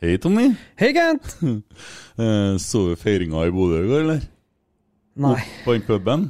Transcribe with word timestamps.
Hei, 0.00 0.16
Tommy. 0.18 0.54
Hei, 0.78 0.92
Kent. 0.92 1.36
Eh, 2.18 2.56
Så 2.58 2.80
du 2.88 2.96
feiringa 2.98 3.44
i 3.46 3.50
Bodø 3.54 3.76
i 3.84 3.86
går, 3.86 4.00
eller? 4.02 4.20
Nei. 5.22 5.36
På 5.64 5.72
den 5.76 5.82
puben? 5.86 6.24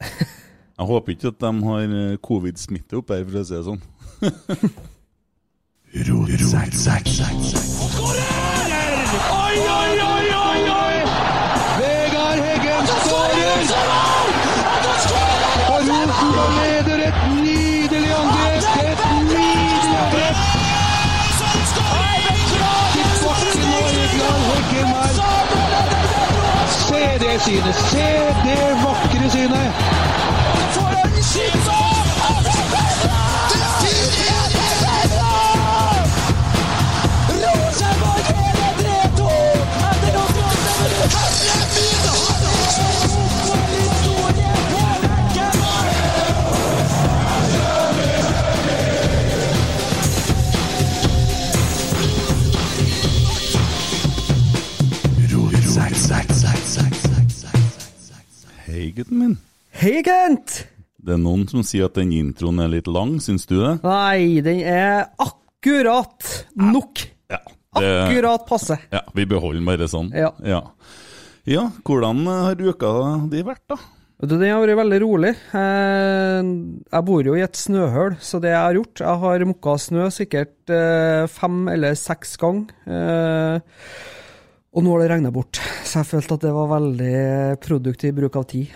Jeg 0.76 0.86
håper 0.90 1.12
ikke 1.14 1.30
at 1.32 1.38
de 1.40 1.52
har 1.64 1.80
eh, 1.96 2.18
covid-smitte 2.20 2.98
oppe 3.00 3.16
her, 3.16 3.24
for 3.24 3.40
å 3.40 3.44
si 3.48 3.54
det 3.56 3.62
sånn. 3.64 3.80
Oi, 8.34 9.56
oi, 9.56 9.92
oi, 10.04 10.26
oi, 10.34 10.60
oi! 10.74 10.96
Vegard 11.78 12.40
Heggen 12.44 12.84
skårer! 12.90 13.62
Og 15.70 15.80
Rosenborg 15.88 16.73
Det 27.34 27.42
synet! 27.42 27.74
Se 27.74 28.06
det 28.44 28.84
vakre 28.84 29.30
synet! 29.30 30.03
Gutten 58.94 59.18
min. 59.20 59.34
Hei, 59.80 60.00
Kent. 60.06 60.64
Det 61.04 61.16
er 61.16 61.20
noen 61.20 61.44
som 61.50 61.64
sier 61.66 61.88
at 61.90 61.98
den 61.98 62.12
introen 62.16 62.62
er 62.64 62.70
litt 62.72 62.86
lang, 62.88 63.16
syns 63.20 63.44
du 63.50 63.58
det? 63.60 63.74
Nei, 63.84 64.40
den 64.44 64.62
er 64.64 65.10
akkurat 65.20 66.30
nok. 66.56 67.02
Ja. 67.32 67.40
Det, 67.74 67.88
Akkurat 68.04 68.44
passe. 68.46 68.76
ja 68.94 69.00
vi 69.18 69.24
beholder 69.26 69.58
den 69.58 69.66
bare 69.66 69.88
sånn. 69.90 70.12
Ja. 70.14 70.30
ja. 70.46 70.60
Ja, 71.50 71.64
hvordan 71.84 72.22
har 72.30 72.54
uka 72.62 72.92
di 73.32 73.42
vært, 73.44 73.64
da? 73.68 73.76
Den 74.24 74.44
har 74.46 74.62
vært 74.62 74.78
veldig 74.78 75.00
rolig. 75.02 75.32
Eh, 75.58 76.38
Jeg 76.94 77.04
bor 77.04 77.26
jo 77.26 77.34
i 77.36 77.42
et 77.44 77.58
snøhull, 77.58 78.14
så 78.22 78.38
det 78.40 78.52
jeg 78.54 78.60
har 78.62 78.78
gjort 78.78 79.02
Jeg 79.02 79.20
har 79.24 79.44
mokka 79.50 79.74
snø 79.82 80.06
sikkert 80.14 80.70
eh, 80.72 81.26
fem 81.34 81.58
eller 81.74 81.98
seks 81.98 82.36
ganger. 82.40 82.70
Og 84.74 84.82
nå 84.82 84.90
har 84.94 85.00
det 85.04 85.10
regna 85.12 85.30
bort, 85.34 85.60
så 85.86 86.00
jeg 86.00 86.08
følte 86.10 86.34
at 86.34 86.42
det 86.48 86.52
var 86.54 86.66
veldig 86.72 87.18
produktiv 87.62 88.12
bruk 88.16 88.34
av 88.40 88.44
tid. 88.50 88.66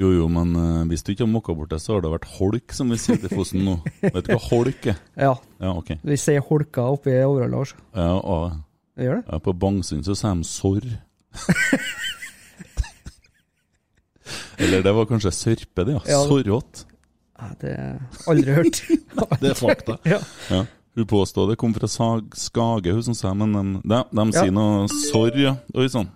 Jo, 0.00 0.08
jo, 0.10 0.24
men 0.32 0.48
eh, 0.58 0.84
hvis 0.90 1.04
du 1.06 1.10
ikke 1.12 1.22
har 1.26 1.30
mokka 1.30 1.54
bort 1.54 1.70
det, 1.70 1.78
så 1.84 1.92
har 1.94 2.00
det 2.02 2.10
vært 2.14 2.24
holk, 2.38 2.68
som 2.74 2.86
vi 2.90 2.96
sier 2.98 3.18
til 3.22 3.30
Fosen 3.30 3.60
nå. 3.66 3.74
Vet 4.02 4.24
du 4.26 4.32
hva 4.32 4.40
holk 4.48 4.86
er? 4.90 4.96
Ja, 5.20 5.34
Ja, 5.62 5.70
okay. 5.76 5.96
vi 6.02 6.16
sier 6.18 6.40
holka 6.48 6.82
oppe 6.96 7.08
i 7.12 7.20
Overhalla. 7.22 7.58
altså. 7.62 7.76
Ja, 7.94 8.18
Det 8.96 9.04
gjør 9.06 9.16
det? 9.20 9.24
ja, 9.30 9.36
på 9.44 9.52
Bangsund 9.58 10.04
så 10.08 10.14
sier 10.18 10.34
de 10.40 10.44
sorr. 10.48 10.86
Eller 14.58 14.82
det 14.86 14.92
var 14.96 15.04
kanskje 15.10 15.30
sørpe, 15.34 15.84
det, 15.84 15.92
ja. 15.98 16.02
Ja. 16.08 16.20
Sorrått. 16.30 16.84
Nei, 17.34 17.50
det 17.60 17.70
har 17.74 17.84
jeg 17.84 17.98
aldri 18.32 18.50
hørt. 18.54 18.76
Det 19.42 19.48
er 19.50 19.58
fakta. 19.58 19.94
ja. 20.08 20.20
Ja. 20.50 20.60
Hun 20.94 21.06
påstod 21.10 21.50
det 21.50 21.56
kom 21.58 21.72
fra 21.74 21.88
Skage, 21.90 22.92
hun 22.94 23.02
som 23.02 23.14
sa 23.18 23.32
men 23.34 23.52
de, 23.52 23.62
de, 23.82 24.02
de 24.14 24.26
Ja. 24.30 24.42
sier 24.44 24.52
noe 24.54 24.84
sorry. 25.10 25.48
Oi 25.74 25.88
sann. 25.90 26.10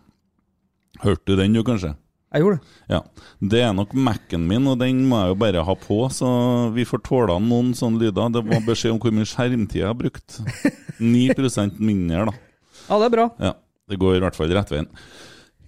Hørte 1.03 1.27
du 1.27 1.37
den 1.37 1.53
du, 1.57 1.63
kanskje? 1.67 1.97
Jeg 2.35 2.43
gjorde 2.45 2.59
det. 2.61 2.93
Ja. 2.93 3.01
Det 3.41 3.61
er 3.65 3.73
nok 3.73 3.95
Mac-en 3.97 4.43
min, 4.47 4.67
og 4.69 4.79
den 4.83 4.99
må 5.09 5.17
jeg 5.23 5.31
jo 5.33 5.37
bare 5.41 5.63
ha 5.65 5.75
på, 5.81 5.99
så 6.13 6.29
vi 6.75 6.85
får 6.85 7.01
tåle 7.07 7.39
noen 7.41 7.71
sånne 7.79 8.03
lyder. 8.03 8.29
Det 8.35 8.43
var 8.51 8.67
beskjed 8.67 8.93
om 8.93 8.99
hvor 9.01 9.15
mye 9.17 9.29
skjermtid 9.31 9.81
jeg 9.81 9.89
har 9.89 9.97
brukt. 9.97 10.37
9% 11.01 11.79
mindre, 11.81 12.27
da. 12.29 12.35
Ja, 12.89 12.99
det 13.01 13.07
er 13.09 13.15
bra. 13.17 13.27
Ja, 13.41 13.55
det 13.89 13.99
går 14.03 14.19
i 14.19 14.23
hvert 14.27 14.37
fall 14.37 14.53
rett 14.53 14.71
veien. 14.75 14.91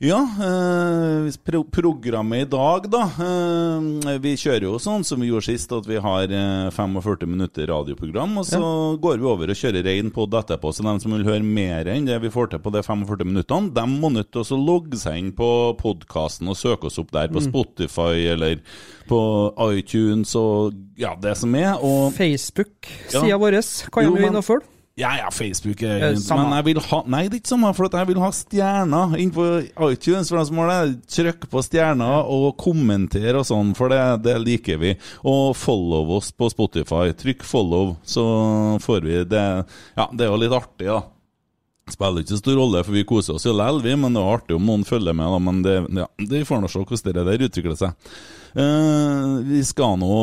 Ja, 0.03 0.17
eh, 0.41 1.65
programmet 1.71 2.41
i 2.41 2.45
dag, 2.49 2.87
da. 2.91 3.03
Eh, 3.21 4.15
vi 4.25 4.33
kjører 4.33 4.65
jo 4.65 4.79
sånn 4.81 5.05
som 5.05 5.21
vi 5.21 5.29
gjorde 5.29 5.45
sist, 5.45 5.73
at 5.77 5.85
vi 5.85 5.99
har 6.01 6.23
eh, 6.33 6.71
45 6.73 7.27
minutter 7.29 7.69
radioprogram. 7.69 8.39
Og 8.41 8.47
så 8.49 8.61
går 8.97 9.21
vi 9.21 9.29
over 9.29 9.53
og 9.53 9.61
kjører 9.61 9.85
rein 9.85 10.09
pod 10.11 10.33
etterpå. 10.41 10.73
Så 10.73 10.87
de 10.87 10.95
som 11.05 11.13
vil 11.13 11.27
høre 11.29 11.45
mer 11.45 11.85
enn 11.93 12.09
det 12.09 12.17
vi 12.25 12.33
får 12.33 12.49
til 12.55 12.63
på 12.65 12.73
de 12.73 12.81
45 12.87 13.29
minuttene, 13.29 13.75
de 13.77 13.85
må 13.93 14.09
nødt 14.15 14.33
til 14.33 14.41
å 14.41 14.61
logge 14.65 14.97
seg 14.97 15.21
inn 15.21 15.31
på 15.37 15.51
podkasten 15.77 16.49
og 16.49 16.57
søke 16.57 16.89
oss 16.89 16.97
opp 17.03 17.13
der. 17.13 17.29
På 17.29 17.45
Spotify 17.45 18.25
eller 18.33 18.65
på 19.11 19.21
iTunes 19.69 20.33
og 20.41 20.73
ja, 20.97 21.13
det 21.21 21.37
som 21.37 21.53
er. 21.61 21.75
Og 21.77 22.15
Facebook-sida 22.17 23.29
Ja. 23.29 23.37
vår 23.37 23.61
kan 23.93 24.05
Jo, 24.09 24.15
men- 24.17 24.31
inn 24.33 24.37
og 24.37 24.45
følge. 24.49 24.65
Ja, 25.01 25.15
ja, 25.17 25.29
Facebook 25.33 25.83
er 25.87 26.11
Eh. 26.11 26.17
Men 26.37 26.53
jeg 26.59 26.67
vil 26.69 26.81
ha 26.91 27.03
Nei, 27.07 27.23
det 27.29 27.39
er 27.39 27.41
ikke 27.41 27.53
samme, 27.55 27.71
for 27.77 27.89
jeg 27.89 28.09
vil 28.11 28.21
ha 28.23 28.31
stjerner 28.35 29.15
inn 29.21 29.33
på 29.35 29.47
iTunes. 29.89 30.29
For 30.29 30.39
de 30.39 30.47
som 30.49 30.61
har 30.61 30.71
det, 30.71 30.99
trykk 31.11 31.47
på 31.51 31.63
stjerner 31.65 32.29
og 32.31 32.57
kommenter 32.61 33.39
og 33.41 33.47
sånn, 33.49 33.73
for 33.79 33.93
det, 33.93 34.01
det 34.27 34.37
liker 34.43 34.81
vi. 34.83 34.95
Og 35.25 35.55
follow 35.59 36.17
oss 36.19 36.31
på 36.33 36.51
Spotify. 36.53 37.15
Trykk 37.17 37.47
follow, 37.47 37.97
så 38.05 38.25
får 38.83 39.07
vi 39.07 39.25
det 39.31 39.47
Ja, 39.97 40.11
det 40.13 40.27
er 40.27 40.31
jo 40.31 40.41
litt 40.41 40.57
artig, 40.57 40.91
da. 40.91 41.01
Spiller 41.91 42.23
ikke 42.23 42.37
så 42.37 42.43
stor 42.45 42.59
rolle, 42.61 42.85
for 42.87 42.95
vi 42.95 43.07
koser 43.09 43.35
oss 43.35 43.47
jo 43.49 43.55
likevel, 43.57 43.83
vi. 43.87 43.97
Men 43.99 44.15
det 44.15 44.23
er 44.23 44.35
artig 44.37 44.59
om 44.59 44.69
noen 44.69 44.85
følger 44.87 45.17
med, 45.17 45.33
da. 45.33 45.41
Men 45.49 45.65
det, 45.67 45.79
ja, 46.03 46.11
det 46.31 46.45
får 46.49 46.63
nå 46.63 46.71
se 46.71 46.85
hvordan 46.85 47.17
det 47.17 47.27
der 47.31 47.49
utvikler 47.49 47.81
seg. 47.81 48.13
Eh, 48.51 49.45
vi 49.47 49.61
skal 49.65 49.95
nå 50.01 50.15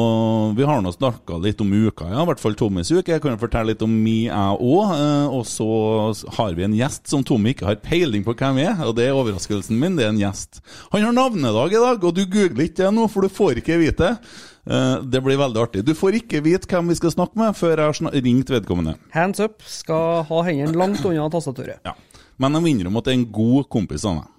Vi 0.58 0.66
har 0.68 0.82
nå 0.84 0.92
snakka 0.92 1.38
litt 1.40 1.62
om 1.64 1.70
uka, 1.72 2.10
ja. 2.12 2.24
I 2.24 2.28
hvert 2.28 2.42
fall 2.42 2.58
Tommys 2.60 2.92
uke. 2.92 3.14
Jeg 3.14 3.24
kan 3.24 3.36
jo 3.36 3.40
fortelle 3.40 3.72
litt 3.72 3.86
om 3.86 3.92
mi, 3.92 4.26
jeg 4.28 4.60
òg. 4.60 4.92
og 5.32 5.46
så 5.48 5.70
har 6.36 6.58
vi 6.58 6.66
en 6.68 6.76
gjest 6.76 7.08
som 7.08 7.24
Tommy 7.24 7.56
ikke 7.56 7.70
har 7.70 7.80
peiling 7.84 8.26
på 8.28 8.36
hvem 8.36 8.60
er. 8.66 8.84
Og 8.88 8.96
det 8.98 9.08
er 9.08 9.16
overraskelsen 9.16 9.80
min. 9.80 9.96
Det 9.96 10.08
er 10.08 10.14
en 10.14 10.22
gjest. 10.22 10.62
Han 10.92 11.08
har 11.08 11.16
navnedag 11.16 11.74
i 11.74 11.82
dag, 11.82 12.04
og 12.04 12.16
du 12.16 12.26
googler 12.26 12.68
ikke 12.68 12.84
det 12.84 12.94
nå, 12.94 13.08
for 13.12 13.24
du 13.24 13.32
får 13.32 13.64
ikke 13.64 13.80
vite 13.82 14.04
det. 14.04 14.14
Uh, 14.68 15.00
det 15.00 15.22
blir 15.24 15.40
veldig 15.40 15.62
artig. 15.64 15.86
Du 15.88 15.94
får 15.96 16.20
ikke 16.20 16.44
vite 16.44 16.68
hvem 16.68 16.92
vi 16.92 16.98
skal 17.00 17.14
snakke 17.14 17.40
med 17.40 17.56
før 17.56 17.80
jeg 17.80 18.02
har 18.04 18.18
ringt 18.26 18.50
vedkommende. 18.52 18.98
Hands 19.16 19.40
up 19.40 19.64
skal 19.64 20.26
ha 20.28 20.42
hendene 20.44 20.76
langt 20.76 21.06
unna 21.08 21.30
tastaturet. 21.32 21.80
Ja. 21.88 21.96
Men 22.38 22.58
jeg 22.58 22.64
må 22.64 22.74
innrømme 22.74 23.00
at 23.00 23.08
det 23.08 23.14
er 23.14 23.22
en 23.22 23.30
god 23.32 23.70
kompis 23.72 24.04
av 24.06 24.20
meg. 24.20 24.34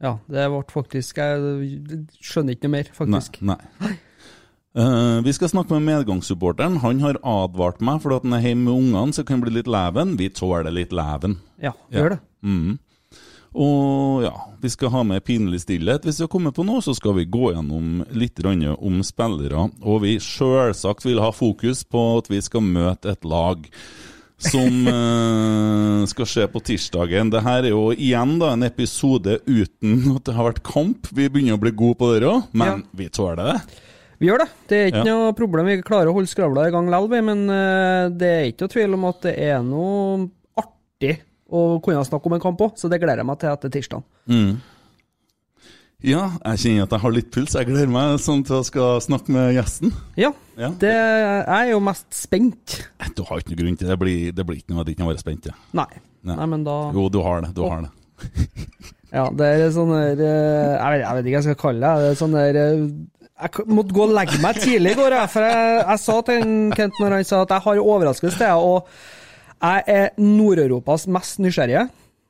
Ja, 0.00 0.14
det 0.32 0.46
ble 0.48 0.62
faktisk 0.72 1.18
Jeg 1.20 1.98
skjønner 2.24 2.56
ikke 2.56 2.68
noe 2.68 2.76
mer, 2.78 2.92
faktisk. 2.96 3.40
Nei. 3.44 3.58
nei. 3.82 3.96
Uh, 4.70 5.18
vi 5.26 5.32
skal 5.34 5.50
snakke 5.50 5.74
med 5.74 5.88
medgangssupporteren. 5.88 6.78
Han 6.84 7.00
har 7.02 7.18
advart 7.26 7.80
meg 7.82 7.98
for 8.04 8.14
at 8.14 8.26
han 8.26 8.36
er 8.38 8.44
hjemme 8.44 8.68
med 8.68 8.76
ungene, 8.76 9.16
så 9.16 9.24
kan 9.26 9.40
det 9.40 9.48
bli 9.48 9.56
litt 9.58 9.70
leven. 9.70 10.14
Vi 10.20 10.30
tåler 10.32 10.70
litt 10.72 10.94
leven. 10.94 11.40
Ja, 11.62 11.74
gjør 11.92 12.14
det. 12.14 12.20
Mm. 12.46 12.78
Og 13.50 14.22
ja, 14.22 14.34
vi 14.62 14.70
skal 14.70 14.92
ha 14.94 15.02
med 15.02 15.24
pinlig 15.26 15.64
stillhet. 15.64 16.04
Hvis 16.06 16.20
vi 16.20 16.24
har 16.24 16.30
kommet 16.30 16.54
på 16.54 16.62
noe, 16.66 16.78
så 16.84 16.94
skal 16.94 17.16
vi 17.18 17.26
gå 17.26 17.50
gjennom 17.50 18.04
litt 18.14 18.38
om 18.46 19.02
spillere. 19.02 19.66
Og 19.82 20.04
vi 20.04 20.20
sjølsagt 20.22 21.04
vil 21.04 21.18
ha 21.18 21.32
fokus 21.34 21.82
på 21.82 22.04
at 22.20 22.30
vi 22.30 22.38
skal 22.40 22.62
møte 22.62 23.10
et 23.10 23.26
lag 23.26 23.66
som 24.40 24.86
eh, 24.94 26.06
skal 26.10 26.28
skje 26.28 26.46
på 26.52 26.62
tirsdagen. 26.64 27.30
Det 27.32 27.42
her 27.44 27.66
er 27.68 27.72
jo 27.74 27.90
igjen 27.92 28.38
da 28.40 28.52
en 28.56 28.64
episode 28.66 29.38
uten 29.46 30.16
at 30.16 30.24
det 30.28 30.34
har 30.36 30.48
vært 30.50 30.62
kamp. 30.66 31.10
Vi 31.12 31.28
begynner 31.28 31.58
å 31.58 31.62
bli 31.62 31.72
gode 31.76 31.98
på 32.00 32.10
det 32.14 32.26
òg, 32.28 32.48
men 32.56 32.84
vi 32.96 33.08
tåler 33.12 33.40
det. 33.44 33.56
Vi 34.20 34.28
gjør 34.28 34.42
det. 34.42 34.48
Det 34.68 34.76
er 34.78 34.90
ikke 34.90 35.04
Ja. 35.06 35.14
noe 35.14 35.32
problem. 35.36 35.66
Vi 35.70 35.82
klarer 35.86 36.10
å 36.10 36.16
holde 36.16 36.28
skravla 36.28 36.66
i 36.68 36.72
gang 36.74 36.90
likevel, 36.92 37.24
men 37.24 37.46
eh, 37.48 38.08
det 38.20 38.32
er 38.34 38.48
ikke 38.50 38.66
noe 38.66 38.74
tvil 38.74 38.94
om 38.98 39.04
at 39.08 39.22
det 39.24 39.36
er 39.48 39.62
noe 39.64 40.26
artig 40.60 41.14
å 41.50 41.80
kunne 41.82 42.04
snakke 42.06 42.28
om 42.28 42.36
en 42.36 42.42
kamp 42.44 42.60
òg, 42.60 42.76
så 42.78 42.90
det 42.92 43.00
gleder 43.00 43.22
jeg 43.24 43.26
meg 43.30 43.40
til 43.40 43.50
etter 43.50 43.72
tirsdag. 43.74 44.02
Ja, 46.02 46.30
jeg 46.46 46.60
kjenner 46.62 46.86
at 46.86 46.94
jeg 46.96 47.02
har 47.02 47.12
litt 47.12 47.30
puls. 47.34 47.52
Jeg 47.58 47.66
gleder 47.68 47.90
meg 47.92 48.14
sånn 48.24 48.40
til 48.48 48.56
å 48.56 48.64
skal 48.64 49.00
snakke 49.04 49.32
med 49.34 49.50
gjesten. 49.58 49.90
Ja, 50.16 50.30
Ja. 50.60 50.70
det, 50.80 50.92
jeg 50.92 51.44
er 51.56 51.70
jo 51.74 51.80
mest 51.84 52.08
spent. 52.16 52.78
Du 53.16 53.22
har 53.28 53.40
ikke 53.42 53.52
noe 53.52 53.60
grunn 53.60 53.76
til 53.80 53.88
det. 53.90 53.98
Blir, 54.00 54.32
det 54.32 54.46
blir 54.48 54.60
ikke 54.62 54.72
noe, 54.72 54.84
det 54.84 54.92
er 54.92 54.96
ikke 54.96 55.02
kan 55.04 55.10
være 55.12 55.22
spent. 55.24 55.50
Ja. 55.50 55.56
Nei. 55.76 55.86
Nei. 56.24 56.36
Nei, 56.36 56.46
men 56.52 56.64
da 56.64 56.78
Jo, 56.96 57.08
du 57.12 57.20
har 57.24 57.40
det. 57.44 57.52
Du 57.56 57.64
har 57.68 57.84
det. 57.86 57.92
Ja, 59.10 59.24
det 59.34 59.46
er 59.58 59.72
sånn 59.74 59.88
der 59.90 60.20
eh, 60.22 60.76
jeg, 60.76 60.90
vet, 60.92 61.00
jeg 61.02 61.14
vet 61.16 61.24
ikke 61.26 61.32
hva 61.34 61.38
jeg 61.40 61.46
skal 61.48 61.56
kalle 61.58 61.80
det. 61.82 62.02
det 62.04 62.10
er 62.12 62.18
sånn 62.20 62.34
der 62.36 62.58
eh, 62.60 62.82
Jeg 63.42 63.64
måtte 63.74 63.96
gå 63.96 64.04
og 64.04 64.12
legge 64.14 64.36
meg 64.38 64.60
tidlig 64.62 64.92
i 64.94 64.98
går, 65.00 65.16
for 65.32 65.46
jeg, 65.48 65.72
jeg 65.80 65.98
sa 66.04 66.18
til 66.28 66.44
en 66.44 66.52
Kent 66.78 67.00
når 67.02 67.16
han 67.16 67.24
sa 67.26 67.40
at 67.42 67.54
jeg 67.56 67.64
har 67.64 67.80
overraskelse 67.82 68.38
til 68.38 68.46
deg, 68.46 68.68
og 68.70 68.86
jeg 69.66 69.82
er 69.96 70.06
Nord-Europas 70.22 71.08
mest 71.10 71.40
nysgjerrige. 71.42 71.82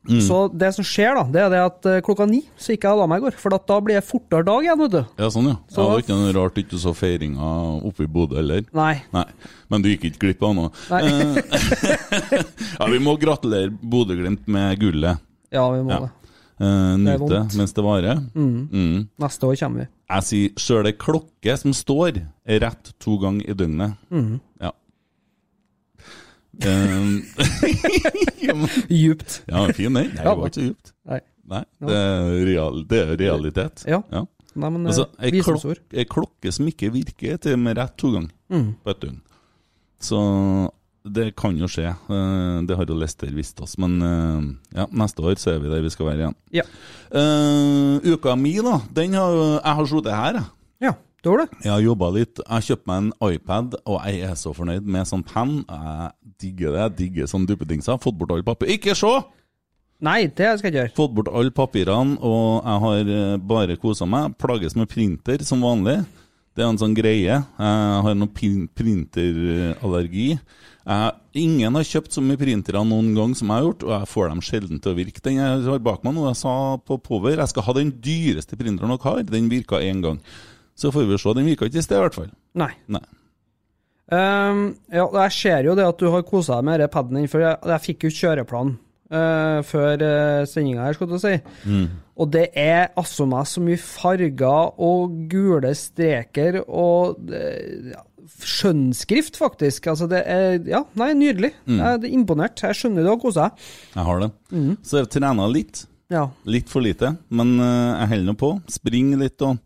Så 0.08 0.36
det 0.56 0.70
som 0.74 0.84
skjer, 0.86 1.12
da, 1.14 1.22
det 1.28 1.40
er 1.44 1.50
det 1.52 1.58
at 1.60 1.86
eh, 1.90 1.98
klokka 2.00 2.24
ni 2.26 2.38
så 2.56 2.72
gikk 2.72 2.86
jeg 2.86 2.94
og 2.96 3.02
la 3.02 3.06
meg 3.10 3.20
i 3.20 3.24
går. 3.26 3.34
For 3.36 3.52
da 3.52 3.76
blir 3.84 3.98
det 3.98 4.04
fortere 4.08 4.46
dag 4.48 4.64
igjen, 4.64 4.78
vet 4.80 4.94
du. 4.94 5.00
Ja, 5.20 5.28
sånn, 5.28 5.50
ja. 5.50 5.56
Så- 5.68 5.82
det 5.84 5.90
var 5.90 6.00
ikke 6.04 6.16
noe 6.16 6.32
rart 6.38 6.56
ikke 6.62 6.78
så 6.80 6.94
feiringa 6.96 7.50
oppe 7.84 8.06
i 8.06 8.08
Bodø 8.08 8.36
heller. 8.40 8.62
Nei. 8.72 9.02
Nei, 9.12 9.26
Men 9.68 9.82
du 9.84 9.90
gikk 9.90 10.06
ikke 10.08 10.22
glipp 10.24 10.42
av 10.48 10.54
noe? 10.56 10.70
Eh, 10.88 11.36
ja, 12.80 12.86
vi 12.88 12.98
må 13.04 13.12
gratulere 13.20 13.68
Bodø-Glimt 13.70 14.48
med 14.48 14.80
gullet. 14.80 15.20
Ja, 15.52 15.68
vi 15.70 15.82
må 15.84 15.90
Ja. 15.92 16.00
det. 16.06 16.10
Uh, 16.60 16.96
Det 16.96 16.98
Nyt 17.20 17.28
det 17.30 17.56
mens 17.56 17.72
det 17.72 17.84
varer. 17.84 18.18
Mm. 18.34 19.08
Neste 19.20 19.46
år 19.48 19.56
kommer 19.60 19.80
vi. 19.84 19.86
Jeg 20.10 20.22
sier 20.28 20.50
sjøl 20.60 20.86
ei 20.90 20.92
klokke 20.92 21.54
som 21.60 21.72
står, 21.72 22.22
er 22.44 22.60
rett 22.60 22.92
to 23.00 23.16
ganger 23.20 23.48
i 23.48 23.54
døgnet. 23.54 23.96
Mhm. 24.10 24.40
Ja. 24.60 24.72
Um, 26.66 27.22
Djupt. 28.88 29.40
ja, 29.48 29.66
fin 29.76 29.94
den. 29.94 30.10
Det 30.16 30.24
var 30.24 30.48
ikke 30.50 30.66
djupt. 30.68 30.92
Nei. 31.10 31.20
Nei, 31.50 31.64
det 31.82 31.96
er, 31.96 32.28
real, 32.46 32.82
det 32.86 32.98
er 33.02 33.16
realitet. 33.18 33.84
Ja. 33.90 34.02
Ja. 34.12 34.24
Nei, 34.54 34.68
men 34.70 34.86
Altså, 34.86 35.06
eh, 35.18 35.26
ei, 35.26 35.30
visdomsord. 35.34 35.78
klok 35.88 35.98
ei 35.98 36.04
klokke 36.10 36.52
som 36.54 36.66
ikke 36.70 36.90
virker, 36.94 37.32
er 37.34 37.40
til 37.42 37.56
med 37.58 37.76
rett 37.78 37.96
to 37.98 38.10
ganger 38.14 38.30
Mm. 38.50 38.74
på 38.84 38.90
et 38.90 39.00
døgn. 39.00 39.20
Så 40.00 40.18
det 41.04 41.34
kan 41.38 41.56
jo 41.58 41.66
skje. 41.70 41.88
Eh, 41.90 42.62
Det 42.66 42.76
har 42.76 42.84
jo 42.86 42.94
Lester 42.98 43.30
visst 43.34 43.60
oss. 43.60 43.76
Men 43.78 44.00
eh, 44.02 44.78
ja, 44.78 44.86
neste 44.92 45.22
år 45.22 45.38
så 45.38 45.54
er 45.54 45.60
vi 45.62 45.68
der 45.70 45.82
vi 45.82 45.90
skal 45.90 46.06
være 46.06 46.18
igjen. 46.24 46.34
Ja. 46.52 46.62
Uh, 47.10 47.98
uka 48.14 48.36
mi, 48.36 48.54
da, 48.62 48.80
den 48.94 49.14
har 49.18 49.32
Jeg 49.64 49.74
har 49.76 49.86
sittet 49.90 50.14
her, 50.14 50.32
jeg. 50.34 50.44
ja, 50.80 50.92
det 51.24 51.32
det. 51.40 51.48
Jeg 51.64 51.72
har 51.72 51.80
jobba 51.84 52.10
litt. 52.14 52.36
Jeg 52.38 52.48
har 52.48 52.60
kjøpt 52.68 52.86
meg 52.86 52.96
en 53.02 53.12
iPad, 53.34 53.74
og 53.86 54.00
jeg 54.06 54.20
er 54.30 54.34
så 54.38 54.52
fornøyd 54.54 54.86
med 54.86 55.06
sånn 55.06 55.24
penn. 55.26 55.64
Jeg 55.68 56.12
digger 56.40 56.74
det. 56.74 56.80
Jeg 56.82 56.96
digger 57.00 57.30
sånne 57.30 57.50
duppedingser. 57.50 58.00
Fått 58.02 58.18
bort 58.20 58.32
all 58.34 58.46
papir. 58.46 58.72
Ikke 58.76 58.96
se! 58.98 59.12
Nei, 60.00 60.24
det 60.32 60.48
skal 60.56 60.70
jeg 60.70 60.72
ikke 60.72 60.78
gjøre. 60.78 60.96
Fått 60.96 61.14
bort 61.18 61.28
alle 61.36 61.52
papirene, 61.52 62.16
og 62.24 62.64
jeg 62.64 62.78
har 62.86 63.12
eh, 63.16 63.36
bare 63.52 63.76
kosa 63.80 64.08
meg. 64.08 64.32
Plages 64.40 64.76
med 64.78 64.88
printer 64.88 65.44
som 65.44 65.60
vanlig. 65.64 65.98
Det 66.56 66.64
er 66.64 66.70
en 66.72 66.80
sånn 66.80 66.96
greie. 66.96 67.36
Jeg 67.36 68.00
har 68.06 68.16
noe 68.16 68.32
printerallergi. 68.76 70.30
Ingen 71.38 71.76
har 71.78 71.86
kjøpt 71.86 72.16
så 72.16 72.24
mye 72.24 72.40
printere 72.40 72.80
noen 72.82 73.12
gang 73.14 73.36
som 73.38 73.52
jeg 73.52 73.60
har 73.60 73.66
gjort, 73.68 73.84
og 73.86 73.92
jeg 73.94 74.10
får 74.10 74.32
dem 74.32 74.42
sjelden 74.42 74.80
til 74.82 74.90
å 74.92 74.98
virke. 74.98 75.22
Den 75.22 75.38
jeg 75.38 75.68
har 75.68 75.84
bak 75.84 76.02
meg 76.06 76.16
nå, 76.16 76.24
jeg 76.30 76.40
sa 76.40 76.54
på 76.80 76.98
Power, 77.04 77.36
jeg 77.36 77.52
skal 77.52 77.66
ha 77.68 77.76
den 77.76 77.92
dyreste 78.02 78.58
printeren 78.58 78.90
dere 78.96 79.04
har. 79.04 79.22
Den 79.28 79.52
virka 79.52 79.84
én 79.84 80.02
gang. 80.02 80.18
Så 80.74 80.90
får 80.94 81.06
vi 81.06 81.20
se. 81.20 81.36
Den 81.36 81.48
virka 81.52 81.68
ikke 81.68 81.78
i 81.78 81.86
sted, 81.86 82.00
i 82.00 82.04
hvert 82.08 82.16
fall. 82.16 82.30
Nei. 82.58 82.72
Nei. 82.90 83.04
Ehm, 84.10 84.62
ja, 84.90 85.06
jeg 85.22 85.34
ser 85.36 85.66
jo 85.68 85.76
det 85.78 85.86
at 85.86 86.00
du 86.00 86.08
har 86.10 86.26
kosa 86.26 86.58
deg 86.58 86.66
med 86.66 86.80
denne 86.80 86.92
paden 86.92 87.18
din, 87.20 87.28
for 87.30 87.44
jeg, 87.44 87.58
jeg 87.70 87.84
fikk 87.86 88.06
jo 88.08 88.14
kjøreplan 88.18 88.72
uh, 89.14 89.60
før 89.66 90.02
uh, 90.02 90.42
sendinga 90.50 90.86
her, 90.86 90.96
skulle 90.96 91.18
du 91.18 91.22
si. 91.22 91.36
Og 92.20 92.30
det 92.34 92.48
er 92.58 92.90
altså 93.00 93.26
meg 93.30 93.46
så 93.48 93.62
mye 93.64 93.80
farger 93.80 94.74
og 94.82 95.14
gule 95.30 95.70
streker 95.78 96.58
og 96.66 97.30
eh, 97.32 97.94
ja, 97.94 98.02
skjønnskrift, 98.44 99.38
faktisk. 99.40 99.88
Altså, 99.88 100.08
det 100.10 100.20
er 100.28 100.58
Ja, 100.68 100.82
nei, 101.00 101.14
nydelig. 101.16 101.54
Jeg 101.64 101.80
er 101.80 102.04
imponert. 102.10 102.60
Jeg 102.60 102.76
skjønner 102.76 103.06
du 103.06 103.08
har 103.14 103.22
kosa 103.22 103.46
deg. 103.48 103.64
Jeg 103.94 104.06
har 104.10 104.20
det. 104.20 104.30
Så 104.84 105.00
jeg 105.00 105.08
trena 105.16 105.48
litt. 105.48 105.86
Ja. 106.12 106.26
Litt 106.50 106.68
for 106.68 106.84
lite, 106.84 107.14
men 107.32 107.54
uh, 107.62 108.02
jeg 108.02 108.12
holder 108.12 108.28
nå 108.32 108.36
på. 108.36 108.52
Springer 108.68 109.24
litt 109.24 109.46
og 109.46 109.56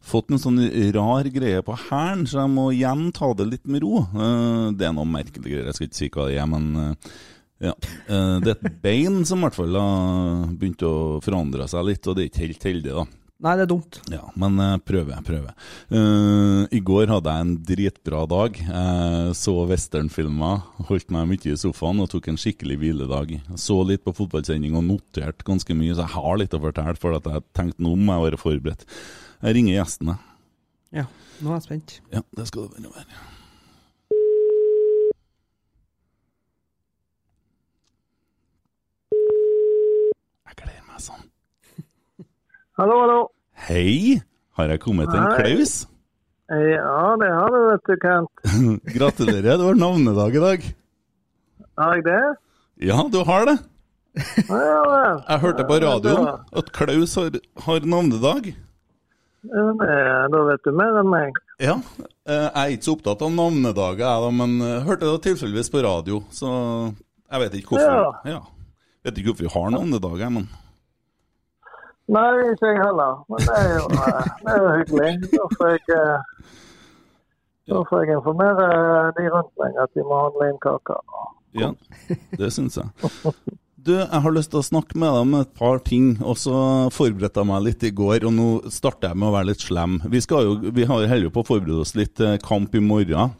fått 0.00 0.30
en 0.32 0.40
sånn 0.40 0.60
rar 0.96 1.28
greie 1.32 1.60
på 1.64 1.76
hælen, 1.88 2.24
så 2.28 2.42
jeg 2.42 2.52
må 2.54 2.70
igjen 2.74 3.10
ta 3.16 3.32
det 3.36 3.48
litt 3.50 3.66
med 3.70 3.84
ro. 3.84 4.04
Eh, 4.08 4.64
det 4.78 4.88
er 4.88 4.96
noe 4.96 5.08
merkelig 5.08 5.44
greier, 5.46 5.68
jeg 5.70 5.78
skal 5.78 5.90
ikke 5.90 6.00
si 6.00 6.10
hva 6.14 6.28
det 6.30 6.40
er, 6.40 6.50
men 6.50 6.68
eh, 6.84 7.14
ja. 7.68 7.76
Eh, 8.08 8.36
det 8.40 8.54
er 8.54 8.58
et 8.58 8.82
bein 8.86 9.22
som 9.28 9.40
i 9.40 9.48
hvert 9.48 9.58
fall 9.60 9.76
har 9.76 10.50
begynt 10.56 10.84
å 10.88 10.94
forandre 11.24 11.68
seg 11.70 11.88
litt, 11.90 12.06
og 12.08 12.16
det 12.16 12.24
er 12.24 12.30
ikke 12.32 12.46
helt 12.46 12.70
heldig, 12.70 12.94
da. 13.00 13.08
Nei, 13.40 13.54
det 13.56 13.64
er 13.64 13.68
dumt. 13.70 13.96
Ja, 14.12 14.26
men 14.36 14.58
jeg 14.60 14.82
prøver, 14.84 15.14
jeg 15.14 15.24
prøver. 15.24 15.68
Eh, 15.96 16.64
I 16.76 16.80
går 16.84 17.08
hadde 17.08 17.32
jeg 17.32 17.46
en 17.46 17.54
dritbra 17.70 18.26
dag. 18.28 18.58
Jeg 18.60 19.38
så 19.38 19.54
westernfilmer, 19.70 20.60
holdt 20.90 21.08
meg 21.14 21.30
mye 21.30 21.54
i 21.54 21.56
sofaen 21.56 22.02
og 22.04 22.10
tok 22.12 22.28
en 22.28 22.40
skikkelig 22.40 22.76
hviledag. 22.82 23.32
Så 23.56 23.78
litt 23.88 24.04
på 24.04 24.12
fotballsending 24.18 24.76
og 24.76 24.84
noterte 24.90 25.46
ganske 25.48 25.76
mye, 25.76 25.96
så 25.96 26.04
jeg 26.04 26.16
har 26.18 26.36
litt 26.42 26.56
å 26.56 26.60
fortelle, 26.66 27.00
for 27.00 27.16
at 27.16 27.32
jeg 27.32 27.46
tenkte 27.56 27.86
nå 27.86 27.94
må 27.96 28.18
jeg 28.18 28.26
være 28.26 28.42
forberedt. 28.44 28.84
Jeg 29.40 29.56
ringer 29.56 29.72
gjestene. 29.78 30.14
Ja, 30.92 31.06
nå 31.40 31.52
er 31.54 31.60
jeg 31.60 31.64
spent. 31.64 31.92
Ja, 32.12 32.20
det 32.36 32.44
skal 32.50 32.66
det 32.66 32.74
bare 32.74 32.90
være. 32.92 33.20
Jeg 40.50 40.58
gleder 40.60 40.84
meg 40.90 41.00
sånn. 41.06 41.24
Hallo, 42.80 43.00
hallo. 43.00 43.18
Hei! 43.70 44.20
Har 44.60 44.68
jeg 44.74 44.82
kommet 44.84 45.08
til 45.08 45.22
en 45.22 45.32
Klaus? 45.38 45.74
Ja, 46.50 47.16
det 47.16 47.28
har 47.32 47.52
du, 47.54 47.58
vet 47.70 47.88
du, 47.88 47.96
Kent. 48.02 48.46
Gratulerer, 48.98 49.52
det 49.56 49.64
var 49.64 49.78
navnedag 49.78 50.36
i 50.36 50.42
dag. 50.44 50.70
Har 51.80 51.96
jeg 51.96 52.08
det? 52.10 52.22
Ja, 52.90 53.04
du 53.08 53.22
har 53.24 53.46
det. 53.48 53.60
Ja. 54.50 55.20
Jeg 55.30 55.38
hørte 55.46 55.64
på 55.68 55.76
radioen 55.80 56.26
at 56.60 56.72
Klaus 56.76 57.14
har, 57.16 57.38
har 57.64 57.86
navnedag. 57.88 58.50
Ja, 59.42 60.28
Da 60.28 60.40
vet 60.50 60.64
du 60.66 60.72
mer 60.76 60.98
enn 61.00 61.08
meg. 61.10 61.36
Ja. 61.60 61.78
eh, 62.26 62.48
Jeg 62.48 62.50
er 62.60 62.72
ikke 62.74 62.84
så 62.88 62.94
opptatt 62.98 63.22
av 63.24 63.30
navnedager, 63.32 64.02
jeg, 64.04 64.24
da, 64.24 64.30
men 64.30 64.60
eh, 64.60 64.82
hørte 64.84 65.08
det 65.08 65.22
tilfeldigvis 65.28 65.70
på 65.72 65.82
radio, 65.86 66.20
så 66.30 66.50
jeg 67.30 67.40
vet 67.44 67.54
ikke 67.60 67.76
hvorfor. 67.76 68.18
Ja. 68.28 68.40
Vet 69.04 69.16
ikke 69.18 69.32
hvorfor 69.32 69.46
vi 69.48 69.54
har 69.54 69.70
navnedager, 69.76 70.28
men 70.36 70.48
Nei, 72.10 72.26
ikke 72.50 72.66
jeg 72.72 72.80
heller. 72.82 73.20
Men 73.30 73.38
det 73.46 73.54
er 73.54 73.68
jo, 73.78 73.84
eh, 73.94 74.30
det 74.42 74.50
er 74.50 74.62
jo 74.64 74.70
hyggelig. 74.80 75.10
Da 75.30 75.44
får 75.56 75.68
jeg, 75.70 75.82
eh, 75.94 76.46
da 77.70 77.82
får 77.86 78.00
jeg 78.04 78.16
informere 78.18 78.64
de 79.14 79.26
rundt 79.30 79.52
meg 79.62 79.78
at 79.84 79.92
de 79.94 80.02
må 80.08 80.18
handle 80.24 80.48
inn 80.50 80.58
kaker. 80.64 81.04
ja, 81.54 81.68
det 82.40 82.50
syns 82.52 82.76
jeg. 82.80 82.88
Du, 83.80 83.94
jeg 83.96 84.20
har 84.24 84.32
lyst 84.34 84.50
til 84.52 84.60
å 84.60 84.66
snakke 84.66 84.98
med 84.98 85.08
deg 85.08 85.22
om 85.24 85.36
et 85.38 85.52
par 85.56 85.78
ting, 85.84 86.10
og 86.20 86.36
så 86.36 86.54
forberedte 86.92 87.40
jeg 87.40 87.48
meg 87.48 87.62
litt 87.64 87.84
i 87.86 87.92
går, 87.96 88.26
og 88.28 88.34
nå 88.36 88.48
starter 88.72 89.12
jeg 89.12 89.20
med 89.20 89.30
å 89.30 89.34
være 89.38 89.48
litt 89.52 89.64
slem. 89.64 89.94
Vi, 90.12 90.20
skal 90.20 90.48
jo, 90.48 90.72
vi 90.74 90.84
jo 90.84 91.30
på 91.32 91.40
å 91.40 91.48
forberede 91.48 91.84
oss 91.86 91.94
litt 91.96 92.12
til 92.20 92.36
kamp 92.44 92.74
i 92.76 92.82
morgen. 92.84 93.32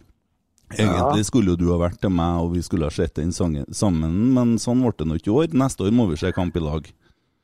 Egentlig 0.70 1.26
skulle 1.26 1.52
jo 1.52 1.58
du 1.60 1.66
ha 1.74 1.80
vært 1.82 1.98
til 2.00 2.14
meg, 2.14 2.40
og 2.40 2.54
vi 2.54 2.62
skulle 2.64 2.88
ha 2.88 2.94
sett 2.94 3.18
den 3.18 3.34
sammen, 3.34 4.16
men 4.36 4.54
sånn 4.62 4.80
ble 4.84 4.94
det 4.96 5.08
nå 5.10 5.18
ikke 5.18 5.32
i 5.32 5.36
år. 5.42 5.58
Neste 5.64 5.84
år 5.84 5.92
må 5.98 6.06
vi 6.08 6.20
se 6.22 6.32
kamp 6.32 6.56
i 6.56 6.64
lag. 6.64 6.88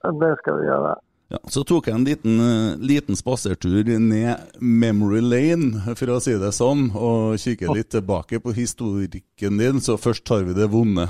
Det 0.06 0.32
skal 0.40 0.60
vi 0.62 0.70
gjøre. 0.70 0.94
Ja, 1.34 1.40
så 1.50 1.64
tok 1.66 1.88
jeg 1.90 1.99
en 1.99 2.06
liten, 2.06 2.38
eh, 2.38 2.78
liten 2.78 3.19
spasertur 3.19 3.82
ned 3.99 4.60
memory 4.60 5.20
lane, 5.20 5.82
for 5.99 6.14
å 6.14 6.20
si 6.22 6.38
det 6.38 6.54
sånn, 6.54 6.92
og 6.94 7.34
kikket 7.42 7.75
litt 7.75 7.90
tilbake 7.90 8.38
på 8.40 8.54
historikken 8.54 9.58
din. 9.58 9.82
Så 9.82 9.99
først 9.99 10.25
tar 10.25 10.46
vi 10.46 10.54
det 10.54 10.70
vonde. 10.70 11.08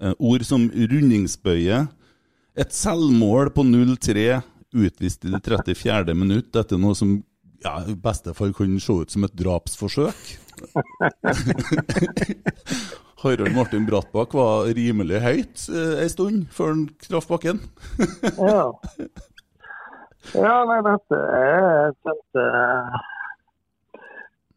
Eh, 0.00 0.12
Ord 0.18 0.44
som 0.44 0.70
rundingsbøye, 0.70 1.86
et 2.56 2.72
selvmål 2.72 3.50
på 3.56 3.62
0-3, 3.64 4.42
utvist 4.76 5.24
i 5.24 5.30
det 5.32 5.40
34. 5.46 6.14
minutt. 6.16 6.52
Dette 6.52 6.74
er 6.76 6.80
noe 6.82 6.94
som 6.96 7.22
ja, 7.64 7.78
i 7.88 7.94
beste 7.96 8.34
fall 8.36 8.52
kunne 8.56 8.80
se 8.82 8.92
ut 8.92 9.10
som 9.12 9.24
et 9.24 9.36
drapsforsøk. 9.36 10.36
Harald 13.22 13.54
Martin 13.56 13.86
Brattbakk 13.88 14.34
var 14.36 14.68
rimelig 14.76 15.20
høyt 15.24 15.64
eh, 15.72 16.02
en 16.04 16.10
stund 16.12 16.44
før 16.52 16.68
han 16.74 16.84
traff 17.08 17.26
bakken. 17.30 17.58
Ja. 18.36 18.66
Ja, 20.34 20.56
nei, 20.68 20.80
dette 20.84 21.16
er 21.40 21.92
kjente 22.04 22.44
eh, 22.44 23.00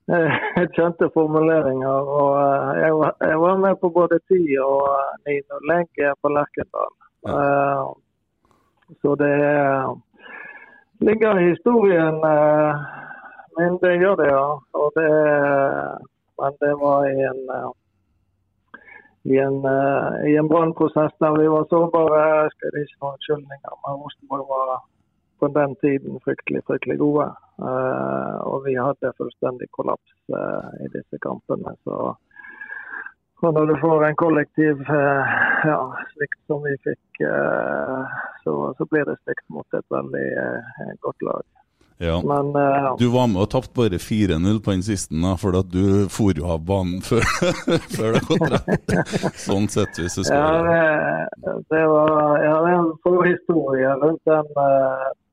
kjente 0.75 1.10
formuleringer. 1.13 2.12
Og 2.20 2.30
eh, 2.42 2.84
jeg 3.30 3.39
var, 3.39 3.58
med 3.58 3.75
på 3.82 3.89
både 3.89 4.20
10 4.28 4.39
og 4.66 4.86
eh, 5.28 5.42
9 5.42 5.63
lenke 5.72 6.13
på 6.22 6.32
Lerkendal. 6.36 6.94
Ja. 7.28 7.84
Så 9.01 9.16
det 9.16 9.32
er- 9.32 9.98
ligger 11.00 11.39
i 11.39 11.50
historien 11.50 12.16
eh, 12.34 12.74
min, 13.58 13.78
det 13.84 14.00
gjør 14.01 14.16
det, 14.16 14.28
ja. 14.28 14.48
Og 14.74 14.88
det, 14.96 15.12
men 16.39 16.51
det 16.62 16.74
var 16.84 17.06
i 17.06 17.20
en 17.32 17.42
eh, 17.58 17.70
i 19.24 19.38
en, 19.38 19.58
eh, 19.66 20.30
i 20.32 20.38
en 20.38 20.50
brannprosess 20.51 21.13
der 21.20 21.34
vi 21.42 21.48
var 21.56 21.66
sårbare. 21.70 22.20
Jeg 22.44 22.51
skal 22.56 22.80
ikke 22.82 23.00
ha 23.01 23.12
unnskyldninger, 23.13 23.74
men 23.84 24.00
Rosenborg 24.01 24.46
var 24.54 24.70
på 25.39 25.48
den 25.55 25.75
tiden 25.84 26.19
fryktelig, 26.24 26.63
fryktelig 26.67 26.98
gode. 27.00 27.27
Eh, 27.60 28.39
og 28.48 28.65
vi 28.65 28.75
hadde 28.79 29.13
fullstendig 29.17 29.69
kollaps 29.75 30.15
eh, 30.34 30.72
i 30.86 30.89
disse 30.96 31.22
kampene. 31.25 31.75
Så 31.84 32.15
og 33.39 33.53
når 33.55 33.69
du 33.69 33.75
får 33.79 34.01
en 34.03 34.17
kollektiv 34.19 34.81
eh, 34.91 35.36
ja, 35.69 35.79
svikt 36.12 36.39
som 36.51 36.60
vi 36.65 36.74
fikk, 36.84 37.22
så, 38.43 38.55
så 38.75 38.88
blir 38.91 39.08
det 39.08 39.15
svikt 39.22 39.46
mot 39.55 39.79
et 39.79 39.96
veldig 39.96 40.25
godt 41.05 41.24
lag. 41.24 41.48
Ja. 42.01 42.22
Men 42.25 42.55
eh, 42.55 42.96
Du 43.00 43.08
var 43.12 43.27
med 43.27 43.41
og 43.43 43.50
tapte 43.51 43.75
bare 43.75 44.00
4-0 44.00 44.62
på 44.63 44.72
den 44.72 44.84
siste, 44.84 45.15
da, 45.19 45.34
fordi 45.36 45.60
at 45.60 45.72
du 45.74 45.88
for 46.08 46.31
jo 46.31 46.48
av 46.48 46.62
banen 46.63 47.01
før, 47.10 47.25
før 47.91 48.15
det 48.15 48.22
gått 48.29 48.46
rett. 48.53 48.93
Sånn 49.36 49.67
sett, 49.67 50.00
hvis 50.00 50.15
du 50.15 50.24
skal 50.24 50.39
Ja, 50.39 50.86
det, 51.43 51.58
det 51.74 51.84
var, 51.91 52.13
ja, 52.39 52.53
det 52.63 52.77
rundt 54.00 54.31
den 54.31 54.48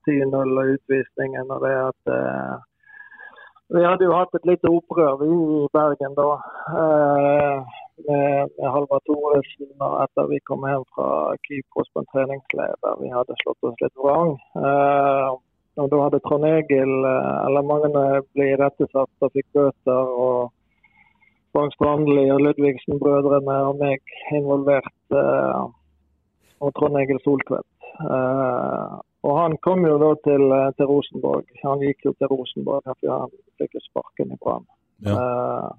10-0 0.09 0.61
og 0.61 0.73
utvisningen. 0.77 1.51
og 1.51 1.61
det 1.67 1.75
at 1.91 2.13
eh, 2.19 2.55
Vi 3.75 3.83
hadde 3.83 4.07
jo 4.07 4.15
hatt 4.15 4.35
et 4.39 4.47
lite 4.47 4.71
opprør 4.71 5.25
i 5.27 5.37
Bergen 5.75 6.15
da. 6.19 6.31
eh, 6.83 7.59
med, 8.07 8.53
med 8.59 8.69
Halvard 8.75 9.03
Thoresen 9.09 9.73
og 9.81 9.95
etter 10.05 10.29
vi 10.31 10.39
kom 10.49 10.67
hjem 10.69 10.85
fra 10.95 11.09
Kypros 11.47 11.89
på 11.93 12.03
en 12.03 12.11
treningsleir 12.13 12.77
der 12.85 13.01
vi 13.01 13.09
hadde 13.15 13.39
slått 13.43 13.71
oss 13.71 13.81
litt 13.83 13.97
vrang. 14.05 14.37
Eh, 14.61 15.31
og 15.77 15.91
da 15.93 16.03
hadde 16.05 16.23
Trond 16.25 16.47
Egil, 16.49 16.93
eh, 17.05 17.33
eller 17.47 17.71
mange 17.71 17.91
ble 18.35 18.53
irettesatt 18.53 19.27
og 19.27 19.35
fikk 19.35 19.49
bøter. 19.57 20.15
og 20.27 20.53
Frank 21.57 21.73
Strandli 21.73 22.27
og 22.35 22.43
Ludvigsen-brødrene 22.45 23.55
og 23.69 23.79
meg 23.81 24.03
involvert. 24.37 24.97
Eh, 25.09 25.63
og 26.61 26.73
Trond 26.77 26.99
Egil 27.01 27.21
Soltvedt. 27.25 27.87
Eh, 27.97 28.97
og 29.27 29.35
han 29.41 29.57
kom 29.67 29.83
jo 29.87 29.97
da 30.03 30.13
til, 30.27 30.45
eh, 30.55 30.71
til 30.79 30.89
Rosenborg. 30.93 31.49
Han 31.65 31.83
gikk 31.83 32.07
jo 32.07 32.13
til 32.19 32.31
Rosenborg 32.31 32.87
fordi 32.87 33.11
han 33.11 33.35
fikk 33.61 33.77
sparken 33.89 34.35
i 34.35 34.39
Brann. 34.43 34.67
Ja. 35.07 35.17
Eh, 35.17 35.71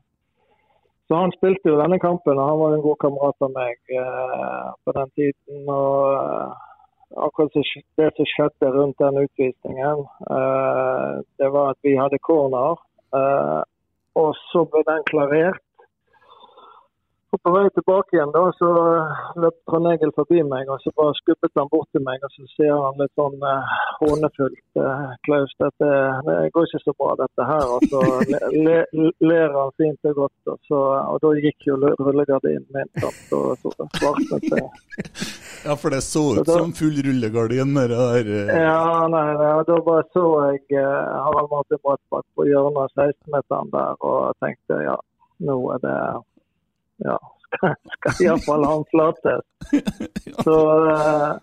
så 1.08 1.16
han 1.16 1.32
spilte 1.32 1.72
jo 1.72 1.80
denne 1.80 2.00
kampen, 2.04 2.36
og 2.36 2.50
han 2.50 2.60
var 2.60 2.74
en 2.76 2.84
god 2.84 2.98
kamerat 3.04 3.46
av 3.48 3.54
meg 3.56 3.94
eh, 4.02 4.66
på 4.84 4.96
den 5.00 5.14
tiden. 5.16 5.70
og 5.72 6.18
eh, 6.20 6.66
Akkurat 7.24 7.54
så 7.56 7.64
det 7.96 8.10
som 8.18 8.28
skjedde 8.28 8.70
rundt 8.76 9.00
den 9.00 9.22
utvisningen, 9.22 10.02
eh, 10.36 11.14
det 11.40 11.52
var 11.54 11.70
at 11.72 11.80
vi 11.88 11.96
hadde 11.96 12.20
corner. 12.20 12.76
eh, 13.16 13.64
og 14.18 14.36
så 14.50 14.66
ble 14.66 14.82
den 14.88 15.04
klarert. 15.08 15.64
Og 17.36 17.42
på 17.44 17.52
vei 17.52 17.66
tilbake 17.76 18.16
igjen 18.16 18.30
da, 18.32 18.42
så 18.56 18.68
løp 19.44 19.56
Trond 19.68 19.90
Egil 19.92 20.14
forbi 20.16 20.40
meg, 20.48 20.70
og 20.72 20.80
så 20.80 20.94
bare 20.96 21.12
skubbet 21.18 21.52
han 21.60 21.68
bort 21.74 21.90
til 21.92 22.00
meg. 22.06 22.22
Og 22.24 22.32
så 22.32 22.46
sier 22.54 22.72
han 22.80 22.96
litt 23.02 23.12
sånn 23.20 23.36
eh, 23.44 23.74
hånefullt 24.00 24.80
eh, 24.80 25.02
Klaus, 25.28 25.52
dette 25.60 25.90
det 26.28 26.38
går 26.56 26.70
ikke 26.70 26.82
så 26.86 26.94
bra 27.02 27.18
dette 27.20 27.48
her. 27.50 27.66
Og 27.76 27.84
så 27.92 28.04
le, 28.32 28.40
le, 28.96 29.12
ler 29.28 29.52
han 29.58 29.74
fint 29.82 30.08
og 30.08 30.22
godt. 30.22 30.38
Og, 30.54 30.62
så, 30.72 30.80
og 31.12 31.20
da 31.26 31.34
gikk 31.44 31.68
jo 31.68 31.76
rullegardinen 32.00 32.64
min 32.78 32.94
sant, 33.04 33.36
og 33.36 33.60
så 33.66 33.74
svartnet 34.00 34.48
det. 34.56 34.64
Ja, 35.68 35.76
for 35.76 35.92
det 35.92 36.00
så 36.08 36.24
ut 36.32 36.40
Så 36.40 36.48
da- 36.48 36.58
som 36.62 36.72
full 36.80 36.96
rullegardin, 37.10 37.76
det 37.76 37.90
der. 37.92 38.32
eh, 38.56 38.64
Ja, 38.64 39.04
nei, 39.12 39.26
nei, 39.42 39.52
og 39.60 39.68
da 39.68 39.82
bare 39.84 40.08
så 40.16 40.24
jeg 40.54 40.64
eh, 40.80 41.12
Harald 41.28 41.52
Martin 41.52 41.84
Brattbakk 41.84 42.24
på 42.40 42.48
hjørnet 42.48 42.88
av 42.88 43.04
16-meteren 43.12 43.76
der 43.76 44.00
og 44.14 44.32
tenkte 44.40 44.80
ja, 44.88 44.96
nå 45.44 45.60
er 45.76 45.84
det 45.84 45.98
Ja, 47.06 47.18
skal, 47.48 47.76
skal 47.98 48.24
iallfall 48.26 48.66
en 48.68 48.88
flates. 48.92 49.44
Så 50.46 50.56
eh, 50.92 51.36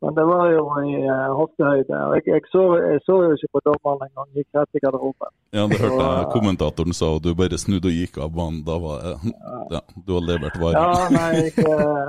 Men 0.00 0.14
det 0.16 0.24
var 0.24 0.46
jo 0.48 0.62
i 0.80 0.94
uh, 1.04 1.26
hoftehøyde. 1.36 1.96
jeg, 2.14 2.22
jeg, 2.26 2.42
så, 2.48 2.62
jeg 2.80 3.00
så 3.04 3.16
jo 3.24 3.34
ikke 3.36 3.50
på 3.52 3.60
dommeren 3.66 4.06
engang, 4.06 4.30
gikk 4.32 4.56
rett 4.56 4.78
i 4.78 4.80
garderoben. 4.80 5.32
Ja, 5.52 5.66
det 5.68 5.76
hørte 5.82 6.06
jeg 6.06 6.30
kommentatoren 6.32 6.96
sa, 6.96 7.10
og 7.18 7.20
du 7.26 7.34
bare 7.36 7.58
snudde 7.60 7.92
og 7.92 7.98
gikk 7.98 8.16
av 8.16 8.32
banen. 8.32 8.62
Da 8.64 8.78
var 8.80 9.04
jeg, 9.04 9.34
Ja, 9.74 9.82
du 10.06 10.14
har 10.16 10.24
levert 10.24 10.56
varen. 10.62 10.80
Ja, 10.80 11.12
nei, 11.12 11.28
jeg, 11.42 11.52
eh, 11.68 12.08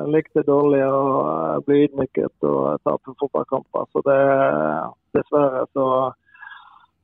jeg 0.00 0.14
likte 0.14 0.46
dårlig 0.48 0.80
å 0.86 1.02
eh, 1.26 1.60
bli 1.66 1.82
ydmyket 1.90 2.48
og 2.48 2.80
tape 2.88 3.12
fotballkamper. 3.20 3.84
Så 3.92 4.04
det 4.08 4.18
dessverre 5.18 5.66
så 5.76 5.86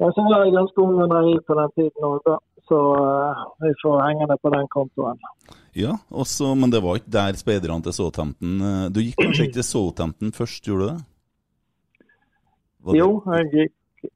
Jeg 0.01 0.13
så 0.13 0.25
var 0.29 0.43
jeg 0.45 0.53
ganske 0.53 0.83
ung 0.83 0.99
og 1.01 1.09
naiv 1.09 1.39
på 1.49 1.55
den 1.57 1.71
tiden 1.77 2.05
òg, 2.05 2.19
da. 2.25 2.41
Så 2.67 2.79
eh, 2.99 3.43
vi 3.63 3.71
får 3.83 4.01
henge 4.09 4.27
det 4.31 4.37
på 4.43 4.51
den 4.55 4.67
kontoen. 4.73 5.19
Ja, 5.77 5.93
også, 6.11 6.55
men 6.59 6.71
det 6.73 6.81
var 6.83 6.97
ikke 6.99 7.13
der 7.15 7.37
speiderne 7.39 7.83
til 7.85 7.93
Southampton 7.93 8.55
eh, 8.65 8.87
Du 8.91 9.01
gikk 9.05 9.19
kanskje 9.21 9.45
ikke 9.47 9.59
til 9.61 9.67
Southampton 9.69 10.33
først, 10.35 10.65
gjorde 10.67 10.87
du 10.87 10.89
det? 10.95 11.05
Det- 12.87 12.97
Jo, 12.99 13.09
jeg 13.35 13.51
gikk, 13.53 14.11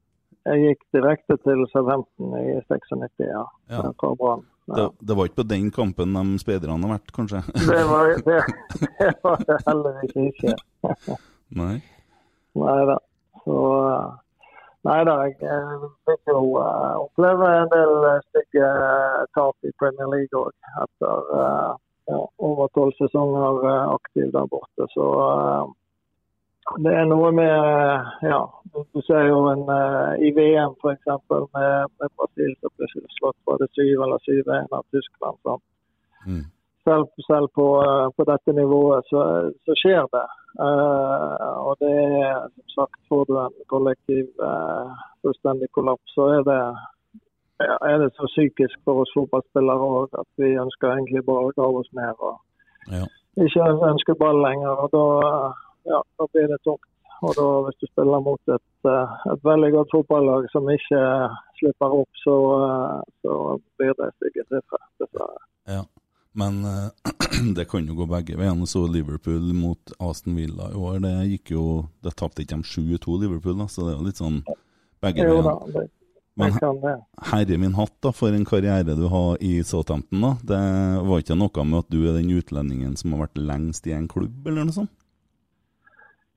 jeg 0.45 0.61
gikk 0.65 0.81
direkte 0.95 1.37
til 1.45 1.63
Southampton 1.71 2.33
i 2.39 2.57
96, 2.67 3.11
ja. 3.27 3.43
Ja. 3.69 3.81
Fra 3.99 4.13
Brann. 4.15 4.43
Det, 4.71 4.77
Ja. 4.79 4.87
det 5.01 5.15
var 5.17 5.25
ikke 5.27 5.41
på 5.43 5.47
den 5.49 5.71
kampen 5.71 6.13
de 6.15 6.39
speiderne 6.39 6.87
har 6.87 6.93
vært, 6.97 7.11
kanskje? 7.15 7.41
Det 7.53 7.81
var 7.89 8.11
det, 8.27 8.41
det 8.99 9.13
var 9.23 9.41
det 9.47 9.57
heldigvis 9.67 10.43
ikke. 10.43 11.17
Nei? 11.59 11.81
Nei 12.55 12.77
da. 12.91 12.97
Så 13.43 13.57
eh, 13.91 14.11
Nei 14.87 15.01
da, 15.05 15.13
jeg 15.27 15.35
eh, 15.45 15.83
fikk 16.09 16.31
jo 16.31 16.39
eh, 16.57 16.93
oppleve 17.03 17.49
en 17.59 17.69
del 17.69 17.91
eh, 18.09 18.23
stygge 18.31 18.69
eh, 18.85 19.19
tap 19.37 19.67
i 19.67 19.73
Premier 19.77 20.09
League 20.09 20.39
òg. 20.39 20.55
Etter 20.85 21.29
eh, 21.37 21.75
ja, 22.09 22.21
over 22.47 22.71
tolv 22.73 22.95
sesonger 22.97 23.61
eh, 23.69 23.91
aktiv 23.93 24.31
der 24.33 24.47
borte. 24.49 24.87
Så 24.95 25.09
eh, 25.27 25.69
det 26.85 26.95
er 26.97 27.05
noe 27.11 27.29
med 27.35 27.51
eh, 27.51 28.09
Ja, 28.31 28.41
du, 28.73 29.03
ser 29.05 29.29
jo 29.29 29.43
en 29.51 29.67
eh, 29.69 30.25
i 30.27 30.33
VM 30.39 30.73
f.eks. 30.81 31.13
Med, 31.29 31.93
med 32.01 32.17
Brasil 32.17 32.57
som 32.57 32.73
ble 32.77 32.89
slått 33.19 33.61
det 33.61 33.69
7 33.77 33.85
eller 33.85 34.25
7-1 34.25 34.73
av 34.79 34.87
Tyskland. 34.95 35.37
Sant? 35.45 35.65
Mm. 36.25 36.45
Selv, 36.87 37.05
selv 37.29 37.47
på, 37.57 37.65
eh, 37.87 38.07
på 38.17 38.23
dette 38.31 38.53
nivået 38.53 39.05
så, 39.11 39.21
så 39.65 39.75
skjer 39.81 40.05
det. 40.15 40.27
Uh, 40.59 41.55
og 41.67 41.77
det 41.79 41.91
er 41.95 42.49
som 42.51 42.69
sagt, 42.75 42.97
får 43.09 43.21
du 43.29 43.37
en 43.39 43.53
kollektiv 43.71 44.25
uh, 44.43 44.91
fullstendig 45.23 45.69
kollaps, 45.71 46.11
så 46.15 46.27
er 46.35 46.41
det, 46.49 46.59
er 47.91 47.97
det 48.01 48.09
så 48.17 48.27
psykisk 48.33 48.75
for 48.83 49.03
oss 49.03 49.13
fotballspillere 49.15 49.87
òg 50.01 50.17
at 50.19 50.27
vi 50.41 50.49
ønsker 50.65 50.91
egentlig 50.91 51.23
bare 51.29 51.47
å 51.47 51.55
grave 51.55 51.83
oss 51.83 51.91
ned 51.95 52.25
og 52.29 52.35
Ja. 52.91 53.05
ikke 53.45 53.69
ønsker 53.93 54.19
ball 54.19 54.41
lenger. 54.43 54.73
og 54.83 54.91
Da, 54.97 55.05
ja, 55.93 56.01
da 56.19 56.27
blir 56.33 56.47
det 56.51 56.59
tungt. 56.65 56.89
Og 57.21 57.31
da, 57.37 57.47
hvis 57.65 57.79
du 57.81 57.85
spiller 57.87 58.19
mot 58.19 58.53
et, 58.57 58.89
et 59.33 59.43
veldig 59.45 59.71
godt 59.77 59.91
fotballag 59.93 60.47
som 60.51 60.69
ikke 60.73 61.01
slipper 61.59 61.97
opp, 62.01 62.09
så, 62.25 62.35
så 63.21 63.35
blir 63.77 63.93
det 63.99 64.09
stygge 64.17 64.47
sifre, 64.49 64.81
dessverre. 64.99 65.43
Ja. 65.69 65.83
Men 66.37 66.65
eh, 66.65 66.89
det 67.57 67.67
kan 67.71 67.87
jo 67.87 67.95
gå 67.99 68.07
begge 68.09 68.37
veiene. 68.39 68.67
Så 68.69 68.85
Liverpool 68.87 69.51
mot 69.57 69.95
Aston 69.99 70.37
Villa 70.39 70.71
i 70.71 70.77
år, 70.79 70.99
det 71.03 71.15
gikk 71.33 71.55
jo 71.55 71.65
Det 72.03 72.15
tapte 72.19 72.45
ikke 72.45 72.61
de 72.61 72.69
7-2 72.97 73.17
Liverpool, 73.25 73.57
da, 73.59 73.67
så 73.71 73.87
det 73.87 73.95
er 73.95 73.99
jo 73.99 74.07
litt 74.07 74.21
sånn 74.21 74.39
begge 75.03 75.27
veiene. 75.27 75.89
Men 76.39 76.55
herre 77.27 77.57
min 77.59 77.75
hatt 77.75 77.93
da, 78.01 78.13
for 78.15 78.31
en 78.33 78.47
karriere 78.47 78.95
du 78.95 79.03
har 79.11 79.35
i 79.43 79.59
Southampton. 79.67 80.23
da. 80.23 80.31
Det 80.53 80.61
var 81.09 81.21
ikke 81.21 81.37
noe 81.37 81.65
med 81.67 81.83
at 81.83 81.91
du 81.91 81.99
er 82.05 82.17
den 82.17 82.31
utlendingen 82.31 82.95
som 82.97 83.13
har 83.13 83.25
vært 83.25 83.41
lengst 83.51 83.87
i 83.91 83.95
en 83.97 84.07
klubb, 84.11 84.39
eller 84.47 84.65
noe 84.65 84.77
sånt? 84.79 84.93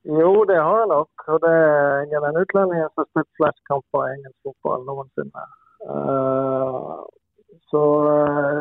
Jo, 0.05 0.45
det 0.45 0.59
har 0.61 0.83
jeg 0.83 0.91
nok. 0.91 1.27
Og 1.33 1.39
det 1.41 1.53
er 1.55 2.25
den 2.27 2.41
utlendingen 2.43 2.91
som 2.91 3.05
har 3.05 3.11
spilt 3.13 3.31
flest 3.39 3.63
kamper 3.71 4.03
i 4.03 4.17
engelsk 4.19 4.51
fotball 4.51 4.83
noensinne. 4.89 5.47
Uh, 5.85 7.05
så 7.71 7.81
eh, 8.11 8.59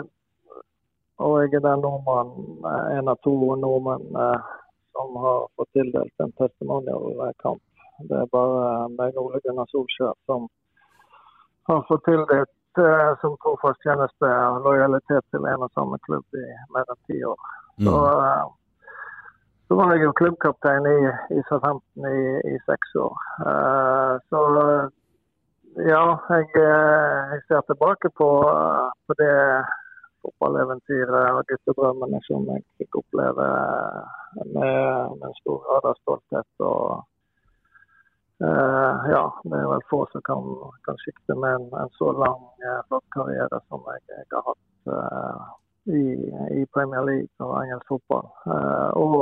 Og 1.24 1.38
jeg 1.44 1.53
er 1.58 1.63
den 1.65 1.84
nordmannen, 1.86 2.58
eh, 2.70 2.98
en 2.98 3.12
av 3.12 3.20
to 3.25 3.34
nordmenn 3.60 4.18
eh, 4.24 4.50
som 4.94 5.15
har 5.24 5.46
fått 5.58 5.72
tildelt 5.77 6.25
en 6.25 6.34
testimonial-kamp. 6.42 7.62
Det 8.10 8.18
er 8.20 8.32
bare 8.34 8.89
meg, 8.98 9.15
Ole 9.22 9.39
Gunnar 9.46 9.70
Solskjær, 9.72 10.18
som 10.30 10.50
har 11.70 11.86
fått 11.88 12.03
tildelt 12.10 12.82
eh, 12.82 13.12
som 13.22 13.38
trofast 13.44 13.86
tjeneste 13.86 14.32
lojalitet 14.65 15.25
til 15.32 15.48
en 15.50 15.63
og 15.65 15.72
samme 15.77 16.00
klubb 16.08 16.39
i 16.39 16.44
mer 16.75 16.89
enn 16.89 17.01
ti 17.08 17.24
år. 17.24 17.39
Så, 17.80 17.94
Mm. 17.94 18.25
eh, 18.25 18.44
så 19.68 19.75
var 19.80 19.94
jeg 19.94 20.03
jo 20.03 20.12
klubbkaptein 20.20 20.86
i, 20.86 21.00
i 21.38 21.39
Southampton 21.50 22.06
i, 22.06 22.25
i 22.53 22.58
seks 22.68 22.96
år. 23.06 23.15
Eh, 23.48 24.12
så 24.30 24.42
ja, 25.82 26.03
jeg, 26.30 26.50
eh, 26.62 27.32
jeg 27.34 27.42
ser 27.48 27.62
tilbake 27.65 28.12
på, 28.20 28.30
eh, 28.50 28.89
på 29.08 29.15
det 29.18 29.34
fotballeventyret 30.24 31.32
og 31.38 31.48
guttedrømmene 31.50 32.22
som 32.27 32.46
jeg 32.51 32.63
fikk 32.82 33.00
oppleve 33.01 33.48
med, 34.56 35.18
med 35.20 35.42
stor 35.42 35.60
grad 35.65 35.89
av 35.92 36.00
stolthet. 36.01 36.50
og 36.60 37.03
eh, 38.44 39.10
ja, 39.13 39.25
det 39.50 39.60
er 39.60 39.68
vel 39.74 39.86
få 39.89 40.03
som 40.13 40.25
kan, 40.30 40.48
kan 40.88 41.01
sikte 41.03 41.38
med 41.39 41.60
en, 41.60 41.68
en 41.84 41.94
så 42.00 42.13
lang, 42.24 42.48
eh, 42.63 42.98
karriere 43.15 43.62
som 43.68 43.86
jeg, 43.92 44.08
jeg 44.15 44.32
har 44.34 44.50
hatt 44.50 44.96
eh, 44.98 45.46
i, 46.00 46.03
i 46.62 46.65
Premier 46.74 47.03
League 47.03 47.44
og 47.44 47.56
engelsk 47.62 47.88
fotball. 47.92 48.27
Eh, 48.48 48.89
og, 49.03 49.22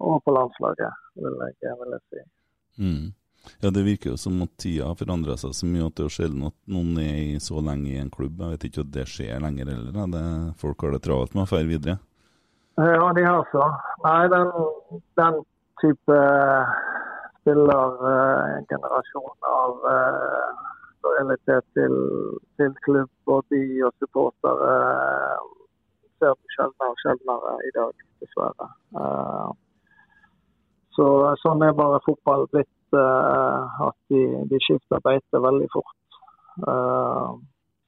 og 0.00 0.18
på 0.24 0.34
landslaget, 0.38 1.06
vil 1.18 1.38
jeg, 1.42 1.78
vil 1.82 1.96
jeg 1.96 2.04
si. 2.10 2.26
Mm. 2.76 3.06
Ja, 3.62 3.70
Det 3.70 3.84
virker 3.86 4.12
jo 4.12 4.16
som 4.20 4.42
at 4.44 4.52
tida 4.60 4.88
har 4.90 4.98
forandra 4.98 5.36
seg 5.40 5.54
så 5.56 5.68
mye 5.68 5.86
at 5.86 5.96
det 5.96 6.04
er 6.04 6.10
jo 6.10 6.16
sjelden 6.16 6.48
at 6.48 6.56
noen 6.70 6.98
er 7.02 7.38
så 7.42 7.62
lenge 7.62 7.92
i 7.92 8.00
en 8.00 8.12
klubb. 8.12 8.40
Jeg 8.40 8.56
vet 8.56 8.68
ikke 8.68 8.84
om 8.84 8.92
det 8.96 9.06
skjer 9.10 9.42
lenger 9.44 9.72
heller. 9.72 10.12
Det, 10.14 10.24
folk 10.60 10.84
har 10.84 10.96
det 10.96 11.02
travelt 11.06 11.34
med 11.34 11.46
å 11.46 11.50
dra 11.52 11.62
videre. 11.70 11.98
Ja, 12.76 13.12
de 13.16 13.22
har 13.24 13.46
så. 13.52 13.66
Nei, 14.04 14.22
den, 14.32 14.50
den 15.16 15.38
type 15.80 16.16
spillergenerasjon 17.40 19.36
av 19.48 19.86
eh, 19.92 20.50
lojalitet 21.06 21.64
til, 21.78 21.94
til 22.58 22.74
klubb 22.84 23.32
og 23.32 23.46
by 23.52 23.62
og 23.86 23.92
supportere 24.02 24.72
eh, 24.74 25.44
ser 26.20 26.34
vi 26.34 26.56
sjeldnere 26.56 26.90
og 26.90 27.00
sjeldnere 27.04 27.52
i 27.68 27.72
dag, 27.76 27.94
dessverre. 28.24 28.68
Eh, 29.00 29.50
så 30.96 31.06
sånn 31.42 31.64
er 31.64 31.76
bare 31.76 32.04
fotball 32.06 32.46
blitt. 32.52 32.75
Eh, 32.94 33.82
at 33.88 33.96
de, 34.12 34.22
de 34.50 34.60
skifter 34.62 35.02
beite 35.04 35.42
veldig 35.42 35.68
fort. 35.72 36.18
Eh, 36.68 37.30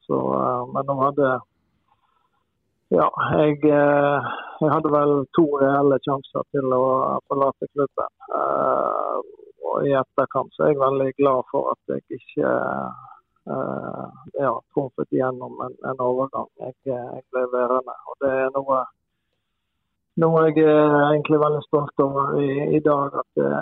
så, 0.06 0.18
eh, 0.40 0.62
men 0.74 0.88
nå 0.88 0.96
hadde 1.02 1.30
ja, 2.88 3.08
jeg, 3.36 3.58
jeg 3.68 4.70
hadde 4.72 4.92
vel 4.94 5.10
to 5.36 5.44
reelle 5.60 5.98
sjanser 6.06 6.46
til 6.56 6.72
å 6.72 6.84
forlate 7.28 7.68
klubben. 7.74 8.14
Og 9.68 9.84
I 9.84 9.92
etterkant 9.98 10.54
så 10.56 10.64
er 10.64 10.72
jeg 10.72 10.80
veldig 10.80 11.10
glad 11.18 11.44
for 11.50 11.74
at 11.74 11.92
jeg 11.92 12.16
ikke 12.16 12.54
ja, 14.40 14.54
trumfet 14.72 15.12
igjennom 15.12 15.60
en, 15.66 15.76
en 15.90 16.00
overgang. 16.00 16.48
Jeg, 16.64 16.78
jeg, 16.88 17.26
ble 17.28 17.44
værende. 17.52 17.96
Og 18.08 18.16
Det 18.24 18.32
er 18.40 18.48
noe, 18.56 18.80
noe 20.24 20.46
jeg 20.48 20.64
er 20.64 20.96
egentlig 21.10 21.44
veldig 21.44 21.62
stolt 21.68 22.04
over 22.08 22.40
i, 22.40 22.50
i 22.80 22.80
dag. 22.88 23.20
At 23.20 23.28
det, 23.36 23.52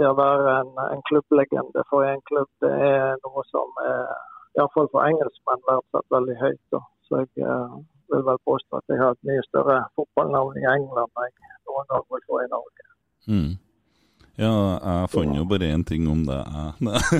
det 0.00 0.08
å 0.08 0.18
være 0.18 0.58
en, 0.62 0.70
en 0.94 1.02
klubblegende 1.08 1.84
for 1.90 2.06
en 2.06 2.22
klubb, 2.28 2.50
det 2.64 2.72
er 2.72 3.18
noe 3.24 3.44
som 3.50 3.82
er 3.84 4.12
iallfall 4.58 4.88
for 4.92 5.06
engelskmenn 5.06 5.66
verdsatt 5.68 6.14
veldig 6.16 6.36
høyt. 6.40 6.62
Da. 6.74 6.80
Så 7.08 7.22
jeg 7.22 7.48
uh, 7.48 7.74
vil 8.12 8.24
vel 8.28 8.40
påstå 8.48 8.80
at 8.80 8.92
jeg 8.92 9.02
har 9.02 9.16
et 9.16 9.28
mye 9.28 9.44
større 9.48 9.82
fotballnavn 9.98 10.60
i 10.60 10.70
England 10.76 11.24
enn 11.24 11.28
jeg 11.28 11.60
noen 11.68 11.92
gang 11.92 12.08
vil 12.14 12.24
få 12.28 12.40
i 12.42 12.50
Norge. 12.52 12.88
Mm. 13.28 13.52
Ja, 14.40 14.52
jeg 14.80 15.08
fant 15.12 15.36
jo 15.36 15.44
bare 15.44 15.66
én 15.74 15.82
ting 15.84 16.06
om 16.08 16.22
det 16.24 16.38
jeg, 16.40 16.72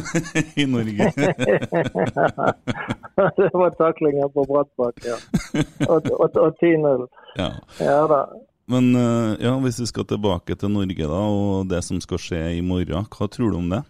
i 0.63 0.65
Norge. 0.75 1.11
det 3.39 3.51
var 3.53 3.77
taklinga 3.77 4.31
på 4.33 4.47
Brattbakk, 4.49 4.97
ja. 5.05 5.19
Og, 5.93 6.09
og, 6.17 6.31
og 6.41 6.57
10-0. 6.57 7.05
Ja. 7.37 7.51
ja 7.81 8.01
da. 8.09 8.21
Men 8.71 8.95
eh, 8.95 9.33
ja, 9.43 9.57
hvis 9.63 9.81
vi 9.81 9.87
skal 9.91 10.07
tilbake 10.07 10.55
til 10.55 10.71
Norge 10.71 11.09
da, 11.11 11.21
og 11.39 11.71
det 11.71 11.83
som 11.85 12.01
skal 12.01 12.21
skje 12.23 12.43
i 12.59 12.63
morgen, 12.63 13.09
hva 13.11 13.27
tror 13.27 13.51
du 13.51 13.59
om 13.59 13.71
det? 13.73 13.83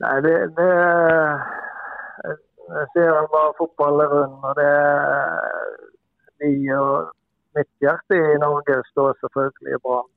Nei, 0.00 0.16
det, 0.24 0.36
det 0.56 0.70
Jeg 2.70 2.86
ser 2.94 3.08
bare 3.34 3.52
fotball 3.58 4.04
rundt, 4.12 4.44
og 4.48 4.52
det 4.56 4.74
vi 6.40 6.52
og 6.72 7.10
mitt 7.58 7.70
hjerte 7.84 8.16
i 8.16 8.38
Norge 8.40 8.76
står 8.92 9.16
selvfølgelig 9.20 9.74
i 9.76 9.80
Brann. 9.84 10.08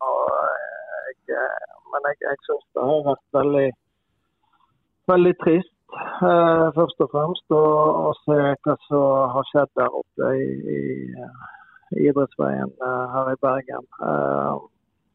Men 1.91 2.08
jeg, 2.08 2.15
jeg 2.27 2.38
syns 2.46 2.67
det 2.75 2.86
har 2.89 3.01
vært 3.10 3.25
veldig, 3.39 3.67
veldig 5.12 5.34
trist, 5.43 5.75
eh, 6.29 6.67
først 6.77 7.03
og 7.05 7.12
fremst, 7.15 7.58
å, 7.58 8.13
se 8.24 8.39
hva 8.39 8.77
som 8.88 9.36
har 9.36 9.50
skjedd 9.51 9.74
der 9.82 10.00
oppe 10.00 10.32
i, 10.39 10.48
i 10.77 10.79
idrettsveien 11.97 12.71
eh, 12.81 13.03
her 13.15 13.31
i 13.33 13.39
Bergen. 13.41 13.88
Eh, 14.07 14.53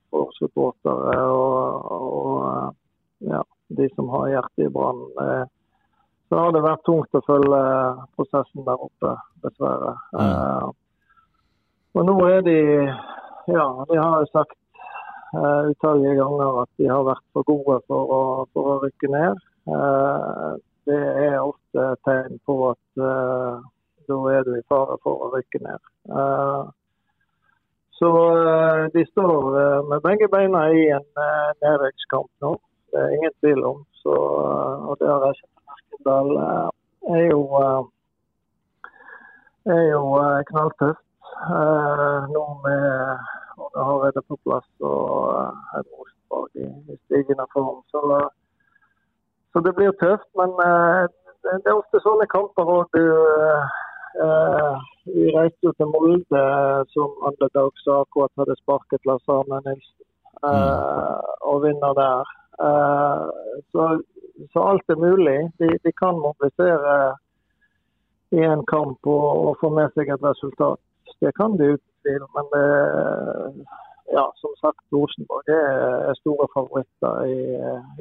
for 0.08 0.32
supportere 0.38 1.16
og, 1.28 1.88
og 1.92 2.34
eh, 2.48 2.68
ja, 3.32 3.42
de 3.78 3.88
som 3.94 4.08
har 4.14 4.28
hjertet 4.32 4.66
i 4.66 4.72
Brann. 4.72 5.02
Så 6.28 6.36
har 6.36 6.52
det 6.52 6.64
vært 6.64 6.84
tungt 6.84 7.16
å 7.16 7.24
følge 7.24 7.60
prosessen 8.16 8.64
der 8.64 8.84
oppe, 8.84 9.14
dessverre. 9.44 9.94
Mm. 10.12 10.72
Og 11.96 12.08
nå 12.08 12.16
er 12.28 12.42
de 12.44 12.58
Ja, 13.48 13.64
de 13.88 13.96
har 13.96 14.18
jo 14.20 14.28
sagt 14.28 14.56
uh, 15.32 15.70
utallige 15.72 16.18
ganger 16.18 16.62
at 16.62 16.70
de 16.76 16.88
har 16.90 17.06
vært 17.06 17.24
for 17.32 17.48
gode 17.48 17.78
for 17.88 18.12
å, 18.12 18.20
for 18.52 18.72
å 18.74 18.78
rykke 18.82 19.08
ned. 19.12 19.40
Uh, 19.68 20.60
det 20.88 21.00
er 21.24 21.38
ofte 21.40 21.86
tegn 22.04 22.36
på 22.48 22.58
at 22.70 23.00
uh, 23.00 23.64
da 24.08 24.18
er 24.32 24.46
du 24.46 24.54
i 24.56 24.66
fare 24.72 24.98
for 25.04 25.26
å 25.26 25.30
rykke 25.34 25.60
ned. 25.64 25.82
så 27.98 28.10
de 28.94 29.04
står 29.10 29.46
med 29.90 30.02
begge 30.02 30.28
beina 30.32 30.68
i 30.70 30.84
en 30.96 31.06
nedrykkskamp 31.64 32.30
nå. 32.44 32.54
Det 32.92 33.00
er 33.00 33.14
ingen 33.16 33.34
tvil 33.40 33.64
om. 33.64 33.82
Så, 34.02 34.14
og 34.88 34.96
det 35.00 35.08
har 35.10 35.26
jeg 35.26 35.48
Merkendal 35.68 36.30
er 37.16 37.24
jo, 37.32 37.40
er 39.76 39.84
jo 39.90 40.04
knalltøft. 40.50 41.04
Nå 42.34 42.44
med 42.64 42.84
Åge 43.58 43.84
Hareide 43.84 44.22
på 44.28 44.36
plass 44.44 44.68
og 44.80 45.34
uh, 45.34 45.80
Rosenborg 45.98 46.50
i, 46.54 46.66
i 46.92 46.96
stigende 47.04 47.46
form. 47.52 47.82
Så, 47.92 48.00
så, 49.52 49.60
det 49.66 49.74
blir 49.74 49.92
tøft. 50.02 50.28
Men 50.40 50.54
det, 51.42 51.66
er 51.66 51.76
ofte 51.76 52.02
sånne 52.04 52.26
kamper 52.34 52.72
òg. 52.78 52.98
Vi 55.14 55.30
reiste 55.36 55.68
jo 55.68 55.72
til 55.78 55.90
Molde 55.92 56.42
som 56.94 57.14
underdog 57.28 57.72
som 57.84 58.02
akkurat 58.02 58.32
hadde 58.40 58.56
sparket 58.58 59.06
Lars 59.06 59.30
Arne 59.30 59.60
Nilsen, 59.66 60.06
og 61.50 61.62
vinner 61.64 61.92
der. 62.02 62.34
Så, 63.70 63.82
så, 64.52 64.58
alt 64.70 64.94
er 64.94 64.98
mulig. 65.06 65.38
De, 65.60 65.68
de 65.84 65.92
kan 66.02 66.18
mobilisere 66.26 66.96
i 68.30 68.42
en 68.54 68.64
kamp 68.74 69.06
og, 69.06 69.28
og 69.46 69.56
få 69.60 69.70
med 69.78 69.94
seg 69.94 70.10
et 70.10 70.24
resultat. 70.24 70.82
Det 71.22 71.32
kan 71.38 71.54
de 71.58 71.72
uten 71.74 71.94
tvil. 72.02 72.26
Men 72.36 72.50
det, 72.54 72.66
ja, 74.16 74.26
som 74.42 74.52
sagt, 74.62 74.82
Rosenborg 74.92 75.48
er 75.48 76.14
store 76.22 76.46
favoritter 76.54 77.14
i 77.34 77.38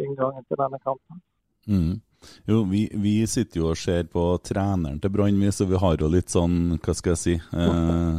inngangen 0.05 0.43
til 0.47 0.59
denne 0.63 0.79
kampen. 0.87 1.21
Mm. 1.67 1.95
Jo, 2.45 2.63
vi, 2.63 2.87
vi, 2.93 3.19
sitter 3.27 3.61
jo 3.61 3.69
og 3.71 3.79
ser 3.79 4.07
på 4.11 4.23
treneren 4.45 4.99
til 5.03 5.11
Brann, 5.13 5.43
så 5.53 5.67
vi 5.69 5.79
har 5.79 5.99
jo 6.01 6.09
litt 6.11 6.33
sånn, 6.33 6.77
hva 6.83 6.95
skal 6.97 7.13
jeg 7.13 7.21
si 7.21 7.35
eh, 7.37 8.17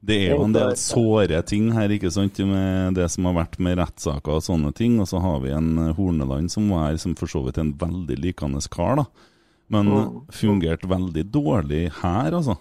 Det 0.00 0.16
er 0.16 0.34
jo 0.34 0.44
en 0.46 0.54
del 0.54 0.74
såre 0.80 1.40
ting 1.48 1.70
her, 1.74 1.92
ikke 1.92 2.12
sant, 2.14 2.38
med 2.46 2.96
det 2.98 3.08
som 3.12 3.28
har 3.28 3.38
vært 3.40 3.58
med 3.62 3.78
rettssaker 3.80 4.38
og 4.38 4.44
sånne 4.44 4.72
ting. 4.76 4.98
Og 5.02 5.08
så 5.10 5.20
har 5.20 5.42
vi 5.44 5.52
en 5.56 5.90
Horneland 5.96 6.52
som 6.52 6.70
var 6.72 6.90
her, 6.90 7.00
som 7.02 7.16
for 7.18 7.30
så 7.30 7.42
vidt 7.46 7.60
er 7.60 7.66
en 7.66 7.76
veldig 7.80 8.20
likende 8.20 8.62
kar, 8.72 9.02
da. 9.02 9.28
Men 9.70 9.86
mm. 9.86 10.14
fungerte 10.34 10.88
veldig 10.90 11.24
dårlig 11.30 11.84
her, 12.00 12.34
altså, 12.34 12.56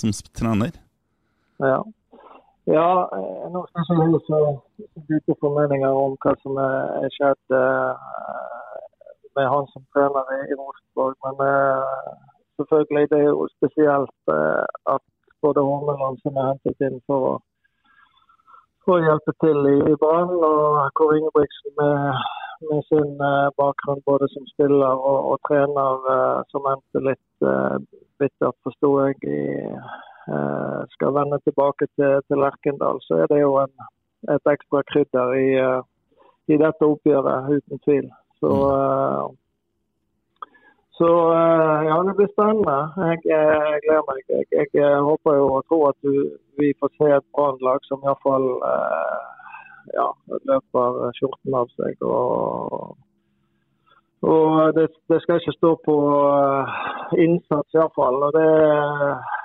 som 0.00 0.14
trener. 0.34 0.72
Ja. 1.62 1.78
ja 2.66 2.88
nå 3.52 3.62
skal 3.68 3.84
jeg 3.84 4.22
så 4.26 4.40
dype 5.10 5.36
formeninger 5.42 6.00
om 6.02 6.16
hva 6.24 6.34
som 6.42 6.58
er 6.62 7.12
skjedd 7.14 7.58
med 9.38 9.50
han 9.52 9.68
som 9.72 9.84
trener 9.94 10.32
i 10.36 10.56
Rosenborg. 10.60 11.14
Men 11.26 11.44
eh, 11.46 12.08
selvfølgelig 12.60 13.10
det 13.12 13.20
er 13.20 13.30
jo 13.30 13.46
spesielt 13.56 14.34
eh, 14.34 14.64
at 14.94 15.04
både 15.46 15.66
Hormeland 15.68 16.18
som 16.24 16.40
er 16.40 16.50
hentet 16.50 16.86
inn 16.88 16.98
for 17.06 17.28
å, 17.30 17.36
for 18.84 18.98
å 18.98 19.06
hjelpe 19.06 19.36
til 19.44 19.70
i, 19.74 19.78
i 19.92 19.94
banen, 20.02 20.42
og 20.50 20.90
Kåre 20.98 21.20
Ingebrigtsen 21.20 21.76
med, 21.78 22.26
med, 22.66 22.82
sin 22.90 23.14
eh, 23.30 23.48
bakgrunn 23.62 24.04
både 24.10 24.28
som 24.34 24.50
spiller 24.52 25.06
og, 25.12 25.32
og 25.32 25.40
trener, 25.48 26.12
som 26.52 26.68
endte 26.74 27.06
litt 27.06 27.48
bittert, 28.18 28.58
forsto 28.66 28.94
jeg, 29.04 29.18
i 29.30 29.40
Eh, 30.28 30.80
skal 30.88 31.14
vende 31.14 31.38
tilbake 31.38 31.86
til, 31.96 32.10
til 32.28 32.36
Lerkendal, 32.44 32.98
så 33.06 33.14
er 33.22 33.26
det 33.32 33.38
jo 33.40 33.52
en, 33.64 33.72
et 34.34 34.50
ekstra 34.52 34.82
krydder 34.90 35.30
i, 35.40 35.46
eh, 35.66 35.80
i, 36.52 36.58
dette 36.62 36.88
oppgjøret, 36.92 37.48
uten 37.56 37.80
tvil. 37.86 38.10
Så, 38.40 38.50
mm. 38.54 38.70
eh, 38.74 39.24
så 40.98 41.10
ja, 41.88 41.96
det 42.06 42.14
blir 42.18 42.30
spennende. 42.34 42.78
Jeg, 43.08 43.18
jeg 43.32 43.82
gleder 43.86 44.06
meg. 44.10 44.22
Jeg, 44.34 44.46
jeg, 44.52 44.70
jeg, 44.80 45.02
håper 45.10 45.36
jo 45.40 45.50
og 45.56 45.66
tror 45.68 45.84
at 45.90 45.98
du, 46.06 46.14
vi 46.58 46.72
får 46.80 46.94
se 46.96 47.10
et 47.16 47.28
Brann-lag 47.34 47.84
som 47.90 48.02
iallfall 48.06 48.48
ja, 49.94 50.08
løper 50.50 51.12
skjorten 51.18 51.60
av 51.60 51.70
seg. 51.78 52.02
og 52.02 52.96
og 54.22 54.74
det, 54.74 54.88
det, 55.08 55.20
skal 55.22 55.38
ikke 55.38 55.58
stå 55.58 55.70
på 55.86 55.96
innsats 57.24 57.74
iallfall. 57.74 58.18
Og, 58.26 58.32
det, 58.34 58.48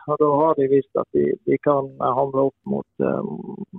og 0.09 0.15
da 0.21 0.29
har 0.41 0.55
de 0.57 0.69
vist 0.71 1.01
at 1.01 1.09
de, 1.13 1.25
de 1.45 1.57
kan 1.67 1.91
hamle 2.01 2.47
opp 2.49 2.57
mot, 2.65 3.05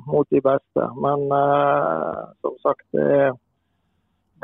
mot, 0.06 0.28
de 0.30 0.40
beste. 0.44 0.86
Men 1.04 1.26
uh, 1.34 2.30
som 2.46 2.54
sagt, 2.62 2.86
det 2.94 3.06
er, 3.18 3.34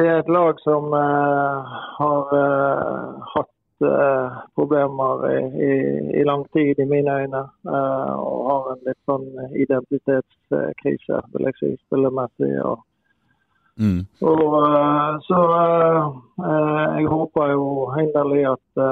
det 0.00 0.08
er, 0.08 0.18
et 0.20 0.28
lag 0.32 0.60
som 0.64 0.92
uh, 0.96 1.78
har 2.00 2.36
uh, 2.36 3.32
hatt 3.36 3.48
problemer 4.54 5.22
i, 5.24 5.36
i, 5.64 5.74
i, 6.20 6.24
lang 6.28 6.42
tid, 6.52 6.78
i 6.78 6.84
mine 6.84 7.14
øyne. 7.22 7.40
og 7.64 8.40
har 8.50 8.66
en 8.74 8.82
litt 8.84 8.98
sånn 9.08 9.24
identitetskrise, 9.56 11.20
vil 11.32 11.48
jeg 11.48 11.56
si, 11.56 11.70
spillemessig. 11.86 12.50
og 12.60 12.84
Mm. 13.80 14.02
Og, 14.28 14.54
så 15.24 15.38
jeg 16.98 17.06
håper 17.08 17.52
jo 17.54 17.68
inderlig 18.02 18.42
at, 18.50 18.82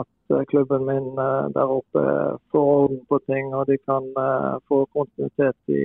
at 0.00 0.34
klubben 0.50 0.88
min 0.88 1.06
der 1.54 1.74
oppe 1.76 2.02
får 2.50 2.66
orden 2.72 2.98
på 3.08 3.20
ting, 3.30 3.54
og 3.54 3.68
de 3.70 3.78
kan 3.86 4.10
få 4.66 4.80
kontinuitet 4.96 5.58
i, 5.70 5.84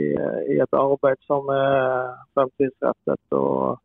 i 0.55 0.57
et 0.65 0.73
arbeid 0.73 1.21
som 1.29 1.53
er 1.53 2.10
fremtidsrettet. 2.34 3.21
og 3.29 3.77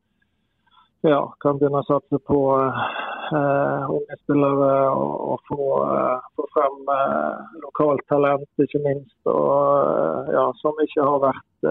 ja, 1.09 1.23
kan 1.43 1.59
begynne 1.59 1.83
å 1.83 1.89
satse 1.89 2.21
på 2.29 2.39
eh, 2.61 3.91
unge 3.97 4.21
spillere 4.23 4.71
og, 4.93 5.13
og 5.33 5.51
få, 5.51 5.69
eh, 5.89 6.31
få, 6.37 6.49
frem 6.55 6.95
eh, 6.95 7.59
lokalt 7.65 8.07
talent, 8.13 8.49
ikke 8.63 8.83
minst. 8.87 9.19
Og, 9.25 10.33
ja, 10.35 10.49
som 10.63 10.83
ikke 10.87 11.11
har 11.11 11.23
vært, 11.29 11.71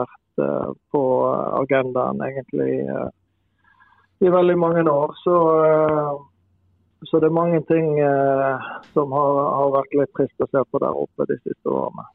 vært 0.00 0.18
vært 0.40 0.48
eh, 0.48 0.72
på 0.92 1.02
agendaen 1.60 2.20
egentlig 2.22 2.80
eh, 2.88 3.08
i 4.20 4.28
veldig 4.28 4.56
mange 4.58 4.90
år. 4.90 5.14
Så, 5.24 5.64
eh, 5.64 6.14
så 7.08 7.18
det 7.20 7.26
er 7.26 7.34
mange 7.34 7.60
ting 7.68 7.98
eh, 7.98 8.70
som 8.92 9.12
har, 9.12 9.42
har 9.56 9.70
vært 9.78 9.94
litt 9.94 10.14
trist 10.16 10.40
å 10.40 10.48
se 10.50 10.64
på 10.70 10.78
der 10.78 10.96
oppe 10.96 11.26
de 11.26 11.38
siste 11.44 11.68
årene. 11.68 12.06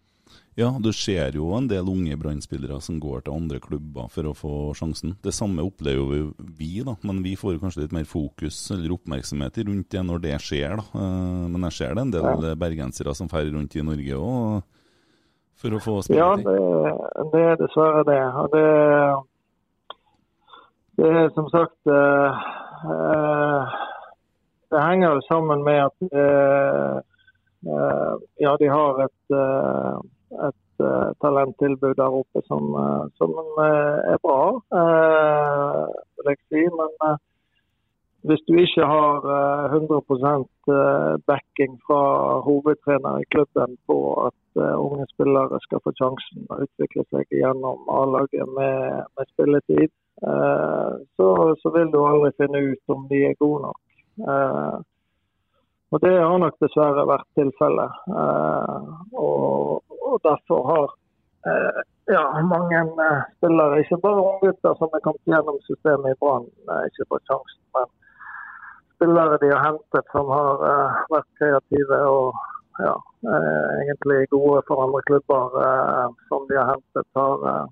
Ja, 0.55 0.69
du 0.79 0.93
ser 0.95 1.35
jo 1.35 1.49
en 1.57 1.65
del 1.67 1.83
unge 1.91 2.15
brannspillere 2.15 2.77
som 2.79 2.95
går 3.03 3.25
til 3.25 3.33
andre 3.35 3.59
klubber 3.59 4.07
for 4.13 4.29
å 4.29 4.31
få 4.39 4.51
sjansen. 4.79 5.17
Det 5.19 5.33
samme 5.35 5.59
opplever 5.67 6.29
vi, 6.55 6.69
da, 6.87 6.93
men 7.03 7.19
vi 7.25 7.33
får 7.35 7.57
kanskje 7.59 7.81
litt 7.83 7.95
mer 7.97 8.07
fokus 8.07 8.55
eller 8.71 8.93
oppmerksomhet 8.95 9.59
rundt 9.67 9.89
det 9.91 10.03
når 10.07 10.23
det 10.23 10.37
skjer. 10.45 10.77
da. 10.79 10.85
Eh, 10.95 11.47
Men 11.51 11.67
jeg 11.67 11.73
ser 11.73 11.95
det 11.95 12.01
en 12.05 12.11
del 12.11 12.23
Ja. 12.23 12.55
bergensere 12.55 13.13
som 13.15 13.27
drar 13.27 13.43
rundt 13.51 13.75
i 13.75 13.83
Norge 13.83 14.15
òg 14.15 14.63
for 15.59 15.69
å 15.75 15.79
få 15.83 15.97
Ja, 16.15 16.35
det, 16.37 16.55
det 17.33 17.43
er 17.51 17.55
dessverre 17.59 18.03
det. 18.07 18.23
Og 18.39 18.47
det, 18.55 18.65
det 21.03 21.11
er 21.11 21.29
som 21.35 21.49
sagt 21.51 21.75
eh, 21.87 22.31
eh, 22.95 23.75
Det 24.71 24.81
henger 24.87 25.15
jo 25.15 25.21
sammen 25.27 25.63
med 25.67 25.83
at 25.83 25.99
eh, 26.15 26.97
eh, 27.67 28.13
ja, 28.39 28.55
de 28.57 28.67
har 28.71 29.03
et, 29.03 29.35
eh, 29.35 29.99
et 30.47 30.83
eh, 30.85 31.11
talenttilbud 31.21 31.95
der 31.99 32.17
oppe 32.21 32.41
som, 32.49 32.73
eh, 32.81 33.05
som 33.19 33.31
eh, 33.63 34.13
er 34.13 34.19
bra, 34.23 34.41
vil 36.17 36.31
jeg 36.31 36.41
si. 36.49 36.63
Men 36.79 37.19
hvis 38.25 38.41
du 38.47 38.55
ikke 38.57 38.87
har 38.89 39.27
eh, 39.35 39.75
100 39.75 39.99
eh, 39.99 41.13
backing 41.29 41.77
fra 41.87 42.01
hovedtrener 42.47 43.21
i 43.21 43.29
klubben 43.33 43.77
på 43.87 43.99
at 44.27 44.41
unge 44.55 45.05
spillere 45.13 45.59
skal 45.61 45.81
få 45.83 45.91
sjansen 45.99 46.45
å 46.49 46.61
utvikle 46.63 47.03
seg 47.11 47.27
gjennom 47.41 47.89
A-laget 47.91 48.47
med, 48.55 49.03
med 49.17 49.31
spilletid, 49.33 49.91
så, 51.19 51.27
så 51.59 51.71
vil 51.75 51.89
du 51.91 51.97
aldri 51.99 52.29
finne 52.39 52.61
ut 52.71 52.93
om 52.95 53.01
de 53.09 53.19
er 53.27 53.35
gode 53.35 53.65
nok. 53.65 54.85
Og 55.91 56.01
Det 56.01 56.13
har 56.15 56.37
nok 56.39 56.55
dessverre 56.63 57.03
vært 57.07 57.27
tilfellet. 57.35 57.99
Og, 59.19 59.83
og 60.15 60.23
derfor 60.23 60.65
har 60.71 60.87
eh, 61.49 61.83
ja, 62.15 62.23
mange 62.41 62.79
eh, 62.79 63.21
spillere, 63.37 63.79
ikke 63.79 64.01
bare 64.05 64.25
unggutter 64.29 64.73
som 64.79 64.89
er 64.93 65.03
kommet 65.05 65.31
gjennom 65.31 65.61
systemet 65.67 66.13
i 66.13 66.19
Brann, 66.21 66.49
eh, 66.69 66.83
ikke 66.89 67.09
fått 67.11 67.31
sjansen. 67.31 67.61
Men 67.77 67.87
spillere 68.95 69.39
de 69.43 69.51
har 69.53 69.63
hentet 69.69 70.11
som 70.15 70.29
har 70.33 70.67
eh, 70.71 70.99
vært 71.13 71.31
kreative 71.39 72.01
og 72.09 72.43
ja, 72.79 72.95
eh, 73.31 73.71
egentlig 73.85 74.27
gode 74.35 74.61
for 74.67 74.85
andre 74.85 75.01
klubber 75.09 75.57
eh, 75.63 76.07
som 76.29 76.47
de 76.49 76.59
har 76.59 76.71
hentet, 76.73 77.07
har, 77.19 77.69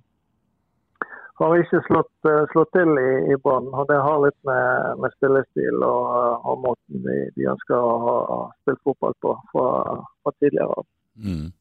har 1.41 1.57
ikke 1.59 1.81
slått, 1.87 2.29
slått 2.53 2.71
til 2.77 2.93
i, 2.99 3.09
i 3.33 3.39
Brann. 3.43 3.71
Og 3.73 3.87
det 3.89 3.99
har 4.05 4.21
litt 4.25 4.39
med, 4.49 5.01
med 5.01 5.17
spillestil 5.17 5.83
og, 5.85 6.13
og 6.43 6.63
måten 6.67 7.05
de, 7.05 7.17
de 7.37 7.49
ønsker 7.55 7.77
å 7.77 7.97
ha 8.07 8.39
spilt 8.61 8.81
fotball 8.87 9.17
på 9.21 9.35
fra, 9.51 9.67
fra 10.23 10.35
tidligere 10.39 10.81
av. 10.81 10.87
Mm. 11.13 11.51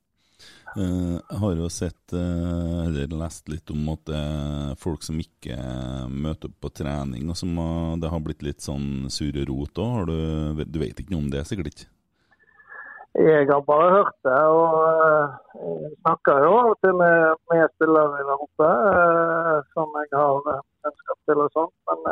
Eh, 0.72 1.16
jeg 1.20 1.38
har 1.42 1.56
jo 1.58 1.68
sett, 1.68 2.14
eh, 2.16 2.76
eller 2.86 3.10
lest 3.20 3.48
litt 3.52 3.70
om 3.74 3.90
at 3.92 4.06
det 4.08 4.16
er 4.16 4.78
folk 4.80 5.02
som 5.04 5.18
ikke 5.20 5.56
møter 6.08 6.48
opp 6.48 6.62
på 6.64 6.70
trening, 6.80 7.28
og 7.28 7.36
som 7.36 7.58
har, 7.60 7.98
det 8.00 8.12
har 8.12 8.22
blitt 8.24 8.44
litt 8.46 8.64
sånn 8.64 9.10
sure 9.12 9.44
rot 9.48 9.82
òg. 9.82 10.08
Du, 10.08 10.64
du 10.64 10.78
vet 10.80 10.96
ikke 10.96 11.12
noe 11.12 11.26
om 11.26 11.32
det, 11.32 11.44
sikkert 11.48 11.74
ikke? 11.74 11.90
Jeg 13.20 13.44
har 13.50 13.60
bare 13.68 13.90
hørt 13.98 14.16
det, 14.24 14.40
og 14.56 14.78
eh, 14.88 15.34
jeg 15.60 15.94
snakker 16.00 16.46
jo 16.46 16.52
av 16.56 16.70
og 16.72 16.78
til 16.80 16.96
med, 16.96 17.40
med 17.52 17.74
spillere 17.76 18.22
der 18.24 18.46
oppe 18.48 18.70
som 19.76 19.98
jeg 20.00 20.14
har 20.16 20.48
kjennskap 20.48 21.18
til 21.28 21.44
og 21.44 21.58
sånt. 21.58 21.74
Men 21.90 22.08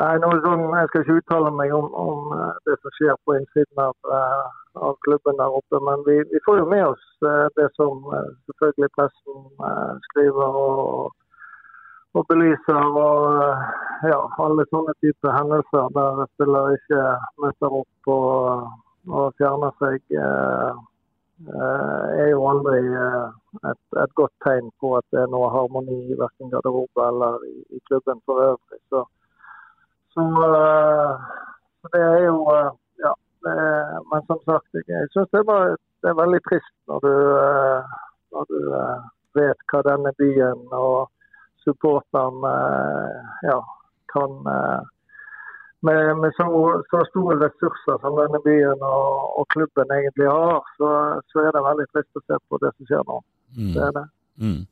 nei, 0.00 0.16
noe 0.22 0.40
sånn, 0.44 0.64
jeg 0.72 0.88
skal 0.90 1.04
ikke 1.04 1.16
uttale 1.20 1.52
meg 1.54 1.72
om, 1.76 1.86
om 2.02 2.34
eh, 2.36 2.58
det 2.68 2.76
som 2.80 2.94
skjer 2.96 3.16
på 3.26 3.36
innsiden 3.36 3.82
av, 3.84 3.96
eh, 4.16 4.58
av 4.88 4.98
klubben 5.06 5.38
der 5.40 5.56
oppe. 5.60 5.80
Men 5.86 6.04
vi, 6.08 6.18
vi 6.32 6.42
får 6.46 6.62
jo 6.62 6.68
med 6.72 6.84
oss 6.88 7.06
eh, 7.28 7.46
det 7.58 7.68
som 7.76 8.04
selvfølgelig 8.48 8.90
pressen 8.96 9.48
skriver 10.08 10.60
og, 10.64 11.16
og 12.16 12.28
belyser. 12.32 13.00
Og 13.04 14.08
ja, 14.08 14.20
alle 14.44 14.68
sånne 14.72 14.96
typer 15.04 15.36
hendelser 15.36 15.90
der 15.96 16.22
spiller 16.34 16.76
ikke 16.78 17.02
møter 17.44 17.82
opp 17.82 18.14
og 18.18 18.70
og 19.08 19.30
fjerner 19.40 19.70
seg, 19.80 20.02
er 22.20 22.26
jo 22.28 22.42
aldri 22.50 22.82
et, 23.70 23.78
et 24.02 24.12
godt 24.20 24.34
tegn 24.44 24.68
på 24.76 24.90
at 24.98 25.06
det 25.14 25.22
er 25.22 25.30
noe 25.32 25.48
harmoni 25.54 25.96
i 26.12 26.18
verken 26.20 26.52
garderobe 26.52 27.06
eller 27.06 27.46
i, 27.48 27.54
i 27.72 27.80
klubben 27.88 28.20
for 28.28 28.42
øvrig. 28.44 28.80
Så, 28.92 29.06
så, 30.14 30.24
eh, 30.46 31.12
så 31.80 31.92
det 31.92 32.02
er 32.02 32.24
jo 32.26 32.36
eh, 32.56 32.70
Ja. 33.04 33.14
Er, 33.50 34.00
men 34.12 34.26
som 34.26 34.40
sagt, 34.44 34.68
jeg, 34.74 35.08
syns 35.12 35.30
det, 35.32 35.42
det 36.02 36.10
er 36.10 36.22
veldig 36.22 36.40
trist 36.48 36.74
når 36.90 36.98
du, 37.06 37.14
eh, 37.40 37.94
når 38.34 38.44
du 38.50 38.58
vet 39.38 39.64
hva 39.72 39.80
denne 39.86 40.12
byen 40.18 40.60
og 40.76 41.08
supporterne 41.64 42.52
ja, 43.46 43.58
kan 44.12 44.36
med, 45.86 46.16
med 46.20 46.32
så, 46.36 46.44
så, 46.90 47.00
store 47.08 47.38
ressurser 47.40 47.96
som 48.02 48.16
denne 48.20 48.40
byen 48.44 48.84
og, 48.92 49.38
og, 49.38 49.46
klubben 49.54 49.96
egentlig 49.96 50.28
har, 50.28 50.60
så, 50.76 50.88
så, 51.32 51.44
er 51.46 51.52
det 51.56 51.66
veldig 51.68 51.86
trist 51.92 52.20
å 52.20 52.24
se 52.26 52.40
på 52.48 52.60
det 52.64 52.72
som 52.76 52.88
skjer 52.90 53.06
nå. 53.08 53.20
Mm. 53.56 53.72
Det 53.76 53.84
er 53.88 53.94
det. 53.96 54.06
Mm. 54.40 54.64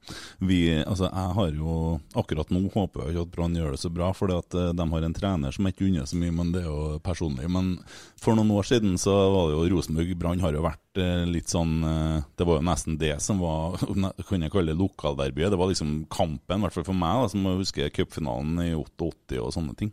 Vi, 0.49 0.59
altså, 0.81 1.11
jeg 1.11 1.35
har 1.37 1.49
jo 1.53 1.73
akkurat 2.17 2.49
nå 2.55 2.63
håper 2.73 3.03
jeg 3.03 3.13
ikke 3.13 3.25
at 3.27 3.33
Brann 3.35 3.57
gjør 3.59 3.75
det 3.75 3.81
så 3.83 3.91
bra, 3.93 4.09
for 4.17 4.33
de 4.33 4.87
har 4.93 5.07
en 5.07 5.17
trener 5.17 5.55
som 5.55 5.69
ikke 5.69 5.85
unner 5.89 6.09
så 6.09 6.17
mye, 6.21 6.35
men 6.35 6.53
det 6.55 6.63
er 6.63 6.71
jo 6.71 6.99
personlig. 7.05 7.51
Men 7.53 7.75
for 8.21 8.39
noen 8.39 8.53
år 8.57 8.69
siden 8.71 8.97
så 9.01 9.15
var 9.35 9.51
det 9.51 9.59
jo 9.59 9.67
Rosenborg 9.75 10.15
Brann 10.21 10.45
har 10.45 10.57
jo 10.57 10.65
vært 10.65 11.03
eh, 11.03 11.27
litt 11.29 11.53
sånn 11.53 11.77
eh, 11.85 12.25
Det 12.39 12.47
var 12.49 12.59
jo 12.59 12.67
nesten 12.71 12.97
det 13.01 13.15
som 13.25 13.43
var 13.45 13.77
kan 14.29 14.47
jeg 14.47 14.55
kalle 14.55 14.73
det 14.73 14.81
lokalderbyet. 14.81 15.53
Det 15.53 15.61
var 15.61 15.73
liksom 15.73 15.99
kampen, 16.13 16.63
i 16.63 16.67
hvert 16.67 16.79
fall 16.79 16.89
for 16.89 17.03
meg, 17.05 17.25
da, 17.25 17.33
som 17.35 17.51
husker 17.59 17.93
cupfinalen 17.93 18.65
i 18.65 18.73
88 18.77 19.43
og 19.43 19.53
sånne 19.55 19.77
ting. 19.79 19.93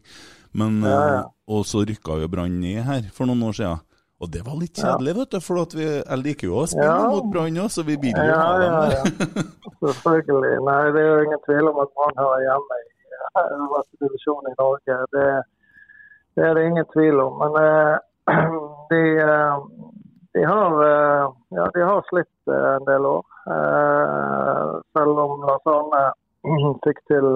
Men, 0.55 0.79
ja. 0.87 1.25
Og 1.51 1.65
så 1.67 1.83
rykka 1.83 2.15
jo 2.21 2.31
Brann 2.31 2.61
ned 2.61 2.85
her 2.87 3.11
for 3.13 3.27
noen 3.27 3.43
år 3.49 3.59
siden. 3.59 3.83
Og 4.23 4.29
det 4.31 4.41
var 4.47 4.55
litt 4.55 4.77
kjedelig, 4.79 5.13
vet 5.17 5.31
du, 5.35 5.39
for 5.43 5.75
vi, 5.75 5.85
jeg 5.99 6.19
liker 6.23 6.47
jo 6.47 6.59
å 6.61 6.67
spille 6.71 6.87
Ja. 6.87 7.07
mot 7.11 7.25
Brann 7.33 7.57
òg, 7.59 7.69
så 7.73 7.83
vi 7.83 7.97
vil 7.99 8.15
jo 8.15 8.23
Ja, 8.23 8.37
ha 8.39 8.53
dem 8.61 8.75
der. 8.79 8.91
ja. 8.95 9.03
Selvfølgelig. 9.83 10.53
Nei, 10.63 10.83
det 10.95 11.01
er 11.03 11.09
jo 11.11 11.23
ingen 11.25 11.41
tvil 11.47 11.67
om 11.71 11.79
at 11.83 11.91
Brann 11.97 12.15
hører 12.23 12.45
hjemme 12.47 12.77
i 12.79 12.87
øverste 13.43 13.97
divisjon 14.05 14.47
i 14.47 14.55
Norge. 14.61 14.95
Det, 15.15 15.25
det 16.35 16.43
er 16.47 16.53
det 16.55 16.63
ingen 16.69 16.87
tvil 16.95 17.19
om. 17.25 17.33
Men 17.43 17.51
uh, 17.59 17.95
de, 18.91 19.01
uh, 19.19 19.55
de, 20.33 20.45
har, 20.47 20.71
uh, 20.79 21.25
ja, 21.59 21.65
de 21.75 21.81
har 21.83 22.01
slitt 22.09 22.53
en 22.55 22.87
del 22.87 23.03
år. 23.11 23.23
Selv 24.95 25.19
om 25.25 25.43
Lars 25.43 25.67
Arne 25.75 26.03
fikk 26.87 27.03
til 27.11 27.27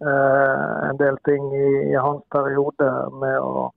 en 0.00 0.96
del 1.00 1.16
ting 1.26 1.48
i, 1.56 1.68
i 1.90 1.96
hans 1.98 2.22
periode 2.30 2.90
med 3.18 3.38
å 3.42 3.70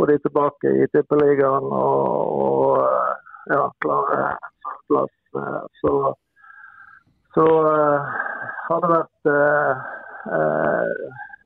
få 0.00 0.06
de 0.06 0.18
tilbake 0.18 0.68
i 0.82 0.86
Tippeligaen 0.92 1.66
og, 1.76 2.04
og 2.44 2.76
eh, 2.80 3.16
ja, 3.52 3.64
klare 3.84 4.20
plass. 4.88 5.16
eh, 5.36 5.64
Så, 5.80 5.92
så 7.34 7.46
eh, 7.72 8.14
har 8.68 8.80
det 8.84 8.94
vært 8.96 9.34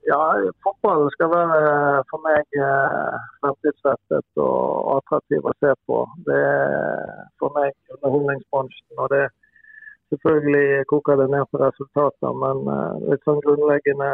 Ja, 0.05 0.21
fotball 0.61 1.07
skal 1.15 1.31
være 1.33 2.03
for 2.11 2.21
meg 2.27 2.57
fremtidsrettet 3.41 4.43
og 4.43 4.99
attraktiv 4.99 5.47
å 5.49 5.55
se 5.65 5.71
på. 5.89 6.03
Det 6.27 6.37
er 6.37 7.23
for 7.41 7.55
meg 7.57 7.73
underholdningsbransjen. 7.95 8.99
og 8.99 9.09
det 9.15 9.23
Selvfølgelig 10.13 10.85
koker 10.93 11.17
det 11.17 11.31
ned 11.33 11.49
på 11.51 11.63
resultater, 11.63 12.37
men 12.43 12.61
litt 13.09 13.25
sånn 13.25 13.41
grunnleggende 13.47 14.11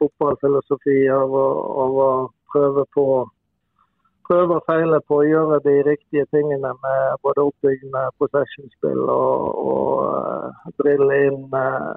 fotballfilosofi 0.00 0.96
av 1.12 1.36
å, 1.36 1.46
av 1.84 2.00
å 2.06 2.10
prøve 2.54 2.86
på 2.96 3.06
prøve 4.26 4.58
og 4.58 4.64
feile 4.66 4.98
på 5.08 5.20
å 5.20 5.26
gjøre 5.26 5.60
de 5.64 5.74
riktige 5.86 6.26
tingene 6.34 6.72
med 6.82 7.16
både 7.26 7.46
oppbyggende 7.48 8.02
possession-spill 8.20 9.02
og, 9.12 9.46
og 9.70 9.90
eh, 10.08 10.76
drille 10.82 11.18
inn 11.28 11.56
eh, 11.60 11.90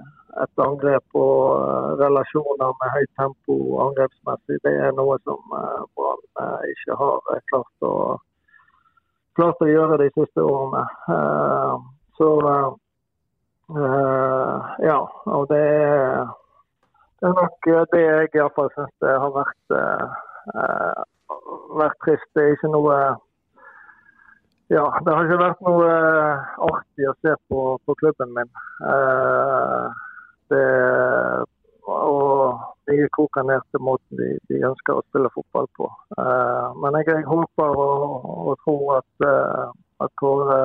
et 0.43 0.63
angrep 0.65 1.19
og 1.19 1.43
eh, 1.57 1.91
relasjoner 2.03 2.75
med 2.81 2.95
høyt 2.97 3.13
tempo 3.21 3.59
angrepsmessig. 3.87 4.59
Det 4.65 4.75
er 4.87 4.97
noe 4.97 5.17
som 5.25 5.41
Brann 5.97 6.25
ikke 6.73 6.97
har 7.01 7.39
klart 7.51 7.87
å, 7.89 7.95
klart 9.39 9.65
å 9.65 9.71
gjøre 9.71 10.01
de 10.03 10.11
siste 10.17 10.45
årene. 10.45 10.85
Så 12.19 12.29
ja, 14.81 14.97
og 15.29 15.43
det 15.51 15.59
er, 15.61 16.31
det 17.21 17.29
er 17.29 17.35
nok 17.37 17.69
det 17.93 18.01
jeg 18.01 18.31
iallfall 18.33 18.71
syns 18.73 19.05
har 19.05 19.31
vært 19.35 19.77
vært 21.79 21.97
trist. 22.05 22.29
Det 22.35 22.45
er 22.45 22.55
ikke 22.57 22.71
noe 22.73 22.95
Ja, 24.69 24.85
det 25.01 25.13
har 25.15 25.25
ikke 25.25 25.41
vært 25.41 25.61
noe 25.65 25.85
eh, 25.89 26.49
artig 26.67 27.07
å 27.09 27.15
se 27.25 27.31
på, 27.49 27.61
på 27.85 27.95
klubben 28.01 28.35
min. 28.35 28.51
Eh, 28.85 29.87
det 30.53 30.65
og 31.89 32.59
de 32.85 33.07
koker 33.15 33.47
ned 33.47 33.63
til 33.73 33.81
måten 33.81 34.19
de, 34.19 34.27
de 34.51 34.59
ønsker 34.67 34.93
å 34.99 35.05
spille 35.07 35.31
fotball 35.33 35.65
på. 35.73 35.89
Eh, 36.21 36.67
men 36.83 36.99
jeg, 36.99 37.07
jeg 37.09 37.25
håper 37.25 37.81
og, 37.81 38.27
og 38.51 38.61
tror 38.61 38.99
at, 38.99 39.25
at 40.05 40.13
Kåre, 40.21 40.59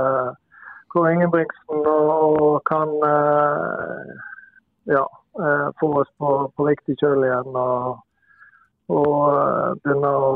Kåre 0.92 1.14
Ingebrigtsen 1.16 1.88
og, 1.88 2.60
kan 2.68 2.92
ja, 4.92 5.06
få 5.80 5.88
oss 6.02 6.12
på, 6.20 6.34
på 6.52 6.68
riktig 6.68 6.98
kjøl 7.00 7.24
igjen. 7.24 7.56
og 7.56 8.04
og 8.92 9.14
eh, 9.32 9.70
begynne 9.84 10.10
å, 10.12 10.32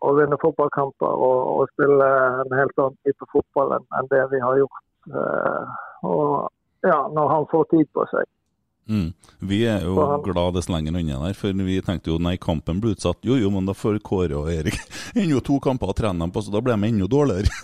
å 0.00 0.14
vinne 0.16 0.38
fotballkamper 0.40 1.12
og, 1.12 1.40
og 1.60 1.68
spille 1.74 2.06
en 2.44 2.54
helt 2.56 2.78
annen 2.80 2.96
type 3.04 3.24
fotball 3.34 3.74
enn, 3.76 3.84
enn 3.98 4.08
det 4.12 4.22
vi 4.32 4.40
har 4.40 4.56
gjort. 4.62 4.80
Eh, 5.12 5.64
og 6.08 6.48
ja, 6.86 7.02
når 7.12 7.28
han 7.34 7.46
får 7.50 7.64
tid 7.74 7.88
på 7.92 8.06
seg. 8.12 8.24
Mm. 8.86 9.08
Vi 9.50 9.64
er 9.66 9.82
jo 9.82 9.96
han- 9.98 10.22
glad 10.22 10.54
dess 10.54 10.68
lenger 10.70 10.94
unna 10.94 11.16
der, 11.24 11.34
for 11.34 11.50
vi 11.66 11.80
tenkte 11.82 12.12
jo 12.12 12.18
nei, 12.22 12.36
kampen 12.38 12.78
ble 12.80 12.92
utsatt. 12.94 13.18
Jo 13.26 13.34
jo, 13.34 13.50
men 13.50 13.66
da 13.66 13.74
får 13.74 13.98
Kåre 14.06 14.36
og 14.38 14.46
Erik 14.52 14.78
ennå 15.18 15.40
to 15.44 15.58
kamper 15.60 15.90
å 15.90 15.96
trene 15.98 16.22
dem 16.22 16.30
på, 16.30 16.40
så 16.46 16.54
da 16.54 16.62
blir 16.62 16.78
de 16.78 16.86
enda 16.92 17.06
dårligere. 17.10 17.50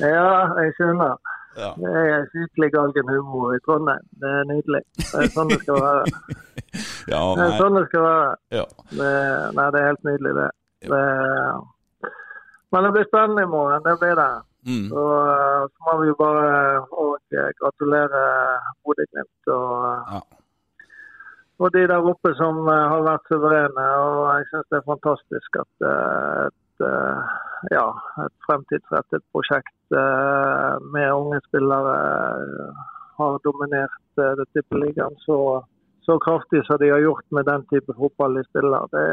Ja, 0.00 0.56
jeg 0.56 0.72
skjønner. 0.78 1.18
Ja. 1.60 1.70
Det 1.76 1.90
er 2.14 2.28
skikkelig 2.32 2.70
galgen 2.74 3.10
humor 3.12 3.54
i 3.56 3.60
Trondheim. 3.66 4.04
Det 4.22 4.30
er 4.38 4.46
nydelig. 4.48 4.80
Det 5.00 5.24
er 5.24 5.32
sånn 5.34 5.50
det 5.52 5.60
skal 5.66 5.82
være. 5.84 6.04
Ja, 7.10 7.20
Det 7.34 7.44
er 7.48 7.56
sånn 7.58 7.74
det 7.76 7.84
skal 7.88 8.04
være. 8.06 8.34
ja. 8.54 8.64
Det, 8.94 9.10
nei, 9.58 9.64
det 9.74 9.80
er 9.80 9.88
helt 9.90 10.04
nydelig, 10.06 10.32
det. 10.38 10.48
det 10.92 11.00
men 12.70 12.84
det 12.86 12.90
blir 12.94 13.06
spennende 13.08 13.42
i 13.42 13.50
morgen. 13.50 13.82
Det 13.82 13.96
blir 13.98 14.14
det. 14.20 14.28
Mm. 14.70 14.84
Så, 14.92 15.02
eh, 15.32 15.62
så 15.72 15.86
må 15.88 15.94
vi 16.02 16.10
jo 16.12 16.16
bare 16.20 16.50
og 16.92 17.16
eh, 17.34 17.48
gratulere 17.58 18.20
Bodø-Glimt 18.86 19.50
og, 19.56 20.12
Ja. 20.14 20.20
og 21.60 21.72
de 21.74 21.82
der 21.90 22.06
oppe 22.12 22.30
som 22.38 22.60
eh, 22.68 22.84
har 22.92 23.02
vært 23.08 23.26
suverene. 23.32 23.86
Og 24.04 24.20
jeg 24.36 24.46
syns 24.52 24.68
det 24.70 24.78
er 24.78 24.86
fantastisk 24.92 25.58
at 25.64 25.86
eh, 25.90 26.44
ja, 27.70 27.86
et 28.24 28.46
fremtidsrettet 28.46 29.24
prosjekt 29.34 29.96
eh, 29.96 30.76
med 30.94 31.12
unge 31.12 31.40
spillere 31.48 31.96
eh, 32.40 32.80
har 33.20 33.38
dominert 33.44 33.98
det 34.16 34.46
tippeligaen 34.52 35.16
så, 35.24 35.36
så 36.04 36.18
kraftig 36.24 36.62
som 36.66 36.78
de 36.80 36.88
har 36.90 37.02
gjort 37.04 37.26
med 37.36 37.44
den 37.48 37.64
type 37.72 37.94
fotball 37.96 38.34
de 38.38 38.44
spiller. 38.48 38.88
Det, 38.92 39.04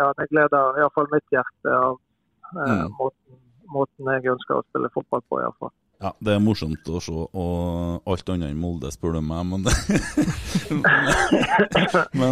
ja, 0.00 0.08
det 0.16 0.28
gleder 0.32 0.80
iallfall 0.80 1.10
mitt 1.12 1.28
hjerte 1.34 1.76
av 1.76 1.98
eh, 1.98 2.78
Mm. 2.78 2.94
måten, 2.96 3.36
måten 3.68 4.08
jeg 4.14 4.32
ønsker 4.32 4.56
å 4.56 4.64
spille 4.70 4.88
fotball 4.94 5.20
på, 5.28 5.40
iallfall. 5.42 5.74
Ja, 5.98 6.12
det 6.22 6.30
er 6.36 6.42
morsomt 6.42 6.86
å 6.94 7.00
se, 7.02 7.10
og 7.10 8.02
alt 8.06 8.28
annet 8.30 8.52
enn 8.52 8.60
Molde, 8.62 8.86
spør 8.94 9.16
du 9.16 9.20
meg. 9.26 9.42
Men 9.50 9.66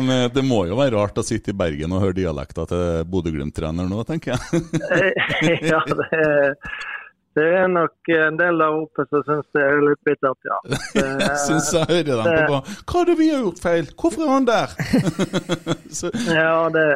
men 0.07 0.11
eh, 0.13 0.29
det 0.31 0.43
må 0.47 0.67
jo 0.69 0.77
være 0.79 0.95
rart 0.95 1.19
å 1.19 1.25
sitte 1.27 1.51
i 1.51 1.57
Bergen 1.57 1.93
og 1.97 2.03
høre 2.05 2.15
dialekta 2.21 2.63
til 2.71 3.03
Bodø-Glimt-trener 3.11 3.87
nå, 3.91 3.99
tenker 4.07 4.37
jeg. 4.37 4.43
ja, 5.73 5.81
det 5.89 6.07
er, 6.15 6.55
det 7.37 7.47
er 7.59 7.67
nok 7.73 7.97
en 8.15 8.39
del 8.39 8.55
der 8.63 8.71
oppe 8.79 9.03
som 9.11 9.21
syns 9.27 9.49
det 9.57 9.63
er 9.67 9.83
litt 9.83 10.03
bittert, 10.07 10.41
ja. 10.47 10.59
Det, 10.97 11.07
Jeg 11.25 11.39
syns 11.49 11.69
jeg 11.75 11.87
hører 11.91 12.17
dem 12.23 12.27
på 12.31 12.47
hva 12.55 12.61
Hva 12.87 12.97
er 13.03 13.07
det 13.11 13.19
vi 13.19 13.29
har 13.33 13.41
gjort 13.49 13.65
feil? 13.67 13.87
Hvorfor 13.99 14.21
er 14.29 14.33
han 14.37 14.47
der? 14.49 14.69
Ja, 16.31 16.71
det, 16.77 16.87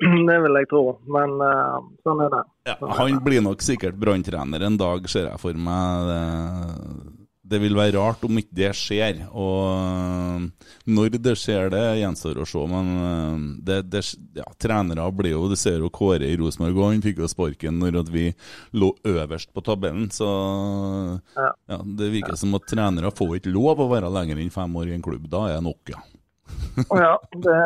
det 0.28 0.38
vil 0.44 0.60
jeg 0.60 0.70
tro. 0.70 0.84
Men 1.12 1.36
uh, 1.42 1.78
sånn 2.06 2.24
er 2.26 2.34
det. 2.34 2.44
ja, 2.72 2.76
han 2.98 3.22
blir 3.24 3.44
nok 3.44 3.64
sikkert 3.64 3.98
branntrener 4.00 4.66
en 4.66 4.78
dag, 4.80 5.08
ser 5.10 5.28
jeg 5.28 5.42
for 5.42 5.56
meg. 5.68 6.10
Det, 6.10 7.20
det 7.50 7.58
vil 7.58 7.74
være 7.74 7.98
rart 7.98 8.22
om 8.26 8.38
ikke 8.38 8.54
det 8.60 8.70
skjer. 8.78 9.24
Og 9.34 10.46
når 10.90 11.16
det 11.18 11.34
skjer, 11.38 11.70
det 11.72 11.82
gjenstår 11.98 12.38
å 12.38 12.46
se. 12.48 12.62
Men 12.70 12.90
eh, 13.08 13.40
det, 13.66 13.78
det, 13.90 14.04
ja, 14.38 14.46
trenere 14.60 15.08
blir 15.16 15.34
jo 15.34 15.48
Du 15.50 15.56
ser 15.58 15.80
jo 15.82 15.90
Kåre 15.92 16.28
i 16.28 16.36
Rosenborg 16.38 16.78
han 16.94 17.02
fikk 17.04 17.22
jo 17.24 17.30
sparken 17.30 17.80
når 17.82 18.04
vi 18.12 18.28
lå 18.78 18.92
øverst 19.08 19.50
på 19.54 19.64
tabellen. 19.66 20.08
Så 20.14 20.30
Ja. 21.34 21.50
ja, 21.74 21.80
det 21.84 22.12
virker 22.14 22.38
som 22.38 22.54
at 22.58 22.68
trenere 22.70 23.10
får 23.14 23.40
ikke 23.40 23.54
lov 23.54 23.82
å 23.82 23.90
være 23.90 24.12
lenger 24.14 24.38
enn 24.38 24.54
fem 24.54 24.78
år 24.78 24.92
i 24.92 24.96
en 24.96 25.04
klubb. 25.04 25.26
Da 25.30 25.48
er 25.48 25.58
det 25.58 25.66
nok, 25.66 25.92
ja. 25.92 26.00
Ja, 26.94 27.14
det, 27.34 27.58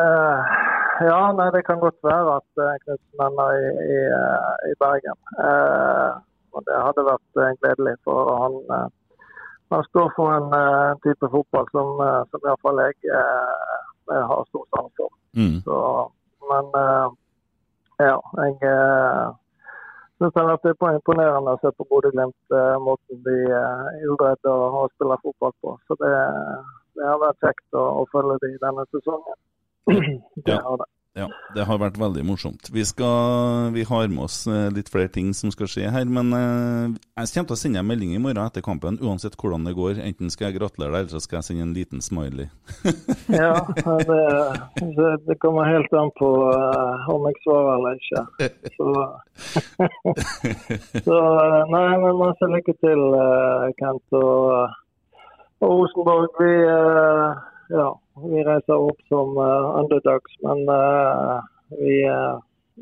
ja 1.03 1.31
nei, 1.35 1.49
det 1.51 1.63
kan 1.67 1.79
godt 1.79 1.97
være 2.03 2.35
at 2.39 2.61
uh, 2.61 2.75
Knutsen 2.83 3.23
ender 3.27 3.49
i, 3.59 3.65
i, 3.95 3.97
eh, 4.19 4.53
i 4.71 4.73
Bergen. 4.83 5.17
Eh, 5.47 6.11
og 6.55 6.63
det 6.67 6.77
hadde 6.85 7.07
vært 7.09 7.41
eh, 7.43 7.55
gledelig, 7.61 7.95
for 8.07 8.31
han, 8.41 8.55
eh, 8.75 9.23
han 9.73 9.87
står 9.89 10.11
for 10.15 10.31
en 10.35 10.53
en 10.59 11.01
type 11.03 11.29
fotball 11.35 11.67
som, 11.75 11.89
som 12.31 12.47
iallfall 12.47 12.79
jeg, 12.85 12.95
eh, 13.19 13.79
jeg 14.13 14.27
har 14.31 14.45
stor 14.49 14.67
sans 14.75 14.93
for. 14.99 15.11
Mm. 15.35 15.57
Så, 15.65 15.79
men 16.51 16.69
eh, 16.83 17.07
ja, 18.07 18.19
jeg 18.43 18.55
syns 20.19 20.35
det 20.35 20.43
har 20.43 20.51
vært 20.53 20.69
imponerende 20.95 21.55
å 21.55 21.59
se 21.63 21.71
på 21.75 21.87
Bodø-Glimt, 21.89 22.37
eh, 22.55 22.77
måten 22.87 23.23
de 23.27 23.35
er 23.51 24.05
uredde 24.07 24.53
å, 24.53 24.69
å 24.83 24.85
spille 24.93 25.19
fotball 25.25 25.55
på. 25.61 25.75
Så 25.87 25.99
det, 25.99 26.13
det 26.95 27.09
har 27.09 27.19
vært 27.23 27.43
kjekt 27.43 27.79
å, 27.81 27.83
å 27.99 28.07
følge 28.13 28.39
de 28.45 28.53
denne 28.63 28.87
sesongen. 28.93 29.39
Det 29.85 30.01
Ja. 30.51 30.61
har 30.63 30.77
det. 30.77 30.91
Ja, 31.15 31.29
det 31.55 31.63
har 31.63 31.77
vært 31.79 31.95
veldig 31.95 32.25
morsomt. 32.27 32.67
Vi, 32.75 32.83
skal, 32.83 33.69
vi 33.71 33.85
har 33.87 34.09
med 34.11 34.25
oss 34.25 34.41
eh, 34.51 34.65
litt 34.75 34.89
flere 34.91 35.07
ting 35.07 35.29
som 35.37 35.47
skal 35.53 35.69
skje 35.71 35.87
her, 35.87 36.09
men 36.11 36.33
eh, 36.35 36.97
jeg 37.21 37.31
kommer 37.31 37.47
til 37.47 37.55
å 37.55 37.59
sende 37.61 37.79
en 37.79 37.87
melding 37.87 38.11
i 38.11 38.19
morgen 38.19 38.41
etter 38.43 38.65
kampen, 38.65 38.99
uansett 38.99 39.37
hvordan 39.39 39.63
det 39.63 39.77
går. 39.77 40.01
Enten 40.03 40.33
skal 40.33 40.49
jeg 40.49 40.57
gratulere 40.57 40.91
deg, 40.91 41.05
eller 41.05 41.13
så 41.15 41.23
skal 41.23 41.39
jeg 41.39 41.47
sende 41.47 41.69
en 41.69 41.73
liten 41.77 42.03
smiley. 42.03 42.49
Ja, 43.31 43.55
det, 43.79 44.19
det, 44.97 45.09
det 45.25 45.39
kommer 45.41 45.65
helt 45.71 45.93
an 45.97 46.11
på 46.19 46.27
uh, 46.51 47.07
om 47.09 47.23
jeg 47.29 47.39
svarer 47.41 47.71
eller 47.79 47.95
ikke. 47.97 48.49
Så, 48.75 48.91
så 51.07 51.19
nei, 51.71 51.87
men 52.03 52.19
masse 52.19 52.49
lykke 52.51 52.75
til, 52.83 53.01
uh, 53.15 53.71
Kent 53.79 54.19
og, 54.19 54.75
og 55.63 55.77
Rosenborg. 55.79 56.27
Vi, 56.43 56.53
uh, 56.69 57.39
ja, 57.71 57.89
vi 58.23 58.43
reiser 58.47 58.77
opp 58.79 59.01
som 59.09 59.35
eh, 59.37 59.71
underdogs, 59.81 60.37
men 60.45 60.63
eh, 60.69 61.39
vi, 61.79 61.97
eh, 62.07 62.37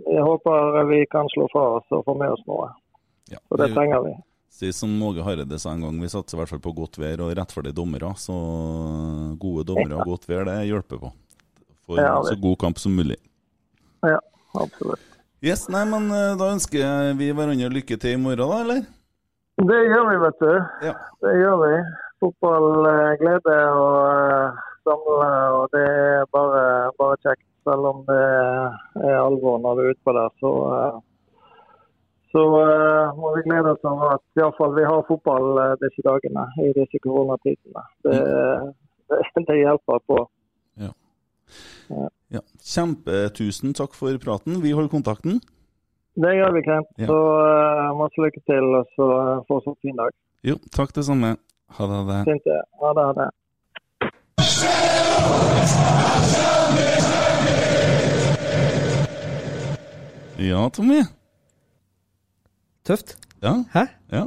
vi 0.06 0.19
håper 0.22 0.84
vi 0.89 1.06
kan 1.12 1.30
slå 1.34 1.48
fra 1.54 1.65
oss 1.80 1.89
og 1.96 2.06
få 2.06 2.15
med 2.19 2.36
oss 2.36 2.46
noe. 2.50 2.69
Ja, 3.32 3.39
Og 3.50 3.58
det 3.62 3.72
trenger 3.74 4.04
vi. 4.06 4.13
Si 4.54 4.69
som 4.76 4.91
Åge 5.02 5.24
Hareide 5.26 5.58
sa 5.58 5.72
en 5.74 5.82
gang, 5.82 5.96
vi 5.98 6.10
satser 6.12 6.38
i 6.38 6.41
hvert 6.43 6.52
fall 6.52 6.62
på 6.62 6.76
godt 6.78 7.00
vær 7.02 7.24
og 7.26 7.32
rettferdige 7.34 7.74
dommere. 7.74 8.12
Så 8.22 8.36
gode 9.41 9.65
dommere 9.65 9.98
og 9.98 10.12
godt 10.12 10.28
vær, 10.30 10.46
det 10.46 10.60
hjelper 10.69 11.02
på. 11.02 11.10
For 11.88 11.98
Ja, 11.98 12.19
så 12.24 12.36
god 12.39 12.60
kamp 12.62 12.78
som 12.80 12.93
mulig. 12.96 13.17
Ja, 14.06 14.19
absolutt. 14.54 15.02
Yes, 15.43 15.65
nei, 15.74 15.82
men 15.89 16.06
eh, 16.13 16.36
da 16.39 16.52
ønsker 16.54 17.10
vi 17.19 17.32
hverandre 17.36 17.72
lykke 17.74 17.98
til 18.00 18.13
i 18.15 18.19
morgen, 18.22 18.46
da, 18.46 18.60
eller? 18.63 18.84
Det 19.60 19.80
gjør 19.89 20.06
vi, 20.08 20.13
vet 20.22 20.39
du. 20.39 20.54
Ja. 20.88 20.93
Det 21.26 21.34
gjør 21.41 21.58
vi. 21.63 21.74
Fotball 22.24 22.88
eh, 22.88 23.10
glede 23.19 23.58
og 23.82 24.62
eh, 24.84 24.91
samle, 24.91 25.32
og 25.58 25.65
det 25.74 25.88
er 25.88 26.30
bare, 26.36 26.91
bare 27.00 27.17
kjekt. 27.24 27.48
Selv 27.63 27.88
om 27.88 28.02
det 28.04 28.24
er 29.08 29.17
alvor 29.24 29.60
når 29.63 29.78
vi 29.78 29.84
er 29.86 29.93
utpå 29.93 30.12
der, 30.17 30.32
så, 30.43 30.50
eh, 30.76 30.98
så 32.34 32.41
eh, 32.60 33.13
må 33.15 33.32
vi 33.38 33.46
glede 33.46 33.72
oss 33.72 33.86
over 33.88 34.17
at 34.17 34.24
i 34.36 34.43
alle 34.43 34.58
fall 34.58 34.74
vi 34.76 34.84
har 34.84 35.06
fotball 35.08 35.62
eh, 35.63 35.76
disse 35.84 36.04
dagene 36.04 36.43
i 36.60 36.74
disse 36.76 37.00
koronatidene. 37.06 37.86
Det, 38.04 38.17
det, 39.13 39.46
det 39.48 39.60
hjelper 39.62 40.04
på. 40.12 40.19
Ja. 40.84 42.41
Kjempetusen 42.74 43.76
takk 43.78 43.96
for 43.96 44.17
praten. 44.19 44.60
Vi 44.63 44.76
holder 44.76 44.91
kontakten. 44.91 45.39
Det 46.19 46.34
gjør 46.36 46.52
vi, 46.58 46.62
Kent. 46.67 46.91
Ja. 47.00 47.08
Så 47.08 47.19
eh, 47.48 47.93
masse 47.98 48.26
lykke 48.26 48.43
til, 48.50 48.67
og 48.80 48.91
så 48.98 49.08
fortsatt 49.48 49.80
fin 49.82 49.98
dag. 49.98 50.12
Jo, 50.46 50.60
takk 50.76 50.91
det 50.93 51.08
samme. 51.08 51.36
Ha 51.78 51.88
det. 51.89 52.36
Ha 52.84 52.91
det. 53.00 53.30
Ja, 60.39 60.68
Tommy. 60.74 61.02
Tøft. 62.86 63.16
Ja, 63.44 63.54
Hæ? 63.74 63.86
ja. 64.12 64.24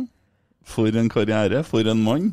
For 0.67 0.87
en 0.89 1.09
karriere, 1.13 1.63
for 1.65 1.79
en 1.91 2.03
mann. 2.05 2.33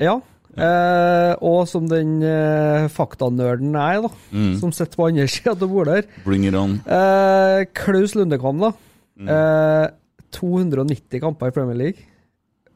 Ja. 0.00 0.18
Eh, 0.52 1.34
og 1.40 1.64
som 1.68 1.86
den 1.88 2.18
eh, 2.22 2.88
faktanerden 2.92 3.72
jeg 3.74 3.96
er, 3.96 4.02
da, 4.02 4.08
Mm. 4.32 4.58
som 4.60 4.72
sitter 4.72 4.96
på 4.96 5.06
andre 5.08 5.26
sida 5.32 5.50
av 5.54 5.68
bordet 5.68 5.94
her. 5.94 6.02
Bring 6.24 6.44
it 6.44 6.54
on. 6.54 6.80
Eh, 6.86 7.64
Klaus 7.74 8.14
Lundekvam, 8.14 8.60
da. 8.60 8.72
Mm. 9.16 9.28
Eh, 9.28 9.88
290 10.32 11.20
kamper 11.20 11.46
i 11.48 11.50
Premier 11.56 11.74
League. 11.76 12.04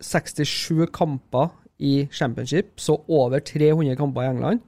67 0.00 0.86
kamper 0.92 1.50
i 1.78 2.08
Championship, 2.12 2.80
så 2.80 2.98
over 3.08 3.40
300 3.40 3.96
kamper 3.96 4.24
i 4.24 4.30
England. 4.30 4.60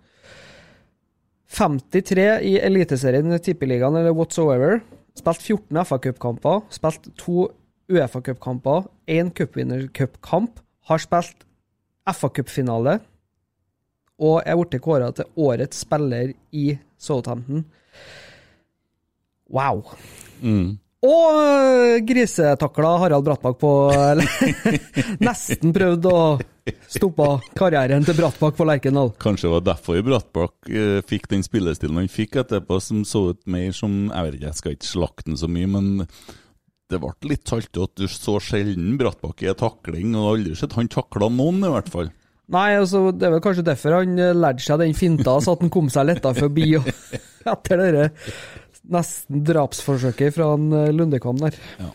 53 1.48 2.26
i 2.44 2.58
Eliteserien, 2.60 3.38
Tippeligaen 3.40 3.96
eller 3.96 4.12
whatsoever. 4.12 4.80
Spilt 5.16 5.42
14 5.42 5.84
FA-cupkamper, 5.84 6.62
spilt 6.70 7.08
to 7.18 7.48
Uefa-cupkamper, 7.88 8.84
én 9.08 9.30
cupvinnercupkamp, 9.32 10.60
har 10.88 11.00
spilt 11.02 11.46
FA-cupfinale 12.08 12.98
og 14.18 14.42
er 14.44 14.58
blitt 14.58 14.82
kåra 14.82 15.08
til 15.14 15.28
årets 15.38 15.84
spiller 15.84 16.34
i 16.52 16.72
Southampton. 16.98 17.64
Wow. 19.48 19.84
Mm. 20.42 20.76
Og 21.06 21.36
øh, 21.38 22.00
grisetakla 22.02 22.96
Harald 22.98 23.24
Brattbakk 23.24 23.60
på 23.62 23.72
Nesten 25.26 25.72
prøvd 25.74 26.08
å 26.10 26.18
stoppe 26.90 27.28
karrieren 27.58 28.04
til 28.06 28.16
Brattbakk 28.18 28.56
på 28.58 28.66
Lerkendal. 28.68 29.12
Kanskje 29.22 29.48
det 29.48 29.54
var 29.54 29.64
derfor 29.70 30.02
Brattbakk 30.06 30.70
eh, 30.72 30.98
fikk 31.08 31.28
den 31.32 31.44
spillestilen 31.46 32.00
han 32.00 32.10
fikk 32.12 32.40
etterpå, 32.42 32.80
som 32.82 33.04
så 33.08 33.28
ut 33.32 33.40
mer 33.50 33.72
som 33.76 33.96
Jeg 34.08 34.26
vet 34.26 34.38
ikke, 34.38 34.46
jeg 34.46 34.60
skal 34.60 34.76
ikke 34.76 34.90
slakte 34.90 35.28
den 35.30 35.40
så 35.40 35.50
mye, 35.52 35.70
men 35.70 35.90
det 36.88 37.00
ble 37.02 37.12
litt 37.28 37.48
saltet 37.48 37.82
at 37.84 38.00
du 38.00 38.06
så 38.08 38.38
sjelden 38.42 38.96
Brattbakk 39.00 39.44
i 39.44 39.50
en 39.52 39.60
takling, 39.60 40.16
og 40.16 40.32
aldri 40.34 40.56
sett 40.56 40.76
han 40.78 40.90
takla 40.92 41.28
noen, 41.32 41.60
i 41.66 41.72
hvert 41.74 41.92
fall. 41.92 42.12
Nei, 42.48 42.70
altså, 42.80 43.10
det 43.12 43.28
er 43.28 43.34
vel 43.36 43.44
kanskje 43.44 43.66
derfor 43.66 43.98
han 43.98 44.16
øh, 44.16 44.34
lærte 44.36 44.64
seg 44.64 44.80
den 44.80 44.96
finta, 44.96 45.36
så 45.44 45.52
at 45.52 45.64
han 45.66 45.72
kom 45.72 45.90
seg 45.92 46.08
letta 46.08 46.32
forbi 46.36 46.70
og 46.80 46.88
etter 47.52 47.84
det 47.84 48.08
nesten 48.88 49.42
drapsforsøket 49.44 50.32
fra 50.32 50.54
en 50.56 50.70
Lundekvam 50.96 51.42
der. 51.42 51.56
Ja. 51.76 51.90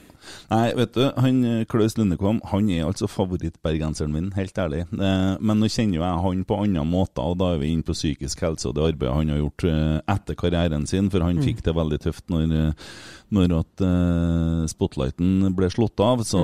Nei, 0.53 0.73
vet 0.77 0.93
du, 0.93 1.03
han 1.17 1.39
eh, 1.47 1.63
Klaus 1.69 1.95
Lundekvam 1.97 2.41
han 2.51 2.69
er 2.71 2.85
altså 2.85 3.07
favorittbergenseren 3.09 4.13
min, 4.13 4.29
helt 4.37 4.57
ærlig. 4.59 4.83
Eh, 4.93 5.33
men 5.39 5.59
nå 5.61 5.69
kjenner 5.71 5.97
jo 5.97 6.03
jeg 6.03 6.21
han 6.27 6.45
på 6.49 6.59
andre 6.65 6.85
måter, 6.87 7.25
og 7.25 7.39
da 7.41 7.53
er 7.53 7.63
vi 7.63 7.71
inne 7.73 7.87
på 7.87 7.95
psykisk 7.97 8.43
helse 8.45 8.69
og 8.69 8.77
det 8.77 8.85
arbeidet 8.91 9.15
han 9.17 9.33
har 9.33 9.41
gjort 9.41 9.67
eh, 9.71 9.97
etter 10.13 10.37
karrieren 10.39 10.87
sin, 10.89 11.09
for 11.13 11.25
han 11.25 11.41
fikk 11.43 11.63
det 11.65 11.75
veldig 11.77 11.99
tøft 12.03 12.29
når, 12.33 12.73
når 13.33 13.53
at 13.57 13.83
spotlighten 14.69 15.49
ble 15.57 15.69
slått 15.73 16.01
av. 16.03 16.21
Så, 16.27 16.41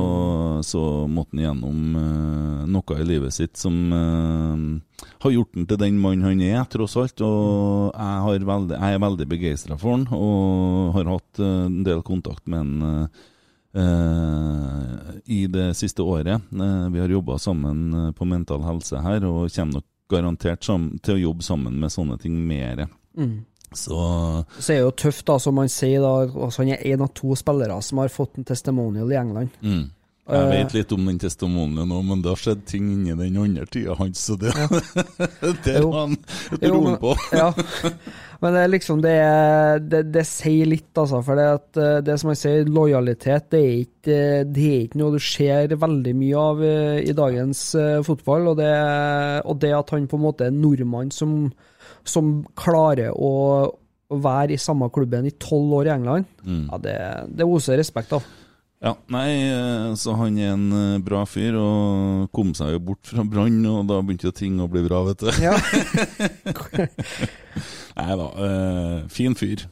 så 0.65 0.84
måtte 1.12 1.36
han 1.36 1.43
gjennom 1.43 2.69
noe 2.69 2.99
i 2.99 3.08
livet 3.08 3.36
sitt 3.36 3.60
som 3.60 3.78
har 3.93 5.34
gjort 5.34 5.56
han 5.56 5.67
til 5.69 5.82
den 5.82 5.99
mannen 6.02 6.25
han 6.25 6.43
er, 6.43 6.63
tross 6.71 6.97
alt. 6.99 7.21
Og 7.25 7.91
jeg, 7.93 8.21
har 8.25 8.47
veldig, 8.54 8.78
jeg 8.80 8.97
er 8.97 9.04
veldig 9.06 9.28
begeistra 9.30 9.78
for 9.80 9.97
han, 9.97 10.08
og 10.15 10.95
har 10.97 11.12
hatt 11.13 11.43
en 11.45 11.84
del 11.86 12.02
kontakt 12.08 12.47
med 12.49 12.63
han. 12.63 13.12
Eh, 13.75 15.19
i 15.25 15.47
det 15.47 15.73
siste 15.77 16.01
året. 16.01 16.41
Eh, 16.51 16.89
vi 16.93 16.99
har 16.99 17.10
jobba 17.10 17.38
sammen 17.38 17.93
eh, 17.93 18.12
på 18.12 18.25
mental 18.25 18.63
helse 18.65 19.01
her, 19.03 19.25
og 19.25 19.51
kommer 19.53 19.79
nok 19.79 19.88
garantert 20.10 20.65
til 20.65 21.13
å 21.15 21.21
jobbe 21.21 21.45
sammen 21.45 21.77
med 21.79 21.93
sånne 21.93 22.17
ting 22.21 22.39
mer. 22.47 22.88
Så 23.69 23.99
Så 24.58 24.73
er 24.73 24.79
det 24.79 24.88
jo 24.88 24.95
tøft, 24.97 25.25
da, 25.27 25.38
som 25.39 25.55
man 25.55 25.69
sier, 25.69 26.01
da, 26.01 26.25
altså 26.25 26.63
han 26.63 26.73
er 26.73 26.86
én 26.89 27.03
av 27.05 27.13
to 27.13 27.36
spillere 27.38 27.77
som 27.86 28.01
har 28.01 28.10
fått 28.10 28.39
en 28.39 28.47
testimonial 28.47 29.12
i 29.12 29.19
England. 29.19 29.49
mm. 29.62 29.88
Jeg 30.29 30.49
vet 30.51 30.73
litt 30.75 30.91
om 30.93 31.08
den 31.10 31.17
testimonien 31.17 31.89
òg, 31.89 32.03
men 32.05 32.19
det 32.21 32.29
har 32.29 32.38
skjedd 32.38 32.60
ting 32.69 32.89
inni 32.93 33.15
den 33.17 33.38
andre 33.41 33.65
tida 33.65 33.95
hans, 33.97 34.21
så 34.27 34.36
det, 34.38 34.51
ja. 34.53 34.67
der 35.65 35.82
var 35.88 36.03
han 36.03 36.17
troen 36.53 36.97
på. 37.01 37.15
ja. 37.34 37.47
Men 38.39 38.56
det 38.56 38.60
er 38.63 38.71
liksom 38.71 39.02
det, 39.04 39.15
det, 39.91 40.02
det 40.13 40.23
sier 40.28 40.69
litt, 40.69 40.91
altså. 40.95 41.19
For 41.25 41.39
det, 41.39 41.47
at, 41.58 41.80
eh, 41.80 41.97
det 42.08 42.15
som 42.21 42.32
jeg 42.32 42.39
sier, 42.39 42.69
lojalitet, 42.71 43.49
det 43.52 43.60
er, 43.60 43.73
ikke, 43.84 44.19
det 44.47 44.67
er 44.69 44.86
ikke 44.86 45.02
noe 45.02 45.17
du 45.17 45.23
ser 45.23 45.75
veldig 45.82 46.13
mye 46.15 46.45
av 46.45 46.63
eh, 46.63 47.02
i 47.04 47.15
dagens 47.17 47.63
eh, 47.80 47.97
fotball. 48.08 48.54
Og 48.54 48.62
det, 48.62 48.71
og 49.43 49.60
det 49.60 49.73
at 49.75 49.91
han 49.95 50.08
på 50.08 50.19
en 50.19 50.23
måte 50.23 50.47
er 50.47 50.54
en 50.54 50.62
nordmann 50.63 51.12
som, 51.12 51.36
som 52.08 52.38
klarer 52.60 53.12
å 53.12 53.34
være 54.10 54.56
i 54.56 54.62
samme 54.62 54.88
klubben 54.89 55.28
i 55.28 55.36
tolv 55.38 55.82
år 55.82 55.89
i 55.89 55.91
England, 55.93 56.30
ja, 56.41 56.78
det, 56.82 56.95
det 57.38 57.45
oser 57.45 57.78
respekt 57.78 58.15
av. 58.17 58.23
Ja, 58.82 58.95
nei, 59.12 59.93
så 59.99 60.15
han 60.17 60.39
er 60.39 60.56
en 60.56 61.04
bra 61.06 61.25
fyr, 61.30 61.60
og 61.60 62.32
kom 62.34 62.56
seg 62.58 62.71
jo 62.73 62.80
bort 62.88 63.12
fra 63.12 63.28
Brann, 63.28 63.60
og 63.69 63.84
da 63.91 63.99
begynte 63.99 64.32
jo 64.32 64.34
ting 64.34 64.58
å 64.63 64.69
bli 64.71 64.82
bra, 64.88 65.04
vet 65.12 65.28
du. 65.28 65.30
Ja. 65.43 65.54
Nei 67.99 68.15
da, 68.15 68.27
Uh, 68.39 69.07
fin 69.12 69.35
fyr. 69.35 69.65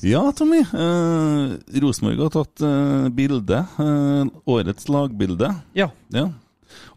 Ja, 0.00 0.22
Tommy. 0.32 0.62
Eh, 0.64 1.80
Rosenborg 1.82 2.22
har 2.24 2.30
tatt 2.32 2.62
eh, 2.64 3.08
bilde. 3.12 3.58
Eh, 3.76 4.30
årets 4.48 4.88
lagbilde. 4.88 5.50
ja. 5.76 5.90
Ja. 6.14 6.30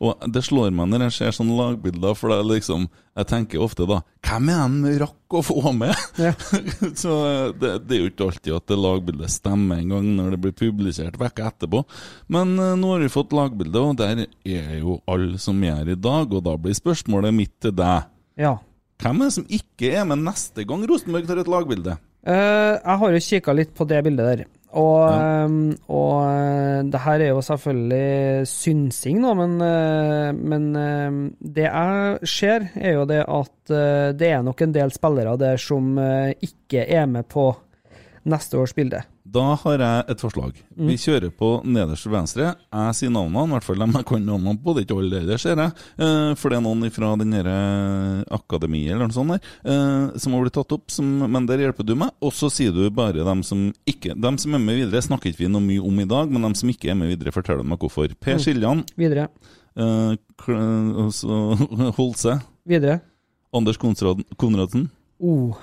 Og 0.04 0.20
det 0.30 0.44
slår 0.46 0.70
meg 0.76 0.92
når 0.92 1.08
jeg 1.08 1.14
ser 1.16 1.32
sånne 1.34 1.56
lagbilder, 1.58 2.14
for 2.14 2.30
det 2.30 2.36
er 2.38 2.46
liksom 2.52 2.84
Jeg 3.18 3.26
tenker 3.30 3.62
ofte 3.66 3.88
da 3.90 3.96
Hvem 4.22 4.50
er 4.54 4.60
han 4.60 4.76
rakk 5.02 5.36
å 5.38 5.42
få 5.46 5.72
med? 5.74 5.94
Ja. 6.22 6.34
Så 7.02 7.16
det, 7.58 7.72
det 7.88 7.98
er 7.98 8.04
jo 8.04 8.12
ikke 8.12 8.28
alltid 8.28 8.54
at 8.60 8.68
det 8.70 8.78
lagbildet 8.78 9.34
stemmer 9.34 9.82
en 9.82 9.96
gang 9.96 10.08
når 10.20 10.36
det 10.36 10.42
blir 10.46 10.56
publisert 10.62 11.18
vekk 11.22 11.42
etterpå. 11.48 11.82
Men 12.34 12.54
eh, 12.60 12.76
nå 12.80 12.94
har 12.94 13.02
vi 13.02 13.12
fått 13.14 13.34
lagbilde, 13.34 13.82
og 13.82 13.98
der 13.98 14.24
er 14.28 14.78
jo 14.78 15.00
alle 15.10 15.42
som 15.42 15.58
er 15.66 15.90
i 15.90 15.98
dag. 15.98 16.30
Og 16.30 16.46
da 16.46 16.54
blir 16.62 16.78
spørsmålet 16.78 17.34
mitt 17.34 17.56
til 17.66 17.74
deg. 17.82 18.06
Ja. 18.40 18.58
Hvem 19.04 19.22
er 19.22 19.30
det 19.30 19.36
som 19.36 19.48
ikke 19.52 19.94
er 19.98 20.08
med 20.08 20.24
neste 20.24 20.66
gang 20.68 20.84
Rosenborg 20.88 21.28
tar 21.28 21.42
et 21.42 21.50
lagbilde? 21.52 21.96
Uh, 22.24 22.80
jeg 22.80 23.00
har 23.02 23.16
jo 23.16 23.24
kikka 23.28 23.56
litt 23.56 23.74
på 23.76 23.88
det 23.90 24.04
bildet 24.06 24.30
der. 24.30 24.46
Og, 24.74 25.04
eh, 25.06 25.52
og 25.94 26.14
eh, 26.26 26.80
det 26.90 27.02
her 27.04 27.22
er 27.22 27.28
jo 27.30 27.44
selvfølgelig 27.46 28.48
synsing, 28.50 29.20
nå, 29.22 29.34
men, 29.38 29.52
men 30.50 30.64
det 31.38 31.68
jeg 31.68 32.32
ser, 32.32 32.66
er 32.82 32.96
jo 32.96 33.04
det 33.06 33.20
at 33.22 33.74
det 34.18 34.32
er 34.34 34.42
nok 34.42 34.64
en 34.66 34.74
del 34.74 34.96
spillere 34.96 35.36
der 35.38 35.62
som 35.62 35.94
ikke 36.42 36.88
er 36.90 37.06
med 37.06 37.30
på 37.30 37.52
neste 38.26 38.58
års 38.58 38.74
bilde. 38.74 39.04
Da 39.34 39.44
har 39.58 39.82
jeg 39.82 40.04
et 40.14 40.22
forslag. 40.22 40.58
Vi 40.78 40.94
kjører 41.02 41.32
på 41.34 41.48
nederst 41.66 42.06
til 42.06 42.12
venstre. 42.14 42.50
Jeg 42.70 42.98
sier 43.00 43.10
navnene, 43.16 43.48
i 43.48 43.54
hvert 43.56 43.66
fall 43.66 43.80
dem 43.82 43.96
jeg 43.98 44.06
kan 44.12 44.26
navnene 44.28 44.60
på. 44.62 44.76
Det 44.76 44.84
er 44.84 44.86
ikke 44.86 44.98
alle 45.02 45.22
der, 45.26 45.42
ser 45.42 45.58
jeg. 45.58 45.74
Eh, 45.98 46.34
For 46.38 46.54
det 46.54 46.60
er 46.60 46.66
noen 46.68 46.92
fra 46.94 47.10
den 47.18 47.34
derre 47.34 47.56
eh, 47.56 48.36
akademiet 48.38 48.94
eller 48.94 49.10
noe 49.10 49.16
sånt 49.18 49.34
der, 49.34 49.50
eh, 49.74 50.20
som 50.22 50.36
har 50.38 50.46
blitt 50.46 50.58
tatt 50.60 50.76
opp, 50.78 50.86
som, 50.94 51.10
men 51.34 51.50
der 51.50 51.64
hjelper 51.66 51.88
du 51.90 51.96
meg. 52.04 52.14
Og 52.22 52.36
så 52.38 52.52
sier 52.54 52.76
du 52.76 52.84
bare 52.94 53.26
dem 53.26 53.42
som 53.48 53.66
ikke 53.90 54.14
Dem 54.20 54.38
som 54.38 54.54
er 54.54 54.62
med 54.62 54.78
videre, 54.84 55.02
snakker 55.02 55.32
ikke 55.32 55.46
vi 55.48 55.52
noe 55.56 55.66
mye 55.66 55.82
om 55.82 56.00
i 56.04 56.08
dag, 56.14 56.30
men 56.30 56.46
dem 56.50 56.54
som 56.60 56.70
ikke 56.70 56.92
er 56.94 57.00
med 57.00 57.10
videre, 57.16 57.34
forteller 57.34 57.66
meg 57.66 57.82
hvorfor. 57.82 58.14
Per 58.22 58.38
Siljan, 58.44 58.86
Videre. 59.00 59.30
eh, 59.80 60.14
Kl- 60.44 60.96
og 61.08 61.14
så 61.16 61.42
Holse, 61.98 62.38
Videre. 62.70 63.00
Anders 63.54 63.78
Konradsen. 63.82 64.92
Oh. 65.24 65.58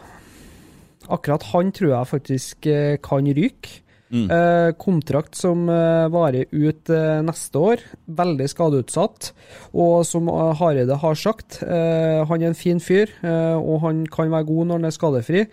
Akkurat 1.11 1.43
han 1.53 1.73
tror 1.77 1.91
jeg 1.97 2.07
faktisk 2.11 2.67
eh, 2.71 2.97
kan 3.03 3.27
ryke. 3.37 3.81
Mm. 4.11 4.25
Eh, 4.35 4.73
kontrakt 4.75 5.37
som 5.39 5.69
eh, 5.71 6.09
varer 6.11 6.49
ut 6.51 6.91
eh, 6.91 7.21
neste 7.23 7.61
år. 7.63 7.83
Veldig 8.11 8.49
skadeutsatt. 8.51 9.29
Og 9.75 10.01
som 10.09 10.27
eh, 10.33 10.51
Hareide 10.59 10.97
har 10.99 11.15
sagt, 11.15 11.61
eh, 11.63 12.25
han 12.27 12.43
er 12.43 12.49
en 12.51 12.59
fin 12.59 12.81
fyr, 12.83 13.13
og 13.23 13.77
han 13.85 14.05
kan 14.11 14.33
være 14.33 14.49
god 14.49 14.67
når 14.67 14.81
han 14.81 14.89
er 14.91 14.97
skadefri, 14.97 15.45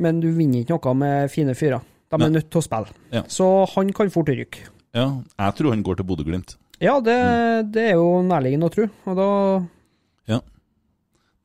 men 0.00 0.20
du 0.22 0.30
vinner 0.32 0.62
ikke 0.64 0.78
noe 0.78 0.94
med 0.96 1.30
fine 1.34 1.52
fyrer. 1.58 1.82
De 2.10 2.18
er 2.24 2.32
nødt 2.32 2.48
til 2.50 2.58
å 2.58 2.64
spille. 2.64 2.96
Ja. 3.12 3.20
Så 3.30 3.46
han 3.76 3.92
kan 3.94 4.08
fort 4.10 4.32
ryke. 4.32 4.64
Ja, 4.96 5.04
jeg 5.38 5.54
tror 5.60 5.70
han 5.76 5.84
går 5.86 6.00
til 6.00 6.08
Bodø-Glimt. 6.08 6.56
Ja, 6.80 6.96
det, 7.04 7.18
Mm. 7.20 7.68
det 7.76 7.82
er 7.90 7.98
jo 8.00 8.22
nærliggende 8.24 8.70
å 8.70 8.72
tro. 8.72 8.86
Og 9.06 9.16
da 9.20 9.28
Ja, 10.32 10.40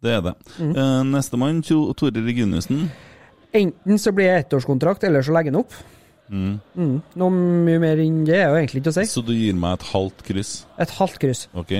det 0.02 0.12
er 0.16 0.22
det. 0.22 0.34
Mm. 0.58 0.72
Eh, 0.72 1.04
Nestemann, 1.12 1.60
Tore 1.68 2.24
Reginiussen. 2.24 2.88
Enten 3.56 4.00
så 4.02 4.12
blir 4.16 4.28
det 4.32 4.40
ettårskontrakt, 4.46 5.04
eller 5.08 5.24
så 5.26 5.32
legger 5.36 5.54
han 5.54 5.62
opp. 5.64 5.74
Mm. 6.30 6.56
Mm. 6.76 6.94
Noe 7.22 7.30
mye 7.32 7.80
mer 7.84 8.00
enn 8.02 8.24
det 8.26 8.36
er 8.40 8.48
jo 8.50 8.56
egentlig 8.60 8.82
ikke 8.82 8.92
å 8.94 8.98
si. 8.98 9.06
Så 9.12 9.22
du 9.26 9.32
gir 9.38 9.54
meg 9.62 9.78
et 9.80 9.86
halvt 9.94 10.24
kryss. 10.26 10.54
Et 10.82 10.90
halvt 11.00 11.20
kryss. 11.22 11.44
Ok. 11.54 11.74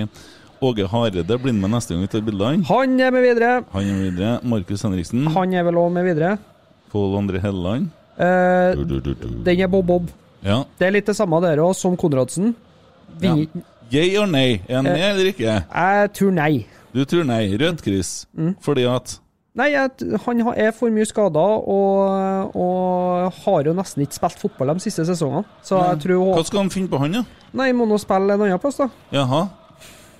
Åge 0.66 0.86
Hareide 0.88 1.36
blir 1.42 1.52
med 1.52 1.68
neste 1.74 1.92
gang 1.92 2.04
vi 2.06 2.10
tar 2.14 2.22
bilde 2.24 2.46
av 2.46 2.54
han. 2.70 2.94
Er 3.00 3.10
med 3.12 3.22
videre. 3.26 3.50
Han 3.74 3.82
er 3.90 3.96
med 3.98 4.06
videre. 4.12 4.30
Markus 4.46 4.82
Henriksen. 4.86 5.26
Han 5.34 5.52
er 5.52 5.66
vel 5.66 5.80
òg 5.82 5.90
med 5.92 6.06
videre. 6.08 6.36
Pål 6.94 7.18
André 7.18 7.42
Helleland. 7.42 7.90
Eh, 8.16 8.72
Du, 8.78 8.84
du, 8.88 9.00
du, 9.02 9.14
den 9.44 9.60
er 9.60 9.68
bob-bob. 9.68 10.08
Ja. 10.46 10.62
Det 10.78 10.86
er 10.86 10.94
litt 10.94 11.06
det 11.10 11.16
samme 11.18 11.40
der 11.44 11.58
òg, 11.60 11.74
som 11.76 11.96
Konradsen. 11.98 12.54
ja. 13.20 13.34
Vi, 13.34 13.48
Yay 13.92 14.16
or 14.18 14.26
nei? 14.26 14.60
Er 14.66 14.76
han 14.80 14.84
med 14.84 14.96
Eh. 14.98 15.10
eller 15.10 15.28
ikke? 15.30 15.52
Jeg 15.74 16.12
tror 16.16 16.32
nei. 16.34 16.66
Du 16.94 17.04
tror 17.04 17.22
nei. 17.28 17.42
Rødt 17.60 17.82
kryss. 17.84 18.26
Mm. 18.34 18.56
Fordi 18.60 18.82
at 18.90 19.18
Nei, 19.56 19.70
han 19.72 20.40
er 20.52 20.72
for 20.76 20.92
mye 20.92 21.06
skada 21.08 21.40
og, 21.40 22.56
og 22.60 23.36
har 23.40 23.68
jo 23.70 23.72
nesten 23.76 24.04
ikke 24.04 24.18
spilt 24.18 24.42
fotball 24.42 24.74
de 24.76 24.84
siste 24.84 25.06
sesongene. 25.08 25.46
Så 25.64 25.78
jeg 25.80 26.02
tror 26.04 26.34
Hva 26.36 26.42
skal 26.44 26.64
han 26.66 26.72
finne 26.74 26.92
på 26.92 27.00
han, 27.00 27.22
da? 27.22 27.46
Nei, 27.56 27.70
må 27.72 27.86
nå 27.88 27.96
spille 28.02 28.36
en 28.36 28.44
annen 28.44 28.60
plass, 28.60 28.82
da. 28.82 28.90
Jaha. 29.16 29.46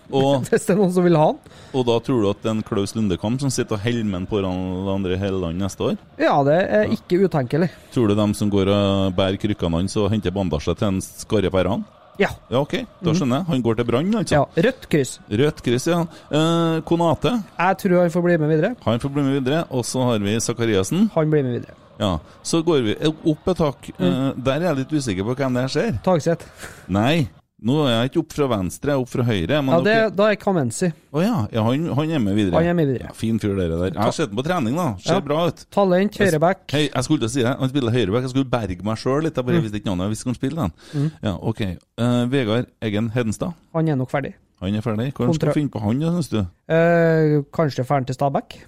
Og, 0.06 0.44
Hvis 0.48 0.64
det 0.64 0.72
er 0.72 0.78
noen 0.78 0.94
som 0.94 1.04
vil 1.04 1.18
ha 1.18 1.26
han. 1.32 1.40
og 1.76 1.84
da 1.88 1.96
tror 2.06 2.22
du 2.22 2.28
at 2.30 2.40
det 2.40 2.48
er 2.48 2.54
en 2.54 2.64
Klaus 2.64 2.94
Lundekamp 2.96 3.42
som 3.42 3.52
sitter 3.52 3.76
og 3.76 3.84
holder 3.84 4.06
med 4.08 4.32
en 4.32 5.10
i 5.10 5.18
hele 5.20 5.42
landet 5.42 5.66
neste 5.66 5.84
år? 5.84 5.98
Ja, 6.16 6.38
det 6.46 6.56
er 6.62 6.94
ikke 6.96 7.20
utenkelig. 7.26 7.68
Tror 7.92 8.08
du 8.08 8.16
dem 8.16 8.32
som 8.38 8.48
går 8.52 8.70
og 8.72 9.12
bærer 9.18 9.36
krykkene 9.42 9.82
hans 9.82 9.98
og 10.00 10.08
henter 10.14 10.32
bandasje 10.32 10.76
til 10.78 10.94
en 10.94 11.02
Skarre 11.04 11.52
Perran? 11.52 11.84
Ja. 12.18 12.28
Ja, 12.50 12.60
ok. 12.62 12.74
Da 13.04 13.12
skjønner 13.12 13.42
jeg. 13.42 13.46
Han 13.50 13.62
går 13.62 13.76
til 13.76 13.84
Brann, 13.84 14.14
altså. 14.14 14.34
ja. 14.38 14.44
Rødt 14.68 14.86
kryss. 14.92 15.18
Rødt 15.30 15.62
kryss, 15.62 15.86
ja. 15.90 16.00
Eh, 16.30 16.80
Konate, 16.88 17.32
Jeg 17.58 17.78
tror 17.82 18.00
han 18.00 18.10
får 18.10 18.22
bli 18.24 18.36
med 18.38 18.48
videre. 18.54 18.74
han 18.84 18.98
får 19.00 19.12
bli 19.12 19.22
med 19.22 19.40
videre. 19.40 19.64
Og 19.70 19.84
så 19.84 20.02
har 20.10 20.18
vi 20.18 20.36
Sakariassen. 20.40 21.10
Han 21.14 21.30
blir 21.30 21.42
med 21.44 21.52
videre. 21.60 21.74
Ja, 21.98 22.18
Så 22.42 22.62
går 22.64 22.82
vi 22.84 22.94
opp 23.32 23.48
et 23.48 23.58
hakk. 23.58 23.90
Eh, 23.98 24.32
Der 24.36 24.52
er 24.60 24.60
jeg 24.68 24.76
litt 24.76 24.92
usikker 24.92 25.24
på 25.24 25.34
hvem 25.36 25.54
det 25.54 25.62
her 25.62 25.68
ser. 25.68 25.98
Tagseth. 26.04 26.44
Nei, 26.88 27.28
nå 27.62 27.76
er 27.86 27.92
jeg 28.02 28.10
ikke 28.10 28.20
opp 28.20 28.32
fra 28.36 28.46
venstre, 28.52 28.90
jeg 28.92 28.96
er 28.98 29.02
opp 29.02 29.08
fra 29.08 29.24
høyre. 29.24 29.60
Men 29.64 29.72
Ja, 29.72 29.78
det, 29.80 29.94
dere- 29.96 30.10
da 30.16 30.24
er 30.30 30.36
Kamenzi. 30.36 30.90
Å 31.12 31.22
ja, 31.24 31.36
ja 31.52 31.62
han, 31.64 31.86
han 31.96 32.10
er 32.10 32.18
med 32.20 32.34
videre. 32.36 32.54
Han 32.58 32.66
er 32.66 32.74
med 32.76 32.86
videre. 32.90 33.06
Ja, 33.08 33.12
fin 33.16 33.38
fyr, 33.40 33.56
dere 33.56 33.78
der. 33.80 33.94
Jeg 33.94 34.02
har 34.02 34.12
sett 34.12 34.28
ham 34.28 34.36
på 34.36 34.44
trening, 34.44 34.76
da. 34.76 34.88
Ser 35.00 35.14
Ja. 35.14 35.20
bra 35.20 35.46
ut. 35.48 35.64
Talent, 35.70 36.18
høyreback. 36.20 36.66
Hei, 36.70 36.90
jeg 36.92 37.04
skulle 37.04 37.20
til 37.24 37.28
å 37.28 37.32
si 37.32 37.42
det. 37.42 37.56
Han 37.58 37.68
spiller 37.72 37.90
høyreback. 37.96 38.22
Jeg 38.28 38.30
skulle 38.34 38.50
berge 38.50 38.84
meg 38.84 38.96
sjøl 39.00 39.22
litt. 39.24 39.34
Jeg 39.34 39.44
Mm. 39.44 39.46
bare 39.46 39.62
visste 39.62 39.80
ikke 39.80 39.86
navnet. 39.88 40.04
Jeg 40.04 40.10
visste 40.16 40.24
han 40.26 40.34
spille 40.34 40.56
den. 40.92 41.12
Ja, 41.22 41.34
ok. 41.40 41.60
Uh, 41.98 42.26
Vegard 42.26 42.66
Eggen 42.82 43.10
Hedenstad. 43.10 43.54
Han 43.74 43.88
er 43.88 43.96
nok 43.96 44.10
ferdig. 44.10 44.34
Han 44.60 44.74
er 44.74 44.80
ferdig. 44.80 45.12
Hvordan 45.14 45.34
skal 45.34 45.48
du 45.48 45.54
finne 45.54 45.70
på 45.70 45.80
han, 45.80 46.00
syns 46.00 46.28
du? 46.28 46.38
Uh, 46.68 47.42
kanskje 47.52 47.84
ferdig 47.86 48.06
til 48.08 48.14
Stabæk? 48.16 48.60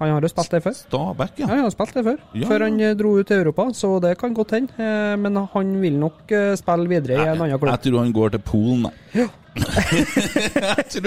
Han 0.00 0.10
har 0.10 0.20
jo 0.26 0.28
spilt 0.28 0.50
der 0.50 0.60
før. 0.64 0.74
Stabæk, 0.74 1.36
Ja, 1.38 1.44
ja. 1.44 1.46
han 1.52 1.58
har 1.62 1.70
spilt 1.70 1.94
det 1.94 2.02
før. 2.04 2.16
Ja. 2.34 2.48
Før 2.50 2.64
han 2.66 2.80
eh, 2.82 2.94
dro 2.98 3.12
ut 3.20 3.26
til 3.30 3.38
Europa, 3.44 3.68
så 3.78 4.00
det 4.02 4.16
kan 4.18 4.34
godt 4.34 4.50
hende. 4.56 4.74
Eh, 4.78 5.14
men 5.22 5.36
han 5.52 5.80
vil 5.80 5.98
nok 6.02 6.32
eh, 6.34 6.56
spille 6.58 6.88
videre 6.90 7.14
i 7.14 7.28
en 7.30 7.40
annen 7.44 7.54
Jeg 7.70 7.80
tror 7.86 7.98
han 8.02 8.12
går 8.12 8.34
til 8.34 8.42
Polen, 8.48 8.88
nei. 8.88 9.28
jeg 9.54 10.84
tror 10.90 11.04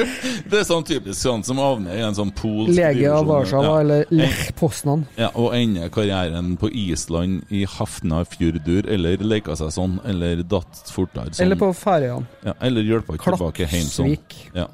Det 0.47 0.59
er 0.61 0.63
sånn 0.63 0.85
typisk 0.87 1.19
sånn 1.19 1.41
som 1.43 1.59
havner 1.59 1.97
i 1.99 2.03
en 2.05 2.15
sånn 2.15 2.29
polsk 2.31 2.71
Lege 2.77 3.09
av. 3.11 3.25
Warszawa 3.27 3.65
Ja. 3.73 3.79
eller 3.81 4.05
Lech 4.15 4.53
Poznan. 4.55 5.03
Ja, 5.19 5.33
og 5.35 5.51
ender 5.57 5.89
karrieren 5.91 6.53
på 6.61 6.69
Island 6.71 7.43
i 7.51 7.65
Hafnarfjordur, 7.67 8.87
eller 8.87 9.17
leika 9.19 9.55
seg 9.59 9.73
sånn, 9.75 9.99
eller 10.07 10.43
datt 10.47 10.79
fortere 10.95 11.33
sånn. 11.33 11.43
Eller 11.43 11.59
på 11.59 11.73
Færøyene. 11.75 12.25
ja, 12.47 12.53
eller 12.61 12.87
hjelpa 12.87 13.17
tilbake 13.19 13.67
hjem 13.67 13.91
sånn. 13.91 14.17
Ja. 14.55 14.67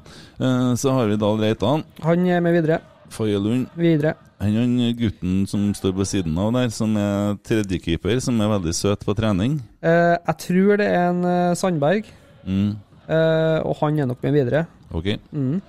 Så 0.77 0.91
har 0.93 1.07
vi 1.09 1.17
da 1.17 1.33
Reitan, 1.39 1.83
Han 2.03 2.27
er 2.27 2.41
med 2.41 2.53
videre. 2.61 2.79
Faye 3.13 3.39
Lund. 3.39 3.67
Videre. 3.77 4.15
Han 4.43 4.75
gutten 4.99 5.45
som 5.47 5.69
står 5.77 5.93
på 5.95 6.05
siden 6.09 6.35
av 6.41 6.49
der, 6.55 6.71
som 6.75 6.97
er 6.99 7.37
tredjekeeper, 7.47 8.17
som 8.19 8.41
er 8.43 8.49
veldig 8.57 8.73
søt 8.75 9.05
på 9.07 9.15
trening. 9.15 9.59
Eh, 9.85 10.17
jeg 10.19 10.37
tror 10.43 10.81
det 10.81 10.87
er 10.89 11.05
en 11.13 11.23
eh, 11.29 11.53
Sandberg, 11.55 12.09
Mm, 12.43 12.73
eh, 13.07 13.59
og 13.63 13.77
han 13.79 13.99
er 14.03 14.09
nok 14.09 14.19
med 14.25 14.33
videre. 14.35 14.65
ok. 14.91 15.13
Mm. 15.31 15.61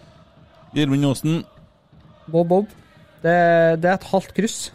Gjermund 0.74 1.04
Aasen, 1.06 1.44
Bob 2.26 2.48
Bob. 2.50 2.66
Det, 3.22 3.34
det 3.80 3.90
er 3.92 3.94
et 3.94 4.08
halvt 4.10 4.34
kryss. 4.34 4.72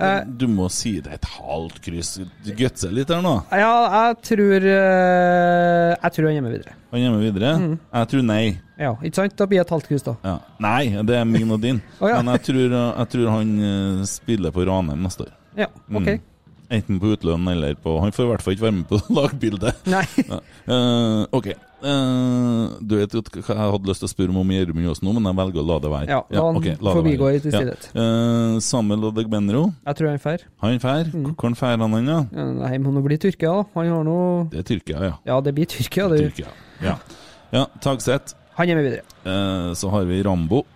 Eh, 0.00 0.20
du 0.40 0.46
må 0.50 0.68
si 0.72 0.94
det 1.04 1.12
et 1.18 1.28
halvt 1.36 1.80
kryss. 1.84 2.14
Du 2.44 2.50
gutser 2.56 2.92
litt 2.94 3.12
her 3.12 3.20
nå. 3.24 3.34
ja, 3.52 3.72
jeg 3.94 4.16
tror 4.30 4.66
eh, 4.70 5.90
Jeg 5.96 6.14
tror 6.16 6.28
han 6.30 6.38
er 6.40 6.46
med 6.46 6.54
videre. 6.56 6.76
Han 6.90 7.04
er 7.06 7.14
med 7.14 7.26
videre. 7.28 7.52
Mm. 7.60 7.74
Jeg 8.00 8.10
tror 8.12 8.24
nei. 8.26 8.44
Ja, 8.80 8.94
ikke 9.04 9.20
sant? 9.20 9.36
Da 9.36 9.46
blir 9.50 9.60
det 9.60 9.66
et 9.66 9.74
halvt 9.76 9.90
kryss, 9.90 10.06
da. 10.06 10.16
Ja. 10.24 10.36
Nei, 10.64 10.82
det 11.06 11.18
er 11.20 11.28
min 11.28 11.52
og 11.52 11.60
din. 11.62 11.82
oh, 12.00 12.08
ja. 12.08 12.18
Men 12.20 12.32
jeg 12.34 12.46
tror, 12.48 12.78
jeg 12.78 13.12
tror 13.14 13.30
han 13.36 13.52
eh, 13.70 14.02
spiller 14.08 14.54
på 14.56 14.64
Ranheim 14.68 15.04
neste 15.04 15.28
år. 15.28 15.36
Ja, 15.58 15.68
OK. 15.90 16.06
Mm. 16.06 16.26
Enten 16.70 17.00
på 17.02 17.10
utlønn 17.16 17.48
eller 17.50 17.74
på 17.82 17.96
Han 17.98 18.12
får 18.14 18.24
i 18.24 18.30
hvert 18.30 18.44
fall 18.44 18.54
ikke 18.54 18.66
være 18.68 18.76
med 18.76 18.86
på 18.90 19.00
lagbildet. 19.18 19.82
Nei. 19.90 20.04
Ja. 20.22 20.38
Eh, 20.70 21.24
ok. 21.34 21.50
Uh, 21.80 22.76
du 22.84 22.98
vet 22.98 23.14
jo 23.16 23.22
hva 23.24 23.54
jeg 23.56 23.72
hadde 23.72 23.88
lyst 23.88 24.02
til 24.02 24.06
å 24.06 24.10
spørre 24.12 24.34
om 24.36 24.50
Gjermund 24.52 24.90
Aasen 24.90 25.06
nå, 25.08 25.14
men 25.16 25.30
jeg 25.30 25.38
velger 25.38 25.62
å 25.62 25.64
la 25.64 25.78
det 25.80 25.92
være. 25.94 26.08
Ja, 26.12 26.18
ja 26.28 26.42
han 26.44 26.58
ok, 26.60 26.66
la 26.76 26.92
det 26.92 26.96
forbigå 26.98 27.30
i 27.30 27.38
tilsidighet. 27.40 27.86
Ja. 27.94 28.04
Uh, 28.04 28.58
Samuel 28.62 29.06
Odegbenro? 29.08 29.62
Jeg 29.88 29.98
tror 29.98 30.10
han 30.10 30.20
drar. 30.20 30.44
han 30.66 30.82
fær. 30.84 31.12
Mm. 31.14 31.30
Hvor 31.32 31.56
fær 31.58 31.72
han 31.74 31.86
han, 31.96 32.10
da? 32.10 32.18
Ja, 32.36 32.48
Nei, 32.60 32.74
må 32.84 32.92
nå 32.94 33.02
bli 33.06 33.18
Tyrkia, 33.22 33.54
da. 33.56 33.64
Han 33.78 33.94
har 33.94 34.04
nå 34.06 34.18
Det 34.52 34.60
er 34.60 34.68
Tyrkia, 34.74 35.06
ja. 35.08 35.14
Ja, 35.32 35.40
det 35.46 35.56
blir 35.56 35.70
Tyrkia. 35.72 36.10
Det. 36.12 36.20
Tyrkia. 36.28 36.52
Ja, 36.84 36.98
ja 37.56 37.64
Tagseth. 37.80 38.36
Han 38.60 38.68
er 38.68 38.76
med 38.76 38.90
videre. 38.90 39.06
Uh, 39.24 39.72
så 39.78 39.90
har 39.90 40.04
vi 40.06 40.20
Rambo. 40.26 40.66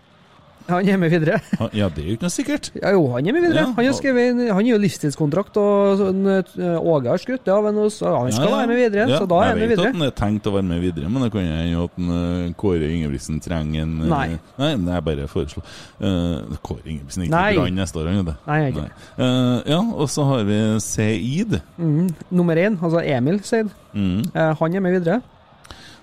Han 0.69 0.87
er 0.89 0.97
med 0.97 1.11
videre. 1.13 1.39
Han, 1.61 1.69
ja, 1.77 1.91
det 1.93 2.01
er 2.01 2.07
jo 2.09 2.15
ikke 2.17 2.25
noe 2.25 2.33
sikkert. 2.33 2.71
Ja, 2.81 2.91
jo, 2.97 3.03
han 3.13 3.27
er 3.29 3.35
med 3.37 3.43
videre. 3.45 3.65
Ja, 3.67 3.73
Han 3.77 3.85
har 3.85 3.97
skrevet 3.99 4.39
Han 4.49 4.65
jo 4.65 4.79
livstidskontrakt, 4.81 5.59
og 5.61 5.99
sånn, 6.01 6.23
eh, 6.33 6.79
Åge 6.81 7.11
har 7.13 7.21
skutt 7.21 7.51
av 7.53 7.67
henne, 7.69 7.85
så 7.93 8.15
han 8.15 8.33
skal 8.33 8.49
Ja, 8.49 8.55
være 8.63 8.69
med 8.71 8.79
videre. 8.81 9.19
Så 9.19 9.27
da 9.29 9.41
er 9.43 9.51
han 9.51 9.59
med 9.61 9.69
videre. 9.75 9.85
Jeg 9.85 9.93
vet 9.93 9.95
at 9.95 9.99
han 10.01 10.07
er 10.09 10.15
tenkt 10.23 10.49
å 10.49 10.55
være 10.55 10.69
med 10.71 10.81
videre, 10.81 11.11
men 11.13 11.23
det 11.27 11.31
kan 11.35 11.45
hende 11.45 11.85
at 11.85 11.99
en, 12.01 12.09
eh, 12.17 12.55
Kåre 12.63 12.89
Ingebrigtsen 12.89 13.41
trenger 13.45 13.83
en 13.83 13.93
eh, 14.01 14.09
Nei. 14.15 14.39
Nei, 14.63 14.71
det 14.87 14.95
er 14.97 15.05
bare 15.11 15.29
foreslå. 15.29 15.65
Uh, 16.01 16.57
Kåre 16.65 16.87
Ingebrigtsen 16.89 17.23
er 17.23 17.29
ikke 17.29 17.37
Nei. 17.37 17.53
i 17.53 17.61
Brann 17.61 17.79
neste 17.83 18.01
år, 18.01 18.09
han 18.09 18.23
er 18.23 18.29
det. 18.31 18.37
Nei, 18.47 18.59
jeg 18.63 18.65
er 18.65 18.77
ikke. 18.79 18.89
Eh, 19.19 19.73
ja, 19.75 19.81
og 19.85 20.09
så 20.17 20.25
har 20.33 20.45
vi 20.49 20.59
Seid. 20.81 21.61
Mm. 21.77 22.09
Nummer 22.31 22.57
én, 22.57 22.81
altså 22.81 23.05
Emil 23.05 23.43
Seid, 23.45 23.69
Mm. 23.95 24.25
Uh, 24.35 24.55
han 24.59 24.75
er 24.75 24.81
med 24.81 24.97
videre. 24.97 25.21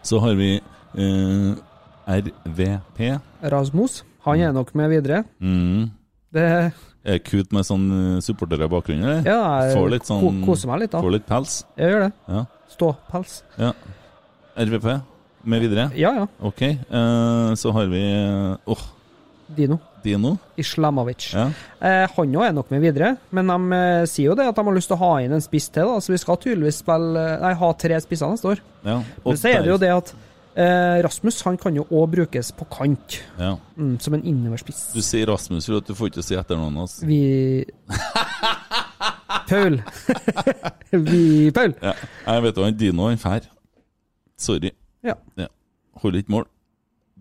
Så 0.04 0.20
har 0.22 0.34
vi 0.38 0.60
RVP. 2.08 3.20
Rasmus, 3.44 4.04
han 4.26 4.40
er 4.46 4.54
nok 4.56 4.74
med 4.78 4.90
videre. 4.94 5.24
Mm. 5.42 5.90
Det 6.32 6.46
Er 7.04 7.18
Kut 7.26 7.52
med 7.52 7.66
sånn 7.66 7.88
eh, 7.92 8.20
supportere 8.22 8.68
i 8.68 8.72
bakgrunnen, 8.72 9.04
eller? 9.04 9.24
Ja, 9.26 9.74
Får 9.74 9.90
litt 9.90 10.06
sånn- 10.08 10.44
koser 10.46 10.70
meg 10.70 10.84
litt, 10.84 10.92
da. 10.94 11.02
Får 11.02 11.16
litt 11.16 11.26
pels? 11.28 11.64
Jeg 11.80 11.92
gjør 11.96 12.04
det. 12.06 12.12
Ja. 12.30 12.46
Ståpels. 12.70 13.42
ja. 13.58 13.74
RVP 14.56 14.88
med 15.44 15.62
videre? 15.64 15.90
Ja, 15.98 16.12
ja. 16.14 16.28
Ok. 16.44 16.62
Uh, 16.92 17.54
så 17.58 17.72
har 17.74 17.88
vi 17.90 18.02
Åh. 18.06 18.58
Åh, 18.76 18.84
Dino. 19.56 19.80
Dino. 20.04 20.38
Islamovic. 20.58 21.34
Ja. 21.36 21.50
Eh, 21.82 22.08
han 22.16 22.36
òg 22.38 22.46
er 22.48 22.54
nok 22.56 22.70
med 22.72 22.82
videre, 22.82 23.18
men 23.36 23.50
de 23.52 23.76
eh, 23.76 24.06
sier 24.10 24.30
jo 24.32 24.36
det 24.40 24.46
at 24.48 24.56
de 24.56 24.64
har 24.64 24.74
lyst 24.78 24.88
til 24.88 24.96
å 24.96 25.02
ha 25.02 25.10
inn 25.22 25.34
en 25.36 25.44
spiss 25.44 25.68
til, 25.70 25.90
da, 25.90 26.00
så 26.02 26.14
vi 26.14 26.20
skal 26.22 26.40
tydeligvis 26.42 26.80
spille 26.82 27.26
Nei, 27.42 27.52
ha 27.60 27.72
tre 27.74 28.00
spisser 28.02 28.32
neste 28.32 28.48
år. 28.54 28.62
ja. 28.88 29.02
Men 29.26 29.38
så 29.38 29.52
er 29.52 29.62
det 29.66 29.74
jo 29.74 29.78
det 29.82 29.92
at 29.94 30.14
eh, 30.14 30.31
Rasmus 30.56 31.42
han 31.46 31.58
kan 31.58 31.76
jo 31.78 31.86
òg 31.90 32.10
brukes 32.12 32.52
på 32.52 32.66
kant, 32.74 33.20
Ja. 33.40 33.54
mm, 33.78 34.00
som 34.04 34.14
en 34.18 34.24
innoverspiss. 34.28 34.92
Du 34.94 35.02
sier 35.02 35.28
Rasmus 35.32 35.66
for 35.66 35.78
at 35.80 35.88
du 35.88 35.94
får 35.96 36.12
ikke 36.12 36.24
si 36.26 36.36
etternavnet 36.36 36.82
hans. 36.84 36.98
Vi 37.08 37.66
Paul. 39.52 39.82
Vi 40.92 41.52
Paul. 41.56 41.74
Ja. 41.82 41.94
Jeg 42.28 42.44
vet 42.44 42.58
jo 42.58 42.64
han 42.66 42.78
Dino 42.78 43.08
han 43.08 43.18
fær. 43.22 43.48
Sorry. 44.40 44.72
Ja. 45.04 45.16
Holder 46.02 46.20
ikke 46.24 46.36
mål. 46.36 46.46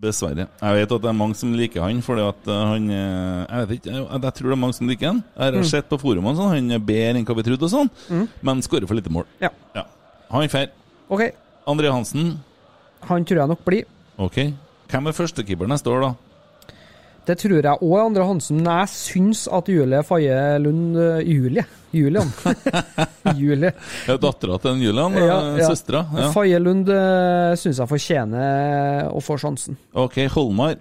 Dessverre. 0.00 0.46
Jeg 0.62 0.76
vet 0.78 0.92
at 0.96 1.02
det 1.04 1.08
er 1.10 1.16
mange 1.16 1.36
som 1.36 1.50
liker 1.52 1.82
han, 1.84 1.98
fordi 2.02 2.22
at 2.24 2.46
eh, 2.48 2.60
han 2.70 2.86
eh, 2.88 3.40
Jeg 3.50 3.68
vet 3.68 3.74
ikke, 3.82 3.96
jeg, 3.98 4.32
tror 4.38 4.46
det 4.48 4.54
er 4.56 4.60
mange 4.62 4.76
som 4.78 4.88
liker 4.88 5.10
han. 5.10 5.18
Jeg 5.36 5.56
har 5.58 5.66
sett 5.68 5.90
på 5.90 5.98
forumene 6.00 6.32
sånn, 6.38 6.54
han 6.54 6.70
er 6.72 6.80
bedre 6.80 7.20
enn 7.20 7.26
hva 7.28 7.36
vi 7.36 7.44
trodde 7.50 7.68
og 7.68 7.72
sånn, 7.74 7.90
men 8.40 8.62
skårer 8.64 8.88
for 8.88 8.96
lite 8.96 9.12
mål. 9.12 9.26
Ja. 9.44 9.50
Ja. 9.76 9.84
Han 10.32 10.48
fær. 10.48 10.70
OK, 11.12 11.26
André 11.68 11.92
Hansen. 11.92 12.38
Han 13.08 13.24
tror 13.24 13.42
jeg 13.42 13.52
nok 13.52 13.64
blir. 13.66 13.86
Ok. 14.20 14.42
Hvem 14.90 15.06
er 15.08 15.16
førstekeeper 15.16 15.70
neste 15.70 15.92
år, 15.92 16.04
da? 16.04 16.12
Det 17.28 17.36
tror 17.38 17.60
jeg 17.60 17.84
òg 17.84 17.98
Andre 18.00 18.24
Hansen, 18.26 18.58
men 18.62 18.70
jeg 18.80 18.90
syns 18.94 19.44
at 19.52 19.68
Julie 19.70 20.00
Faye 20.06 20.36
Lund 20.62 20.96
eh, 20.98 21.20
Julie? 21.28 21.64
Julian. 21.92 22.30
Julie. 23.40 23.72
Ja, 24.06 24.16
Dattera 24.20 24.56
til 24.62 24.72
en 24.72 24.82
Julian? 24.82 25.16
Ja, 25.18 25.36
eh, 25.36 25.58
ja. 25.60 25.68
Søstera? 25.68 26.04
Ja. 26.16 26.30
Faye 26.34 26.60
Lund 26.62 26.90
uh, 26.90 27.52
syns 27.58 27.80
jeg 27.82 27.90
fortjener 27.90 29.10
å 29.10 29.22
få 29.24 29.36
sjansen. 29.42 29.78
Ok, 29.92 30.22
Holmar. 30.34 30.78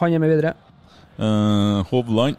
Han 0.00 0.16
er 0.16 0.22
med 0.22 0.32
videre. 0.32 0.54
Uh, 1.18 1.84
Hovland. 1.90 2.38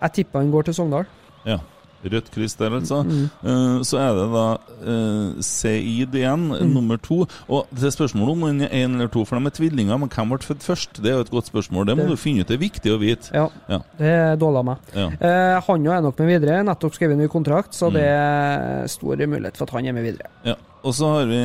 Jeg 0.00 0.16
tipper 0.20 0.42
han 0.42 0.52
går 0.54 0.68
til 0.68 0.78
Sogndal. 0.78 1.08
Ja. 1.48 1.58
Rødt 2.04 2.30
kryss 2.32 2.54
der, 2.56 2.70
altså. 2.72 3.02
Mm. 3.04 3.26
Uh, 3.44 3.82
så 3.84 3.98
er 4.00 4.14
det 4.16 4.26
da 4.32 4.44
uh, 4.86 5.40
Seid 5.44 6.14
igjen, 6.14 6.46
Mm. 6.50 6.72
nummer 6.74 6.96
to. 6.96 7.26
Og 7.48 7.66
det 7.74 7.84
er 7.84 7.92
spørsmålet 7.94 8.32
om 8.32 8.42
han 8.48 8.60
er 8.62 8.68
én 8.72 8.94
eller 8.94 9.08
to, 9.12 9.24
for 9.24 9.38
de 9.38 9.46
er 9.46 9.50
tvillinger. 9.50 9.98
Men 10.00 10.08
hvem 10.08 10.28
ble 10.32 10.38
født 10.38 10.64
først? 10.64 11.02
Det 11.02 11.10
er 11.12 11.18
jo 11.18 11.26
et 11.26 11.30
godt 11.30 11.46
spørsmål. 11.52 11.86
Det 11.86 11.96
må 11.96 12.02
Det- 12.06 12.10
du 12.10 12.16
finne 12.16 12.40
ut. 12.40 12.46
Det 12.48 12.54
er 12.56 12.64
viktig 12.68 12.90
å 12.94 12.98
vite. 12.98 13.30
Ja, 13.34 13.48
Ja. 13.68 13.78
det 13.98 14.42
av 14.42 14.64
meg. 14.64 14.76
Ja. 14.94 15.06
Uh, 15.08 15.60
han 15.66 15.86
er 15.86 16.00
nok 16.00 16.18
med 16.18 16.28
videre. 16.40 16.62
Nettopp 16.64 16.94
skrevet 16.94 17.16
ny 17.18 17.26
kontrakt, 17.28 17.72
så 17.74 17.90
Mm. 17.90 17.92
det 17.94 18.02
er 18.04 18.86
stor 18.88 19.16
mulighet 19.16 19.56
for 19.56 19.64
at 19.64 19.70
han 19.70 19.86
er 19.86 19.92
med 19.92 20.04
videre. 20.04 20.26
ja. 20.44 20.54
Og 20.82 20.94
så 20.94 21.04
har 21.12 21.26
vi 21.26 21.36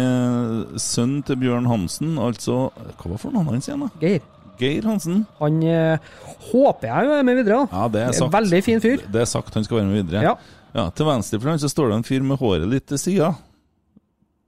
sønnen 0.80 1.22
til 1.26 1.36
Bjørn 1.36 1.66
Hansen, 1.68 2.16
altså 2.18 2.72
Hva 2.98 3.10
var 3.12 3.18
for 3.18 3.32
navnet 3.32 3.52
hans 3.52 3.68
igjen, 3.68 3.82
da? 3.82 3.90
Geir. 4.00 4.22
Geir 4.60 4.86
Hansen. 4.90 5.24
Han 5.40 5.62
eh, 5.64 6.12
håper 6.52 6.90
jeg 6.92 7.14
er 7.20 7.26
med 7.28 7.40
videre. 7.42 7.64
Ja, 7.72 7.88
det 7.92 8.04
er 8.06 8.14
sagt. 8.18 8.34
Veldig 8.36 8.62
fin 8.66 8.84
fyr. 8.84 9.04
Det 9.12 9.24
er 9.24 9.30
sagt 9.30 9.56
han 9.58 9.66
skal 9.68 9.82
være 9.82 9.90
med 9.90 10.00
videre. 10.04 10.24
Ja. 10.26 10.36
Ja, 10.76 10.90
Til 10.92 11.08
venstre 11.08 11.40
for 11.40 11.54
han 11.54 11.62
så 11.62 11.70
står 11.72 11.92
det 11.94 11.98
en 12.02 12.08
fyr 12.08 12.24
med 12.28 12.40
håret 12.42 12.68
litt 12.68 12.88
til 12.92 13.00
sida. 13.00 13.32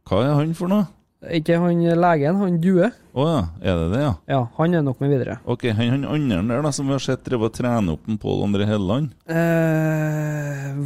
Hva 0.08 0.24
er 0.26 0.34
han 0.40 0.54
for 0.58 0.72
noe? 0.72 0.90
Ikke 1.34 1.56
han 1.58 1.80
legen, 1.98 2.36
han 2.38 2.58
Due. 2.62 2.92
Å 3.18 3.24
ja, 3.26 3.38
er 3.66 3.80
det 3.80 3.88
det, 3.96 4.02
ja? 4.04 4.12
Ja, 4.30 4.42
han 4.60 4.76
er 4.78 4.84
nok 4.86 5.00
med 5.02 5.10
videre. 5.16 5.40
Ok, 5.50 5.66
han, 5.74 6.04
han 6.04 6.06
andre 6.06 6.44
der 6.52 6.68
da, 6.68 6.72
som 6.76 6.86
vi 6.88 6.94
har 6.94 7.02
sett 7.02 7.24
drive 7.26 7.48
og 7.50 7.56
trene 7.58 7.96
opp 7.96 8.06
en 8.12 8.20
Pål 8.22 8.44
André 8.46 8.68
Helleland. 8.70 9.10
Eh, 9.26 10.78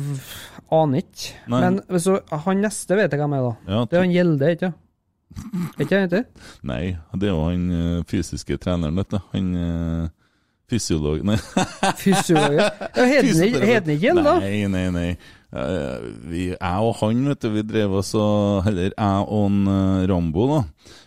aner 0.71 1.03
ikke. 1.03 1.33
Nei. 1.51 1.59
Men 1.67 1.81
så, 2.05 2.15
han 2.45 2.63
neste 2.63 2.95
vet 2.97 3.11
jeg 3.11 3.19
hvem 3.21 3.35
er, 3.37 3.49
da. 3.49 3.73
Ja, 3.73 3.81
Det 3.91 3.99
er 3.99 4.05
han 4.05 4.15
Gjelde, 4.15 4.53
ikke? 4.55 4.71
Er 5.77 5.85
ikke 5.85 6.07
det? 6.11 6.23
Nei, 6.67 6.95
det 7.17 7.29
er 7.29 7.33
jo 7.33 7.45
han 7.47 7.67
eh, 7.75 8.01
fysiske 8.09 8.57
treneren, 8.61 8.97
vet 8.99 9.13
du. 9.13 9.19
Han 9.33 9.53
eh, 9.57 10.09
Fysiolog 10.71 11.25
Nei. 11.27 11.35
Fysiolog. 12.03 12.55
Ja, 12.55 12.69
Heden 12.95 13.41
han 13.41 13.91
ikke 13.91 13.93
igjen, 13.97 14.21
da? 14.23 14.37
Nei, 14.39 14.63
nei, 14.71 14.85
nei. 14.95 15.09
Eh, 15.51 16.05
vi, 16.31 16.43
jeg 16.53 16.85
og 16.87 16.95
han, 17.01 17.25
vet 17.27 17.43
du, 17.43 17.49
vi 17.51 17.63
drev 17.67 17.97
oss 17.99 18.13
og 18.15 18.69
Eller 18.69 18.93
jeg 18.93 19.25
og 19.25 19.49
en, 19.49 19.71
Rambo, 20.07 20.47
da. 20.53 20.61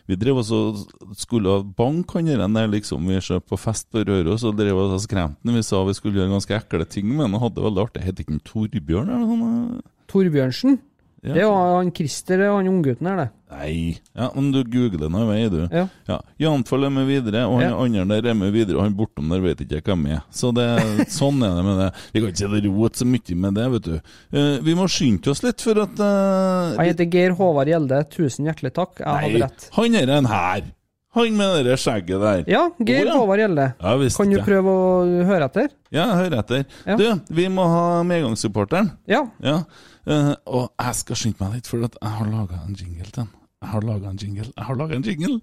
Vi 0.05 0.19
drev 0.21 0.43
oss 0.43 0.51
og 0.53 0.83
skulle 1.17 1.63
banke 1.79 2.21
han 2.21 2.59
der, 2.59 2.69
liksom. 2.69 3.09
Vi 3.09 3.17
er 3.17 3.41
på 3.41 3.57
fest 3.61 3.89
på 3.93 4.05
Røros 4.05 4.45
og 4.45 4.59
drev 4.59 4.83
oss 4.83 4.99
og 4.99 5.05
skremte 5.07 5.41
han. 5.41 5.57
Vi 5.57 5.65
sa 5.65 5.81
vi 5.89 5.97
skulle 5.97 6.21
gjøre 6.21 6.35
ganske 6.35 6.59
ekle 6.59 6.85
ting 6.85 7.09
med 7.15 7.25
han, 7.25 7.39
og 7.39 7.47
hadde 7.47 7.61
det 7.61 7.69
veldig 7.71 7.87
artig. 7.87 8.05
Het 8.05 8.21
ikke 8.21 8.37
han 8.37 8.45
Torbjørn 8.45 9.15
eller 9.15 9.25
noe 9.25 9.39
sånt? 9.41 9.91
Torbjørnsen. 10.13 10.77
Ja. 11.25 11.33
Det 11.33 11.41
er 11.41 11.47
jo 11.47 11.55
han 11.57 11.91
Christer, 11.97 12.43
han 12.53 12.69
unggutten 12.69 13.09
her, 13.09 13.23
det. 13.23 13.29
Nei, 13.55 14.01
ja, 14.13 14.27
men 14.35 14.51
du 14.53 14.59
googler 14.67 15.09
nå 15.13 15.23
i 15.23 15.29
vei, 15.29 15.39
du. 15.49 15.61
Ja. 15.73 15.85
Ja, 16.11 16.19
Jantfall 16.43 16.85
er 16.85 16.93
med 16.93 17.07
videre, 17.09 17.47
og 17.49 17.63
han 17.63 17.71
Ja. 17.71 17.79
andre 17.81 18.21
der 18.21 18.31
er 18.31 18.37
med 18.37 18.53
videre, 18.53 18.77
og 18.77 18.85
han 18.85 18.97
bortom 18.99 19.31
der 19.33 19.41
vet 19.41 19.63
ikke 19.65 19.79
jeg 19.79 19.87
hvem 19.87 20.07
er. 20.19 20.21
Så 20.31 20.53
det, 20.53 20.69
sånn 21.09 21.41
er 21.41 21.57
det 21.57 21.65
med 21.65 21.81
det. 21.81 21.91
Vi 22.13 22.21
kan 22.21 22.35
ikke 22.35 22.69
rote 22.69 23.01
så 23.01 23.09
mye 23.09 23.41
med 23.47 23.55
det, 23.55 23.67
vet 23.77 23.89
du. 23.89 23.97
Uh, 24.35 24.59
vi 24.67 24.75
må 24.77 24.89
skynde 24.91 25.33
oss 25.33 25.45
litt, 25.47 25.65
for 25.65 25.81
at 25.87 25.97
uh, 25.97 26.77
Han 26.77 26.91
heter 26.91 27.09
Geir 27.09 27.37
Håvard 27.39 27.73
Gjelde. 27.73 28.05
Tusen 28.13 28.45
hjertelig 28.51 28.75
takk. 28.77 28.99
Jeg 29.01 29.09
hadde 29.09 29.33
Nei, 29.33 29.45
rett. 29.47 29.69
han 29.79 30.01
er 30.03 30.17
en 30.19 30.33
her. 30.35 30.73
Han 31.15 31.37
med 31.39 31.65
det 31.65 31.79
skjegget 31.79 32.21
der. 32.21 32.45
Ja, 32.51 32.67
Geir 32.83 33.07
oh, 33.07 33.09
ja. 33.13 33.17
Håvard 33.23 33.39
Gjelde. 33.45 33.67
Ja, 33.79 33.97
visst 34.03 34.19
Kan 34.19 34.35
du 34.35 34.41
prøve 34.43 34.73
å 34.75 34.87
høre 35.29 35.47
etter? 35.47 35.69
Ja, 35.95 36.09
høre 36.19 36.41
etter. 36.43 36.65
Ja. 36.85 36.97
Du, 36.99 37.35
vi 37.39 37.47
må 37.55 37.69
ha 37.71 38.03
medgangssupporteren. 38.09 38.91
Ja. 39.07 39.23
Ja. 39.45 39.61
Eh, 40.07 40.35
og 40.47 40.69
jeg 40.81 40.95
skal 41.01 41.21
skynde 41.21 41.41
meg 41.41 41.51
litt, 41.59 41.71
for 41.71 41.79
at 41.87 41.95
jeg 42.01 42.13
har 42.19 42.27
laga 42.31 42.57
en 42.63 42.79
jingle 42.79 43.09
til 43.09 43.19
den. 43.23 43.31
Jeg 43.65 43.71
har 43.73 43.83
laga 43.89 44.07
en 44.11 44.19
jingle. 44.21 44.51
Jeg 44.51 44.65
har 44.69 44.77
laget 44.77 44.97
en 44.97 45.07
jingle, 45.09 45.37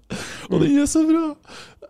og 0.50 0.60
den 0.62 0.78
er 0.78 0.86
så 0.90 1.00
bra! 1.08 1.26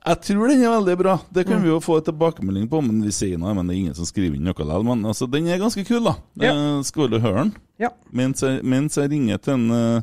Jeg 0.03 0.17
tror 0.27 0.49
den 0.51 0.65
er 0.65 0.73
veldig 0.73 0.97
bra. 0.99 1.15
Det 1.35 1.47
kan 1.47 1.63
vi 1.63 1.69
jo 1.69 1.81
få 1.81 1.97
en 2.01 2.05
tilbakemelding 2.09 2.71
på, 2.71 2.81
men 2.83 3.05
vi 3.05 3.13
sier 3.15 3.39
noe, 3.39 3.55
men 3.55 3.69
det 3.69 3.75
er 3.77 3.81
ingen 3.85 3.95
som 3.95 4.07
skriver 4.09 4.35
inn 4.35 4.43
noe 4.43 4.57
likevel. 4.57 4.83
Men 4.89 5.05
altså, 5.07 5.27
den 5.31 5.47
er 5.47 5.63
ganske 5.63 5.85
kul, 5.87 6.03
da. 6.09 6.15
Ja. 6.43 6.53
Uh, 6.57 6.83
skal 6.83 7.11
du 7.13 7.19
høre 7.23 7.45
den? 7.45 7.53
Ja. 7.79 7.89
Mens 8.11 8.43
jeg, 8.43 8.65
mens 8.67 8.99
jeg 8.99 9.11
ringer 9.13 9.37
til 9.39 9.55
en 9.55 9.71
uh, 9.71 10.03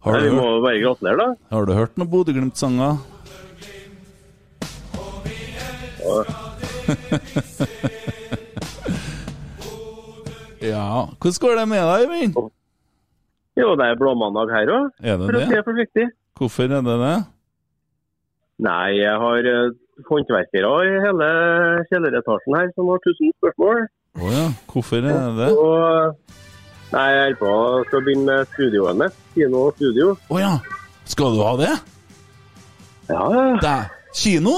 Har 0.02 0.14
Nei, 0.18 0.22
vi 0.26 0.30
må 0.34 0.42
hørt, 0.48 0.64
bare 0.66 0.80
gratulere, 0.82 1.18
da. 1.18 1.28
har 1.56 1.66
du 1.70 1.74
hørt 1.78 1.98
noen 2.02 2.10
Bodø-Glimt-sanger? 2.10 2.94
Ja. 10.62 11.08
Hvordan 11.22 11.40
går 11.42 11.56
det 11.60 11.68
med 11.72 11.82
deg, 11.90 12.02
Eivind? 12.06 12.34
Jo, 13.60 13.68
det 13.80 13.86
er 13.92 13.96
blåmandag 14.00 14.48
her 14.54 14.68
òg, 14.72 14.86
Er 15.04 15.16
det 15.20 15.26
for 15.28 15.36
å 15.36 15.38
det? 15.42 15.48
for. 15.66 15.74
Hvorfor 16.40 16.64
er 16.64 16.68
det 16.86 16.98
det? 17.02 17.18
Nei, 18.62 18.90
jeg 19.02 19.16
har 19.24 19.42
eh, 19.52 19.74
håndverkere 20.08 20.72
i 20.86 20.88
hele 21.04 21.28
kjelleretasjen 21.90 22.56
her 22.60 22.68
som 22.76 22.84
har 22.94 23.00
tusen 23.04 23.30
spørsmål. 23.42 23.78
Å 24.22 24.24
ja. 24.32 24.46
Hvorfor 24.72 24.98
er 25.02 25.06
det 25.10 25.32
det? 25.40 25.50
Og 25.58 25.74
nei, 26.92 27.08
jeg 27.16 27.22
holder 27.24 27.38
på 27.40 27.52
skal 27.88 28.04
begynne 28.06 28.26
med 28.30 28.46
studioet 28.54 28.96
mitt. 29.02 29.16
Kino 29.36 29.58
og 29.68 29.74
studio. 29.78 30.08
Å 30.30 30.40
ja. 30.42 30.54
Skal 31.12 31.36
du 31.36 31.42
ha 31.46 31.54
det? 31.62 31.74
Ja, 33.12 33.24
ja. 33.64 33.76
Kino? 34.16 34.56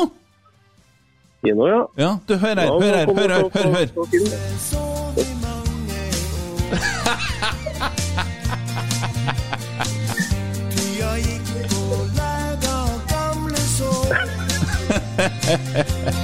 Kino, 1.44 1.64
ja. 1.70 1.82
Ja, 2.00 2.12
du, 2.28 2.34
hør 2.38 2.56
her, 2.56 2.68
hør 2.72 2.82
her, 2.82 3.08
hør 3.14 3.30
her, 3.30 3.44
Hør, 3.54 3.68
hør. 3.74 3.88
hør 3.94 4.14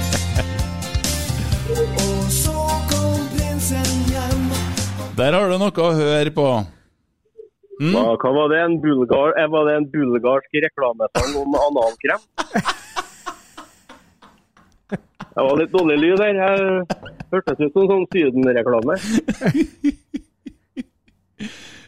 Der 5.20 5.34
har 5.36 5.50
du 5.50 5.58
noe 5.60 5.82
å 5.84 5.88
høre 5.92 6.30
på. 6.32 6.44
Mm? 7.80 7.92
Hva, 7.92 8.14
hva 8.22 8.30
var 8.32 8.46
det? 8.52 8.60
En 8.64 8.76
bulgar, 8.80 9.34
eh, 9.36 9.48
var 9.52 9.66
det 9.68 9.74
en 9.76 9.86
bulgarsk 9.92 10.60
reklamesang 10.64 11.34
om 11.42 11.56
analkrem? 11.60 12.22
Det 15.30 15.44
var 15.46 15.60
litt 15.60 15.74
dårlig 15.74 15.98
lyd 16.00 16.22
der. 16.22 16.38
Jeg 16.40 17.20
hørtes 17.34 17.60
ut 17.60 17.76
som 17.76 17.90
sånn 17.90 18.06
Syden-reklame. 18.14 18.96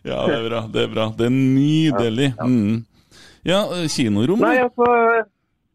Ja, 0.02 0.18
det 0.26 0.36
er 0.36 0.46
bra. 0.48 0.60
Det 0.74 0.84
er 0.84 0.92
bra. 0.92 1.08
Det 1.16 1.26
er 1.28 1.34
nydelig. 1.34 2.28
Mm. 2.42 2.84
Ja, 3.48 3.62
kinorom, 3.90 4.44
Nei, 4.44 4.56
altså 4.62 4.86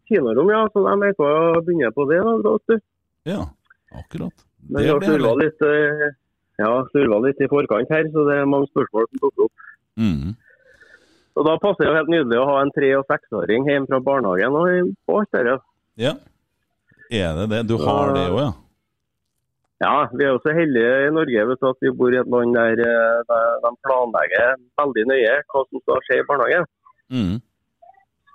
Kinorom, 0.08 0.50
ja. 0.54 0.62
Så 0.74 0.86
de 0.86 1.10
er 1.10 1.18
på 1.18 1.26
å 1.26 1.62
begynne 1.66 1.92
på 1.96 2.06
det. 2.12 2.22
da. 2.22 2.80
Ja, 3.34 3.42
akkurat. 3.98 4.46
Men 4.68 4.82
Det 4.82 4.88
vi 4.88 4.94
har 4.94 5.00
blir 5.04 5.44
litt, 5.44 5.68
eh, 5.68 6.16
ja, 6.58 6.72
surva 6.92 7.22
litt 7.24 7.42
i 7.42 7.50
forkant 7.52 7.92
her, 7.94 8.10
så 8.14 8.26
det 8.28 8.38
er 8.38 8.50
mange 8.50 8.70
spørsmål 8.72 9.10
som 9.10 9.24
dukker 9.24 9.48
opp. 9.48 9.66
Mm. 9.98 10.36
Og 11.38 11.46
Da 11.46 11.58
passer 11.62 11.86
det 11.86 11.90
jo 11.92 11.98
helt 12.00 12.14
nydelig 12.14 12.40
å 12.42 12.48
ha 12.50 12.62
en 12.62 12.72
tre- 12.74 12.96
og 12.98 13.06
seksåring 13.12 13.68
hjemme 13.70 13.90
fra 13.90 14.00
barnehagen 14.02 14.58
og 14.58 14.94
på 15.06 15.20
det. 15.34 15.60
Ja. 16.02 16.16
Er 17.14 17.36
det 17.38 17.50
det? 17.52 17.68
Du 17.70 17.78
har 17.78 18.14
det 18.16 18.26
òg, 18.32 18.40
ja? 18.42 18.54
Ja, 19.78 20.10
vi 20.10 20.26
er 20.26 20.34
jo 20.34 20.42
så 20.42 20.56
heldige 20.58 20.94
i 21.06 21.10
Norge 21.14 21.44
vet 21.52 21.60
du, 21.62 21.68
at 21.70 21.84
vi 21.86 21.92
bor 21.94 22.14
i 22.14 22.18
et 22.18 22.30
land 22.34 22.56
der, 22.58 22.80
eh, 22.82 23.20
der 23.30 23.60
de 23.62 23.72
planlegger 23.86 24.56
veldig 24.82 25.04
nøye 25.12 25.36
hva 25.54 25.62
som 25.70 25.84
skal 25.84 26.02
skje 26.08 26.18
i 26.18 26.26
barnehagen. 26.26 26.66
Mm. 27.14 27.36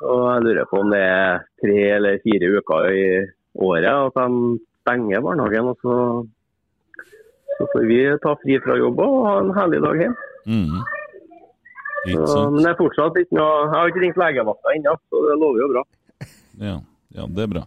Og 0.07 0.23
jeg 0.29 0.45
lurer 0.47 0.68
på 0.70 0.79
om 0.83 0.93
det 0.95 1.01
er 1.03 1.43
tre 1.62 1.81
eller 1.97 2.23
fire 2.23 2.53
uker 2.59 2.87
i 2.95 3.03
året 3.59 3.91
at 3.91 4.14
de 4.14 4.59
stenger 4.83 5.25
barnehagen. 5.27 5.73
Og 5.73 5.77
så, 5.83 5.97
så 7.59 7.68
får 7.72 7.86
vi 7.90 8.00
ta 8.24 8.34
fri 8.42 8.59
fra 8.64 8.76
jobb 8.80 9.00
og 9.05 9.18
ha 9.26 9.34
en 9.42 9.53
herlig 9.57 9.82
dag 9.84 10.00
hjemme. 10.05 10.28
Mm. 10.46 10.78
Så, 12.03 12.38
men 12.50 12.64
det 12.64 12.70
er 12.72 12.78
fortsatt 12.80 13.18
ikke 13.20 13.36
noe 13.38 13.50
Jeg 13.62 13.74
har 13.76 13.90
ikke 13.92 14.00
ringt 14.03 14.16
legevakta 14.18 14.72
ennå, 14.74 14.96
så 15.07 15.20
det 15.28 15.36
lover 15.38 15.61
jo 15.62 15.68
bra. 15.70 15.82
Ja. 16.62 16.72
ja, 17.14 17.26
det 17.30 17.44
er 17.44 17.50
bra. 17.53 17.61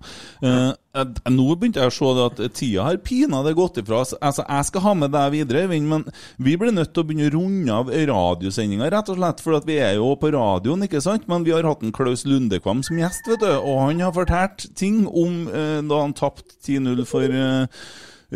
Eh, 0.43 0.71
jeg- 0.99 1.31
nå 1.31 1.45
begynte 1.55 1.79
jeg 1.79 1.91
å 1.91 1.95
se 1.95 2.25
at 2.25 2.41
tida 2.57 2.83
har 2.83 2.97
pinadø 2.99 3.53
gått 3.55 3.79
ifra 3.79 4.01
oss. 4.03 4.11
Altså, 4.19 4.43
jeg 4.43 4.65
skal 4.67 4.83
ha 4.83 4.93
med 4.99 5.11
deg 5.15 5.31
videre, 5.37 5.61
Eivind, 5.63 5.87
men 5.87 6.03
vi 6.37 6.57
blir 6.59 6.75
nødt 6.75 6.91
til 6.93 7.03
å 7.03 7.07
begynne 7.07 7.29
å 7.31 7.33
runde 7.37 7.77
av 7.79 7.93
radiosendinga, 8.11 8.89
rett 8.91 9.09
og 9.13 9.17
slett. 9.21 9.39
For 9.45 9.55
at 9.55 9.65
vi 9.69 9.77
er 9.79 9.95
jo 10.01 10.09
på 10.19 10.33
radioen, 10.35 10.83
ikke 10.83 11.01
sant? 11.01 11.29
Men 11.31 11.45
vi 11.47 11.55
har 11.55 11.63
hatt 11.63 11.83
en 11.87 11.95
Klaus 11.95 12.25
Lundekvam 12.27 12.83
som 12.83 12.99
gjest, 12.99 13.27
vet 13.31 13.39
du. 13.39 13.47
Og 13.55 13.79
han 13.87 14.03
har 14.03 14.11
fortalt 14.11 14.67
ting 14.75 15.05
om 15.07 15.45
eh, 15.47 15.79
da 15.87 16.01
han 16.03 16.13
tapte 16.13 16.59
10-0 16.59 17.05
for 17.07 17.23
eh, 17.23 17.65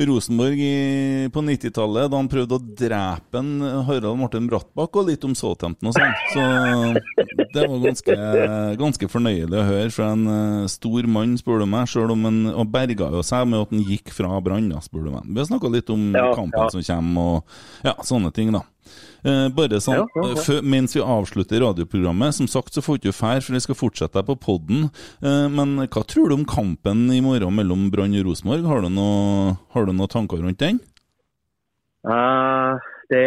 Rosenborg 0.08 0.62
i, 0.64 1.30
på 1.34 1.42
90-tallet, 1.44 2.08
da 2.12 2.20
han 2.20 2.30
prøvde 2.32 2.56
å 2.56 2.64
drepe 2.82 3.42
en 3.42 3.64
Harald 3.88 4.20
Martin 4.20 4.48
Brattbakk, 4.50 5.00
og 5.02 5.10
litt 5.10 5.26
om 5.28 5.36
Southampton 5.38 5.92
og 5.92 5.98
sånn. 5.98 6.16
Så 6.32 6.46
det 7.56 7.66
var 7.66 7.84
ganske, 7.84 8.18
ganske 8.80 9.10
fornøyelig 9.12 9.60
å 9.60 9.68
høre 9.68 9.92
fra 9.94 10.12
en 10.16 10.26
uh, 10.30 10.70
stor 10.72 11.10
mann, 11.10 11.36
spør 11.40 11.64
du 11.64 11.68
meg. 11.70 11.90
Selv 11.92 12.16
om 12.16 12.28
han 12.30 12.42
og 12.54 12.72
berga 12.72 13.10
jo 13.16 13.24
seg 13.26 13.50
med 13.50 13.64
at 13.64 13.74
han 13.76 13.86
gikk 13.90 14.14
fra 14.16 14.40
Brann, 14.44 14.72
spør 14.86 15.08
du 15.08 15.14
meg. 15.16 15.28
Vi 15.28 15.42
har 15.42 15.50
snakka 15.50 15.74
litt 15.74 15.92
om 15.94 16.10
Ja, 16.16 16.30
kampen 16.38 16.68
ja. 16.68 16.70
som 16.74 16.86
kommer, 16.86 17.40
og 17.40 17.90
ja, 17.90 17.96
sånne 18.06 18.34
ting, 18.36 18.54
da. 18.56 18.64
Eh, 19.24 19.50
bare 19.54 19.78
sånn, 19.84 20.00
Ja, 20.00 20.06
ja, 20.16 20.22
ja. 20.24 20.32
eh, 20.32 20.36
før- 20.46 20.64
mens 20.64 20.94
vi 20.96 21.02
avslutter 21.04 21.60
radioprogrammet 21.62 22.34
Som 22.34 22.48
sagt 22.48 22.72
så 22.74 22.82
får 22.82 22.98
ikke 22.98 23.12
du 23.12 23.18
fær, 23.18 23.42
for 23.44 23.54
vi 23.54 23.60
skal 23.60 23.76
fortsette 23.76 24.24
på 24.26 24.36
podden. 24.40 24.90
Eh, 25.22 25.48
men 25.52 25.76
hva 25.88 26.04
tror 26.08 26.30
du 26.30 26.36
om 26.36 26.46
kampen 26.46 27.12
i 27.12 27.20
morgen 27.22 27.54
mellom 27.54 27.90
Brann 27.92 28.16
og 28.18 28.26
Rosenborg? 28.26 28.66
Har 28.66 28.82
du 28.82 28.90
noe, 28.90 29.58
har 29.76 29.86
du 29.86 29.92
noen 29.92 30.08
tanker 30.10 30.38
rundt 30.42 30.58
den? 30.58 30.80
Uh, 32.08 32.80
det 33.12 33.26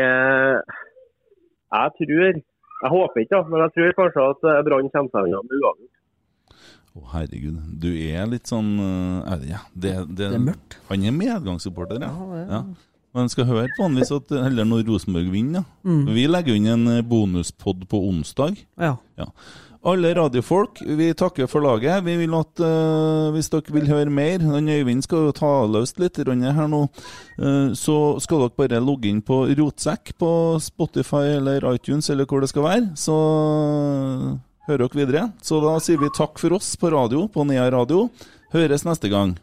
Jeg 1.73 1.91
tror 1.99 2.33
Jeg 2.83 2.91
håper 2.91 3.21
ikke, 3.23 3.37
da, 3.37 3.43
men 3.49 3.61
jeg 3.61 3.73
tror 3.77 3.93
kanskje 4.01 4.23
at 4.33 4.65
Brann 4.67 4.89
kommer 4.91 5.11
seg 5.13 5.29
unna 5.29 5.43
med 5.45 5.59
uavgjort. 5.61 5.99
Å, 6.93 7.03
herregud. 7.15 7.61
Du 7.81 7.89
er 7.95 8.27
litt 8.27 8.49
sånn 8.51 8.73
er 9.29 9.37
det, 9.39 9.49
ja, 9.53 9.61
det, 9.77 9.93
det, 10.09 10.17
Det 10.17 10.35
er 10.35 10.43
mørkt. 10.49 10.77
Han 10.91 11.05
er 11.05 11.15
medgangssupporter, 11.17 12.01
ja. 12.03 12.11
Ja, 12.11 12.41
er- 12.41 12.51
ja. 12.51 12.63
Men 13.13 13.29
skal 13.29 13.49
høre 13.49 13.91
hvis 13.93 14.13
at 14.15 14.31
heller 14.33 14.65
når 14.65 14.87
Rosenborg 14.89 15.29
vinner. 15.33 15.67
Mm. 15.85 16.07
Vi 16.17 16.25
legger 16.31 16.57
inn 16.57 16.71
en 16.73 16.87
eh, 16.89 17.05
bonuspod 17.05 17.85
på 17.91 18.01
onsdag. 18.09 18.57
Ja. 18.81 18.97
Ja. 19.21 19.29
Alle 19.85 20.13
radiofolk, 20.15 20.79
vi 20.87 21.09
takker 21.19 21.49
for 21.51 21.65
laget. 21.65 22.05
Vi 22.07 22.15
vil 22.21 22.35
at 22.39 22.61
uh, 22.63 23.35
Hvis 23.35 23.51
dere 23.51 23.75
vil 23.75 23.89
høre 23.91 24.15
mer 24.15 24.39
Øyvind 24.39 25.03
skal 25.03 25.27
jo 25.27 25.33
ta 25.35 25.51
løst 25.67 25.99
litt 25.99 26.21
her 26.23 26.69
nå. 26.71 26.85
Uh, 27.35 27.75
så 27.75 28.17
skal 28.23 28.45
dere 28.45 28.57
bare 28.57 28.81
logge 28.81 29.11
inn 29.11 29.21
på 29.27 29.43
Rotsekk 29.59 30.15
på 30.23 30.31
Spotify 30.63 31.35
eller 31.35 31.67
iTunes 31.75 32.11
eller 32.11 32.31
hvor 32.31 32.41
det 32.41 32.53
skal 32.55 32.63
være. 32.63 32.93
Så 32.95 33.17
hører 34.69 34.87
dere 34.87 35.03
videre. 35.03 35.29
Så 35.43 35.59
da 35.61 35.75
sier 35.83 35.99
vi 35.99 36.15
takk 36.15 36.39
for 36.39 36.55
oss 36.55 36.77
på 36.79 36.95
radio, 36.95 37.27
på 37.27 37.43
Nea 37.45 37.67
radio. 37.75 38.07
Høres 38.55 38.87
neste 38.87 39.11
gang. 39.11 39.35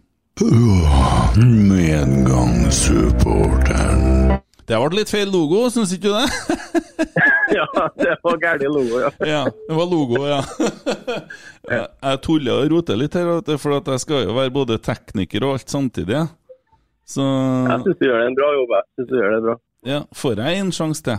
Medgangssupporteren. 1.69 4.38
Det 4.69 4.77
ble 4.77 4.99
litt 4.99 5.09
feil 5.09 5.32
logo, 5.34 5.63
syns 5.73 5.89
ikke 5.95 6.11
du 6.11 6.13
det? 6.13 6.30
ja, 7.57 7.65
det 7.97 8.11
var 8.21 8.36
gæren 8.43 8.69
logo, 8.69 8.99
ja. 9.01 9.09
Ja, 9.34 9.39
det 9.49 9.73
var 9.80 9.88
logo, 9.89 10.19
ja. 10.30 10.41
Jeg, 11.73 12.15
tuller 12.25 12.53
og 12.63 12.69
roter 12.75 12.95
litt 13.01 13.15
her, 13.17 13.25
for 13.61 13.71
at 13.80 13.86
jeg 13.93 13.99
skal 14.05 14.19
jo 14.27 14.34
være 14.38 14.53
både 14.53 14.77
tekniker 14.86 15.41
og 15.47 15.51
alt 15.57 15.69
samtidig. 15.73 16.21
Så 17.09 17.23
Jeg 17.25 17.80
syns 17.88 17.99
du 17.99 18.03
gjør 18.05 18.19
det 18.21 18.27
en 18.30 18.38
bra 18.38 18.49
jobb. 18.59 18.69
Jeg 18.77 18.86
synes 18.93 19.09
du 19.09 19.15
gjør 19.17 19.32
det 19.36 19.41
bra. 19.47 19.55
ja, 19.89 19.99
får 20.21 20.34
jeg 20.45 20.51
en 20.61 20.71
sjanse 20.75 21.01
til? 21.09 21.17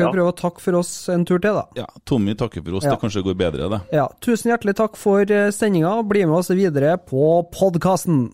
Skal 0.00 0.12
vi 0.12 0.18
prøve 0.18 0.32
å 0.32 0.36
takke 0.40 0.64
for 0.64 0.80
oss 0.80 0.92
en 1.12 1.24
tur 1.28 1.38
til, 1.38 1.56
da? 1.56 1.64
Ja, 1.76 1.86
Tommy 2.08 2.34
takker 2.38 2.64
for 2.64 2.78
oss. 2.80 2.86
Ja. 2.88 2.94
Det 2.96 3.02
kanskje 3.04 3.24
går 3.26 3.36
bedre, 3.40 3.68
det. 3.72 3.80
Ja, 3.94 4.06
Tusen 4.24 4.52
hjertelig 4.52 4.76
takk 4.80 4.96
for 5.00 5.24
eh, 5.24 5.50
sendinga. 5.54 5.92
Bli 6.08 6.24
med 6.26 6.40
oss 6.40 6.50
videre 6.54 6.96
på 6.98 7.34
podkasten. 7.54 8.30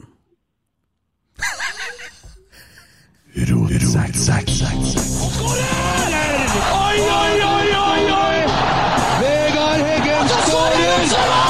Oi, 6.77 6.97
oi, 6.97 7.35
oi, 7.45 7.69
oi, 7.77 8.03
oi! 8.17 8.39
Vegard 9.21 9.83
Heggen 9.91 10.33
skårer! 10.47 11.46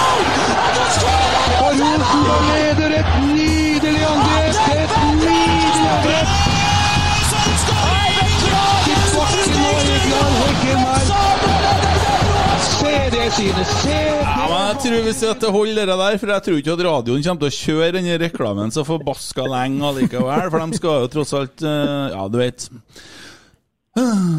Jeg 14.77 14.91
tror 14.93 15.07
vi 15.07 15.12
skal 15.16 15.31
holde 15.33 15.53
holder 15.55 15.87
det 15.89 15.95
der, 15.97 16.16
for 16.20 16.31
jeg 16.35 16.45
tror 16.45 16.59
ikke 16.61 16.72
at 16.74 16.81
radioen 16.85 17.22
kommer 17.24 17.41
til 17.41 17.49
å 17.49 17.55
kjøre 17.57 17.95
denne 17.97 18.16
reklamen 18.20 18.74
så 18.74 18.83
forbaska 18.85 19.47
lenge 19.49 19.87
allikevel. 19.89 20.51
For 20.53 20.61
de 20.61 20.77
skal 20.77 20.99
jo 21.01 21.09
tross 21.14 21.33
alt 21.39 21.64
eh, 21.64 22.11
Ja, 22.12 22.27
du 22.29 22.37
vet. 22.37 22.66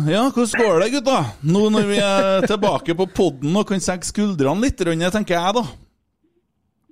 Ja, 0.05 0.27
hvordan 0.29 0.61
går 0.61 0.83
det, 0.83 0.91
gutta? 0.93 1.15
Nå 1.41 1.63
når 1.73 1.89
vi 1.89 1.97
er 2.05 2.45
tilbake 2.45 2.93
på 3.01 3.09
podden 3.17 3.57
og 3.57 3.65
kan 3.71 3.81
senke 3.81 4.05
skuldrene 4.05 4.67
litt, 4.67 4.85
rundt, 4.85 5.07
tenker 5.17 5.39
jeg, 5.39 5.57
da. 5.57 5.65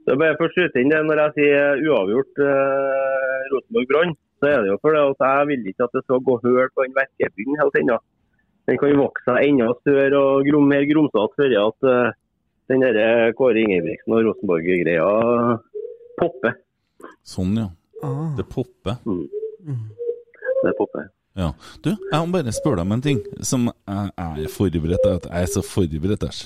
Det 0.10 0.18
bare 0.24 0.40
for 0.42 0.50
å 0.50 0.56
skyte 0.58 0.82
inn 0.82 0.96
det 0.96 1.06
når 1.06 1.24
jeg 1.28 1.38
sier 1.38 1.86
uavgjort 1.86 2.44
eh, 2.50 3.48
Rosenborg-Brann, 3.54 4.18
så 4.42 4.54
er 4.56 4.60
det 4.66 4.74
jo 4.74 4.82
fordi 4.82 5.06
at 5.06 5.26
jeg 5.30 5.50
vil 5.54 5.72
ikke 5.76 5.86
at 5.92 5.98
det 6.02 6.06
skal 6.10 6.28
gå 6.34 6.42
hull 6.50 6.62
på 6.74 6.90
den 6.90 6.98
verkebyen 6.98 7.62
helt 7.62 7.82
ennå. 7.84 8.02
Den 8.66 8.82
kan 8.82 9.02
vokse 9.06 9.30
seg 9.30 9.52
enda 9.54 9.74
større 9.84 10.28
og 10.34 10.64
mer 10.66 10.90
grumsete 10.90 11.44
før 11.46 11.60
at 11.70 11.92
eh, 11.94 12.22
den 12.72 12.82
der 12.82 13.34
Kåre 13.38 13.62
Ingebrigtsen 13.62 14.16
og 14.16 14.30
Rosenborg-greia 14.30 15.58
popper. 16.20 16.56
Sånn, 17.26 17.58
ja. 17.60 17.70
Ah. 18.04 18.32
Det 18.38 18.46
popper. 18.50 18.98
Det 20.66 20.74
popper. 20.78 21.10
Ja. 21.36 21.52
Du, 21.84 21.92
jeg 21.92 22.20
må 22.22 22.32
bare 22.38 22.54
spørre 22.56 22.80
deg 22.80 22.88
om 22.88 22.96
en 22.96 23.04
ting 23.04 23.20
som 23.44 23.68
jeg, 23.68 24.12
er 24.16 24.52
forberedt 24.52 25.04
på. 25.04 25.16
Jeg 25.28 25.44
er 25.44 25.52
så 25.52 25.64
forberedt, 25.66 26.24
æsj. 26.24 26.46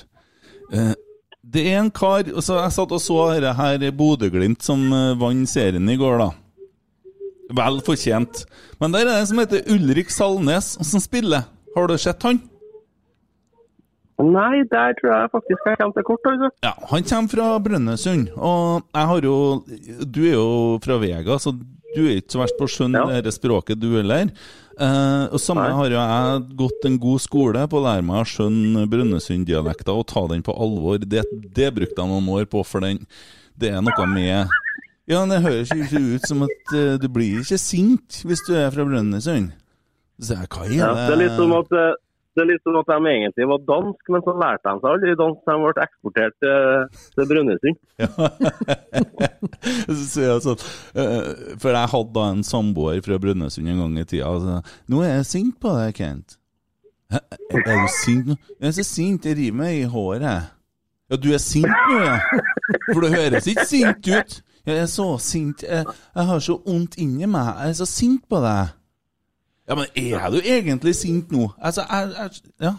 Eh, 0.74 0.92
det 1.40 1.62
er 1.66 1.80
en 1.80 1.88
kar 1.90 2.20
altså 2.28 2.60
Jeg 2.60 2.72
satt 2.76 2.92
og 2.94 3.00
så 3.02 3.16
dette 3.32 3.52
her 3.58 3.84
Bodø-Glimt 3.96 4.62
som 4.62 4.82
eh, 4.94 5.16
vant 5.18 5.48
serien 5.50 5.88
i 5.88 5.98
går, 5.98 6.20
da. 6.20 6.30
Vel 7.60 7.80
fortjent. 7.86 8.44
Men 8.82 8.94
der 8.94 9.06
er 9.06 9.10
det 9.10 9.16
en 9.22 9.30
som 9.30 9.42
heter 9.42 9.72
Ulrik 9.74 10.12
Salnes 10.14 10.74
som 10.86 11.02
spiller. 11.02 11.48
Har 11.74 11.86
du 11.86 11.96
sett 11.98 12.22
han? 12.26 12.42
Nei, 14.20 14.62
der 14.70 14.94
tror 14.98 15.10
jeg 15.14 15.30
faktisk 15.32 15.66
jeg 15.66 15.78
kommer 15.80 15.94
til 15.96 16.04
kort. 16.04 16.26
altså. 16.28 16.50
Ja, 16.66 16.72
Han 16.90 17.02
kommer 17.08 17.28
fra 17.34 17.48
Brønnøysund, 17.64 18.28
og 18.36 18.82
jeg 18.94 19.06
har 19.12 19.20
jo 19.22 19.36
Du 20.04 20.20
er 20.26 20.34
jo 20.34 20.78
fra 20.84 20.98
Vega, 21.00 21.38
så 21.40 21.54
du 21.90 22.04
er 22.06 22.20
ikke 22.20 22.36
så 22.36 22.42
verst 22.44 22.58
på 22.58 22.66
å 22.68 22.70
skjønne 22.70 23.00
Ja. 23.00 23.06
dette 23.20 23.32
språket, 23.34 23.80
du 23.80 23.88
heller. 23.96 24.28
Eh, 24.80 25.24
og 25.32 25.40
Samme 25.42 25.64
Nei. 25.66 25.72
har 25.74 25.88
jo 25.90 25.98
jeg 25.98 26.56
gått 26.56 26.84
en 26.86 26.98
god 26.98 27.20
skole 27.20 27.64
på 27.68 27.80
å 27.80 27.84
lære 27.84 28.04
meg 28.06 28.20
å 28.22 28.28
skjønne 28.30 28.84
Brønnøysund-dialekta 28.88 29.92
og 29.92 30.06
ta 30.06 30.26
den 30.28 30.42
på 30.42 30.54
alvor. 30.54 30.98
Det, 31.02 31.24
det 31.52 31.74
brukte 31.74 31.98
jeg 31.98 32.08
noen 32.08 32.28
år 32.28 32.46
på, 32.46 32.62
for 32.64 32.80
den 32.80 33.00
det 33.58 33.72
er 33.74 33.82
noe 33.82 34.06
med 34.06 34.46
Ja, 35.10 35.24
det 35.26 35.40
høres 35.42 35.72
ikke 35.74 35.98
ut 36.14 36.22
som 36.28 36.44
at 36.46 36.72
uh, 36.72 36.96
du 37.02 37.08
blir 37.08 37.40
ikke 37.42 37.58
sint 37.58 38.20
hvis 38.24 38.44
du 38.46 38.54
er 38.54 38.70
fra 38.70 38.84
Brønnøysund. 38.86 39.50
Så 40.20 40.36
jeg, 40.38 40.46
hva 40.52 40.64
er 40.68 40.72
Ja, 40.76 40.94
det 40.94 41.08
det 41.08 41.12
er 41.16 41.20
litt 41.24 41.36
som 41.36 41.52
at 41.58 41.72
eh, 41.72 41.94
det 42.40 42.46
litt 42.48 42.64
sånn 42.66 42.78
at 42.80 42.90
de 42.90 43.12
egentlig 43.12 43.46
var 43.50 43.62
dansk, 43.68 44.10
men 44.14 44.24
så 44.26 44.34
lærte 44.42 44.66
de 44.66 44.82
seg 44.82 44.90
aldri 44.90 45.14
dansk. 45.20 45.40
De 45.46 45.56
ble 45.62 45.84
eksportert 45.84 46.36
til, 46.44 46.58
til 47.14 47.30
Brønnøysund. 47.30 47.80
Jeg 49.90 50.42
sånn 50.44 50.62
eh, 50.98 51.30
For 51.60 51.72
jeg 51.72 51.90
hadde 51.92 52.12
da 52.14 52.26
en 52.32 52.44
samboer 52.46 53.00
fra 53.04 53.18
Brønnøysund 53.22 53.70
en 53.70 53.82
gang 53.82 53.98
i 54.00 54.04
tida. 54.04 54.28
Altså, 54.30 54.60
'Nå 54.88 55.02
er 55.04 55.12
jeg 55.18 55.26
sint 55.30 55.56
på 55.60 55.72
deg, 55.76 55.94
Kent'. 55.96 56.36
«Hæ? 57.10 57.18
Er 57.50 57.82
du 57.82 57.88
sint 58.04 58.26
nå? 58.30 58.36
Jeg 58.60 58.68
er 58.68 58.74
så 58.76 58.84
sint, 58.86 59.26
jeg 59.26 59.36
river 59.36 59.56
meg 59.58 59.80
i 59.80 59.88
håret. 59.90 60.50
Ja, 61.10 61.16
du 61.16 61.32
er 61.34 61.42
sint 61.42 61.66
nå, 61.66 61.98
ja? 62.04 62.18
For 62.92 63.02
du 63.02 63.08
høres 63.10 63.48
ikke 63.50 63.66
sint 63.66 64.06
ut. 64.06 64.36
Jeg 64.66 64.76
er 64.78 64.86
så 64.86 65.06
sint. 65.18 65.64
Jeg, 65.66 65.86
jeg 66.14 66.26
har 66.26 66.38
så 66.44 66.60
vondt 66.66 66.98
inni 67.02 67.26
meg. 67.26 67.48
Jeg 67.64 67.74
er 67.74 67.78
så 67.80 67.88
sint 67.88 68.28
på 68.30 68.38
deg. 68.44 68.76
Ja, 69.70 69.76
men 69.78 69.86
er 69.94 70.32
du 70.34 70.40
egentlig 70.42 70.96
sint 70.98 71.30
nå? 71.30 71.46
Altså, 71.62 71.84
jeg, 71.86 72.10
jeg 72.18 72.66
Ja. 72.66 72.74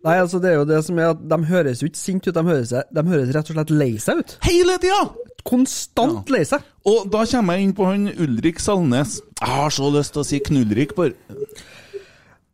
Nei, 0.00 0.14
altså 0.16 0.38
det 0.40 0.48
er 0.50 0.54
jo 0.56 0.66
det 0.68 0.78
som 0.84 0.98
er 1.00 1.10
at 1.12 1.24
de 1.28 1.36
høres 1.44 1.82
jo 1.82 1.88
ikke 1.90 2.00
sinte 2.00 2.30
ut, 2.30 2.36
de 2.36 2.44
høres, 2.44 2.70
de 2.72 3.02
høres 3.04 3.32
rett 3.36 3.50
og 3.52 3.56
slett 3.56 3.72
lei 3.72 3.90
seg 4.00 4.22
ut. 4.22 4.36
Hele 4.46 4.78
tida! 4.80 5.00
Konstant 5.44 6.28
lei 6.32 6.40
seg. 6.48 6.64
Og 6.88 7.08
da 7.12 7.24
kommer 7.28 7.56
jeg 7.56 7.68
inn 7.68 7.74
på 7.76 7.88
han 7.88 8.06
Ulrik 8.20 8.60
Salnes. 8.60 9.18
Jeg 9.40 9.48
har 9.48 9.72
så 9.76 9.90
lyst 9.92 10.14
til 10.16 10.22
å 10.22 10.26
si 10.28 10.40
Knullrik, 10.44 10.94
bare. 10.96 11.16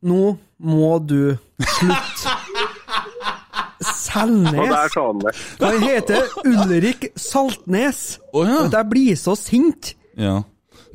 Nå 0.07 0.37
må 0.63 0.91
du 1.07 1.37
slutte. 1.77 2.35
Selnes. 4.07 4.95
det. 4.97 5.33
Han 5.61 5.83
heter 5.83 6.23
Ulrik 6.47 7.11
Saltnes. 7.19 8.19
Oh, 8.33 8.47
ja. 8.47 8.63
Og 8.65 8.75
jeg 8.75 8.91
blir 8.91 9.19
så 9.21 9.37
sint. 9.39 9.95
Ja. 10.19 10.41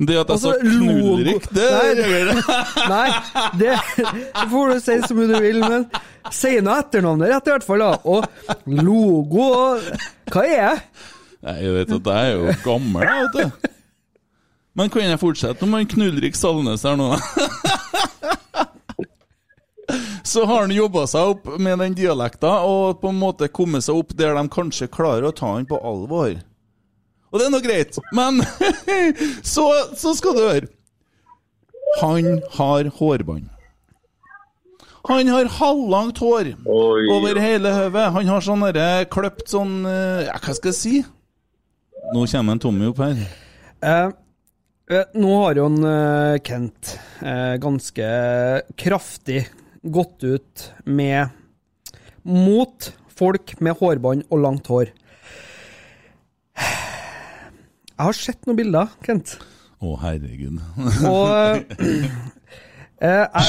Det 0.02 0.16
at 0.18 0.28
jeg 0.28 0.34
Altså, 0.34 0.52
sa 0.52 0.58
Knullrik, 0.62 1.44
det 1.54 1.66
gjør 1.68 1.94
reagerer 2.00 2.26
det. 2.32 2.42
Nei, 2.94 3.10
det 3.60 3.72
det 4.02 4.46
får 4.50 4.72
du 4.72 4.80
si 4.82 4.96
så 5.06 5.16
mye 5.18 5.28
du 5.30 5.36
vil, 5.44 5.60
men 5.62 5.86
si 6.34 6.54
nå 6.64 6.74
etternavnet 6.80 7.30
rett, 7.34 7.46
i 7.50 7.54
hvert 7.54 7.66
fall. 7.66 7.84
da. 7.84 7.92
Og 8.08 8.20
logo 8.82 9.44
og 9.52 9.86
Hva 10.32 10.42
er 10.46 10.56
jeg? 10.56 10.82
Nei, 11.42 11.56
jeg 11.66 11.72
vet 11.76 11.94
at 11.98 12.10
jeg 12.14 12.32
er 12.32 12.34
jo 12.38 12.56
gammel, 12.64 13.02
jeg, 13.06 13.14
vet 13.22 13.34
du. 13.38 13.44
Men 14.78 14.88
kan 14.88 15.04
jeg 15.04 15.20
fortsette 15.20 15.66
om 15.66 15.74
han 15.76 15.88
Knullrik 15.90 16.36
Salnes 16.38 16.82
her 16.88 16.96
nå? 16.96 17.10
Så 20.24 20.44
har 20.48 20.62
han 20.62 20.70
jobba 20.72 21.02
seg 21.10 21.34
opp 21.34 21.48
med 21.60 21.82
den 21.82 21.94
dialekta 21.98 22.62
og 22.64 23.00
på 23.02 23.10
en 23.10 23.18
måte 23.20 23.50
kommet 23.52 23.84
seg 23.84 23.98
opp 23.98 24.14
der 24.16 24.32
de 24.38 24.44
kanskje 24.54 24.88
klarer 24.88 25.26
å 25.28 25.34
ta 25.36 25.50
han 25.56 25.66
på 25.68 25.76
alvor. 25.84 26.38
Og 27.32 27.40
det 27.40 27.46
er 27.46 27.52
nå 27.54 27.60
greit, 27.64 27.96
men 28.12 28.42
så, 29.54 29.64
så 29.96 30.12
skal 30.18 30.36
du 30.36 30.42
høre. 30.44 30.68
Han 32.02 32.38
har 32.58 32.88
hårbånd. 32.98 33.48
Han 35.08 35.28
har 35.32 35.48
halvlangt 35.58 36.20
hår 36.22 36.52
Oi. 36.62 37.06
over 37.10 37.40
hele 37.42 37.72
hodet. 37.74 38.04
Han 38.14 38.28
har 38.30 38.44
sånn 38.44 38.62
derre 38.68 39.08
kløpt 39.10 39.48
sånn 39.50 39.80
eh, 39.88 40.28
Ja, 40.28 40.36
hva 40.38 40.54
skal 40.54 40.70
jeg 40.70 40.78
si? 40.78 41.00
Nå 42.12 42.22
kommer 42.30 42.54
en 42.54 42.62
Tommy 42.62 42.86
opp 42.92 43.00
her. 43.02 43.24
Eh, 43.82 44.12
Eh, 44.92 45.04
Nå 45.14 45.30
har 45.44 45.56
jo 45.56 45.68
en 45.70 45.84
eh, 45.86 46.38
Kent 46.44 46.96
eh, 47.22 47.54
ganske 47.62 48.08
kraftig 48.76 49.44
gått 49.82 50.24
ut 50.26 50.64
med 50.84 51.30
mot 52.22 52.90
folk 53.12 53.54
med 53.62 53.78
hårbånd 53.78 54.26
og 54.30 54.42
langt 54.42 54.68
hår. 54.70 54.90
Jeg 58.02 58.08
har 58.08 58.16
sett 58.18 58.46
noen 58.48 58.56
bilder, 58.58 58.88
Kent. 59.06 59.36
Å, 59.78 59.92
herregud. 60.02 60.56
Og 61.06 61.28
eh, 63.06 63.28
jeg, 63.30 63.44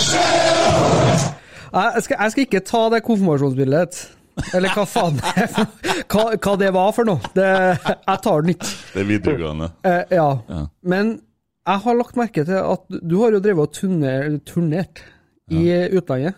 jeg, 1.73 2.03
skal, 2.05 2.19
jeg 2.19 2.33
skal 2.35 2.43
ikke 2.43 2.61
ta 2.69 2.81
det 2.93 2.99
konfirmasjonsbildet. 3.07 3.97
Eller 4.53 4.69
hva 4.77 4.85
faen 4.89 5.17
det 5.17 5.33
hva, 6.13 6.27
hva 6.37 6.53
det 6.61 6.69
var 6.77 6.93
for 6.93 7.09
noe. 7.09 7.33
Det, 7.33 7.49
jeg 7.81 8.21
tar 8.27 8.45
den 8.45 8.53
ikke. 8.53 8.69
Det 8.93 9.01
er 9.01 9.09
videregående. 9.09 9.71
Eh, 9.89 10.15
ja. 10.19 10.29
Ja. 10.53 10.61
Men 10.93 11.13
jeg 11.65 11.83
har 11.87 11.97
lagt 12.03 12.17
merke 12.21 12.45
til 12.45 12.61
at 12.61 12.85
du 13.01 13.17
har 13.23 13.33
jo 13.33 13.41
drevet 13.47 13.65
og 13.71 13.73
turner, 13.81 14.37
turnert 14.45 15.01
i 15.49 15.65
utlandet. 15.97 16.37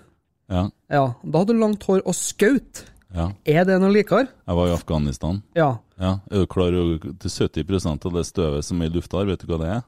Ja. 0.52 0.70
Ja. 0.88 1.06
Da 1.20 1.42
hadde 1.44 1.52
du 1.56 1.60
langt 1.68 1.84
hår 1.88 2.00
og 2.08 2.16
skaut. 2.16 2.86
ja. 3.16 3.34
Er 3.44 3.68
det 3.68 3.82
noe 3.84 3.92
likere? 3.92 4.30
Jeg 4.48 4.56
var 4.64 4.72
i 4.72 4.76
Afghanistan. 4.80 5.44
Ja. 5.60 5.74
Ja. 6.02 6.18
Er 6.32 6.44
du 6.44 6.48
klar 6.52 6.76
over 6.76 6.98
til 7.24 7.32
70% 7.32 8.08
av 8.08 8.18
det 8.18 8.26
støvet 8.28 8.68
som 8.68 8.82
er 8.82 8.90
i 8.90 8.96
lufta 8.96 9.22
her, 9.22 9.30
vet 9.32 9.44
du 9.44 9.52
hva 9.52 9.60
det 9.62 9.70
er? 9.78 9.86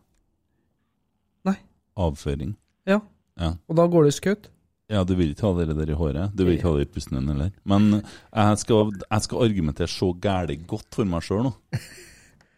Nei. 1.50 1.58
Avføring. 2.00 2.54
Ja. 2.88 3.02
Ja. 3.38 3.56
Og 3.68 3.78
da 3.80 3.88
går 3.92 4.08
det 4.08 4.16
skaut? 4.18 4.48
Ja, 4.88 5.02
du 5.04 5.18
vil 5.20 5.34
ikke 5.34 5.50
ha 5.50 5.66
det 5.66 5.76
der 5.76 5.90
i 5.92 5.98
håret. 6.00 6.32
Du 6.32 6.46
vil 6.48 6.56
ikke 6.56 6.70
ha 6.70 6.78
det 6.78 6.86
i 6.88 6.92
pusten 6.96 7.18
din 7.20 7.28
heller. 7.34 7.52
Men 7.68 7.90
jeg 8.00 8.60
skal, 8.64 8.94
jeg 9.04 9.26
skal 9.26 9.44
argumentere 9.44 9.92
så 9.92 10.14
gæli 10.16 10.62
godt 10.64 10.96
for 10.96 11.10
meg 11.10 11.26
sjøl 11.28 11.44
nå. 11.50 11.52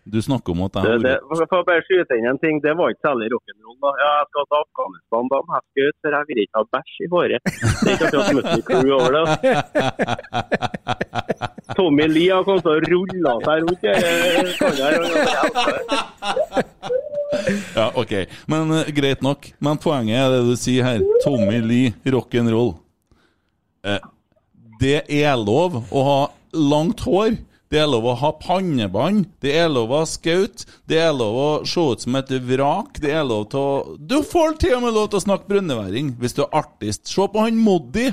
Du 0.04 0.22
snakker 0.22 0.52
om 0.56 0.62
at 0.66 0.74
Det, 0.74 0.98
det, 1.04 1.16
for 1.28 1.60
å 1.60 1.64
bare 1.68 1.84
skyte 1.86 2.16
inn 2.18 2.28
en 2.32 2.40
ting, 2.42 2.62
det 2.64 2.74
var 2.78 2.90
ikke 2.94 3.06
særlig 3.10 3.28
rock'n'roll. 3.34 3.78
Ja, 4.00 4.10
jeg 4.20 4.28
skal 4.30 4.44
til 4.48 4.58
Afghanistan 4.60 5.24
da, 5.30 5.38
men 5.46 5.54
jeg 5.56 5.64
skal 5.66 5.84
ut, 5.90 5.98
for 6.00 6.10
jeg 6.18 6.24
vil 6.30 6.40
ikke 6.44 6.58
ha 6.58 6.64
bæsj 6.76 6.94
i 7.00 7.08
håret. 7.14 7.42
Det 7.50 7.88
er 7.90 7.94
ikke 7.96 8.08
akkurat 8.24 8.46
Crüe 8.70 8.94
over 8.96 9.12
det. 9.18 9.24
Tommy 11.78 12.06
Lee 12.10 12.32
har 12.34 12.44
kommet 12.48 12.66
å 12.66 12.76
rulle 12.88 13.34
seg 13.46 13.58
rundt. 13.68 13.84
her. 14.80 14.96
Ja, 17.76 17.92
ok. 17.94 18.14
Men 18.50 18.72
uh, 18.74 18.88
greit 18.96 19.22
nok. 19.26 19.52
Men 19.62 19.78
poenget 19.82 20.18
er 20.18 20.34
det 20.34 20.42
du 20.48 20.56
sier 20.60 20.84
her. 20.88 21.04
Tommy 21.26 21.60
Lee, 21.62 21.94
rock'n'roll. 22.10 22.74
Uh, 23.86 24.00
det 24.82 25.04
er 25.06 25.38
lov 25.38 25.84
å 25.92 26.04
ha 26.08 26.20
langt 26.56 27.04
hår. 27.06 27.38
Det 27.70 27.78
er 27.78 27.86
lov 27.86 28.08
å 28.10 28.16
ha 28.18 28.32
pannebånd. 28.42 29.28
Det 29.46 29.52
er 29.62 29.68
lov 29.70 29.92
å 29.94 30.00
ha 30.02 30.08
skaut. 30.10 30.64
Det 30.90 30.98
er 30.98 31.12
lov 31.14 31.36
å 31.38 31.50
se 31.70 31.84
ut 31.92 32.02
som 32.02 32.16
et 32.18 32.32
vrak. 32.48 32.98
Det 33.04 33.12
er 33.14 33.28
lov 33.30 33.44
til 33.52 33.62
å 33.62 33.98
Du 34.10 34.18
får 34.26 34.58
til 34.64 34.74
og 34.80 34.88
med 34.88 34.96
lov 34.96 35.12
til 35.12 35.20
å 35.22 35.26
snakke 35.28 35.52
brønneværing 35.52 36.16
hvis 36.18 36.34
du 36.38 36.42
er 36.48 36.56
artist. 36.64 37.06
Se 37.12 37.28
på 37.30 37.44
han 37.46 37.60
Moddi. 37.62 38.08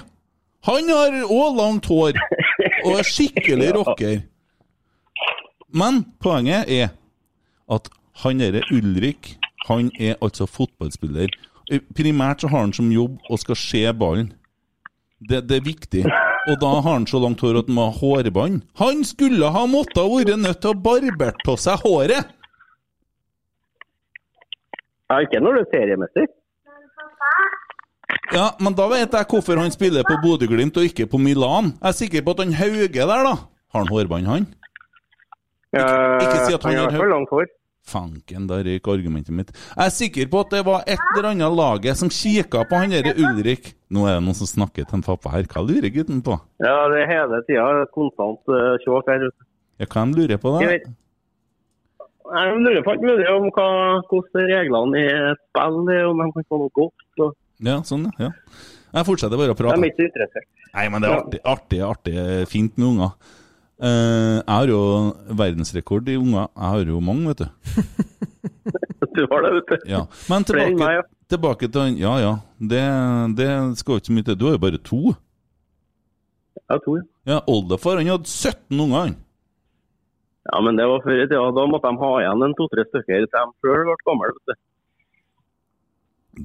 Han 0.68 0.92
har 0.92 1.16
òg 1.24 1.56
langt 1.56 1.88
hår 1.88 2.18
og 2.84 2.98
er 2.98 3.08
skikkelig 3.08 3.72
rocker. 3.78 4.20
Men 5.72 6.02
poenget 6.20 6.68
er 6.72 6.92
at 7.72 7.88
han 8.22 8.40
derre 8.40 8.62
Ulrik, 8.72 9.34
han 9.68 9.88
er 10.00 10.16
altså 10.24 10.46
fotballspiller. 10.48 11.32
Eh, 11.72 11.80
Primært 11.96 12.44
så 12.44 12.52
har 12.52 12.66
han 12.66 12.76
som 12.76 12.92
jobb 12.92 13.16
å 13.32 13.38
skal 13.40 13.58
se 13.58 13.82
ballen. 13.96 14.34
Det, 15.20 15.42
det 15.48 15.58
er 15.62 15.64
viktig. 15.64 16.04
Og 16.46 16.58
da 16.62 16.70
har 16.78 16.92
han 16.92 17.06
så 17.10 17.18
langt 17.22 17.42
hår 17.42 17.58
at 17.60 17.68
han 17.70 17.74
må 17.76 17.88
ha 17.88 17.94
hårbånd. 17.98 18.60
Han 18.78 19.02
skulle 19.06 19.48
ha 19.50 19.64
måttet 19.70 19.98
ha 19.98 20.06
vært 20.06 20.38
nødt 20.38 20.60
til 20.62 20.72
å 20.72 20.80
barbert 20.86 21.40
på 21.46 21.56
seg 21.58 21.82
håret! 21.82 22.32
Ja, 25.06 25.20
ikke 25.22 25.38
når 25.42 25.58
du 25.58 25.62
er 25.62 25.68
seriemester. 25.70 26.26
Ja, 28.34 28.46
men 28.62 28.74
da 28.78 28.88
vet 28.90 29.14
jeg 29.14 29.28
hvorfor 29.30 29.58
han 29.60 29.70
spiller 29.74 30.06
på 30.06 30.16
Bodø-Glimt 30.22 30.78
og 30.78 30.86
ikke 30.88 31.06
på 31.10 31.18
Milan. 31.22 31.72
Jeg 31.78 31.90
er 31.92 31.98
sikker 32.00 32.24
på 32.26 32.34
at 32.34 32.42
han 32.42 32.56
Hauge 32.58 32.90
der, 32.90 33.06
da 33.06 33.34
Har 33.36 33.82
han 33.84 33.90
hårbånd, 33.90 34.26
han? 34.26 34.48
ikke 35.76 36.46
si 36.46 36.54
at 36.56 36.64
han 36.64 36.78
han 36.78 36.94
har 36.94 37.10
langt 37.10 37.30
hår. 37.30 37.46
Fanken, 37.86 38.48
da 38.50 38.58
røyk 38.66 38.88
argumentet 38.90 39.34
mitt. 39.36 39.50
Jeg 39.54 39.86
er 39.86 39.94
sikker 39.94 40.28
på 40.32 40.40
at 40.42 40.50
det 40.56 40.62
var 40.66 40.82
et 40.90 41.02
eller 41.14 41.28
annet 41.30 41.54
laget 41.54 41.98
som 42.00 42.10
kikka 42.10 42.64
på 42.66 42.80
han 42.80 42.90
derre 42.90 43.12
Ulrik. 43.14 43.74
Nå 43.94 44.08
er 44.10 44.16
det 44.18 44.24
noen 44.26 44.34
som 44.38 44.48
snakker 44.50 44.88
til 44.88 44.98
en 44.98 45.04
pappa 45.06 45.30
her. 45.36 45.46
Hva 45.46 45.62
lurer 45.62 45.92
gutten 45.94 46.18
på? 46.26 46.34
Ja, 46.64 46.74
det 46.90 47.04
er 47.04 47.12
hele 47.12 47.38
tida 47.46 47.84
konstant 47.94 48.42
uh, 48.50 48.74
sjåk 48.82 49.06
her. 49.12 49.28
Ja, 49.78 49.86
hva 49.86 50.02
de 50.10 50.18
lurer 50.18 50.40
på, 50.42 50.56
da? 50.56 50.66
Jeg, 50.66 50.82
Jeg 52.26 52.58
lurer 52.58 52.82
på 52.82 52.90
alt 52.96 53.04
mulig 53.06 53.28
om 53.30 53.44
hva, 53.54 53.68
hvordan 54.10 54.48
reglene 54.50 54.98
i 54.98 55.06
et 55.30 55.42
spill 55.52 55.78
er, 55.94 56.04
om 56.10 56.18
de 56.24 56.30
kan 56.34 56.48
få 56.50 56.58
noe 56.64 56.74
godt. 56.74 57.06
Og 57.22 57.36
Ja, 57.62 57.78
sånn, 57.86 58.08
ja. 58.18 58.32
Jeg 58.96 59.06
fortsetter 59.06 59.38
bare 59.38 59.52
å 59.52 59.56
de 59.56 59.62
prate. 59.62 59.78
er 59.78 59.90
ikke 59.92 60.02
så 60.02 60.10
interessert. 60.10 60.48
Nei, 60.74 60.88
men 60.92 61.02
det 61.04 61.08
er 61.08 61.20
artig, 61.20 61.40
artig, 61.54 61.80
artig 61.86 62.48
fint 62.50 62.74
med 62.80 62.88
unger. 62.90 63.14
Eh, 63.76 64.38
jeg 64.40 64.54
har 64.54 64.70
jo 64.72 64.80
verdensrekord 65.36 66.08
i 66.08 66.16
unger. 66.16 66.48
Jeg 66.48 66.72
har 66.72 66.92
jo 66.92 67.00
mange, 67.04 67.28
vet 67.32 67.44
du. 67.44 67.48
Du 69.16 69.22
har 69.30 69.42
det, 69.42 69.50
vet 69.54 69.68
du. 69.70 69.84
Ja. 69.88 70.00
Men 70.28 70.44
tilbake, 70.44 70.76
meg, 70.76 70.96
ja. 70.98 71.02
tilbake 71.32 71.68
til 71.72 71.80
han 71.80 71.94
Ja 71.96 72.16
ja, 72.20 72.32
det, 72.60 72.82
det 73.38 73.48
skal 73.80 73.96
jo 73.96 74.02
ikke 74.02 74.16
mye 74.16 74.26
til. 74.26 74.36
Du 74.36 74.44
har 74.48 74.56
jo 74.56 74.62
bare 74.64 74.80
to. 74.84 75.00
Jeg 76.56 76.74
har 76.74 76.82
to, 76.84 76.96
Ja, 77.28 77.38
Oldefar 77.48 77.96
han 78.00 78.10
hadde 78.10 78.28
17 78.28 78.76
unger, 78.76 78.98
han. 78.98 79.16
Ja, 80.52 80.60
men 80.62 80.76
det 80.78 80.86
var 80.90 81.02
før 81.06 81.22
i 81.22 81.26
tida. 81.26 81.48
Da 81.56 81.66
måtte 81.70 81.90
de 81.90 82.02
ha 82.02 82.12
igjen 82.22 82.46
en 82.46 82.56
to-tre 82.58 82.84
stykker 82.90 83.24
til 83.24 83.32
de 83.32 83.44
sjøl 83.64 83.82
ble 83.88 83.96
gamle. 84.10 84.32
vet 84.36 84.52
du. 84.52 84.62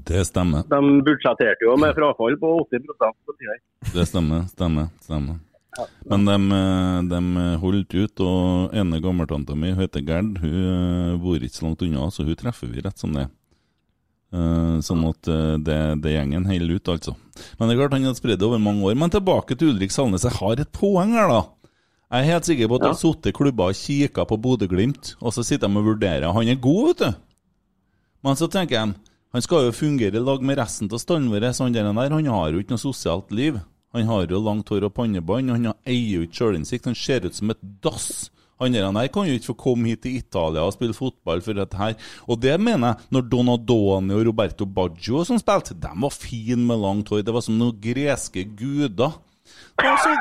Det 0.08 0.24
stemmer. 0.30 0.64
De 0.72 0.80
budsjetterte 1.06 1.68
jo 1.68 1.76
med 1.82 1.96
frafall 1.98 2.38
på 2.40 2.54
80% 2.72 3.18
på 3.28 3.36
tida. 3.36 3.60
Det 3.92 4.08
stemmer, 4.08 4.48
stemmer, 4.54 4.88
stemmer. 5.04 5.42
Men 6.12 6.26
de, 6.28 6.38
de 7.12 7.44
holdt 7.62 7.94
ut, 7.96 8.24
og 8.26 8.74
ene 8.76 9.00
gammeltanta 9.04 9.56
mi, 9.56 9.72
heter 9.78 10.04
Gerd, 10.04 10.42
hun 10.44 10.58
eh, 10.66 11.20
bor 11.22 11.40
ikke 11.40 11.58
så 11.58 11.68
langt 11.68 11.86
unna, 11.86 12.10
så 12.12 12.26
hun 12.28 12.36
treffer 12.40 12.72
vi 12.72 12.84
rett 12.84 13.00
som 13.00 13.16
det. 13.16 13.30
Eh, 14.32 14.76
sånn 14.84 15.06
at 15.10 15.28
eh, 15.32 15.56
det, 15.64 15.80
det 16.04 16.14
gjengen 16.16 16.48
holder 16.48 16.76
ut, 16.76 16.92
altså. 16.94 17.16
Men 17.58 17.68
det 17.68 17.76
er 17.76 17.82
klart 17.82 17.96
han 17.98 18.08
har 18.08 18.20
spredd 18.20 18.40
det 18.42 18.48
over 18.48 18.62
mange 18.64 18.84
år. 18.88 19.00
Men 19.00 19.12
tilbake 19.14 19.56
til 19.56 19.74
Ulrik 19.74 19.96
Salnes. 19.96 20.28
Jeg 20.28 20.40
har 20.40 20.62
et 20.64 20.72
poeng 20.76 21.16
her, 21.16 21.32
da. 21.32 21.42
Jeg 22.12 22.26
er 22.26 22.34
helt 22.34 22.48
sikker 22.48 22.68
på 22.68 22.76
at 22.76 22.84
det 22.84 22.92
har 22.92 23.00
sittet 23.00 23.36
klubber 23.38 23.72
og 23.72 23.78
kikka 23.80 24.26
på 24.28 24.38
Bodø-Glimt, 24.44 25.14
og 25.24 25.32
så 25.32 25.46
sitter 25.48 25.72
de 25.72 25.80
og 25.80 25.88
vurderer. 25.94 26.28
Han 26.36 26.52
er 26.52 26.60
god, 26.60 26.82
vet 26.90 27.04
du. 27.06 27.20
Men 28.28 28.38
så 28.38 28.52
tenker 28.52 28.76
jeg, 28.78 28.96
han 29.32 29.44
skal 29.44 29.70
jo 29.70 29.76
fungere 29.76 30.20
i 30.20 30.24
lag 30.24 30.44
med 30.44 30.60
resten 30.60 30.92
av 30.92 31.00
standen 31.00 31.32
vår. 31.32 31.48
så 31.56 31.64
Han 31.64 31.76
der, 31.76 31.88
han 31.88 32.28
har 32.28 32.52
jo 32.52 32.60
ikke 32.60 32.76
noe 32.76 32.84
sosialt 32.84 33.32
liv. 33.32 33.62
Han 33.96 34.08
har 34.08 34.30
jo 34.30 34.40
langt 34.44 34.70
hår 34.72 34.88
og 34.88 34.94
pannebånd, 34.96 35.52
og 35.52 35.58
han 35.58 35.74
eier 35.84 36.20
jo 36.22 36.28
ikke 36.28 36.40
sjølinnsikt. 36.40 36.88
Han 36.88 36.96
ser 36.96 37.28
ut 37.28 37.36
som 37.36 37.52
et 37.52 37.60
dass. 37.84 38.30
Han 38.62 38.76
der, 38.78 39.08
kan 39.10 39.26
jo 39.26 39.34
ikke 39.34 39.50
få 39.50 39.58
komme 39.58 39.90
hit 39.90 40.04
til 40.04 40.20
Italia 40.20 40.62
og 40.62 40.76
spille 40.76 40.94
fotball 40.94 41.42
for 41.42 41.58
dette 41.58 41.78
her. 41.80 41.96
Og 42.30 42.38
det 42.42 42.60
mener 42.62 42.92
jeg, 42.92 43.10
når 43.10 43.26
Donadoni 43.32 44.14
og 44.14 44.28
Roberto 44.28 44.68
Baggio 44.70 45.24
som 45.26 45.40
spilte, 45.42 45.74
de 45.74 45.90
var 46.04 46.14
fine 46.14 46.62
med 46.62 46.78
langt 46.78 47.10
hår. 47.10 47.24
Det 47.26 47.34
var 47.34 47.42
som 47.42 47.58
noen 47.58 47.80
greske 47.82 48.46
guder. 48.46 49.18
Ta 49.82 49.96
så, 49.98 50.14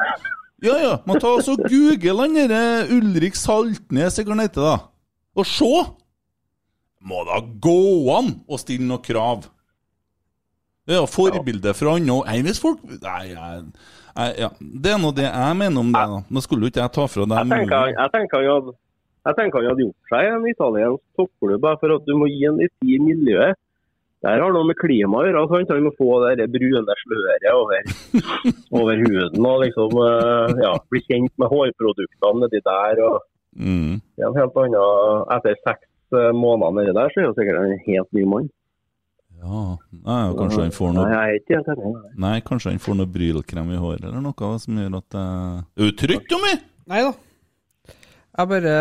ja, 0.64 0.74
ja, 0.80 0.96
man 1.06 1.20
tar 1.20 1.36
altså 1.36 1.56
google 1.60 2.16
han 2.24 2.34
derre 2.36 2.88
Ulrik 2.96 3.36
Saltnes, 3.36 4.18
jeg 4.18 4.26
kan 4.28 4.40
heter, 4.40 4.64
da. 4.64 4.74
Og 5.36 5.46
se! 5.46 5.70
Må 7.00 7.22
da 7.28 7.38
gå 7.40 7.80
an 8.12 8.34
å 8.48 8.58
stille 8.60 8.84
noen 8.88 9.04
krav. 9.04 9.46
Er 10.88 11.06
forbilde 11.10 11.74
for 11.76 11.92
andre. 11.92 12.20
Nei, 12.26 12.40
hvis 12.46 12.60
folk 12.62 12.80
Nei, 12.88 13.24
jeg, 13.30 14.36
ja. 14.42 14.48
det 14.58 14.92
er 14.94 15.00
nå 15.00 15.10
det 15.14 15.26
jeg 15.28 15.56
mener 15.58 15.82
om 15.84 15.90
det. 15.92 16.04
da. 16.12 16.20
Nå 16.28 16.42
skulle 16.44 16.66
jo 16.66 16.72
ikke 16.72 16.84
jeg 16.84 16.94
ta 16.96 17.08
fra 17.10 17.26
deg 17.30 17.42
Jeg 17.42 17.52
tenker, 17.52 17.92
jeg 17.94 18.14
tenker 18.14 18.40
han 18.40 18.54
hadde 18.54 18.78
jeg 19.20 19.36
tenker 19.36 19.60
han 19.60 19.68
hadde 19.68 19.84
gjort 19.84 20.12
seg 20.12 20.26
en 20.30 20.46
italiensk 20.48 21.02
toppklubb, 21.18 21.66
for 21.82 21.92
at 21.92 22.06
du 22.06 22.14
må 22.16 22.28
gi 22.30 22.46
en 22.48 22.56
litt 22.56 22.88
i 22.88 22.96
miljøet. 23.04 23.58
Det 24.20 24.32
har 24.36 24.52
noe 24.52 24.68
med 24.68 24.76
klima 24.76 25.20
å 25.20 25.26
gjøre. 25.26 25.42
sant? 25.48 25.72
Han 25.72 25.86
må 25.86 25.92
få 25.96 26.08
det 26.36 26.48
brune 26.52 26.96
sløret 27.02 27.46
over, 27.52 27.92
over 28.80 29.00
huden 29.00 29.46
og 29.48 29.62
liksom 29.64 29.96
eh, 30.04 30.56
ja, 30.64 30.72
bli 30.92 31.00
kjent 31.06 31.32
med 31.40 31.52
hårproduktene 31.52 32.44
nedi 32.44 32.60
der. 32.64 33.00
og 33.06 33.20
mm. 33.56 33.94
det 34.16 34.24
er 34.24 34.28
en 34.28 34.40
helt 34.40 34.58
annen, 34.64 35.28
Etter 35.36 35.56
seks 35.64 36.16
eh, 36.16 36.32
måneder 36.36 36.76
nedi 36.76 36.96
der, 36.96 37.12
så 37.12 37.22
er 37.22 37.30
han 37.30 37.38
sikkert 37.38 37.62
en 37.62 37.84
helt 37.86 38.12
ny 38.16 38.26
mann. 38.34 38.50
Ja, 39.40 39.60
nei, 40.04 40.20
kanskje 40.36 40.62
han 40.66 40.74
får 40.76 40.90
Nei, 40.92 40.96
noe 41.00 41.08
jeg 41.10 41.32
er 41.32 41.38
ikke 41.40 41.56
helt 41.56 41.70
enig. 41.72 42.00
nei. 42.20 42.34
Kanskje 42.44 42.74
han 42.74 42.82
får 42.84 42.98
noe 42.98 43.08
brylkrem 43.08 43.70
i 43.72 43.78
håret 43.80 44.04
eller 44.04 44.20
noe 44.24 44.50
som 44.60 44.78
gjør 44.82 44.98
at 44.98 45.08
det 45.16 45.24
Er 45.24 45.88
du 45.88 45.96
trygg, 46.02 46.26
Tommy? 46.28 46.54
Nei 46.92 47.02
da. 47.06 47.12
Jeg 48.40 48.48
bare 48.52 48.74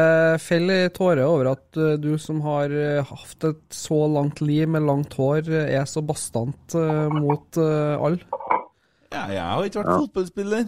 feller 0.44 0.84
i 0.86 0.92
tårer 0.94 1.24
over 1.26 1.48
at 1.56 1.80
eh, 1.82 1.96
du 2.00 2.12
som 2.22 2.38
har 2.46 2.70
eh, 2.70 3.00
hatt 3.04 3.48
et 3.50 3.64
så 3.74 3.98
langt 4.12 4.44
liv 4.46 4.68
med 4.70 4.86
langt 4.86 5.16
hår, 5.18 5.48
eh, 5.50 5.72
er 5.80 5.88
så 5.90 6.04
bastant 6.06 6.76
eh, 6.78 7.08
mot 7.16 7.58
alle. 7.58 8.22
Ja, 9.10 9.24
jeg 9.34 9.42
har 9.42 9.66
ikke 9.66 9.82
vært 9.82 10.04
fotballspiller. 10.06 10.68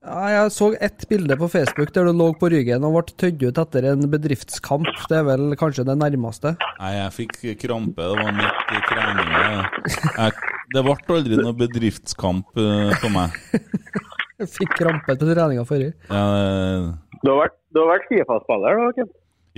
Ja, 0.00 0.20
jeg 0.32 0.52
så 0.54 0.70
ett 0.80 1.02
bilde 1.10 1.36
på 1.36 1.44
Facebook 1.52 1.90
der 1.92 2.06
du 2.08 2.14
lå 2.16 2.30
på 2.40 2.48
ryggen 2.48 2.84
og 2.88 2.94
ble 2.94 3.16
tødd 3.20 3.42
ut 3.44 3.58
etter 3.60 3.84
en 3.90 4.06
bedriftskamp. 4.08 4.86
Det 5.10 5.18
er 5.18 5.26
vel 5.26 5.50
kanskje 5.60 5.84
det 5.84 5.96
nærmeste? 6.00 6.54
Nei, 6.78 6.92
jeg 6.96 7.12
fikk 7.18 7.34
krampe. 7.60 8.00
Det 8.08 8.22
var 8.22 8.32
midt 8.38 8.72
i 8.72 8.80
treninga. 8.88 10.30
Det 10.72 10.84
ble 10.86 10.94
aldri 11.18 11.36
noe 11.42 11.52
bedriftskamp 11.58 12.56
eh, 12.64 12.94
på 13.02 13.10
meg. 13.12 13.36
Jeg 14.40 14.48
fikk 14.54 14.70
krampe 14.78 15.12
på 15.20 15.26
treninga 15.28 15.66
forrige. 15.68 15.92
Jeg, 16.08 16.84
Du 17.20 17.28
har 17.28 17.36
vært, 17.42 17.56
du 17.76 17.80
har 17.82 17.90
vært 17.90 18.06
Fifa-spiller, 18.08 18.78
da, 18.80 18.86
Ken? 18.96 19.10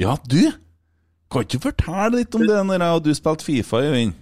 ja, 0.03 0.17
du! 0.27 0.41
Kan 1.31 1.45
ikke 1.47 1.61
fortelle 1.69 2.09
litt 2.17 2.35
om 2.35 2.43
det 2.49 2.57
når 2.67 2.83
jeg 2.83 2.97
og 2.99 3.05
du 3.07 3.13
spilte 3.15 3.47
Fifa, 3.47 3.79
Øyvind? 3.87 4.17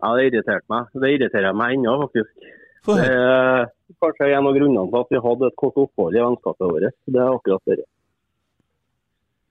Ja, 0.00 0.14
det 0.16 0.30
irriterte 0.30 0.64
meg. 0.72 0.88
Det 0.96 1.10
irriterer 1.12 1.52
meg 1.60 1.76
ennå, 1.76 1.98
faktisk. 2.06 2.48
Det 2.86 3.06
er 3.06 3.68
kanskje 4.00 4.30
en 4.32 4.48
av 4.48 4.56
grunnene 4.56 4.88
til 4.88 5.00
at 5.02 5.12
vi 5.12 5.22
hadde 5.26 5.50
et 5.50 5.58
kort 5.60 5.78
opphold 5.80 6.16
i 6.16 6.24
vennskapet 6.24 6.72
vårt. 6.72 6.96
Det 7.06 7.20
er 7.20 7.32
akkurat 7.34 7.72
det. 7.72 7.86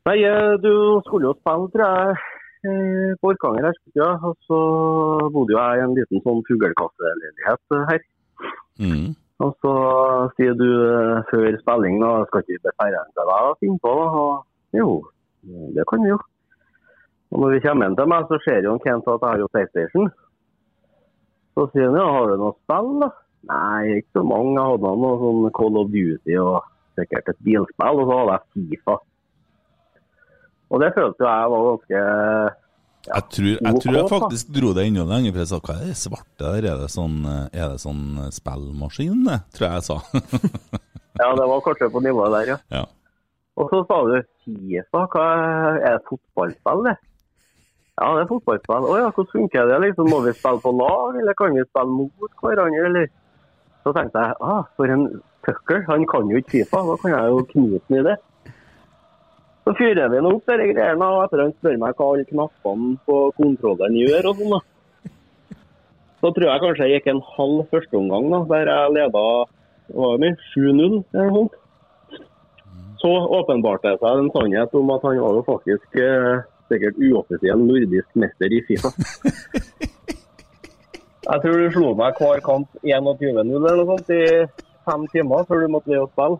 Nei, 0.09 0.17
eh, 0.25 0.53
du 0.63 0.73
skulle 1.05 1.29
jo 1.29 1.35
spille, 1.37 1.69
tror 1.73 1.85
jeg, 1.85 2.15
eh, 2.65 3.11
på 3.21 3.31
Orkanger 3.33 3.69
her. 3.69 3.79
Ja. 3.99 4.11
Og 4.25 4.35
så 4.47 4.59
bodde 5.33 5.53
jo 5.53 5.59
jeg 5.59 5.79
i 5.79 5.85
en 5.85 5.97
liten 5.97 6.23
sånn 6.25 6.41
fuglekasseleilighet 6.47 7.77
eh, 7.77 7.85
her. 7.91 8.05
Mm. 8.79 9.09
Og 9.45 9.53
så 9.63 9.73
sier 10.35 10.55
du 10.59 10.67
eh, 10.67 11.21
før 11.29 11.59
spilling 11.61 12.01
da, 12.01 12.15
skal 12.27 12.43
ikke 12.43 12.57
vi 12.57 12.63
til 12.63 13.29
deg 13.29 13.35
og 13.37 13.59
finne 13.61 13.79
på? 13.83 13.93
Og, 14.23 14.33
jo, 14.75 14.89
det 15.75 15.85
kan 15.91 16.03
vi 16.03 16.11
jo. 16.15 16.19
Og 17.29 17.43
når 17.43 17.53
vi 17.55 17.61
kommer 17.63 17.87
inn 17.87 17.99
til 17.99 18.09
meg, 18.09 18.25
så 18.27 18.39
ser 18.43 18.65
jo 18.65 18.79
Kent 18.83 19.07
at 19.07 19.21
jeg 19.21 19.29
har 19.29 19.43
jo 19.43 19.51
PlayStation. 19.53 20.09
Så 21.59 21.65
sier 21.73 21.89
han 21.89 21.97
ja, 21.99 22.05
har 22.07 22.29
du 22.29 22.39
noe 22.39 22.55
spill 22.55 22.93
da? 23.01 23.09
Nei, 23.49 23.99
ikke 23.99 24.19
så 24.19 24.21
mange. 24.23 24.53
Jeg 24.55 24.69
hadde 24.69 24.91
noe 25.01 25.17
sånn 25.19 25.49
Call 25.57 25.79
of 25.81 25.89
Duty 25.91 26.37
og 26.39 26.69
sikkert 26.95 27.31
et 27.33 27.41
bilspill, 27.43 27.99
og 27.99 28.07
så 28.07 28.19
hadde 28.21 28.37
jeg 28.37 28.45
Fifa. 28.53 28.95
Og 30.69 30.83
det 30.83 30.89
følte 30.95 31.25
jo 31.25 31.27
jeg 31.27 31.51
var 31.51 31.65
ganske 31.65 32.01
Jeg 33.09 33.25
tror, 33.33 33.49
jeg 33.49 33.81
tror 33.83 33.97
jeg 33.97 34.11
faktisk 34.13 34.53
dro 34.55 34.71
det 34.77 34.85
enda 34.87 35.05
lenger, 35.09 35.33
for 35.35 35.43
jeg 35.43 35.51
sa 35.51 35.59
hva 35.65 35.75
er 35.75 35.89
det 35.89 35.97
svarte 35.99 36.45
der? 36.45 36.69
Er 36.69 36.79
det 36.85 36.89
sånn, 36.93 37.17
eh, 37.27 37.43
er 37.59 37.73
det 37.73 37.83
sånn 37.83 38.05
spillmaskin, 38.37 39.25
det? 39.27 39.39
Tror 39.57 39.67
jeg 39.67 39.81
jeg 39.81 39.89
sa. 39.89 39.99
Ja, 41.19 41.33
det 41.35 41.49
var 41.51 41.59
kanskje 41.65 41.89
på 41.91 41.99
nivået 41.99 42.31
der, 42.31 42.49
ja. 42.53 42.57
ja. 42.71 42.85
Og 43.59 43.67
så 43.67 43.81
sa 43.89 43.97
du 44.07 44.13
Fifa, 44.45 45.01
hva 45.11 45.25
er 45.75 45.97
det 45.97 46.05
fotballspill 46.07 46.85
det? 46.85 46.93
Ja, 47.99 48.09
det 48.15 48.21
er 48.23 48.29
fotballspill. 48.29 48.85
Å 48.87 48.95
ja, 48.95 49.09
hvordan 49.11 49.31
funker 49.33 49.67
det? 49.67 49.79
liksom? 49.83 50.07
Må 50.11 50.21
vi 50.23 50.31
spille 50.37 50.63
på 50.63 50.71
lag, 50.71 51.17
eller 51.19 51.35
kan 51.35 51.57
vi 51.57 51.65
spille 51.67 51.97
mot 51.97 52.43
hverandre, 52.43 52.85
eller? 52.87 53.11
Så 53.83 53.93
tenkte 53.95 54.23
jeg, 54.23 54.37
ah, 54.39 54.63
for 54.79 54.93
en 54.93 55.05
pucker, 55.43 55.83
han 55.87 56.05
kan 56.07 56.31
jo 56.31 56.39
ikke 56.39 56.53
Fifa, 56.53 56.81
da 56.87 56.95
kan 57.01 57.15
jeg 57.15 57.33
jo 57.33 57.45
knuse 57.51 57.81
den 57.87 57.99
i 57.99 58.05
det. 58.07 58.17
Så 59.67 59.75
fyrer 59.77 60.11
vi 60.11 60.23
nå 60.23 60.33
opp 60.37 60.47
disse 60.47 60.71
greiene, 60.71 61.11
og 61.11 61.23
etter 61.25 61.43
han 61.43 61.55
spør 61.57 61.79
meg 61.83 61.99
hva 61.99 62.09
alle 62.13 62.27
knappene 62.31 62.95
på 63.07 63.17
kontrolleren 63.37 63.99
gjør 63.99 64.31
og 64.31 64.41
sånn 64.41 64.55
da. 64.55 64.61
Så 66.19 66.33
tror 66.35 66.49
jeg 66.49 66.63
kanskje 66.63 66.87
jeg 66.87 66.99
gikk 66.99 67.11
en 67.13 67.25
halv 67.35 67.65
førsteomgang 67.71 68.31
da, 68.31 68.43
der 68.53 68.71
jeg 68.71 69.11
det, 69.15 69.27
7-0 69.89 71.03
eller 71.15 71.33
noe 71.33 71.49
sånt 71.49 71.59
så 72.99 73.11
åpenbarte 73.39 73.93
det 73.93 73.99
seg 74.01 74.21
en 74.21 74.31
sannhet 74.33 74.73
om 74.75 74.89
at 74.91 75.05
han 75.07 75.19
var 75.23 75.37
jo 75.37 75.43
faktisk 75.47 75.99
eh, 76.03 76.41
sikkert 76.71 77.01
uoffisiell 77.01 77.61
nordisk 77.65 78.09
mester 78.23 78.55
i 78.55 78.61
Fifa. 78.67 78.91
Jeg 81.29 81.37
tror 81.43 81.55
du 81.61 81.67
slo 81.73 81.89
meg 81.97 82.17
hver 82.17 82.39
kamp 82.41 82.67
21-0 82.81 83.57
eller 83.59 83.83
noe 83.83 83.89
sånt 83.91 84.09
i 84.15 84.23
fem 84.87 85.03
timer 85.13 85.43
før 85.49 85.57
du 85.61 85.67
måtte 85.75 85.91
ned 85.91 86.01
og 86.01 86.11
spille. 86.15 86.37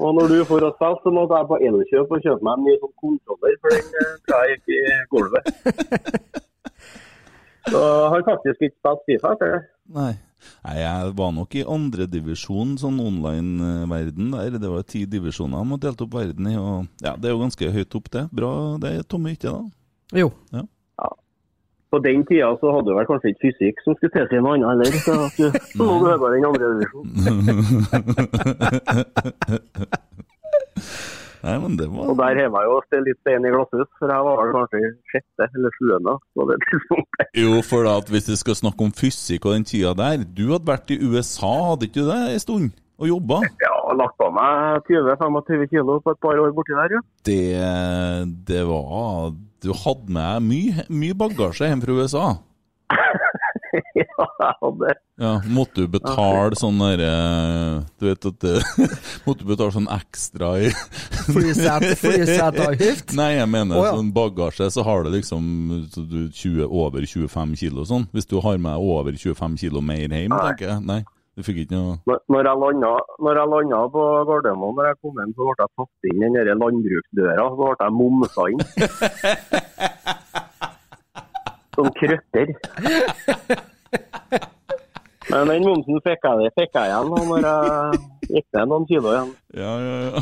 Og 0.00 0.10
når 0.16 0.24
du 0.32 0.38
får 0.48 0.62
å 0.66 0.74
spille, 0.74 1.00
så 1.04 1.10
måtte 1.12 1.38
jeg 1.38 1.50
på 1.50 1.60
Elkjøp 1.68 2.08
og 2.16 2.22
kjøpe 2.24 2.44
meg 2.48 2.54
en 2.56 2.64
ny 2.66 2.74
sånn 2.80 2.94
kontroller, 3.04 3.52
for 3.60 3.68
den 3.76 3.88
eh, 4.00 4.14
tror 4.26 4.38
jeg 4.40 4.48
gikk 4.56 4.66
i 4.72 4.74
gulvet. 5.12 5.44
Så 7.72 7.78
jeg 7.78 8.08
har 8.12 8.20
faktisk 8.26 8.58
ikke 8.66 8.78
spilt 8.80 9.02
Fifa 9.06 9.28
etter 9.36 9.48
det. 9.52 9.60
Nei. 9.94 10.12
Nei, 10.62 10.76
jeg 10.80 11.14
var 11.18 11.30
nok 11.36 11.54
i 11.58 11.64
andredivisjon, 11.76 12.76
sånn 12.80 13.00
online-verden 13.02 14.34
der. 14.36 14.58
Det 14.62 14.70
var 14.70 14.82
ti 14.86 15.04
divisjoner 15.10 15.64
man 15.66 15.80
delte 15.82 16.06
opp 16.06 16.14
verden 16.18 16.46
i, 16.50 16.56
og 16.58 16.86
ja, 17.02 17.16
det 17.16 17.26
er 17.28 17.34
jo 17.34 17.42
ganske 17.42 17.72
høyt 17.76 17.98
opp, 17.98 18.08
det. 18.14 18.24
Bra, 18.34 18.52
det 18.82 18.88
er 18.98 19.02
tomme 19.08 19.34
ikke, 19.36 19.50
da. 19.50 19.62
Jo. 20.22 20.28
På 21.92 21.98
den 22.00 22.22
tida 22.24 22.56
så 22.56 22.66
hadde 22.72 22.88
du 22.88 22.94
vel 22.96 23.04
kanskje 23.08 23.28
ikke 23.32 23.44
fysikk 23.50 23.76
som 23.84 23.92
skulle 23.98 24.14
tilsi 24.14 24.38
noe 24.40 24.54
annet 24.56 24.68
heller. 24.70 24.88
Så 25.04 25.12
du 25.36 25.44
så 25.76 25.82
lå 25.84 25.94
du 26.00 26.06
høyere 26.08 26.36
enn 26.38 26.48
andre 26.48 26.66
divisjon. 26.72 27.06
Nei, 31.42 31.56
men 31.58 31.74
det 31.78 31.88
var... 31.90 32.10
Og 32.12 32.18
der 32.20 32.38
har 32.38 32.54
jeg 32.54 32.68
jo 32.70 33.00
litt 33.02 33.18
stein 33.18 33.46
i 33.48 33.50
glasshus, 33.50 33.88
for 33.98 34.12
jeg 34.12 34.26
var 34.28 34.38
vel 34.38 34.52
kanskje 34.54 34.90
sjette 35.10 35.48
eller 35.48 35.74
sjuende 35.78 36.14
på 36.38 36.46
det 36.50 36.58
tidspunktet. 36.68 37.32
Jo, 37.42 37.56
for 37.66 37.88
da 37.88 37.96
at 38.02 38.12
hvis 38.14 38.30
vi 38.30 38.38
skal 38.38 38.58
snakke 38.60 38.86
om 38.86 38.94
fysikk 38.94 39.48
og 39.48 39.56
den 39.56 39.66
tida 39.66 39.94
der 39.98 40.22
Du 40.22 40.44
hadde 40.52 40.70
vært 40.70 40.94
i 40.94 41.00
USA, 41.02 41.50
hadde 41.72 41.88
ikke 41.88 41.98
du 41.98 42.12
det, 42.12 42.20
en 42.36 42.44
stund? 42.44 42.70
Og 43.02 43.10
jobba? 43.10 43.40
Ja, 43.64 43.74
lagt 43.98 44.14
på 44.20 44.28
meg 44.30 44.86
20-25 44.86 45.66
kilo 45.72 45.98
på 46.04 46.14
et 46.14 46.22
par 46.22 46.38
år 46.38 46.54
borti 46.54 46.76
der, 46.78 46.94
jo. 46.94 47.02
Det, 47.26 47.42
det 48.46 48.62
var 48.68 49.34
Du 49.64 49.72
hadde 49.82 50.14
med 50.14 50.46
mye, 50.46 50.86
mye 50.92 51.18
bagasje 51.18 51.72
hjem 51.72 51.82
fra 51.82 51.98
USA. 51.98 52.26
ja, 54.00 54.24
jeg 54.42 54.54
hadde 54.62 54.90
Ja, 55.22 55.32
Måtte 55.52 55.84
du 55.84 55.88
betale 55.92 56.56
sånn 56.58 56.78
derre 56.82 57.12
Du 58.00 58.06
vet 58.08 58.26
at 58.28 58.38
det, 58.44 58.54
Måtte 59.26 59.44
du 59.44 59.48
betale 59.52 59.72
sånn 59.74 59.88
ekstra 59.92 60.50
i 60.60 60.70
Flysete- 61.32 61.94
Flyseteavgift? 62.00 63.14
Nei, 63.18 63.30
jeg 63.38 63.48
mener 63.52 63.78
oh, 63.78 63.86
ja. 63.86 63.92
sånn 63.96 64.12
bagasje, 64.16 64.68
så 64.74 64.84
har 64.86 65.04
du 65.06 65.10
liksom 65.14 65.42
så 65.94 66.04
du 66.04 66.20
20, 66.28 66.66
over 66.68 67.04
25 67.06 67.56
kilo 67.62 67.84
sånn. 67.88 68.08
Hvis 68.12 68.26
du 68.30 68.36
har 68.44 68.58
med 68.62 68.76
over 68.82 69.12
25 69.16 69.56
kilo 69.62 69.80
mer 69.84 70.08
hjem, 70.08 70.32
Nei. 70.34 70.40
tenker 70.50 70.72
jeg. 70.72 70.80
Nei, 70.88 71.00
du 71.38 71.44
fikk 71.46 71.62
ikke 71.64 71.76
noe 71.78 71.94
Når- 72.10 72.22
Når 72.32 72.48
jeg 73.38 73.48
landa, 73.52 73.82
på 73.94 74.02
Gardermoen, 74.28 74.74
når 74.76 74.90
jeg 74.90 74.98
kom 75.02 75.20
inn, 75.22 75.32
så 75.36 75.46
ble 75.46 75.54
jeg 75.62 75.70
tatt 75.78 76.10
inn 76.10 76.22
i 76.26 76.44
den 76.50 76.60
landbruksdøra. 76.64 77.44
Så 77.48 77.54
ble 77.62 77.74
jeg 77.80 77.92
momsa 78.00 78.42
inn. 78.52 78.60
Som 81.74 81.88
krøtter. 81.96 82.46
Men 85.30 85.48
den 85.48 85.64
momsen 85.64 86.00
fikk 86.04 86.24
jeg, 86.26 86.52
fikk 86.58 86.74
jeg 86.76 86.90
igjen 86.90 87.08
når 87.12 87.46
jeg 87.46 88.00
gikk 88.28 88.46
ned 88.56 88.66
noen 88.72 88.86
kilo 88.90 89.12
igjen. 89.12 89.30
Ja, 89.56 89.72
ja, 89.80 89.96
ja. 90.06 90.12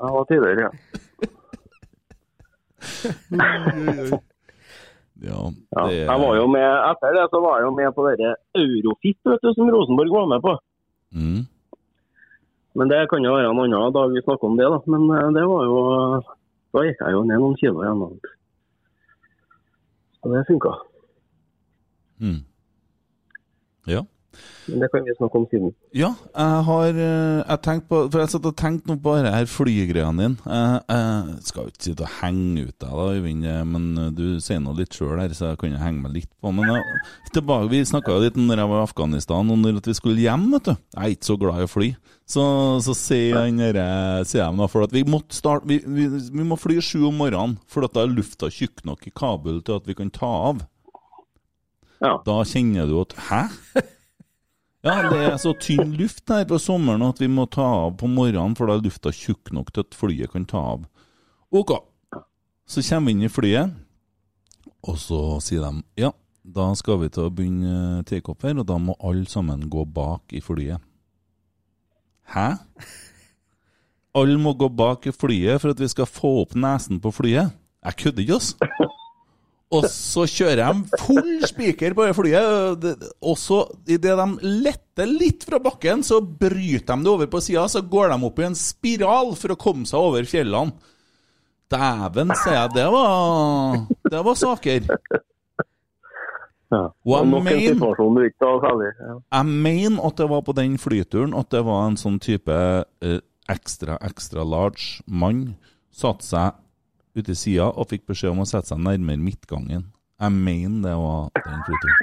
Jeg 0.00 0.10
var 0.16 0.24
tidligere, 0.28 0.60
ja. 0.64 0.70
ja, 5.20 5.38
ja. 5.76 5.88
Jeg 5.90 6.18
var 6.22 6.34
jo 6.38 6.46
med, 6.48 6.68
etter 6.90 7.16
det 7.16 7.24
så 7.32 7.40
var 7.44 7.58
jeg 7.60 7.66
jo 7.68 7.72
med 7.76 7.90
på 7.96 8.06
det 8.08 8.34
Eurofit, 8.62 9.18
vet 9.28 9.42
du, 9.44 9.50
som 9.56 9.72
Rosenborg 9.74 10.14
var 10.14 10.26
med 10.34 10.44
på. 10.46 10.52
mm. 11.16 11.40
Men 12.78 12.86
det 12.86 13.08
kan 13.10 13.24
jo 13.26 13.34
være 13.34 13.50
en 13.50 13.58
annen 13.64 13.94
dag 13.94 14.12
vi 14.14 14.22
snakker 14.22 14.46
om 14.46 14.56
det, 14.58 14.68
da. 14.70 14.78
Men 14.92 15.08
eh, 15.10 15.30
det 15.34 15.42
var 15.50 15.64
jo 15.66 15.78
Da 16.70 16.84
gikk 16.86 17.00
jeg 17.02 17.16
jo 17.16 17.24
ned 17.26 17.40
noen 17.42 17.56
kilo 17.58 17.82
igjen. 17.82 18.04
da. 18.04 18.30
Så 20.22 20.28
det 20.28 20.44
funka. 20.46 20.74
Mm. 22.20 22.44
Ja. 23.86 24.06
Men 24.70 24.84
det 24.84 24.88
kan 24.92 25.02
vi 25.04 25.14
snakke 25.16 25.38
om 25.40 25.46
siden. 25.50 25.72
Ja, 25.96 26.10
jeg 26.30 26.64
har 26.68 26.88
eh, 26.92 27.40
jeg 27.40 27.62
tenkt 27.64 27.88
på 27.90 28.02
For 28.12 28.22
jeg 28.22 28.30
satt 28.30 28.46
og 28.46 28.56
tenkte 28.58 28.90
nå 28.92 28.96
på 29.02 29.14
dette 29.16 29.32
her 29.34 29.48
flygreiene 29.50 30.22
dine. 30.22 30.36
Jeg, 30.44 30.82
jeg 30.92 31.48
skal 31.48 31.66
jo 31.66 31.72
ikke 31.72 31.86
sitte 31.88 32.06
og 32.06 32.14
henge 32.20 32.66
ut 32.68 32.76
deg, 32.76 32.94
da, 33.00 33.08
Øyvind, 33.16 33.48
eh, 33.50 33.64
men 33.72 33.88
eh, 33.98 34.12
du 34.14 34.24
sier 34.44 34.62
nå 34.62 34.76
litt 34.78 34.94
sjøl 34.96 35.18
her, 35.18 35.34
så 35.36 35.50
jeg 35.50 35.60
kunne 35.64 35.82
henge 35.82 36.04
meg 36.04 36.16
litt 36.20 36.30
på. 36.38 36.54
Men 36.54 36.70
jeg, 36.70 37.02
tilbake, 37.34 37.70
vi 37.72 37.82
snakka 37.90 38.16
jo 38.16 38.24
litt 38.24 38.38
når 38.38 38.64
jeg 38.64 38.72
var 38.72 38.82
i 38.82 38.88
Afghanistan, 38.88 39.54
når 39.66 39.82
at 39.82 39.90
vi 39.90 39.98
skulle 39.98 40.24
hjem, 40.24 40.48
vet 40.54 40.70
du. 40.70 40.74
Jeg 40.78 41.02
er 41.02 41.16
ikke 41.16 41.30
så 41.32 41.40
glad 41.40 41.60
i 41.60 41.66
å 41.66 41.74
fly. 41.74 41.92
Så, 42.30 42.42
så 42.86 42.94
sier 42.94 43.40
han 43.40 43.58
Sier 44.28 44.60
for 44.70 44.86
at 44.86 44.92
vi 44.94 45.02
måtte 45.08 45.34
starte 45.34 45.66
vi, 45.66 45.80
vi, 45.82 46.06
vi 46.30 46.44
må 46.46 46.54
fly 46.60 46.76
sju 46.84 47.08
om 47.08 47.18
morgenen, 47.18 47.58
for 47.66 47.86
at 47.86 47.96
da 47.96 48.04
er 48.04 48.12
lufta 48.12 48.50
tjukk 48.52 48.84
nok 48.86 49.08
i 49.08 49.14
Kabul 49.14 49.64
til 49.66 49.80
at 49.80 49.88
vi 49.88 49.96
kan 49.98 50.12
ta 50.14 50.30
av. 50.50 50.62
Ja. 52.00 52.14
Da 52.24 52.38
kjenner 52.48 52.86
du 52.88 53.00
at 53.02 53.16
Hæ? 53.28 53.42
Ja, 54.80 54.94
det 55.12 55.18
er 55.28 55.36
så 55.36 55.52
tynn 55.60 55.92
luft 55.98 56.30
her 56.32 56.46
på 56.48 56.56
sommeren 56.60 57.04
at 57.04 57.18
vi 57.20 57.28
må 57.28 57.44
ta 57.52 57.66
av 57.82 57.98
på 58.00 58.08
morgenen, 58.08 58.54
for 58.56 58.70
da 58.70 58.78
er 58.78 58.86
lufta 58.86 59.12
tjukk 59.12 59.52
nok 59.52 59.74
til 59.76 59.84
at 59.84 59.96
flyet 59.98 60.32
kan 60.32 60.46
ta 60.48 60.62
av. 60.72 60.86
Ok. 61.52 61.74
Så 62.70 62.80
kommer 62.86 63.10
vi 63.10 63.18
inn 63.18 63.26
i 63.26 63.32
flyet, 63.32 63.74
og 64.86 64.96
så 65.02 65.20
sier 65.44 65.66
de 65.66 65.82
ja, 66.00 66.14
da 66.40 66.70
skal 66.78 67.02
vi 67.02 67.10
til 67.12 67.26
å 67.28 67.34
begynne 67.34 68.04
take-off 68.08 68.46
her, 68.46 68.56
og 68.62 68.68
da 68.70 68.78
må 68.80 68.96
alle 69.04 69.28
sammen 69.28 69.68
gå 69.68 69.84
bak 69.84 70.32
i 70.32 70.40
flyet. 70.40 70.80
Hæ? 72.30 72.48
Alle 74.16 74.38
må 74.40 74.54
gå 74.56 74.70
bak 74.72 75.10
i 75.10 75.12
flyet 75.12 75.60
for 75.60 75.74
at 75.74 75.82
vi 75.82 75.90
skal 75.92 76.08
få 76.08 76.38
opp 76.46 76.56
nesen 76.56 77.02
på 77.02 77.12
flyet? 77.14 77.52
Jeg 77.84 78.00
kødder 78.00 78.24
ikke, 78.24 78.40
ass. 78.40 78.96
Og 79.70 79.84
så 79.86 80.24
kjører 80.26 80.64
de 80.64 80.98
full 80.98 81.44
spiker 81.46 81.94
på 81.94 82.08
flyet. 82.16 82.86
Og 83.22 83.36
så, 83.38 83.60
idet 83.86 84.16
de 84.18 84.54
letter 84.66 85.06
litt 85.10 85.46
fra 85.46 85.60
bakken, 85.62 86.02
så 86.06 86.18
bryter 86.20 86.96
de 86.96 87.06
det 87.06 87.12
over 87.12 87.30
på 87.30 87.42
sida. 87.44 87.68
Så 87.70 87.84
går 87.86 88.10
de 88.10 88.18
opp 88.26 88.40
i 88.42 88.48
en 88.48 88.58
spiral 88.58 89.34
for 89.38 89.54
å 89.54 89.58
komme 89.60 89.86
seg 89.86 90.02
over 90.02 90.26
fjellene. 90.26 90.74
Dæven, 91.70 92.32
sier 92.34 92.56
jeg. 92.56 92.72
Det 92.74 92.86
var, 92.90 93.76
det 94.10 94.22
var 94.26 94.38
saker. 94.40 94.88
Ja. 96.70 96.82
Og 97.06 97.26
mener-. 97.30 97.78
Ja. 98.98 99.14
Jeg 99.38 99.46
mener 99.46 100.06
at 100.06 100.18
det 100.18 100.28
var 100.30 100.42
på 100.46 100.54
den 100.58 100.78
flyturen 100.82 101.34
at 101.38 101.50
det 101.54 101.62
var 101.66 101.86
en 101.86 101.98
sånn 101.98 102.18
type 102.22 102.58
eh, 103.06 103.20
ekstra, 103.50 103.98
ekstra 104.06 104.42
large 104.46 104.98
mann. 105.06 105.52
Satte 105.94 106.26
seg 106.26 106.58
i 107.28 107.34
sida 107.36 107.66
og 107.68 107.88
fikk 107.90 108.06
beskjed 108.08 108.30
om 108.32 108.40
å 108.44 108.48
sette 108.48 108.72
seg 108.72 108.78
nærmere 108.80 109.20
midtgangen. 109.20 109.84
Jeg 110.20 110.32
mener 110.32 110.80
det 110.84 110.96
var 111.00 111.28
den 111.44 111.60
flyturen. 111.66 111.98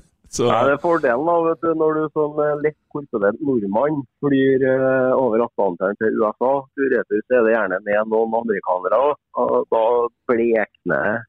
Så 0.30 0.46
Ja, 0.46 0.60
det 0.66 0.76
er 0.76 0.82
fordelen 0.82 1.26
da, 1.26 1.32
vet 1.42 1.64
du, 1.64 1.70
når 1.74 1.96
du 1.98 2.02
som 2.14 2.36
eh, 2.38 2.58
lett 2.62 2.76
korpulent 2.94 3.40
nordmann 3.42 3.96
flyr 4.22 4.62
eh, 4.62 5.10
over 5.18 5.42
Atlanteren 5.42 5.98
til 5.98 6.20
USA. 6.20 6.52
Tur-retur 6.78 7.24
så 7.24 7.38
er 7.40 7.42
det 7.48 7.54
gjerne 7.56 7.80
med 7.88 8.12
noen 8.12 8.36
amerikanere. 8.38 9.00
Og 9.42 9.66
da 9.74 9.82
blekner 10.30 11.24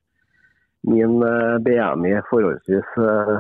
min 0.92 1.18
eh, 1.26 1.58
BMI 1.66 2.14
forholdsvis 2.30 2.94
eh, 3.08 3.34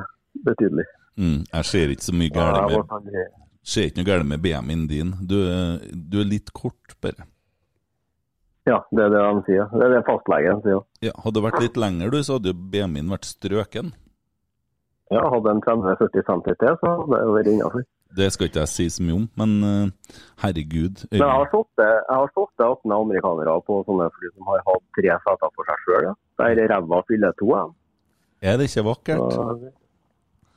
betydelig. 0.49 0.87
mm, 1.21 1.39
jeg 1.53 1.69
ser 1.69 1.93
ikke 1.93 2.09
så 2.09 2.17
mye 2.17 2.33
galt 2.33 2.97
med, 3.05 3.37
ser 3.63 3.87
ikke 3.89 4.01
noe 4.01 4.09
galt 4.09 4.25
med 4.27 4.41
BM-en 4.41 4.87
din. 4.89 5.13
Du, 5.21 5.35
du 5.91 6.19
er 6.21 6.27
litt 6.29 6.51
kort, 6.57 6.95
bare. 7.01 7.27
ja, 8.69 8.77
det 8.91 9.03
er 9.05 9.09
det 9.13 9.21
de 9.21 9.41
sier. 9.47 9.69
Det 9.73 9.85
er 9.87 9.95
det 9.95 10.03
fastlegen 10.07 10.61
sier. 10.65 10.83
Ja, 11.01 11.13
hadde 11.23 11.39
det 11.39 11.45
vært 11.47 11.61
litt 11.63 11.77
lenger, 11.81 12.11
du, 12.13 12.19
så 12.23 12.37
hadde 12.39 12.53
jo 12.53 12.59
BM-en 12.73 13.09
vært 13.13 13.25
strøken. 13.29 13.93
Ja, 15.11 15.23
hadde 15.33 15.51
en 15.57 15.61
30-40 15.65 16.23
cm 16.27 16.43
til, 16.61 16.77
så 16.79 16.91
hadde 17.01 17.17
det 17.17 17.33
vært 17.35 17.49
innafor. 17.51 17.83
Det 18.11 18.27
skal 18.35 18.49
ikke 18.49 18.59
jeg 18.65 18.67
si 18.73 18.85
så 18.91 19.03
mye 19.07 19.15
om, 19.21 19.25
men 19.39 19.51
eh, 19.63 20.15
herregud. 20.43 21.05
Men 21.13 21.21
jeg 21.21 21.31
har 21.31 21.47
sittet 21.53 21.85
jeg 21.87 22.15
har 22.19 22.31
sittet 22.35 22.63
attmed 22.65 22.95
amerikanere 22.97 23.53
på 23.67 23.77
sånne 23.87 24.07
fly 24.17 24.31
som 24.33 24.49
har 24.51 24.63
hatt 24.67 24.83
tre 24.97 25.13
seter 25.25 25.53
for 25.55 25.69
seg 25.69 25.85
sjøl. 25.85 26.07
Ja. 26.09 26.13
Der 26.41 26.59
ræva 26.73 26.99
fyller 27.07 27.37
to. 27.39 27.47
Ja. 27.55 27.61
Er 28.51 28.57
det 28.59 28.67
ikke 28.67 28.83
vakkert? 28.89 29.31
Så- 29.37 29.71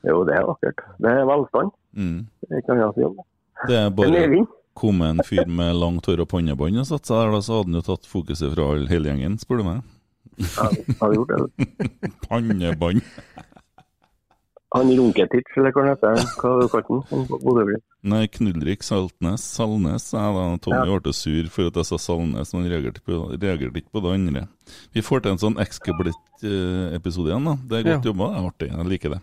Jo, 0.05 0.19
det 0.29 0.35
er 0.37 0.45
vakkert. 0.51 0.83
Det 1.01 1.13
er 1.15 1.25
velstand. 1.31 1.71
Mm. 1.97 2.27
Det 2.45 2.51
er 2.51 2.63
ikke 2.63 2.93
si 2.95 3.09
om 3.09 3.17
det. 3.17 3.27
Det 3.69 3.81
er 3.81 3.91
bare 3.95 4.47
kom 4.75 5.03
en 5.07 5.23
fyr 5.23 5.47
med 5.47 5.77
langt 5.79 6.07
hår 6.11 6.25
og 6.25 6.29
pannebånd 6.33 6.81
og 6.83 6.87
satt 6.89 7.07
seg 7.07 7.21
der, 7.21 7.31
da, 7.31 7.41
så 7.47 7.61
hadde 7.61 7.71
han 7.71 7.79
jo 7.79 7.85
tatt 7.87 8.09
fokuset 8.11 8.51
fra 8.57 8.71
hele 8.91 9.13
gjengen, 9.13 9.37
spør 9.39 9.63
du 9.63 9.67
meg. 9.69 9.83
Ja, 10.43 10.67
har 11.01 11.15
gjort 11.15 11.31
det. 11.31 11.89
Pannebånd. 12.27 13.05
Han 14.75 14.91
Runketitch, 14.99 15.53
eller 15.61 15.71
hva 15.71 15.85
han 15.85 15.93
heter. 15.93 16.17
Hva 16.41 16.51
har 16.51 16.63
du 16.65 16.71
kalt 16.73 16.89
han? 16.91 17.03
Han 17.13 17.27
Bodø-Glimt. 17.31 17.85
Nei, 18.11 18.25
Knudrik 18.27 18.83
Saltnes. 18.83 19.45
Salnes. 19.55 20.09
Jeg 20.11 20.35
da, 20.35 20.47
Tommy 20.65 20.97
ble 21.05 21.13
sur 21.15 21.51
for 21.55 21.71
at 21.71 21.79
jeg 21.79 21.89
sa 21.93 21.99
Salnes, 22.03 22.51
men 22.57 22.67
reagerte 22.73 22.99
ikke 22.99 23.13
på, 23.13 23.21
reagerte 23.39 23.79
ikke 23.85 23.95
på 23.95 24.03
det 24.03 24.17
andre. 24.17 24.43
Vi 24.97 25.05
får 25.07 25.23
til 25.23 25.37
en 25.37 25.43
sånn 25.45 25.61
Excablitt-episode 25.63 27.31
igjen, 27.31 27.47
da. 27.47 27.55
Det 27.71 27.79
er 27.79 27.87
godt 27.93 27.95
Ja. 28.03 28.11
jobba. 28.11 28.29
Det 28.33 28.41
er 28.43 28.51
artig. 28.51 28.71
Jeg 28.75 28.91
liker 28.91 29.15
det. 29.15 29.21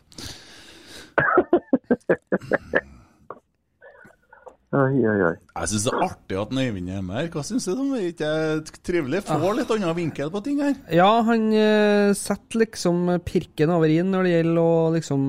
Oi, 4.71 5.01
oi, 5.03 5.17
oi. 5.27 5.33
Jeg 5.59 5.67
syns 5.67 5.83
det 5.83 5.91
er 5.91 6.03
artig 6.05 6.37
at 6.39 6.53
Øyvind 6.55 6.91
er 6.95 7.01
med 7.03 7.17
her. 7.17 7.25
Hva 7.33 7.41
syns 7.43 7.65
du? 7.67 7.73
Det 7.75 7.97
er 7.99 8.05
ikke 8.07 8.69
det 8.71 8.83
trivelig? 8.87 9.19
Får 9.27 9.57
litt 9.57 9.73
annen 9.75 9.97
vinkel 9.97 10.29
på 10.31 10.41
ting 10.45 10.61
her. 10.63 10.77
Ja, 10.95 11.09
han 11.27 11.49
eh, 11.51 12.13
setter 12.15 12.61
liksom 12.63 13.01
pirken 13.27 13.73
over 13.75 13.91
i-en 13.91 14.13
når 14.15 14.29
det 14.29 14.31
gjelder 14.37 14.61
å 14.63 14.93
liksom 14.95 15.25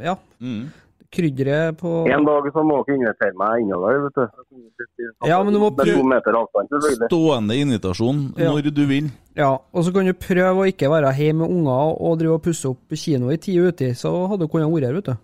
Ja, 0.00 0.16
Mm. 0.40 0.70
krydderet 1.14 1.76
på 1.78 1.90
En 2.10 2.24
dag 2.26 2.48
så 2.52 2.64
må 2.66 2.80
dere 2.86 2.96
invitere 2.96 3.36
meg 3.38 3.60
innover, 3.66 4.00
vet 4.06 4.16
du. 4.16 5.28
Ja, 5.28 5.42
men 5.44 5.52
du 5.54 5.60
må 5.60 5.68
prøve-. 5.76 7.08
Stående 7.12 7.54
invitasjon 7.60 8.32
Ja. 8.40 8.48
når 8.50 8.72
du 8.74 8.82
vil. 8.88 9.10
Ja, 9.36 9.52
og 9.74 9.84
så 9.84 9.92
kan 9.92 10.06
du 10.08 10.12
prøve 10.14 10.64
å 10.64 10.72
ikke 10.72 10.88
være 10.88 11.12
hjemme 11.14 11.44
med 11.44 11.50
unger 11.52 12.00
og 12.00 12.18
drive 12.18 12.32
og 12.40 12.42
pusse 12.42 12.64
opp 12.72 12.96
kino 12.96 13.28
i 13.30 13.36
ti 13.36 13.58
uker, 13.60 13.92
så 13.92 14.26
hadde 14.26 14.40
du 14.40 14.48
kunnet 14.48 14.72
vært 14.72 14.88
her, 14.88 14.94
vet 14.94 15.04
du. 15.12 15.16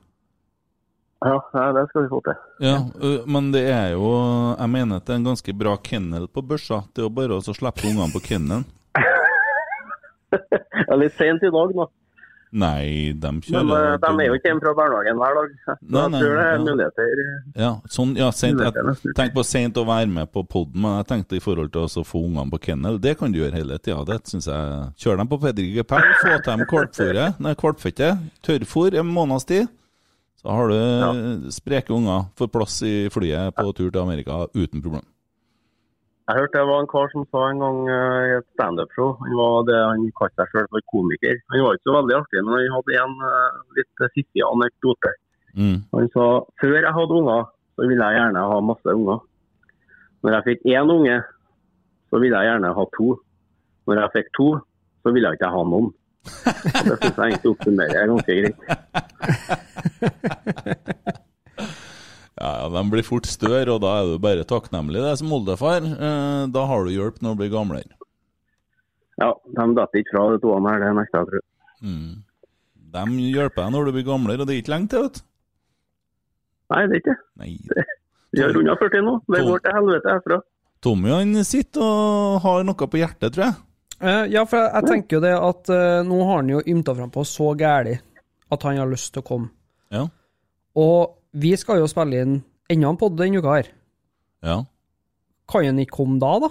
Ja, 1.21 1.37
det 1.77 1.85
skal 1.91 2.07
vi 2.07 2.09
få 2.09 2.21
til. 2.25 2.37
Ja, 2.65 2.77
men 3.29 3.51
det 3.53 3.67
er 3.69 3.91
jo 3.93 4.09
Jeg 4.57 4.71
mener 4.73 5.01
at 5.01 5.05
det 5.05 5.13
er 5.13 5.21
en 5.21 5.29
ganske 5.29 5.53
bra 5.53 5.77
kennel 5.77 6.29
på 6.33 6.41
børsa. 6.41 6.83
Det 6.95 7.03
er 7.05 7.09
jo 7.11 7.17
bare 7.21 7.37
å 7.37 7.45
slippe 7.45 7.89
ungene 7.91 8.13
på 8.15 8.25
kennelen. 8.25 8.65
Det 10.31 10.95
er 10.95 10.99
litt 10.99 11.15
sent 11.19 11.43
i 11.43 11.51
dag, 11.51 11.73
da. 11.75 11.85
Nei, 12.51 13.13
de 13.15 13.31
kjører 13.47 13.67
Men 13.69 14.01
de 14.03 14.25
er 14.25 14.27
jo 14.27 14.37
ikke 14.39 14.49
hjemme 14.49 14.63
fra 14.65 14.73
barnehagen 14.75 15.21
hver 15.21 15.37
dag. 15.39 15.53
Så 15.63 15.75
Nei, 15.79 16.03
jeg 16.03 16.23
tror 16.23 16.33
det 16.35 16.43
er 16.43 16.51
ja. 16.51 16.63
muligheter. 16.65 17.21
Ja, 17.63 17.71
sånn, 17.95 18.15
ja 18.19 18.31
sent, 18.35 18.63
jeg 18.65 18.97
tenkte 19.15 19.37
på 19.37 19.45
sent 19.47 19.79
å 19.79 19.85
være 19.87 20.11
med 20.11 20.33
på 20.35 20.43
poden, 20.51 20.81
men 20.83 20.97
jeg 20.99 21.09
tenkte 21.13 21.39
i 21.39 21.43
forhold 21.45 21.71
til 21.77 21.87
å 21.87 22.07
få 22.07 22.25
ungene 22.27 22.51
på 22.51 22.63
kennel. 22.67 22.99
Det 23.03 23.15
kan 23.21 23.31
du 23.31 23.39
gjøre 23.39 23.55
hele 23.55 23.79
tida. 23.79 24.03
Det 24.09 24.19
syns 24.33 24.51
jeg. 24.51 24.89
Kjør 25.05 25.23
dem 25.23 25.31
på 25.31 25.39
Pedigree 25.45 25.87
Pell, 25.87 26.09
få 26.25 26.33
til 26.33 26.49
dem 26.49 26.65
kvalpfôret, 26.73 27.39
nei, 27.47 27.55
kvalpfettet. 27.61 28.27
Tørrfôr 28.47 28.99
en 28.99 29.15
måneds 29.15 29.47
tid. 29.51 29.71
Så 30.41 30.49
har 30.57 30.71
du 30.73 31.51
spreke 31.53 31.93
unger. 31.93 32.31
Får 32.39 32.49
plass 32.49 32.81
i 32.89 32.95
flyet 33.13 33.53
på 33.57 33.73
tur 33.77 33.91
til 33.91 34.01
Amerika 34.01 34.47
uten 34.57 34.81
problem. 34.81 35.05
Jeg 36.31 36.39
hørte 36.39 36.61
det 36.61 36.69
var 36.69 36.81
en 36.81 36.89
kar 36.89 37.09
som 37.11 37.25
sa 37.27 37.41
en 37.51 37.61
gang 37.61 37.79
eh, 37.91 38.25
i 38.29 38.35
et 38.37 38.47
standup-show 38.55 39.17
Han 39.19 39.33
var 39.35 39.65
det 39.67 39.79
han 39.81 40.05
kalte 40.15 40.45
seg 40.45 40.53
selv 40.53 40.69
for 40.77 40.87
komiker. 40.93 41.41
Han 41.51 41.65
var 41.65 41.75
ikke 41.75 41.89
så 41.89 41.95
veldig 41.97 42.17
artig, 42.21 42.43
men 42.47 42.55
han 42.55 42.75
hadde 42.77 42.99
en 43.03 43.17
eh, 43.29 43.57
litt 43.81 44.05
fiffig 44.15 44.45
anekdote. 44.47 45.13
Mm. 45.59 45.77
Han 45.91 46.07
sa 46.15 46.27
før 46.63 46.77
jeg 46.79 46.95
hadde 47.01 47.19
unger, 47.19 47.51
så 47.75 47.89
ville 47.91 48.07
jeg 48.07 48.21
gjerne 48.21 48.47
ha 48.53 48.61
masse 48.63 48.95
unger. 48.95 49.25
Når 50.23 50.37
jeg 50.37 50.47
fikk 50.47 50.69
én 50.71 50.95
unge, 50.95 51.19
så 52.13 52.23
ville 52.23 52.39
jeg 52.39 52.53
gjerne 52.53 52.73
ha 52.79 52.87
to. 52.95 53.09
Når 53.91 54.03
jeg 54.05 54.15
fikk 54.15 54.33
to, 54.39 54.49
så 55.03 55.15
ville 55.17 55.33
jeg 55.33 55.41
ikke 55.41 55.53
ha 55.57 55.67
noen. 55.67 55.91
Det 56.21 56.97
syns 57.01 57.17
jeg 57.17 57.27
egentlig 57.27 57.51
oppsummerer 57.55 58.11
ganske 58.11 58.33
greit. 58.41 58.61
Ja, 62.41 62.51
ja, 62.57 62.69
De 62.73 62.83
blir 62.89 63.05
fort 63.05 63.29
større, 63.29 63.69
og 63.69 63.83
da 63.85 63.99
er 64.01 64.07
du 64.09 64.21
bare 64.23 64.47
takknemlig 64.49 65.03
det 65.05 65.17
som 65.21 65.33
oldefar. 65.37 65.85
Eh, 65.85 66.45
da 66.49 66.63
har 66.71 66.87
du 66.87 66.93
hjelp 66.95 67.21
når 67.21 67.35
du 67.35 67.43
blir 67.43 67.53
gamlere. 67.53 67.97
Ja, 69.21 69.35
de 69.45 69.67
detter 69.77 70.01
ikke 70.01 70.15
fra 70.15 70.27
de 70.33 70.39
to 70.41 70.55
her, 70.57 70.81
det 70.81 70.93
nekter 70.97 71.19
jeg 71.19 71.27
å 71.27 71.31
tro. 71.31 71.41
Mm. 71.85 72.13
De 72.95 73.03
hjelper 73.35 73.61
deg 73.67 73.75
når 73.75 73.91
du 73.91 73.93
blir 73.99 74.07
gamlere, 74.09 74.41
og 74.41 74.49
det 74.49 74.57
er 74.57 74.63
ikke 74.63 74.73
lenge 74.73 74.93
til, 74.95 75.05
vet 75.05 75.21
du. 75.21 75.27
Nei, 76.71 76.81
det 76.87 76.97
er 76.97 77.03
ikke 77.03 77.19
det. 77.19 77.85
Vi 78.31 78.45
har 78.45 78.55
runda 78.55 78.77
40 78.79 79.05
nå. 79.05 79.15
Det 79.35 79.43
går 79.45 79.63
til 79.65 79.77
helvete 79.77 80.15
herfra. 80.15 80.41
Tommy 80.81 81.11
han 81.13 81.35
sitter 81.45 81.83
og 81.85 82.41
har 82.47 82.65
noe 82.65 82.89
på 82.89 83.01
hjertet, 83.03 83.35
tror 83.35 83.45
jeg. 83.51 83.57
Eh, 84.01 84.25
ja, 84.33 84.45
for 84.49 84.57
jeg, 84.57 84.71
jeg 84.75 84.89
tenker 84.89 85.19
jo 85.19 85.23
det 85.25 85.33
at 85.37 85.71
uh, 85.75 86.01
nå 86.09 86.21
har 86.25 86.41
han 86.41 86.53
jo 86.55 86.63
ymta 86.73 86.95
frampå 86.97 87.25
så 87.29 87.51
gæli 87.59 87.99
at 88.51 88.65
han 88.67 88.81
har 88.81 88.89
lyst 88.91 89.13
til 89.13 89.23
å 89.23 89.27
komme. 89.27 89.51
Ja. 89.93 90.07
Og 90.81 91.19
vi 91.37 91.53
skal 91.61 91.83
jo 91.83 91.89
spille 91.91 92.23
inn 92.25 92.39
enda 92.71 92.93
en 92.93 92.99
podd 93.01 93.19
denne 93.21 93.43
uka 93.43 93.59
her. 93.61 93.73
ja. 94.47 94.63
Kan 95.51 95.65
han 95.67 95.81
ikke 95.83 95.97
komme 95.99 96.21
da, 96.23 96.37
da? 96.45 96.49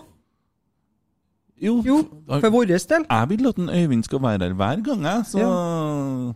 Jo, 1.64 1.78
Jo, 1.84 2.02
for 2.28 2.52
vår 2.52 2.66
del. 2.68 2.80
jeg 3.10 3.30
vil 3.30 3.48
at 3.48 3.58
en 3.60 3.70
Øyvind 3.70 4.04
skal 4.04 4.22
være 4.24 4.50
her 4.50 4.54
hver 4.60 4.82
gang, 4.84 5.06
jeg. 5.08 5.26
Så 5.26 6.34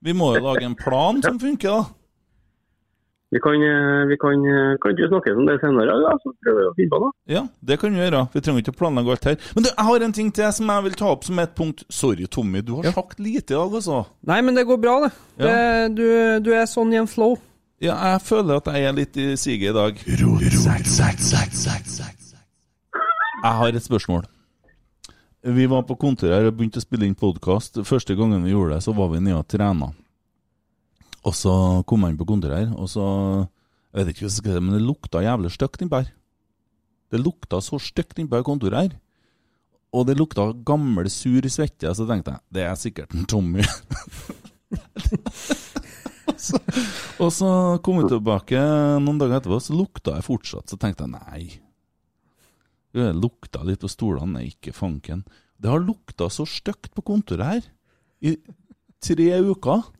vi 0.00 0.12
må 0.16 0.34
jo 0.34 0.40
lage 0.46 0.64
en 0.64 0.76
plan 0.76 1.20
som 1.22 1.36
funker, 1.40 1.68
da. 1.68 1.99
Vi 3.30 3.38
kan, 3.38 3.54
eh, 3.62 4.06
vi 4.10 4.16
kan, 4.18 4.42
eh, 4.42 4.76
kan 4.82 4.90
ikke 4.90 5.08
snakke 5.08 5.32
om 5.38 5.46
det 5.46 5.60
senere, 5.62 5.94
da, 6.02 6.16
så 6.18 6.32
prøver 6.42 6.60
vi 6.60 6.66
å 6.66 6.74
finne 6.74 6.90
på 6.90 6.98
noe. 6.98 7.12
Ja, 7.30 7.42
det 7.62 7.76
kan 7.78 7.94
vi 7.94 8.00
gjøre. 8.02 8.22
Vi 8.32 8.40
trenger 8.42 8.64
ikke 8.64 8.74
å 8.74 8.78
planlegge 8.80 9.12
alt 9.14 9.28
her. 9.28 9.36
Men 9.54 9.62
du, 9.62 9.68
jeg 9.70 9.86
har 9.86 10.06
en 10.06 10.14
ting 10.16 10.32
til 10.34 10.52
som 10.56 10.66
jeg 10.66 10.82
vil 10.88 10.96
ta 10.98 11.12
opp 11.12 11.28
som 11.28 11.38
et 11.38 11.54
punkt. 11.54 11.84
Sorry, 11.88 12.26
Tommy, 12.26 12.60
du 12.66 12.74
har 12.74 12.90
sagt 12.90 13.22
lite 13.22 13.54
i 13.54 13.54
dag, 13.54 13.70
altså. 13.78 14.00
Nei, 14.26 14.40
men 14.42 14.58
det 14.58 14.66
går 14.66 14.80
bra, 14.82 14.96
det. 15.06 15.12
Ja. 15.38 15.46
det 15.46 15.94
du, 15.94 16.06
du 16.48 16.50
er 16.58 16.66
sånn 16.66 16.90
i 16.92 16.98
en 16.98 17.06
flow. 17.06 17.38
Ja, 17.80 17.94
jeg 18.12 18.20
føler 18.26 18.58
at 18.58 18.66
jeg 18.74 18.84
er 18.84 18.98
litt 18.98 19.16
i 19.16 19.30
siget 19.40 19.70
i 19.70 19.78
dag. 19.78 20.02
Jeg 23.40 23.56
har 23.62 23.68
et 23.78 23.86
spørsmål. 23.86 24.26
Vi 25.40 25.70
var 25.70 25.86
på 25.88 25.96
kontoret 25.96 26.34
her 26.34 26.50
og 26.50 26.58
begynte 26.58 26.82
å 26.82 26.84
spille 26.84 27.06
inn 27.06 27.16
podkast. 27.16 27.78
Første 27.88 28.18
gangen 28.18 28.42
vi 28.44 28.52
gjorde 28.52 28.74
det, 28.74 28.84
så 28.84 28.92
var 28.92 29.08
vi 29.14 29.22
nede 29.22 29.38
og 29.38 29.48
trena. 29.48 29.94
Og 31.26 31.36
så 31.36 31.52
kom 31.88 32.04
jeg 32.04 32.14
inn 32.14 32.20
på 32.20 32.28
kontoret 32.28 32.62
her, 32.62 32.72
og 32.76 32.88
så 32.88 33.06
Jeg 33.90 33.98
vet 33.98 34.10
ikke 34.12 34.22
hva 34.22 34.28
jeg 34.28 34.36
skal 34.36 34.54
si, 34.54 34.60
men 34.62 34.76
det 34.76 34.84
lukta 34.86 35.20
jævlig 35.24 35.50
stygt 35.50 35.80
innpå 35.82 35.98
her. 35.98 36.10
Det 37.10 37.18
lukta 37.18 37.58
så 37.58 37.80
stygt 37.82 38.20
innpå 38.22 38.38
kontoret 38.46 38.78
her. 38.78 38.92
Og 39.90 40.06
det 40.06 40.14
lukta 40.14 40.44
gammel, 40.62 41.10
sur 41.10 41.42
svette. 41.50 41.90
Så 41.90 42.06
tenkte 42.06 42.36
jeg 42.36 42.54
det 42.54 42.66
er 42.68 42.78
sikkert 42.78 43.16
en 43.18 43.26
Tommy. 43.26 43.64
Og 46.30 46.38
så, 46.46 46.60
og 47.18 47.32
så 47.34 47.50
kom 47.82 47.98
vi 47.98 48.12
tilbake 48.12 48.62
noen 49.02 49.18
dager 49.18 49.40
etterpå, 49.40 49.58
så 49.58 49.74
lukta 49.74 50.14
jeg 50.20 50.28
fortsatt. 50.28 50.70
Så 50.70 50.78
tenkte 50.78 51.08
jeg 51.08 51.16
nei, 51.16 51.42
Det 52.94 53.10
lukta 53.18 53.66
litt 53.66 53.82
på 53.82 53.90
stolene. 53.90 54.38
Nei, 54.38 54.52
ikke 54.54 54.74
fanken. 54.74 55.26
Det 55.58 55.70
har 55.70 55.82
lukta 55.82 56.30
så 56.30 56.46
stygt 56.46 56.94
på 56.94 57.02
kontoret 57.10 57.46
her 57.56 57.66
i 58.22 58.38
tre 59.02 59.32
uker. 59.50 59.90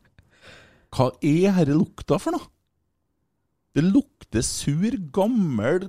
Hva 0.91 1.11
er 1.23 1.53
herre 1.55 1.77
lukta 1.77 2.17
for 2.19 2.35
noe? 2.35 2.47
Det 3.71 3.83
lukter 3.85 4.43
sur, 4.43 4.97
gammel, 5.15 5.87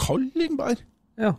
kald 0.00 0.40
innbær. 0.40 0.80
Ja. 1.20 1.34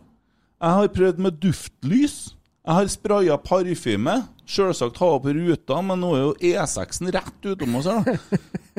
Jeg 0.62 0.78
har 0.78 0.92
prøvd 0.94 1.18
med 1.24 1.40
duftlys. 1.42 2.16
Jeg 2.62 2.76
har 2.78 2.90
spraya 2.92 3.38
parfyme. 3.42 4.20
Sjølsagt 4.46 5.00
ha 5.02 5.08
på 5.22 5.34
ruta, 5.34 5.80
men 5.82 6.02
nå 6.02 6.12
er 6.14 6.22
jo 6.22 6.34
E6-en 6.52 7.10
rett 7.14 7.48
utom 7.50 7.80
oss 7.80 7.90
her, 7.90 8.06
da. 8.06 8.16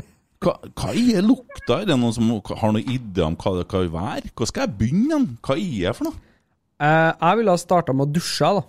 Hva, 0.43 0.57
hva 0.75 0.89
er 0.91 1.23
lukta? 1.23 1.77
Er 1.77 1.85
det 1.87 1.95
noen 1.95 2.11
som 2.11 2.27
har 2.27 2.73
noen 2.75 2.89
idé 2.91 3.23
om 3.23 3.35
hva 3.39 3.53
det 3.61 3.67
kan 3.71 3.85
være? 3.93 4.31
Hva 4.35 4.47
skal 4.49 4.65
jeg 4.65 4.73
begynne? 4.81 5.19
Hva 5.39 5.55
er 5.55 5.85
det 5.85 5.93
for 5.95 6.09
noe? 6.09 6.17
Eh, 6.83 7.11
jeg 7.13 7.39
ville 7.39 7.53
ha 7.55 7.61
starta 7.61 7.95
med 7.95 8.09
å 8.09 8.15
dusje, 8.17 8.49
da. 8.57 8.63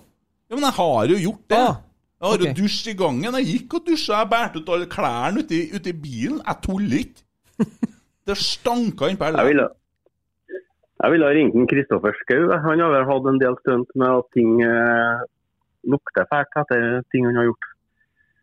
Ja, 0.47 0.55
Men 0.55 0.67
jeg 0.69 0.77
har 0.77 1.11
jo 1.11 1.17
gjort 1.25 1.43
det. 1.51 1.59
Ah, 1.59 1.81
Jeg 2.25 2.33
har 2.33 2.41
jo 2.41 2.47
okay. 2.49 2.57
dusj 2.57 2.87
i 2.89 2.97
gangen. 2.97 3.35
Jeg 3.37 3.47
gikk 3.53 3.75
og 3.77 3.83
dusja. 3.85 4.23
Jeg 4.23 4.31
bærte 4.31 4.61
ut 4.63 4.71
alle 4.73 4.87
klærne 4.89 5.43
ute 5.45 5.57
i, 5.59 5.65
ute 5.77 5.91
i 5.91 5.97
bilen. 6.07 6.39
Jeg 6.41 6.57
tuller 6.65 7.03
ikke. 7.05 7.25
Det 8.25 8.37
stanka 8.41 9.11
innpå 9.13 9.27
Jeg 9.29 9.35
hele 9.37 9.49
ville, 9.51 9.67
jeg 11.03 11.13
ville 11.13 11.27
ha 11.29 11.35
ringt 11.37 11.57
Kristoffer 11.69 12.15
Schou. 12.23 12.47
Han 12.49 12.81
har 12.81 12.93
vel 12.95 13.05
hatt 13.11 13.27
en 13.29 13.41
del 13.43 13.57
stunt 13.61 13.91
med 14.01 14.09
at 14.09 14.31
ting 14.33 14.63
eh, 14.65 15.25
lukter 15.93 16.25
fælt 16.31 16.57
etter 16.63 17.03
ting 17.13 17.27
han 17.29 17.37
har 17.37 17.51
gjort. 17.51 17.67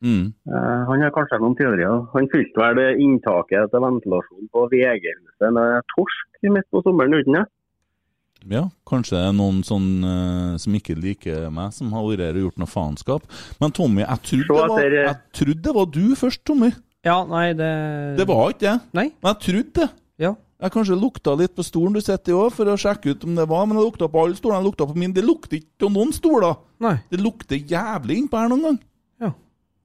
mm. 0.05 0.27
Eh, 0.53 0.81
han 0.91 1.01
har 1.01 1.15
kanskje 1.15 1.41
noen 1.41 1.57
teorier. 1.57 2.05
Han 2.13 2.29
fylte 2.29 2.69
vel 2.77 3.01
inntaket 3.01 3.73
til 3.73 3.83
ventilasjon 3.87 4.51
på 4.53 4.67
VG-huset 4.75 5.57
med 5.57 5.89
torsk 5.95 6.45
midt 6.53 6.69
på 6.69 6.85
sommeren 6.85 7.17
uten 7.17 7.39
det. 7.39 7.47
Ja, 8.49 8.63
kanskje 8.89 9.17
det 9.19 9.25
er 9.27 9.33
noen 9.37 9.59
sånn 9.65 9.89
uh, 10.01 10.53
som 10.61 10.77
ikke 10.77 10.95
liker 10.97 11.49
meg, 11.53 11.73
som 11.75 11.91
har 11.93 12.05
vært 12.07 12.23
her 12.25 12.39
og 12.39 12.47
gjort 12.47 12.61
noe 12.61 12.71
faenskap. 12.71 13.27
Men 13.61 13.73
Tommy, 13.77 14.01
jeg 14.01 14.23
trodde, 14.29 14.47
det 14.47 14.69
var, 14.71 14.95
jeg 14.95 15.17
trodde 15.37 15.65
det 15.67 15.75
var 15.77 15.91
du 15.93 16.05
først, 16.17 16.41
Tommy. 16.47 16.71
Ja, 17.05 17.19
nei, 17.25 17.51
det 17.57 17.71
Det 18.17 18.25
var 18.29 18.53
ikke 18.53 18.65
det. 18.65 18.77
Nei? 18.97 19.07
Men 19.21 19.33
jeg 19.33 19.43
trodde 19.45 19.75
det. 19.81 19.89
Ja. 20.21 20.33
Jeg 20.61 20.73
kanskje 20.75 20.97
lukta 20.97 21.33
litt 21.37 21.55
på 21.57 21.65
stolen 21.65 21.95
du 21.97 22.01
sitter 22.01 22.33
i 22.33 22.37
òg, 22.37 22.51
for 22.53 22.69
å 22.69 22.77
sjekke 22.77 23.15
ut 23.15 23.23
om 23.25 23.37
det 23.37 23.47
var, 23.49 23.65
men 23.65 23.79
jeg 23.79 23.87
lukta 23.87 24.09
på 24.13 24.25
alle 24.25 24.37
stolene. 24.37 24.61
Jeg 24.61 24.69
lukta 24.69 24.89
på 24.89 24.97
min. 25.01 25.13
Det 25.15 25.23
lukter 25.25 25.57
ikke 25.57 25.85
på 25.85 25.89
noen 25.93 26.13
stoler. 26.13 26.59
Nei. 26.85 26.95
Det 27.09 27.21
lukter 27.21 27.57
jævlig 27.57 28.19
innpå 28.21 28.41
her 28.41 28.51
noen 28.51 28.67
gang. 28.67 28.81
Ja. 29.25 29.31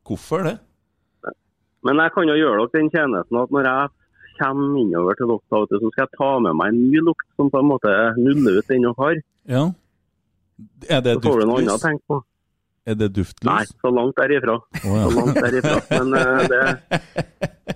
Hvorfor 0.04 0.44
det? 0.44 0.58
Men 1.86 2.02
jeg 2.02 2.12
kan 2.12 2.28
jo 2.28 2.36
gjøre 2.36 2.60
dere 2.60 2.72
den 2.74 2.92
tjenesten 2.92 3.40
at 3.40 3.54
når 3.54 3.70
jeg 3.70 3.94
kommer 4.38 4.78
innover 4.80 5.18
til 5.18 5.32
dere, 5.32 5.66
så 5.70 5.90
skal 5.90 6.04
jeg 6.04 6.12
ta 6.18 6.30
med 6.44 6.56
meg 6.58 6.72
en 6.72 6.80
ny 6.86 7.02
lukt 7.08 7.26
som 7.36 7.50
på 7.52 7.60
en 7.62 7.68
måte 7.72 7.92
nuller 8.20 8.60
ut 8.60 8.70
den 8.70 8.86
dere 8.86 8.96
har. 9.02 9.20
Ja. 9.56 9.64
Er 10.88 11.04
det 11.04 11.18
Så 11.18 11.26
får 11.28 11.40
du 11.42 11.46
noe 11.50 11.60
annet 11.60 11.74
å 11.76 11.82
tenke 11.82 12.04
på. 12.08 12.22
Er 12.86 12.94
det 12.94 13.08
duftlys? 13.16 13.48
Nei, 13.48 13.64
så 13.82 13.90
langt 13.90 14.16
derifra. 14.16 14.56
Å, 14.62 14.98
Så 15.02 15.14
langt 15.16 15.40
derifra. 15.42 15.80
Men 15.90 16.14
uh, 16.14 16.42
det 16.46 16.62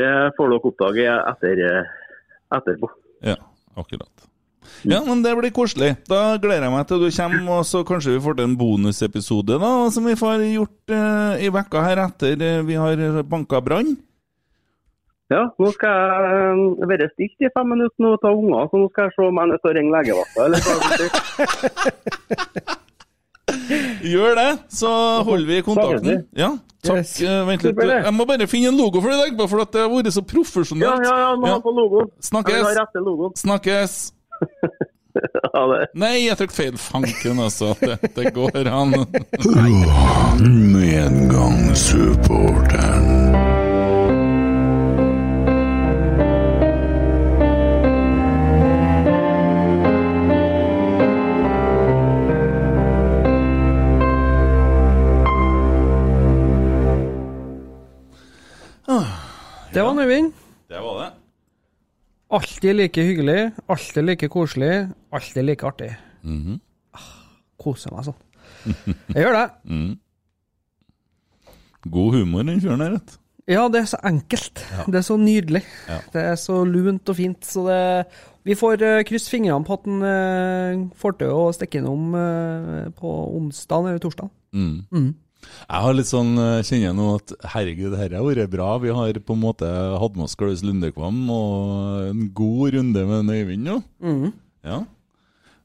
Det 0.00 0.10
får 0.36 0.52
dere 0.52 0.68
oppdage 0.70 1.06
etter, 1.12 1.60
eh, 1.66 1.88
etterpå. 2.56 2.88
ja, 3.26 3.34
akkurat. 3.76 4.26
Ja, 4.86 5.00
men 5.04 5.20
det 5.24 5.32
blir 5.36 5.52
koselig. 5.52 5.90
Da 6.08 6.38
gleder 6.40 6.68
jeg 6.68 6.72
meg 6.72 6.86
til 6.88 7.02
du 7.02 7.08
kommer, 7.10 7.48
og 7.58 7.66
så 7.68 7.82
kanskje 7.84 8.14
vi 8.14 8.22
får 8.22 8.38
til 8.38 8.46
en 8.46 8.54
bonusepisode 8.60 9.58
da, 9.60 9.72
som 9.92 10.06
vi 10.06 10.14
får 10.16 10.44
gjort 10.46 10.94
uh, 10.94 11.34
i 11.42 11.50
vekka 11.52 11.82
her 11.84 12.04
etter 12.06 12.62
vi 12.64 12.78
har 12.78 13.02
banka 13.28 13.60
brann. 13.64 13.96
Ja, 15.30 15.44
nå 15.62 15.68
skal 15.70 15.90
jeg 15.94 16.88
være 16.90 17.06
stilt 17.12 17.38
i 17.46 17.48
fem 17.54 17.68
minutter 17.70 18.06
og 18.10 18.16
ta 18.22 18.30
unger, 18.34 18.64
så 18.66 18.74
nå 18.80 18.86
skal 18.90 19.04
jeg 19.06 19.12
se 19.14 19.22
om 19.28 19.36
jeg 19.38 19.44
er 19.44 19.50
nødt 19.52 19.62
til 19.62 19.70
å 19.70 19.76
ringe 19.78 19.94
legevakta. 19.94 20.42
Gjør 24.10 24.34
det, 24.38 24.50
så 24.74 24.90
holder 25.26 25.46
vi 25.46 25.60
kontakten. 25.66 26.20
Ja, 26.38 26.50
takk. 26.86 26.96
Yes. 27.02 27.12
Eh, 27.22 27.46
Vent 27.48 27.62
litt. 27.66 27.78
Jeg 27.90 28.12
må 28.14 28.24
bare 28.26 28.46
finne 28.50 28.68
en 28.72 28.78
logo 28.78 29.00
for 29.02 29.10
deg, 29.14 29.36
bare 29.38 29.48
for 29.50 29.58
at 29.64 29.72
det 29.74 29.80
har 29.84 29.90
vært 29.92 30.12
så 30.14 30.22
profesjonelt. 30.26 31.04
ja, 31.06 31.14
ja, 31.24 31.30
må 31.38 31.46
ha 31.54 31.58
på 31.62 31.70
logoen. 31.74 32.08
Snakkes! 32.26 32.64
Snakkes! 33.42 33.92
Ja, 35.10 35.62
det. 35.66 35.90
Nei, 35.98 36.12
jeg 36.28 36.36
trykte 36.38 36.54
feil. 36.54 36.76
Fanken, 36.78 37.40
altså. 37.42 37.74
Det, 37.80 37.96
det 38.14 38.30
går 38.36 38.68
an. 38.70 38.94
Medgangssupporteren. 40.76 43.49
Det 59.74 59.84
var 59.84 60.02
Øyvind. 60.02 60.32
Det 60.68 60.82
var 60.82 60.98
det. 61.04 61.10
Alltid 62.30 62.74
like 62.74 63.02
hyggelig, 63.02 63.52
alltid 63.68 64.04
like 64.04 64.28
koselig, 64.28 64.88
alltid 65.12 65.44
like 65.44 65.66
artig. 65.66 65.96
Mhm. 66.22 66.60
Ah, 66.94 67.08
Koser 67.58 67.90
meg 67.94 68.04
sånn. 68.06 68.20
Jeg 69.14 69.24
gjør 69.24 69.38
det. 69.38 69.48
God 71.90 72.14
humor, 72.14 72.42
den 72.44 72.60
fyren 72.60 72.82
der, 72.84 72.90
vet. 72.98 73.16
Ja, 73.50 73.64
det 73.72 73.80
er 73.80 73.86
så 73.90 73.98
enkelt. 74.06 74.60
Det 74.86 74.98
er 75.00 75.06
så 75.06 75.16
nydelig. 75.18 75.62
Ja. 75.88 75.96
Det 76.12 76.22
er 76.22 76.36
så 76.38 76.60
lunt 76.68 77.08
og 77.08 77.16
fint. 77.16 77.44
Så 77.46 77.64
det 77.66 78.06
Vi 78.46 78.54
får 78.56 78.80
uh, 78.82 79.02
krysse 79.04 79.28
fingrene 79.30 79.64
på 79.66 79.74
at 79.76 79.84
han 79.88 80.02
uh, 80.04 80.84
får 80.96 81.12
til 81.20 81.28
å 81.34 81.50
stikke 81.52 81.78
innom 81.82 82.14
eh, 82.16 82.86
på 82.96 83.10
onsdag 83.36 83.88
eller 83.90 83.98
torsdag. 84.00 84.30
Mm. 84.56 85.10
Jeg 85.42 85.82
har 85.84 85.94
litt 85.96 86.08
sånn, 86.10 86.32
eh, 86.38 86.60
kjenner 86.66 86.86
jeg 86.90 86.96
nå 86.98 87.08
at 87.16 87.34
herregud, 87.54 87.92
dette 87.94 88.16
har 88.16 88.24
vært 88.26 88.50
bra. 88.52 88.70
Vi 88.82 88.90
har 88.94 89.20
på 89.24 89.36
en 89.36 89.44
måte 89.44 89.68
hatt 90.02 90.16
med 90.16 90.26
oss 90.26 90.36
Klaus 90.38 90.62
Lundekvam 90.66 91.20
og 91.30 92.08
en 92.10 92.24
god 92.34 92.74
runde 92.76 93.04
med 93.08 93.30
Øyvind 93.36 93.64
nå. 93.68 93.76
Mm. 94.02 94.32
Ja. 94.66 94.80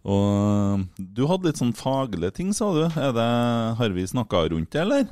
Og 0.05 0.27
eh, 0.37 0.85
du 1.17 1.23
hadde 1.29 1.49
litt 1.49 1.61
sånn 1.61 1.73
faglige 1.75 2.33
ting, 2.37 2.53
sa 2.53 2.69
du. 2.75 2.83
Er 2.85 3.11
det, 3.17 3.29
har 3.81 3.95
vi 3.97 4.05
snakka 4.07 4.45
rundt 4.53 4.71
det, 4.75 4.83
eller? 4.85 5.09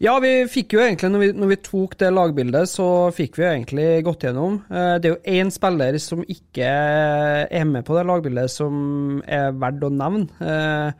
Ja, 0.00 0.14
vi 0.24 0.30
fikk 0.48 0.72
jo 0.72 0.80
egentlig, 0.80 1.10
når 1.12 1.20
vi, 1.20 1.26
når 1.36 1.50
vi 1.50 1.56
tok 1.66 1.98
det 2.00 2.08
lagbildet, 2.16 2.70
så 2.72 2.86
fikk 3.12 3.36
vi 3.36 3.44
jo 3.44 3.50
egentlig 3.50 3.88
gått 4.06 4.24
gjennom. 4.24 4.54
Eh, 4.72 4.94
Det 5.04 5.10
er 5.10 5.12
jo 5.18 5.34
én 5.42 5.52
spiller 5.52 5.98
som 6.00 6.24
ikke 6.24 6.64
er 6.64 7.66
med 7.68 7.84
på 7.84 7.98
det 7.98 8.06
lagbildet, 8.08 8.48
som 8.54 9.20
er 9.28 9.52
verdt 9.52 9.84
å 9.84 9.92
nevne. 9.92 10.94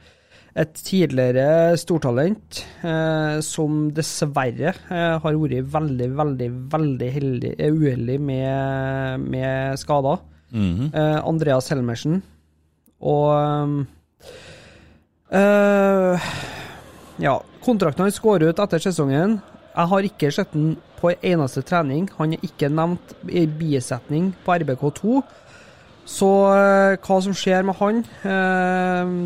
Eh, 0.54 0.60
Et 0.62 0.74
tidligere 0.84 1.76
stortalent 1.80 2.58
eh, 2.84 3.40
som 3.40 3.90
dessverre 3.96 4.74
eh, 4.90 5.18
har 5.22 5.38
vært 5.40 5.64
veldig, 5.72 6.08
veldig, 6.18 6.48
veldig 6.72 7.08
heldig, 7.14 7.52
eh, 7.58 7.72
uheldig 7.72 8.18
med, 8.20 9.20
med 9.32 9.78
skader. 9.80 10.18
Mhm. 10.52 10.90
Eh, 10.92 11.20
Andreas 11.24 11.68
Helmersen. 11.72 12.22
Og 13.00 13.86
eh, 15.32 16.20
Ja, 17.22 17.38
kontrakten 17.64 18.04
hans 18.04 18.18
går 18.20 18.42
ut 18.50 18.58
etter 18.60 18.78
sesongen. 18.78 19.40
Jeg 19.72 19.88
har 19.88 20.02
ikke 20.04 20.30
sett 20.32 20.52
den 20.52 20.76
på 21.00 21.10
en 21.14 21.24
eneste 21.32 21.62
trening. 21.64 22.10
Han 22.18 22.34
er 22.34 22.44
ikke 22.44 22.68
nevnt 22.68 23.14
i 23.28 23.46
bisetning 23.46 24.34
på 24.44 24.58
RBK2. 24.60 25.22
Så 26.04 26.28
eh, 26.52 26.96
hva 27.00 27.20
som 27.22 27.32
skjer 27.32 27.64
med 27.64 27.78
han 27.80 28.04
eh, 28.26 29.16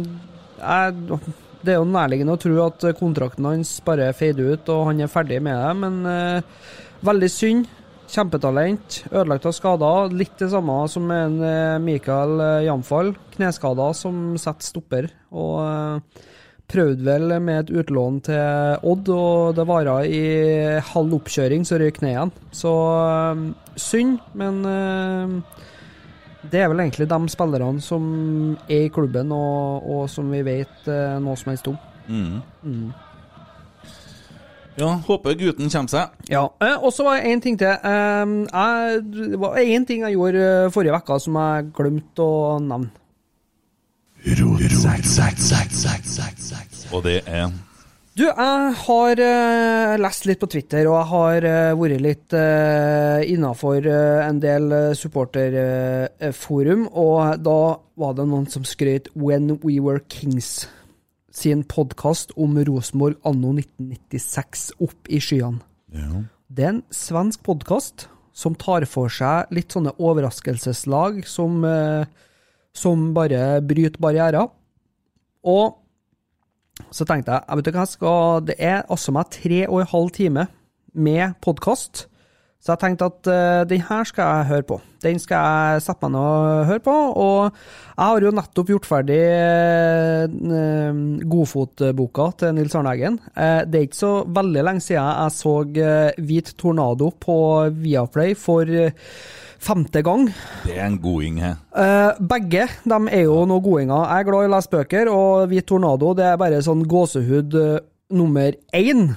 Det 0.66 1.72
er 1.72 1.80
jo 1.80 1.88
nærliggende 1.88 2.36
å 2.36 2.40
tro 2.40 2.58
at 2.66 2.84
kontrakten 2.98 3.48
hans 3.48 3.76
bare 3.86 4.12
feider 4.14 4.54
ut, 4.54 4.68
og 4.70 4.88
han 4.90 5.02
er 5.02 5.10
ferdig 5.10 5.40
med 5.42 5.56
det, 5.58 5.72
men 5.80 5.98
eh, 6.10 6.70
veldig 7.06 7.32
synd. 7.32 7.74
Kjempetalent. 8.06 9.00
Ødelagt 9.10 9.48
av 9.50 9.54
skader. 9.56 10.12
Litt 10.14 10.36
det 10.38 10.52
samme 10.52 10.76
som 10.90 11.10
en 11.10 11.40
Michael 11.40 11.82
Mikael 11.82 12.42
eh, 12.44 12.64
Jamfall. 12.68 13.12
Kneskader 13.34 13.96
som 13.98 14.36
setter 14.38 14.68
stopper. 14.68 15.08
Og 15.34 15.56
eh, 15.64 16.22
prøvde 16.70 17.06
vel 17.06 17.34
med 17.42 17.64
et 17.64 17.72
utlån 17.82 18.20
til 18.26 18.86
Odd, 18.90 19.10
og 19.10 19.56
det 19.58 19.66
vara 19.68 20.00
i 20.06 20.22
halv 20.92 21.18
oppkjøring, 21.20 21.66
så 21.66 21.78
røyk 21.82 22.00
kneet 22.00 22.14
igjen. 22.14 22.34
Så 22.54 22.74
eh, 23.02 23.42
synd, 23.88 24.18
men 24.38 24.62
eh, 24.70 25.66
det 26.42 26.60
er 26.62 26.68
vel 26.70 26.84
egentlig 26.84 27.08
de 27.10 27.18
spillerne 27.32 27.82
som 27.82 28.04
er 28.68 28.86
i 28.86 28.92
klubben, 28.92 29.32
og, 29.34 29.86
og 29.90 30.06
som 30.10 30.28
vi 30.30 30.42
vet 30.46 30.88
eh, 30.90 31.16
noe 31.22 31.36
som 31.40 31.52
helst 31.52 31.68
om. 31.72 31.78
Mm. 32.06 32.40
Mm. 32.62 32.92
Ja, 34.76 34.90
håper 35.06 35.34
gutten 35.40 35.70
kommer 35.72 35.88
seg. 35.88 36.12
Ja, 36.28 36.44
eh, 36.60 36.76
Og 36.84 36.92
så 36.92 37.06
var 37.06 37.16
det 37.16 37.32
én 37.32 37.40
ting 37.40 37.56
til. 37.58 37.72
Eh, 37.72 38.34
jeg, 38.52 39.02
det 39.32 39.40
var 39.40 39.56
én 39.56 39.86
ting 39.88 40.04
jeg 40.04 40.18
gjorde 40.18 40.44
eh, 40.44 40.70
forrige 40.74 41.00
uke 41.00 41.20
som 41.24 41.38
jeg 41.40 41.70
glemte 41.76 42.22
å 42.22 42.58
nevne. 42.60 42.92
Og 46.92 47.02
det 47.06 47.20
er 47.26 47.48
Du, 48.16 48.22
jeg 48.24 48.76
har 48.80 49.20
uh, 49.20 49.94
lest 50.00 50.24
litt 50.24 50.40
på 50.40 50.48
Twitter, 50.48 50.86
og 50.88 50.96
jeg 50.96 51.08
har 51.10 51.46
uh, 51.46 51.74
vært 51.76 52.00
litt 52.00 52.36
uh, 52.36 53.20
innafor 53.28 53.84
en 53.90 54.40
del 54.40 54.72
uh, 54.72 54.94
supporterforum, 54.96 56.86
og 56.96 57.44
da 57.44 57.60
var 58.00 58.16
det 58.16 58.26
noen 58.30 58.48
som 58.48 58.64
skrøt 58.64 59.12
When 59.12 59.58
We 59.60 59.76
Were 59.84 60.00
Kings 60.08 60.64
sin 61.36 61.62
podkast 61.68 62.32
om 62.40 62.56
Rosenborg 62.64 63.18
anno 63.28 63.52
1996 63.52 64.70
opp 64.86 65.10
i 65.12 65.20
skyene. 65.20 65.60
Ja. 65.92 66.24
Det 66.48 66.64
er 66.64 66.72
en 66.72 66.84
svensk 66.94 67.42
podkast 67.44 68.06
som 68.36 68.56
tar 68.56 68.86
for 68.88 69.12
seg 69.12 69.52
litt 69.54 69.74
sånne 69.74 69.94
overraskelseslag 69.96 71.22
som, 71.28 71.64
eh, 71.64 72.06
som 72.76 73.12
bare 73.16 73.60
bryter 73.64 74.00
barrierer. 74.00 74.48
Og 75.44 75.76
så 76.90 77.06
tenkte 77.08 77.36
jeg, 77.36 77.56
vet 77.58 77.70
ikke 77.70 77.80
hva 77.80 77.86
jeg 77.86 77.94
skal 77.94 78.44
Det 78.46 78.56
er 78.62 78.84
også 78.92 79.14
meg 79.16 79.32
tre 79.32 79.62
og 79.68 79.80
en 79.80 79.90
halv 79.94 80.12
time 80.16 80.46
med 80.96 81.36
podkast. 81.44 82.06
Så 82.66 82.72
jeg 82.72 82.80
tenkte 82.82 83.06
at 83.06 83.28
uh, 83.30 83.62
den 83.68 83.82
her 83.84 84.06
skal 84.08 84.26
jeg 84.26 84.46
høre 84.48 84.64
på. 84.66 84.78
Den 85.04 85.20
skal 85.22 85.36
jeg 85.44 85.82
sette 85.84 86.08
meg 86.08 86.16
ned 86.16 86.24
og 86.24 86.70
høre 86.70 86.82
på. 86.82 86.94
Og 87.22 87.42
jeg 87.44 88.00
har 88.00 88.24
jo 88.24 88.32
nettopp 88.34 88.72
gjort 88.72 88.88
ferdig 88.88 89.20
uh, 90.50 90.96
Godfotboka 91.30 92.26
til 92.40 92.56
Nils 92.56 92.74
Arne 92.74 92.94
Eggen. 92.96 93.20
Uh, 93.36 93.62
det 93.68 93.78
er 93.78 93.86
ikke 93.86 94.00
så 94.00 94.12
veldig 94.40 94.64
lenge 94.66 94.82
siden 94.82 95.04
jeg 95.04 95.36
så 95.36 95.54
uh, 95.62 96.24
Hvit 96.26 96.54
tornado 96.58 97.12
på 97.22 97.36
Viaplay 97.76 98.34
for 98.40 98.66
eh, 98.66 98.96
femte 99.62 100.02
gang. 100.06 100.28
Det 100.64 100.76
er 100.76 100.86
en 100.86 100.98
goding, 101.02 101.40
he. 101.42 101.52
Eh, 101.76 102.18
begge 102.32 102.66
de 102.84 102.98
er 103.10 103.26
jo 103.26 103.44
noen 103.48 103.64
godinger. 103.64 104.08
Jeg 104.10 104.24
er 104.24 104.28
glad 104.30 104.46
i 104.46 104.50
å 104.50 104.54
lese 104.56 104.72
bøker, 104.72 105.12
og 105.12 105.46
Hvit 105.50 105.68
tornado 105.68 106.14
det 106.18 106.26
er 106.30 106.40
bare 106.40 106.62
sånn 106.64 106.84
gåsehud 106.88 107.56
eh, 107.60 107.78
nummer 108.16 108.56
én. 108.76 109.08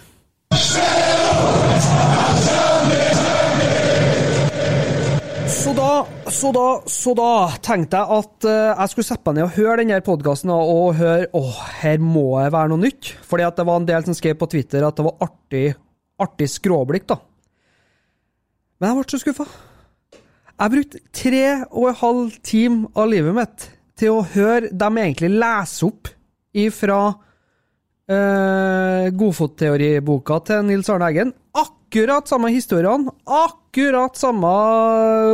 Så 5.49 5.73
da, 5.75 6.05
så 6.31 6.51
da, 6.55 6.65
så 6.89 7.13
da 7.17 7.31
tenkte 7.61 7.99
jeg 7.99 8.19
at 8.21 8.45
eh, 8.47 8.69
jeg 8.69 8.91
skulle 8.91 9.07
sette 9.09 9.27
meg 9.27 9.37
ned 9.37 9.47
og 9.47 9.55
høre 9.57 9.81
denne 9.81 9.99
podkasten 10.05 10.51
og 10.53 10.93
høre 10.97 11.27
åh, 11.35 11.57
her 11.81 11.99
må 12.01 12.27
det 12.39 12.53
være 12.55 12.71
noe 12.71 12.83
nytt. 12.85 13.11
Fordi 13.27 13.45
at 13.45 13.59
det 13.59 13.65
var 13.67 13.81
en 13.81 13.89
del 13.89 14.05
som 14.07 14.17
skrev 14.17 14.37
på 14.39 14.49
Twitter 14.53 14.85
at 14.87 14.97
det 14.97 15.05
var 15.05 15.27
artig, 15.27 15.65
artig 16.21 16.47
skråblikk, 16.53 17.09
da. 17.11 17.19
Men 18.79 18.93
jeg 18.93 18.99
ble 19.01 19.11
så 19.11 19.19
skuffa. 19.21 19.49
Jeg 20.59 20.71
brukte 20.73 20.99
tre 21.15 21.43
og 21.71 21.85
en 21.87 21.99
halv 22.01 22.33
time 22.43 22.89
av 22.99 23.07
livet 23.07 23.35
mitt 23.37 23.65
til 23.99 24.17
å 24.17 24.25
høre 24.33 24.67
dem 24.75 24.97
egentlig 24.99 25.29
lese 25.31 25.87
opp 25.87 26.09
ifra 26.59 26.97
eh, 28.11 29.07
Godfotteoriboka 29.15 30.41
til 30.49 30.67
Nils 30.67 30.91
Arne 30.91 31.07
Eggen. 31.07 31.31
Akkurat 31.55 32.27
samme 32.27 32.51
historiene, 32.51 33.15
akkurat 33.23 34.19
samme 34.19 34.51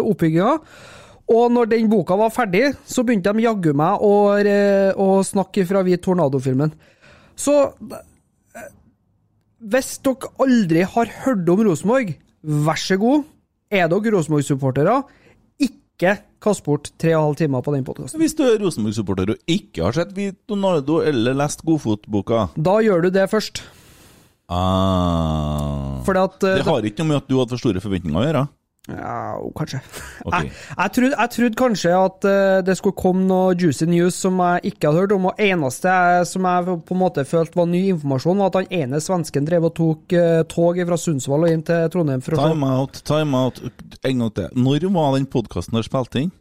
oppbygginga. 0.05 0.53
Og 1.33 1.45
når 1.57 1.73
den 1.73 1.89
boka 1.89 2.13
var 2.21 2.29
ferdig, 2.29 2.75
så 2.85 3.01
begynte 3.01 3.33
de 3.33 3.47
jaggu 3.47 3.71
meg 3.73 4.05
å, 4.05 4.13
å 4.37 5.09
snakke 5.25 5.65
fra 5.65 5.81
vi 5.87 5.97
tornado-filmen. 5.97 6.69
Så 7.33 7.63
eh, 7.65 8.73
hvis 9.73 9.95
dere 10.05 10.35
aldri 10.45 10.85
har 10.85 11.17
hørt 11.25 11.49
om 11.49 11.65
Rosenborg, 11.65 12.13
vær 12.45 12.77
så 12.77 13.01
god. 13.01 13.31
Er 13.75 13.89
dere 13.91 14.11
Rosenborg-supportere, 14.15 14.99
ikke 15.59 16.13
kast 16.43 16.63
bort 16.63 16.91
tre 17.01 17.11
og 17.15 17.19
en 17.19 17.25
halv 17.29 17.39
timer 17.39 17.63
på 17.65 17.73
den 17.75 17.83
podkasten. 17.87 18.21
Hvis 18.21 18.35
du 18.37 18.43
er 18.47 18.59
Rosenborg-supporter 18.61 19.33
og 19.33 19.51
ikke 19.51 19.83
har 19.83 19.97
sett 19.97 20.13
Vito 20.15 20.55
Nardo 20.59 21.01
eller 21.03 21.35
lest 21.35 21.63
Godfotboka 21.67 22.45
Da 22.55 22.77
gjør 22.85 23.07
du 23.07 23.09
det 23.15 23.25
først. 23.31 23.63
ah. 24.47 26.03
At 26.05 26.43
eh, 26.45 26.59
Det 26.61 26.67
har 26.67 26.85
ikke 26.87 27.01
noe 27.03 27.09
med 27.11 27.23
at 27.23 27.27
du 27.27 27.39
hadde 27.39 27.55
for 27.55 27.63
store 27.63 27.81
forventninger 27.83 28.21
å 28.21 28.25
gjøre? 28.27 28.45
Ja, 28.89 29.35
kanskje. 29.57 29.79
Okay. 30.25 30.47
Jeg, 30.47 30.51
jeg, 30.77 30.91
trodde, 30.95 31.15
jeg 31.19 31.29
trodde 31.35 31.57
kanskje 31.59 31.91
at 31.97 32.25
eh, 32.29 32.59
det 32.65 32.75
skulle 32.77 32.97
komme 32.97 33.25
noe 33.29 33.53
juicy 33.57 33.85
news 33.89 34.17
som 34.17 34.39
jeg 34.41 34.71
ikke 34.71 34.89
hadde 34.89 35.03
hørt 35.03 35.13
om, 35.15 35.27
og 35.29 35.41
eneste 35.41 35.91
jeg, 35.91 36.25
som 36.29 36.47
jeg 36.49 36.77
på 36.87 36.95
en 36.95 37.01
måte 37.01 37.25
følte 37.29 37.59
var 37.59 37.69
ny 37.69 37.83
informasjon, 37.93 38.41
var 38.41 38.49
at 38.51 38.57
han 38.61 38.71
ene 38.79 39.01
svensken 39.03 39.45
drev 39.45 39.67
og 39.69 39.75
tok 39.77 40.15
eh, 40.17 40.41
tog 40.49 40.81
fra 40.89 40.97
Sundsvall 41.01 41.45
og 41.47 41.53
inn 41.53 41.65
til 41.67 41.89
Trondheim. 41.93 42.23
Time 42.25 42.71
out, 42.77 43.01
time 43.05 43.37
out. 43.37 43.61
En 44.05 44.25
gang 44.25 44.33
til. 44.37 44.49
Når 44.65 44.89
var 44.95 45.13
den 45.17 45.29
podkasten 45.29 45.77
der 45.77 45.85
spilt 45.85 46.17
inn? 46.21 46.33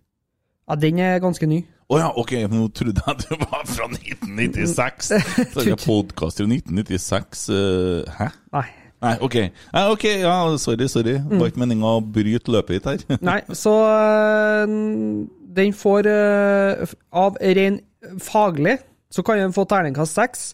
Ja, 0.65 0.79
den 0.81 1.01
er 1.05 1.21
ganske 1.21 1.49
ny. 1.49 1.61
Å 1.93 1.99
ja, 2.01 2.07
ok, 2.17 2.33
nå 2.49 2.71
trodde 2.73 3.03
jeg 3.05 3.27
det 3.27 3.37
var 3.43 3.67
fra 3.69 3.91
1996. 3.93 5.13
Så 5.53 5.61
er 5.61 5.75
det 5.75 5.83
podkast 5.85 6.41
fra 6.41 6.49
1996. 6.49 7.45
eh, 7.53 8.17
hæ? 8.21 8.31
Nei. 8.57 8.67
Nei, 9.05 9.15
ok. 9.21 9.37
Nei, 9.75 9.85
ok, 9.93 10.05
ja, 10.23 10.35
sorry, 10.61 10.89
sorry. 10.89 11.19
Det 11.21 11.39
var 11.41 11.51
ikke 11.51 11.63
meninga 11.63 11.95
å 11.99 12.03
bryte 12.15 12.53
løpet 12.55 12.79
hit 12.79 12.89
her. 12.89 13.05
Nei, 13.31 13.41
så 13.57 13.75
øh, 13.85 14.75
den 15.55 15.77
får 15.77 16.09
øh, 16.11 16.95
Av 17.25 17.39
ren 17.59 17.81
faglig 18.23 18.79
så 19.15 19.23
kan 19.23 19.39
den 19.39 19.55
få 19.55 19.67
terningkast 19.71 20.17
seks. 20.19 20.47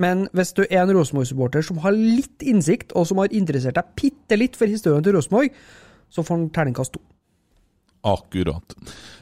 Men 0.00 0.26
hvis 0.36 0.52
du 0.56 0.64
er 0.64 0.82
en 0.82 0.92
Rosenborg-supporter 0.96 1.64
som 1.64 1.78
har 1.84 1.94
litt 1.96 2.44
innsikt, 2.44 2.94
og 2.96 3.06
som 3.08 3.20
har 3.22 3.32
interessert 3.32 3.76
deg 3.76 3.94
bitte 3.98 4.38
litt 4.40 4.56
for 4.58 4.70
historien 4.70 5.04
til 5.04 5.16
Rosenborg, 5.16 5.52
så 6.12 6.24
får 6.24 6.40
den 6.40 6.52
terningkast 6.52 6.96
to. 6.96 7.02
Akkurat. 8.02 8.76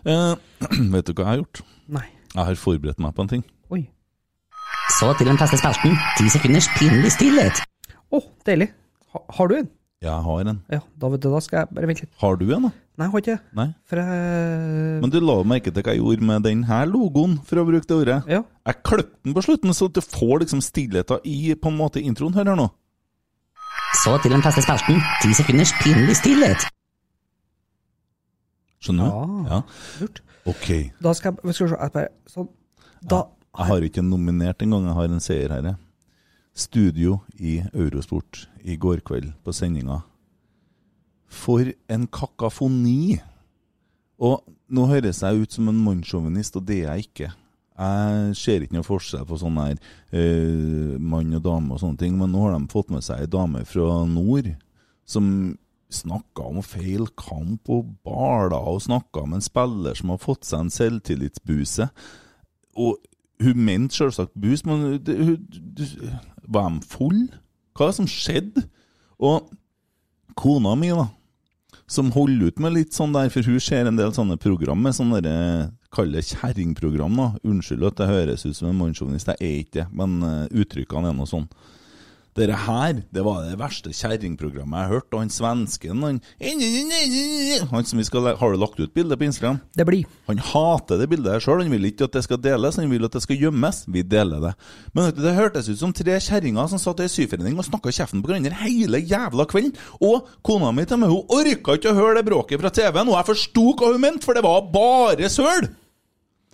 Eh, 0.06 0.34
vet 0.94 1.06
du 1.06 1.14
hva 1.14 1.26
jeg 1.26 1.30
har 1.30 1.40
gjort? 1.42 1.64
Nei. 1.90 2.06
Jeg 2.30 2.46
har 2.46 2.62
forberedt 2.62 3.02
meg 3.02 3.14
på 3.16 3.26
en 3.26 3.34
ting. 3.34 3.42
Oi. 3.74 3.82
Så 5.00 5.12
til 5.18 5.30
den 5.30 5.38
faste 5.38 5.58
spalten. 5.60 5.98
Ti 6.18 6.30
sekunders 6.30 6.70
pinlig 6.78 7.12
stillhet. 7.14 7.62
Å, 8.10 8.20
deilig. 8.46 8.70
Ha, 9.14 9.22
har 9.38 9.50
du 9.50 9.54
en? 9.60 9.68
Jeg 10.00 10.24
har 10.24 10.46
en. 10.48 10.60
Ja, 10.72 10.80
da 10.96 11.08
vet 11.12 11.20
du, 11.20 11.28
da 11.28 11.40
skal 11.44 11.60
jeg 11.62 11.76
bare 11.76 11.88
vente 11.90 12.06
litt. 12.06 12.12
Har 12.22 12.38
du 12.40 12.46
en, 12.48 12.64
da? 12.68 12.70
Nei, 13.00 13.06
jeg 13.06 13.12
har 13.12 13.22
ikke 13.22 13.34
det. 13.34 13.56
Nei? 13.56 13.66
For 13.88 14.00
jeg 14.00 15.00
Men 15.02 15.12
du 15.12 15.18
la 15.24 15.34
merke 15.48 15.72
til 15.72 15.84
hva 15.84 15.94
jeg 15.94 16.00
gjorde 16.00 16.26
med 16.30 16.44
denne 16.46 16.78
logoen, 16.88 17.36
for 17.48 17.60
å 17.60 17.64
bruke 17.68 17.88
det 17.88 17.96
ordet? 17.96 18.16
Ja. 18.32 18.40
Jeg 18.68 18.80
kløpte 18.88 19.28
den 19.28 19.36
på 19.36 19.44
slutten, 19.44 19.74
så 19.76 19.88
du 19.92 20.00
får 20.04 20.42
liksom 20.44 20.62
stillheten 20.64 21.20
i 21.28 21.54
på 21.54 21.72
en 21.72 21.78
måte 21.78 22.00
introen. 22.00 22.36
Hør 22.36 22.52
her 22.52 22.58
nå. 22.60 22.68
Så 24.00 24.16
til 24.24 24.32
den 24.32 24.44
faste 24.44 24.64
spalten. 24.64 25.00
Ti 25.20 25.34
sekunders 25.36 25.72
pinlig 25.82 26.16
stillhet. 26.16 26.64
Skjønner 28.80 29.04
du? 29.04 29.20
Ah. 29.20 29.52
Ja. 29.52 29.60
Lurt. 30.00 30.22
Ok. 30.48 30.68
Da 31.04 31.12
skal 31.16 31.36
jeg 31.36 31.54
Skal 31.54 31.66
vi 31.66 31.74
se 31.74 31.76
jeg 31.76 31.92
bare, 31.92 32.08
Sånn. 32.30 32.48
Da 33.04 33.24
Jeg 33.58 33.66
har 33.68 33.84
ikke 33.84 34.02
nominert 34.06 34.62
engang, 34.64 34.86
jeg 34.88 34.96
har 34.96 35.12
en 35.12 35.24
seierherre. 35.24 35.76
Studio 36.56 37.20
i 37.38 37.60
Eurosport 37.72 38.48
i 38.66 38.76
går 38.76 39.00
kveld 39.06 39.32
på 39.44 39.52
sendinga. 39.54 40.00
For 41.30 41.70
en 41.88 42.06
kakafoni! 42.10 43.20
Og 44.20 44.42
nå 44.68 44.84
høres 44.90 45.22
jeg 45.24 45.44
ut 45.46 45.54
som 45.54 45.70
en 45.70 45.78
mannssjåvinist, 45.86 46.58
og 46.58 46.66
det 46.68 46.82
er 46.82 46.90
jeg 46.98 47.06
ikke. 47.06 47.30
Jeg 47.80 48.34
ser 48.36 48.60
ikke 48.66 48.76
noe 48.76 48.84
forskjell 48.84 49.24
på 49.24 49.38
sånn 49.40 49.56
her 49.62 49.78
eh, 50.12 50.98
mann 51.00 51.32
og 51.38 51.44
dame 51.46 51.72
og 51.72 51.80
sånne 51.80 51.96
ting, 52.02 52.18
men 52.20 52.28
nå 52.34 52.42
har 52.44 52.58
de 52.58 52.68
fått 52.68 52.90
med 52.92 53.06
seg 53.06 53.22
ei 53.24 53.30
dame 53.32 53.62
fra 53.64 54.02
nord 54.10 54.50
som 55.08 55.30
snakka 55.90 56.44
om 56.50 56.60
feil 56.62 57.08
kamp 57.18 57.70
og 57.72 57.88
bala 58.06 58.60
og 58.70 58.82
snakka 58.84 59.24
om 59.24 59.32
en 59.38 59.42
spiller 59.42 59.96
som 59.98 60.12
har 60.12 60.20
fått 60.22 60.44
seg 60.46 60.66
en 60.66 60.74
selvtillitsbuse. 60.74 61.88
Og 62.78 63.00
hun 63.40 63.64
mente 63.64 63.96
selvsagt 63.96 64.36
boost, 64.36 64.68
men 64.68 64.98
det, 65.00 65.16
hun, 65.16 65.48
du- 65.48 66.12
var 66.52 66.68
de 66.70 66.84
full? 66.90 67.24
Hva 67.74 67.86
er 67.86 67.92
det 67.92 67.98
som 68.00 68.10
skjedde? 68.10 68.66
Og 69.20 69.50
kona 70.38 70.74
mi, 70.78 70.92
da, 70.96 71.08
som 71.90 72.12
holder 72.14 72.50
ut 72.50 72.62
med 72.62 72.76
litt 72.76 72.96
sånn 72.96 73.14
der, 73.14 73.30
for 73.32 73.46
hun 73.46 73.60
ser 73.62 73.88
en 73.88 73.98
del 73.98 74.12
sånne 74.14 74.38
program 74.40 74.80
med 74.84 74.96
sånne 74.96 75.22
der, 75.26 75.68
Kall 75.90 76.12
det 76.14 76.22
kjerringprogram, 76.28 77.16
da. 77.18 77.24
Unnskyld 77.50 77.82
at 77.88 77.96
det 77.98 78.06
høres 78.06 78.44
ut 78.46 78.54
som 78.54 78.68
en 78.70 78.76
mannssjåvinist, 78.78 79.32
jeg 79.32 79.42
er 79.42 79.56
ikke 79.64 79.76
det, 79.80 79.86
men 79.98 80.20
eh, 80.22 80.60
uttrykkene 80.62 81.10
er 81.10 81.16
noe 81.18 81.26
sånn. 81.26 81.48
Dette 82.38 82.54
her, 82.62 83.00
det 83.10 83.22
var 83.26 83.42
det 83.42 83.56
verste 83.58 83.90
kjerringprogrammet 83.90 84.78
jeg 84.78 84.86
har 84.86 84.92
hørt, 84.94 85.08
og 85.10 85.18
han 85.18 85.32
svensken, 85.34 86.04
han 86.06 86.20
Han 87.72 87.88
som 87.88 87.98
vi 87.98 88.06
skal 88.06 88.36
Har 88.38 88.52
du 88.52 88.56
lagt 88.60 88.78
ut 88.78 88.94
bilde 88.94 89.16
på 89.18 89.26
Instagram? 89.26 89.58
Det 89.74 89.86
blir. 89.86 90.06
Han 90.28 90.38
hater 90.38 91.00
det 91.00 91.08
bildet 91.10 91.42
sjøl. 91.42 91.64
Han 91.64 91.74
vil 91.74 91.90
ikke 91.90 92.06
at 92.06 92.14
det 92.14 92.22
skal 92.24 92.38
deles, 92.38 92.78
han 92.78 92.90
vil 92.90 93.08
at 93.08 93.18
det 93.18 93.24
skal 93.24 93.40
gjemmes. 93.40 93.82
Vi 93.90 94.02
deler 94.06 94.40
det. 94.46 94.54
Men 94.94 95.10
det 95.16 95.34
hørtes 95.34 95.68
ut 95.72 95.82
som 95.82 95.92
tre 95.96 96.20
kjerringer 96.22 96.70
som 96.70 96.78
satt 96.78 97.02
i 97.02 97.08
ei 97.08 97.12
syforening 97.12 97.58
og 97.58 97.66
snakka 97.66 97.90
kjeften 97.98 98.22
på 98.22 98.30
hverandre 98.30 98.62
hele 98.62 99.02
jævla 99.02 99.48
kvelden. 99.50 99.74
Og 99.98 100.30
kona 100.46 100.70
mi 100.70 100.86
til 100.86 101.02
meg, 101.02 101.10
hun 101.10 101.26
orka 101.34 101.78
ikke 101.78 101.90
å 101.90 101.98
høre 101.98 102.20
det 102.20 102.28
bråket 102.30 102.62
fra 102.62 102.70
TV-en, 102.70 103.10
og 103.10 103.18
jeg 103.18 103.30
forsto 103.34 103.70
hva 103.74 103.90
hun 103.90 104.04
mente, 104.06 104.26
for 104.28 104.38
det 104.38 104.46
var 104.46 104.70
bare 104.70 105.32
søl! 105.32 105.72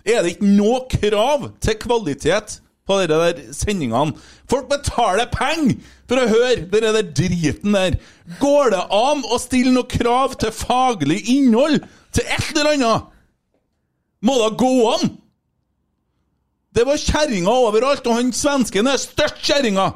Er 0.07 0.23
det 0.23 0.37
ikke 0.37 0.55
noe 0.55 0.85
krav 0.87 1.49
til 1.61 1.75
kvalitet 1.83 2.61
på 2.87 2.99
de 3.01 3.07
der 3.11 3.41
sendingene? 3.55 4.15
Folk 4.49 4.69
betaler 4.71 5.29
penger 5.31 5.77
for 6.07 6.21
å 6.21 6.29
høre 6.31 6.63
den 6.71 6.87
der 6.87 7.11
driten 7.11 7.75
der. 7.75 7.99
Går 8.41 8.73
det 8.73 8.83
an 8.95 9.23
å 9.27 9.39
stille 9.41 9.75
noe 9.75 9.89
krav 9.91 10.37
til 10.41 10.55
faglig 10.55 11.21
innhold 11.35 11.81
til 12.15 12.23
et 12.25 12.51
eller 12.55 12.73
annet? 12.75 13.13
Må 14.25 14.39
da 14.41 14.49
gå 14.57 14.73
an? 14.95 15.15
Det 16.77 16.85
var 16.85 16.99
kjerringa 17.01 17.53
overalt, 17.67 18.05
og 18.05 18.19
han 18.19 18.33
svensken 18.35 18.89
er 18.89 18.99
størst 19.01 19.39
kjerringa! 19.45 19.91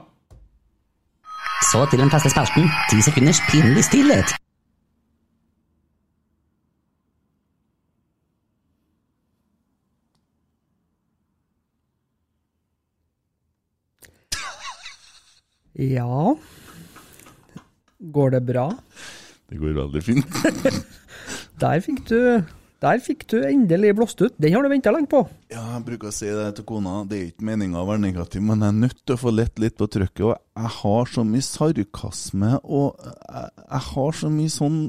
Så 1.72 1.86
til 1.92 2.02
den 2.02 2.10
faste 2.10 2.32
spalten 2.34 2.66
Ti 2.90 3.02
sekunders 3.06 3.42
pinlig 3.52 3.84
stillhet. 3.86 4.34
Ja 15.82 16.36
Går 18.02 18.34
det 18.36 18.42
bra? 18.48 18.68
Det 19.52 19.60
går 19.60 19.76
veldig 19.78 20.02
fint. 20.02 20.42
Der 21.62 21.82
fikk 21.84 22.02
du 22.10 22.18
Der 22.82 23.02
fikk 23.04 23.28
du 23.30 23.36
endelig 23.46 23.92
blåst 23.98 24.22
ut. 24.24 24.34
Den 24.42 24.56
har 24.56 24.66
du 24.66 24.70
venta 24.72 24.90
lenge 24.94 25.10
på. 25.12 25.20
Ja, 25.54 25.62
jeg 25.76 25.84
bruker 25.86 26.10
å 26.10 26.16
si 26.16 26.32
det 26.34 26.48
til 26.58 26.66
kona. 26.66 27.04
Det 27.06 27.18
er 27.20 27.28
ikke 27.30 27.46
meninga 27.52 27.84
å 27.84 27.86
være 27.86 28.02
negativ, 28.02 28.42
men 28.42 28.64
jeg 28.64 28.74
er 28.74 28.80
nødt 28.88 29.04
til 29.06 29.14
å 29.18 29.22
få 29.22 29.34
lett 29.36 29.62
litt 29.62 29.78
på 29.78 29.86
trykket. 29.92 30.24
Og 30.32 30.34
jeg 30.34 30.72
har 30.80 31.12
så 31.14 31.26
mye 31.28 31.46
sarkasme, 31.46 32.52
og 32.64 33.06
jeg, 33.06 33.52
jeg 33.68 33.86
har 33.92 34.18
så 34.18 34.32
mye 34.34 34.56
sånn 34.56 34.80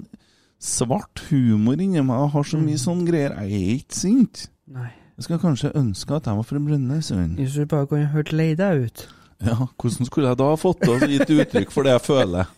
svart 0.62 1.24
humor 1.28 1.76
inni 1.84 2.00
meg. 2.00 2.16
Jeg 2.24 2.34
har 2.38 2.48
så 2.54 2.62
mye 2.62 2.80
sånn 2.80 3.04
greier. 3.08 3.36
Jeg 3.44 3.60
er 3.60 3.74
ikke 3.82 3.98
sint. 3.98 4.46
Nei. 4.72 4.88
Jeg 5.18 5.26
skulle 5.26 5.42
kanskje 5.42 5.74
ønske 5.76 6.16
at 6.16 6.30
jeg 6.30 6.38
var 6.38 6.48
fra 6.48 6.62
Brønnøysund. 6.64 7.36
Hvis 7.42 7.58
du 7.60 7.66
bare 7.68 7.90
kunne 7.90 8.08
hørt 8.14 8.32
lei 8.32 8.54
deg 8.56 8.86
ut. 8.86 9.04
Ja, 9.42 9.56
hvordan 9.76 10.06
skulle 10.06 10.30
jeg 10.30 10.38
da 10.38 10.48
ha 10.52 10.58
fått 10.60 10.84
til 10.84 10.94
å 10.94 11.08
gitt 11.10 11.30
uttrykk 11.34 11.72
for 11.74 11.86
det 11.86 11.96
jeg 11.96 12.04
føler? 12.06 12.50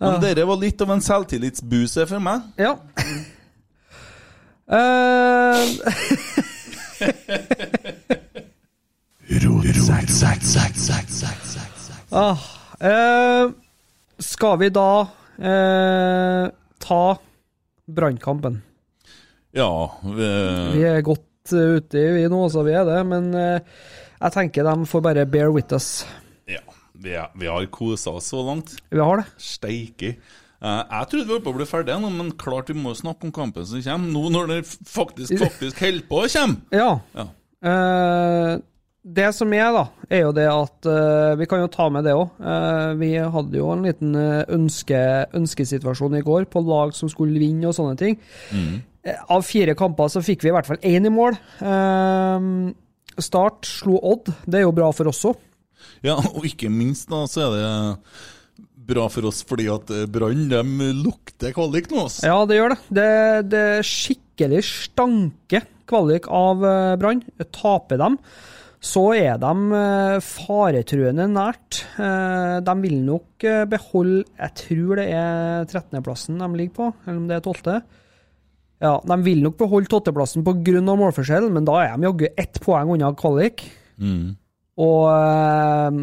Men 0.00 0.16
dere 0.22 0.46
var 0.48 0.58
litt 0.60 0.80
av 0.80 0.90
en 0.94 1.02
selvtillitsbuse 1.04 2.06
for 2.08 2.24
meg. 2.24 2.46
Ja. 2.58 2.72
Eh, 4.70 5.66
ah, 12.10 12.44
eh, 12.80 13.50
skal 14.22 14.58
vi 14.62 14.68
da 14.72 14.90
eh, 15.36 16.44
ta 16.78 17.02
brannkampen? 17.86 18.60
Ja, 19.52 19.98
vi, 20.04 20.28
Vi 20.78 20.84
er 20.86 21.02
godt 21.02 21.52
eh, 21.52 21.76
ute 21.76 21.98
i 21.98 22.12
vi 22.14 22.28
nå, 22.30 22.44
så 22.52 22.62
vi 22.66 22.72
er 22.78 22.86
det. 22.88 23.00
Men 23.10 23.34
eh, 23.34 23.60
jeg 24.20 24.36
tenker 24.36 24.66
de 24.68 24.86
får 24.88 25.02
bare 25.04 25.26
bear 25.28 25.52
with 25.54 25.72
us. 25.76 26.04
ja, 26.48 26.62
vi, 26.92 27.14
er, 27.16 27.30
vi 27.38 27.48
har 27.48 27.66
kosa 27.72 28.14
oss 28.18 28.30
så 28.32 28.42
langt. 28.44 28.76
Vi 28.90 29.00
har 29.00 29.22
det. 29.22 29.26
Steike. 29.40 30.14
Uh, 30.60 30.82
jeg 30.84 31.08
trodde 31.08 31.24
vi 31.24 31.32
holdt 31.32 31.46
på 31.46 31.52
å 31.54 31.56
bli 31.56 31.68
ferdige 31.68 32.00
nå, 32.02 32.10
men 32.12 32.34
klart 32.36 32.68
vi 32.68 32.76
må 32.76 32.92
snakke 32.96 33.28
om 33.28 33.32
kampen 33.32 33.64
som 33.68 33.80
kommer. 33.84 34.10
Nå 34.12 34.32
når 34.34 34.50
det 34.50 34.58
faktisk, 34.68 35.38
faktisk 35.46 35.80
holder 35.80 36.04
på 36.10 36.24
å 36.24 36.32
komme. 36.34 36.60
Ja. 36.76 36.90
Ja. 37.16 37.30
Uh, 37.60 38.58
det 39.00 39.30
som 39.32 39.52
er, 39.56 39.70
da, 39.72 39.86
er 40.12 40.26
jo 40.26 40.32
det 40.36 40.44
at 40.52 40.86
uh, 40.88 41.32
Vi 41.40 41.46
kan 41.48 41.62
jo 41.62 41.70
ta 41.72 41.86
med 41.92 42.04
det 42.04 42.12
òg. 42.12 42.34
vi 43.00 43.14
hadde 43.16 43.56
jo 43.56 43.70
en 43.72 43.86
liten 43.88 44.12
ønske, 44.12 45.00
ønskesituasjon 45.40 46.18
i 46.18 46.24
går 46.26 46.44
på 46.52 46.60
lag 46.68 46.92
som 46.92 47.08
skulle 47.08 47.40
vinne 47.40 47.70
og 47.70 47.76
sånne 47.78 47.96
ting. 47.96 48.20
Eh, 49.02 49.16
av 49.32 49.44
fire 49.46 49.74
kamper 49.78 50.10
så 50.12 50.20
fikk 50.24 50.44
vi 50.44 50.50
i 50.50 50.54
hvert 50.54 50.68
fall 50.68 50.80
én 50.84 51.08
i 51.08 51.12
mål. 51.12 51.36
Eh, 51.64 52.48
start 53.24 53.68
slo 53.68 54.00
Odd. 54.12 54.32
Det 54.46 54.60
er 54.60 54.66
jo 54.66 54.74
bra 54.76 54.90
for 54.96 55.10
oss 55.10 55.24
òg. 55.28 55.40
Ja, 56.04 56.16
og 56.16 56.44
ikke 56.48 56.70
minst 56.72 57.10
da, 57.12 57.24
så 57.28 57.46
er 57.46 57.56
det 57.56 57.68
bra 58.90 59.06
for 59.12 59.28
oss 59.30 59.42
fordi 59.46 59.68
at 59.72 59.90
eh, 59.94 60.06
Brann 60.10 60.48
lukter 61.00 61.54
kvalik 61.56 61.90
nå. 61.92 62.06
Også. 62.08 62.24
Ja, 62.28 62.38
det 62.48 62.58
gjør 62.58 62.74
det. 62.74 62.80
Det, 63.00 63.10
det 63.52 63.66
skikkelig 63.86 64.64
stanke 64.66 65.64
kvalik 65.90 66.28
av 66.30 66.64
eh, 66.66 66.96
Brann. 67.00 67.22
Taper 67.54 68.00
dem, 68.00 68.18
så 68.80 69.10
er 69.16 69.40
de 69.42 69.54
eh, 69.76 70.16
faretruende 70.24 71.28
nært. 71.30 71.82
De 72.00 72.76
vil 72.82 73.00
nok 73.06 73.46
eh, 73.46 73.64
beholde 73.70 74.24
Jeg 74.38 74.56
tror 74.64 75.00
det 75.00 75.08
er 75.14 75.66
13.-plassen 75.68 76.40
de 76.40 76.50
ligger 76.56 76.76
på, 76.78 76.92
eller 77.06 77.20
om 77.20 77.28
det 77.30 77.40
er 77.40 77.46
12. 77.46 77.80
Ja, 78.80 78.94
De 79.04 79.16
vil 79.24 79.42
nok 79.44 79.58
beholde 79.60 79.90
12.-plassen 79.92 80.44
pga. 80.46 80.80
målforskjell, 80.80 81.50
men 81.52 81.66
da 81.68 81.82
er 81.84 81.96
de 81.96 82.08
jaggu 82.08 82.28
ett 82.36 82.60
poeng 82.64 82.94
unna 82.94 83.12
kvalik. 83.12 83.66
Mm. 84.00 84.36
Og 84.80 85.02
eh, 85.12 85.98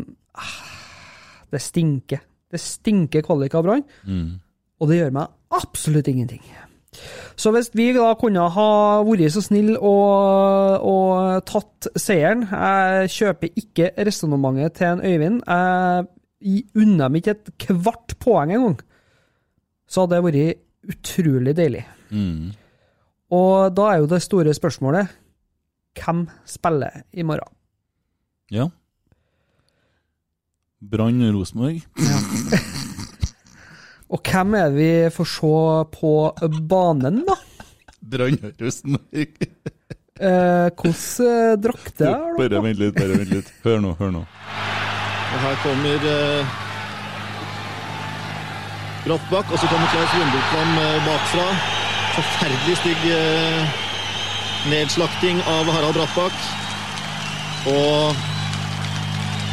det 1.54 1.62
stinker. 1.64 2.22
Det 2.52 2.62
stinker 2.62 3.26
kvalik 3.26 3.56
av 3.58 3.66
Brann. 3.66 3.84
Mm. 4.06 4.38
Og 4.78 4.90
det 4.92 5.02
gjør 5.02 5.16
meg 5.18 5.34
absolutt 5.58 6.08
ingenting. 6.12 6.44
Så 7.38 7.52
hvis 7.54 7.70
vi 7.78 7.92
da 7.94 8.14
kunne 8.18 8.48
ha 8.54 8.70
vært 9.06 9.34
så 9.36 9.44
snill 9.46 9.76
og, 9.76 10.86
og 10.88 11.44
tatt 11.46 11.90
seieren 12.00 12.46
Jeg 12.48 13.12
kjøper 13.14 13.60
ikke 13.62 13.92
resonnementet 14.08 14.80
til 14.80 14.96
en 14.96 15.04
Øyvind. 15.06 15.42
Jeg 15.46 16.64
unner 16.78 17.04
dem 17.10 17.20
ikke 17.20 17.36
et 17.36 17.52
kvart 17.68 18.16
poeng 18.24 18.54
engang. 18.56 18.80
Så 19.88 20.06
hadde 20.06 20.18
det 20.18 20.26
vært 20.28 20.96
utrolig 20.96 21.54
deilig. 21.58 21.84
Mm. 22.10 22.56
Og 23.34 23.74
da 23.76 23.90
er 23.92 23.98
jo 24.02 24.08
det 24.12 24.22
store 24.24 24.54
spørsmålet 24.56 25.08
hvem 25.98 26.28
spiller 26.48 27.02
i 27.12 27.24
morgen? 27.26 27.50
Ja. 28.54 28.68
Brann 30.80 31.24
Rosenborg. 31.36 31.82
Og 34.14 34.22
hvem 34.24 34.54
er 34.56 34.70
det 34.72 34.78
vi 34.78 34.92
får 35.12 35.28
se 35.34 35.50
på 35.98 36.12
banen, 36.70 37.24
da? 37.28 37.36
Brann 38.02 38.40
Rosenborg. 38.62 39.38
Eh, 40.18 40.72
Hvordan 40.74 41.60
drakter 41.62 42.08
er 42.10 42.32
det? 42.34 42.38
Bare 42.50 42.62
vent 42.66 42.80
litt, 42.82 42.96
bare 42.96 43.20
vent 43.20 43.30
litt. 43.36 43.52
Hør 43.62 43.78
nå, 43.84 43.92
hør 44.00 44.10
nå. 44.16 44.24
Og 44.26 45.38
her 45.44 45.60
kommer 45.62 46.08
eh, 46.10 46.56
Brattbakk, 49.06 49.54
og 49.54 49.62
så 49.62 49.70
kommer 49.70 49.86
Klaus 49.94 50.10
Lundekvam 50.18 50.74
eh, 50.82 50.98
bakfra. 51.06 51.46
Forferdelig 52.18 52.78
stygg 52.80 53.04
eh, 53.14 53.82
nedslakting 54.72 55.38
av 55.46 55.68
Harald 55.70 55.94
Brattbakk. 55.94 56.38
Og 57.70 58.16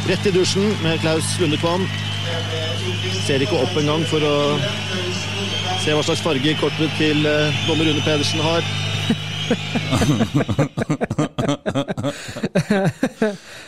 rett 0.09 0.25
i 0.25 0.33
dusjen 0.33 0.71
med 0.81 0.97
Klaus 1.03 1.35
Lundekvam. 1.37 1.85
Ser 3.27 3.45
ikke 3.45 3.59
opp 3.61 3.77
engang 3.77 4.01
for 4.09 4.25
å 4.25 4.35
se 5.83 5.93
hva 5.93 6.01
slags 6.07 6.25
farge 6.25 6.55
kortet 6.57 6.97
til 6.97 7.21
eh, 7.29 7.61
dommer 7.69 7.85
Rune 7.85 8.01
Pedersen 8.01 8.41
har. 8.41 8.65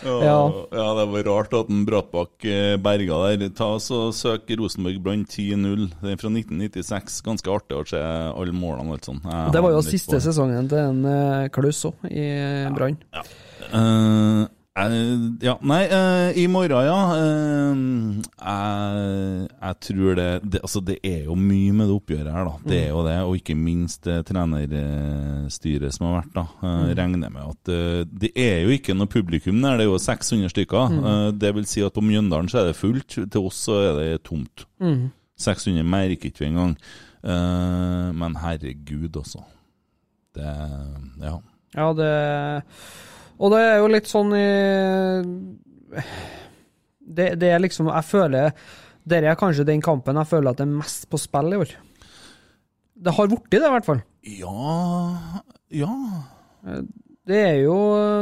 Ja. 0.07 0.67
ja, 0.71 0.87
det 0.95 1.05
var 1.11 1.23
rart 1.27 1.53
at 1.57 1.69
en 1.73 1.85
Bratbakk 1.87 2.45
eh, 2.47 2.75
berga 2.81 3.17
der. 3.27 3.49
Ta 3.57 3.73
oss 3.77 3.89
og 3.93 4.13
Søk 4.15 4.49
Rosenborg 4.59 4.99
Brann 5.03 5.25
10-0. 5.25 5.87
Den 6.01 6.13
er 6.13 6.19
fra 6.21 6.31
1996. 6.31 7.19
Ganske 7.25 7.51
artig 7.53 7.77
å 7.77 7.85
se 7.87 8.01
alle 8.01 8.55
målene. 8.55 8.87
og 8.91 8.97
alt 8.97 9.09
sånt. 9.09 9.27
Det 9.53 9.63
var 9.63 9.75
jo 9.75 9.81
siste 9.85 10.21
sesongen 10.23 10.69
til 10.71 10.79
en 10.83 11.01
uh, 11.07 11.49
Klaus 11.53 11.83
òg, 11.89 12.07
i 12.07 12.27
Brann. 12.75 12.99
Eh, 13.67 14.43
eh, 14.85 15.23
ja, 15.41 15.55
nei, 15.65 15.79
uh, 15.89 16.29
i 16.37 16.43
morgen, 16.51 16.85
ja. 16.85 16.97
Uh, 17.17 18.19
jeg, 18.21 19.47
jeg 19.57 19.77
tror 19.87 20.17
det, 20.19 20.27
det 20.45 20.61
Altså, 20.61 20.81
det 20.85 20.97
er 21.05 21.23
jo 21.25 21.37
mye 21.39 21.73
med 21.73 21.89
det 21.89 21.95
oppgjøret 21.95 22.31
her, 22.33 22.45
da. 22.49 22.69
Det 22.69 22.77
er 22.83 22.91
jo 22.91 23.01
det. 23.07 23.15
Og 23.25 23.39
ikke 23.39 23.57
minst 23.57 24.05
det 24.05 24.19
trenerstyret 24.29 25.95
som 25.95 26.07
har 26.09 26.19
vært, 26.19 26.31
da. 26.35 26.45
Uh, 26.61 26.93
Regner 26.97 27.33
med 27.33 27.41
at 27.41 27.73
Det 28.25 28.31
er 28.37 28.61
jo 28.67 28.77
ikke 28.77 28.95
noe 28.97 29.09
publikum 29.11 29.59
der, 29.63 29.79
det 29.79 29.87
er 29.87 29.91
jo 29.91 29.99
600 30.01 30.53
stykker. 30.53 30.95
Eh, 30.97 31.27
det 31.39 31.53
vil 31.55 31.67
si 31.69 31.81
at 31.85 31.95
på 31.95 32.03
Mjøndalen 32.05 32.49
så 32.51 32.61
er 32.61 32.71
det 32.71 32.77
fullt. 32.79 33.17
Til 33.17 33.49
oss 33.49 33.65
så 33.67 33.81
er 33.81 33.99
det 34.01 34.23
tomt. 34.27 34.67
600 35.37 35.85
merker 35.85 36.29
ikke 36.29 36.45
vi 36.45 36.51
engang. 36.51 36.77
Men 37.23 38.37
herregud, 38.41 39.17
altså. 39.17 39.43
Det 40.37 40.55
Ja. 41.21 41.37
Ja, 41.75 41.91
det 41.93 42.11
Og 43.37 43.53
det 43.53 43.59
er 43.61 43.75
jo 43.81 43.89
litt 43.91 44.09
sånn 44.09 44.31
i 44.37 44.47
det, 47.07 47.27
det 47.39 47.49
er 47.53 47.61
liksom 47.63 47.87
Jeg 47.87 48.05
føler 48.07 48.51
Dette 49.07 49.29
er 49.31 49.37
kanskje 49.39 49.65
den 49.67 49.83
kampen 49.83 50.17
jeg 50.19 50.27
føler 50.27 50.51
at 50.51 50.59
det 50.59 50.65
er 50.67 50.73
mest 50.81 51.05
på 51.07 51.19
spill 51.21 51.53
i 51.55 51.59
år. 51.61 51.69
Det 52.97 53.13
har 53.15 53.29
blitt 53.31 53.45
det, 53.53 53.61
i 53.63 53.71
hvert 53.71 53.87
fall. 53.87 54.01
Ja 54.27 55.43
Ja. 55.71 55.93
Det 57.27 57.35
er 57.43 57.57
jo 57.65 57.73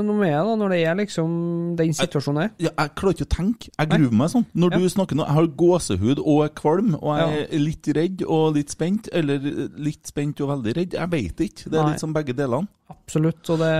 noe 0.01 0.15
med 0.17 0.31
det, 0.33 0.53
når 0.57 0.71
det 0.73 0.77
er 0.89 0.95
liksom 0.97 1.33
den 1.77 1.91
situasjonen 1.93 2.39
er. 2.41 2.47
Jeg, 2.57 2.71
jeg 2.73 2.93
klarer 2.97 3.13
ikke 3.13 3.27
å 3.27 3.29
tenke. 3.35 3.69
Jeg 3.77 3.89
gruer 3.91 4.15
meg 4.17 4.31
sånn. 4.33 4.45
Når 4.57 4.71
Ja. 4.73 4.79
du 4.81 4.87
snakker 4.89 5.15
nå, 5.19 5.25
jeg 5.27 5.35
har 5.37 5.47
gåsehud 5.61 6.21
og 6.23 6.39
er 6.45 6.53
kvalm, 6.57 6.95
og 6.97 7.11
jeg 7.19 7.43
er 7.53 7.59
litt 7.61 7.89
redd 7.99 8.23
og 8.25 8.55
litt 8.55 8.73
spent. 8.73 9.09
Eller 9.13 9.37
litt 9.77 10.09
spent 10.09 10.41
og 10.41 10.49
veldig 10.55 10.73
redd. 10.79 10.93
Jeg 10.97 11.11
veit 11.11 11.43
ikke. 11.45 11.69
Det 11.69 11.77
er 11.77 11.83
Nei. 11.83 11.91
litt 11.91 11.99
som 12.01 12.13
begge 12.17 12.33
delene. 12.33 12.67
Absolutt. 12.89 13.49
Og 13.53 13.59
det 13.61 13.73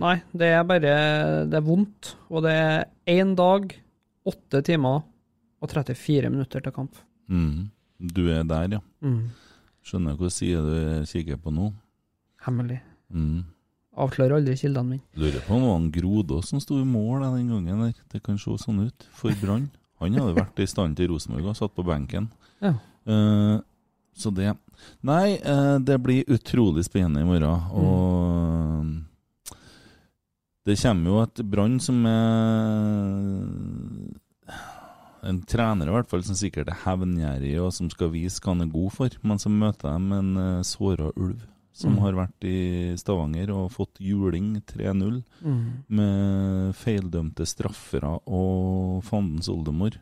Nei, 0.00 0.14
det 0.32 0.48
er 0.56 0.64
bare 0.64 0.94
Det 1.50 1.54
er 1.60 1.66
vondt. 1.68 2.14
Og 2.30 2.42
det 2.48 2.52
er 2.56 2.86
én 3.06 3.34
dag, 3.36 3.74
åtte 4.26 4.62
timer 4.64 5.02
og 5.60 5.68
34 5.68 6.30
minutter 6.30 6.60
til 6.64 6.72
kamp. 6.72 6.96
Mm. 7.28 7.68
Du 8.00 8.26
er 8.32 8.42
der, 8.44 8.68
ja. 8.78 8.80
Mm. 9.02 9.28
Skjønner 9.84 10.16
hvilken 10.16 10.32
side 10.32 10.64
du 10.64 11.04
kikker 11.06 11.36
på 11.44 11.52
nå. 11.52 11.68
Hemmelig. 12.46 12.80
Mm. 13.12 13.44
Avslører 13.96 14.36
aldri 14.36 14.56
kildene 14.60 14.96
mine. 14.96 15.04
Lurer 15.16 15.40
på 15.46 15.54
om 15.56 15.62
det 15.62 15.68
var 15.70 15.78
en 15.80 15.92
Grodås 15.94 16.50
som 16.52 16.60
sto 16.60 16.76
i 16.80 16.84
mål 16.84 17.24
den 17.24 17.48
gangen 17.54 17.84
der. 17.86 17.94
Det 18.12 18.20
kan 18.24 18.36
se 18.40 18.52
sånn 18.60 18.84
ut. 18.88 19.06
For 19.16 19.32
Brann. 19.40 19.70
Han 20.02 20.18
hadde 20.18 20.36
vært 20.36 20.60
i 20.60 20.68
stand 20.68 20.98
til 20.98 21.08
Rosenborg 21.14 21.46
og 21.48 21.56
satt 21.56 21.72
på 21.76 21.86
benken. 21.86 22.28
Ja. 22.60 22.74
Uh, 23.08 23.56
så 24.16 24.32
det 24.34 24.52
Nei, 25.06 25.38
uh, 25.40 25.78
det 25.80 25.96
blir 26.04 26.28
utrolig 26.28 26.84
spennende 26.84 27.22
i 27.24 27.28
morgen. 27.28 27.60
Og 27.72 28.84
det 30.68 30.76
kommer 30.82 31.10
jo 31.10 31.22
et 31.22 31.44
Brann 31.48 31.80
som 31.80 32.04
er 32.10 32.20
en 35.26 35.40
trener 35.48 35.88
i 35.88 35.94
hvert 35.94 36.10
fall 36.10 36.22
som 36.26 36.36
sikkert 36.38 36.68
er 36.70 36.82
hevngjerrig 36.84 37.56
og 37.64 37.72
som 37.74 37.88
skal 37.90 38.12
vise 38.12 38.38
hva 38.42 38.52
han 38.52 38.66
er 38.66 38.74
god 38.74 38.92
for, 38.94 39.10
men 39.26 39.40
så 39.42 39.50
møter 39.50 39.88
de 39.88 40.18
en 40.20 40.32
uh, 40.36 40.66
såra 40.66 41.08
ulv 41.16 41.40
som 41.76 41.92
Mm. 41.92 42.00
har 42.00 42.12
vært 42.22 42.44
i 42.48 42.96
Stavanger 42.96 43.50
og 43.52 43.70
fått 43.74 44.00
juling 44.00 44.62
3-0 44.64 45.22
Mm. 45.44 45.84
med 45.92 46.74
feildømte 46.74 47.44
straffere 47.46 48.16
og 48.26 49.04
fandens 49.04 49.48
oldemor. 49.52 49.98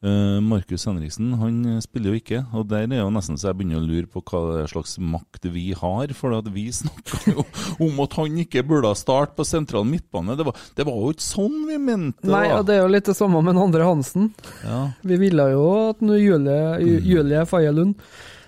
Uh, 0.00 0.38
Markus 0.38 0.84
Henriksen 0.86 1.32
han 1.40 1.56
eh, 1.66 1.80
spiller 1.82 2.12
jo 2.12 2.18
ikke, 2.20 2.44
og 2.54 2.68
der 2.70 2.84
er 2.86 3.00
jo 3.00 3.08
nesten 3.10 3.34
så 3.34 3.48
jeg 3.50 3.56
begynner 3.58 3.80
å 3.80 3.88
lure 3.88 4.06
på 4.06 4.20
hva 4.22 4.62
slags 4.70 4.92
makt 5.02 5.48
vi 5.50 5.72
har. 5.74 6.12
For 6.14 6.36
at 6.36 6.46
vi 6.54 6.68
snakka 6.76 7.32
jo 7.32 7.42
om 7.82 7.98
at 8.04 8.12
han 8.14 8.36
ikke 8.38 8.62
burde 8.68 8.92
starte 8.94 9.34
på 9.34 9.42
sentral 9.48 9.82
midtbane. 9.90 10.36
Det 10.38 10.46
var, 10.46 10.54
det 10.78 10.86
var 10.86 10.94
jo 11.02 11.10
ikke 11.16 11.26
sånn 11.26 11.66
vi 11.66 11.80
mente. 11.82 12.22
Nei, 12.30 12.44
og 12.54 12.62
det 12.68 12.76
er 12.76 12.84
jo 12.84 12.92
litt 12.94 13.10
det 13.10 13.16
samme 13.18 13.42
med 13.42 13.58
Andre 13.58 13.82
Hansen. 13.90 14.30
Ja. 14.62 14.84
Vi 15.02 15.18
ville 15.18 15.48
jo 15.50 15.66
at 15.88 15.98
Julie, 16.00 16.78
Ju- 16.78 17.02
Julie 17.02 17.42
Faye 17.50 17.72
Lund 17.74 17.96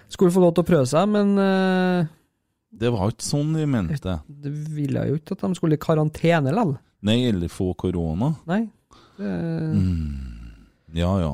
skulle 0.09 0.31
få 0.31 0.45
lov 0.47 0.55
til 0.55 0.63
å 0.63 0.71
prøve 0.71 0.87
seg, 0.87 1.09
men 1.11 1.35
eh, 1.39 2.07
Det 2.71 2.91
var 2.95 3.11
ikke 3.11 3.27
sånn 3.27 3.55
vi 3.59 3.67
mente. 3.67 4.19
det 4.29 4.53
ville 4.77 5.03
jo 5.09 5.19
ikke 5.19 5.35
at 5.37 5.43
de 5.43 5.55
skulle 5.59 5.75
i 5.79 5.83
karantene 5.83 6.53
likevel. 6.55 6.77
Nei, 7.03 7.17
eller 7.31 7.49
få 7.49 7.73
korona. 7.75 8.35
Nei. 8.47 8.67
Det, 9.17 9.33
Ja 10.95 11.11
ja. 11.21 11.31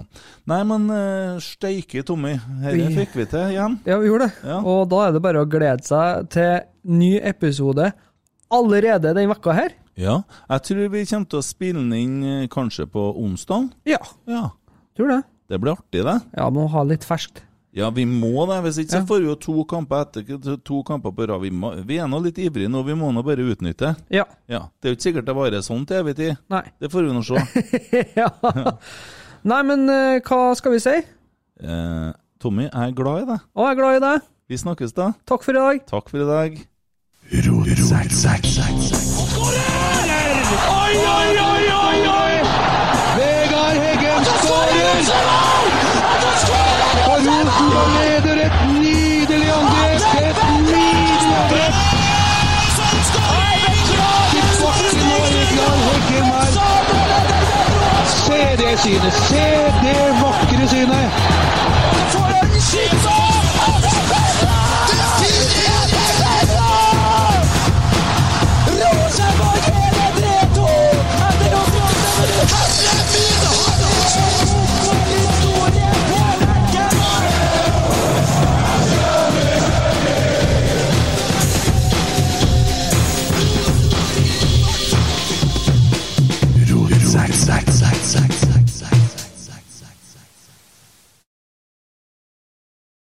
Nei, 0.51 0.59
men 0.69 0.83
uh, 0.93 1.39
steike, 1.41 2.03
Tommy. 2.07 2.35
Dette 2.61 2.91
fikk 2.93 3.15
vi 3.17 3.25
til 3.31 3.55
igjen. 3.55 3.79
Ja, 3.89 3.97
vi 4.03 4.11
gjorde 4.11 4.29
det. 4.29 4.51
Ja. 4.51 4.59
Og 4.61 4.83
da 4.93 5.07
er 5.07 5.15
det 5.17 5.23
bare 5.25 5.45
å 5.45 5.49
glede 5.49 5.87
seg 5.87 6.29
til 6.35 6.59
ny 6.93 7.15
episode 7.25 7.89
allerede 8.53 9.15
den 9.17 9.31
vekka 9.33 9.55
her. 9.57 9.73
Ja. 9.97 10.19
Jeg 10.53 10.65
tror 10.69 10.91
vi 10.93 11.07
kommer 11.09 11.31
til 11.33 11.41
å 11.41 11.47
spille 11.47 11.81
den 11.81 11.97
inn 11.97 12.19
eh, 12.29 12.49
kanskje 12.53 12.85
på 12.93 13.09
onsdag. 13.17 13.71
Ja, 13.89 14.03
Ja. 14.29 14.51
tror 14.97 15.09
det. 15.15 15.23
Det 15.49 15.61
blir 15.63 15.73
artig, 15.77 16.03
det. 16.05 16.17
Ja, 16.37 16.51
må 16.51 16.67
ha 16.69 16.83
litt 16.85 17.05
ferskt. 17.07 17.41
Ja, 17.77 17.91
vi 17.93 18.07
må 18.09 18.47
det. 18.49 18.57
Hvis 18.65 18.79
ikke 18.81 18.95
så 18.95 19.03
får 19.09 19.19
vi 19.21 19.29
jo 19.29 19.35
to 19.37 19.55
kamper 19.69 20.07
etter 20.07 20.57
to 20.65 20.79
kamper 20.87 21.13
på 21.13 21.27
rad. 21.29 21.43
Vi, 21.45 21.51
vi 21.85 21.99
er 22.01 22.09
nå 22.09 22.23
litt 22.25 22.39
ivrige 22.41 22.71
nå, 22.73 22.81
vi 22.87 22.97
må 22.97 23.11
nå 23.13 23.21
bare 23.27 23.45
utnytte. 23.45 23.93
Ja. 24.09 24.25
Ja, 24.49 24.63
Det 24.81 24.89
er 24.89 24.95
jo 24.95 24.97
ikke 24.97 25.09
sikkert 25.11 25.29
det 25.29 25.35
varer 25.37 25.65
sånn 25.65 25.85
til 25.89 26.01
evig 26.01 26.15
tid. 26.17 26.39
Nei. 26.53 26.63
Det 26.81 26.89
får 26.93 27.05
vi 27.05 27.13
nå 27.13 27.25
se. 27.27 27.43
ja. 28.23 28.31
Nei, 29.47 29.61
men 29.69 29.85
uh, 29.93 30.17
hva 30.25 30.41
skal 30.57 30.73
vi 30.73 30.81
si? 30.83 30.95
Eh, 31.61 32.09
Tommy, 32.41 32.65
jeg 32.65 32.81
er 32.81 32.97
glad 32.97 33.27
i 33.27 33.29
deg. 33.29 33.45
Å, 33.53 33.69
jeg 33.69 33.77
er 33.77 33.79
glad 33.83 33.99
i 33.99 34.03
deg. 34.07 34.25
Vi 34.49 34.61
snakkes 34.63 34.97
da. 34.97 35.11
Takk 35.29 35.45
for 35.45 35.53
i 35.53 35.61
dag. 35.61 35.85
Takk 35.93 36.09
for 36.13 36.25
i 36.25 36.29
dag. 36.31 36.57
Oi, 40.73 40.97
oi, 41.13 41.31
oi, 41.45 41.63
oi, 41.77 42.01
oi! 42.15 42.35
Vegard 43.21 43.85
Heggen 43.85 44.33
skårer! 44.33 45.56
og 47.77 47.87
leder 47.97 48.37
et 48.47 48.57
nydelig 48.83 49.51
angrep! 49.59 50.03
Et 50.23 50.39
nydelig 50.61 51.37
angrep! 51.41 51.75
Tilbake 54.51 55.01
nå, 55.09 55.21
Egnar 55.43 55.77
Heggem 55.87 56.29
her. 56.35 56.51
Se 58.17 58.41
det 58.63 58.73
synet! 58.81 59.15
Se 59.29 59.47
det 59.85 60.03
vakre 60.23 60.69
synet! 60.69 61.09
For 62.13 62.29
en 62.43 62.61
skipsår! 62.61 63.26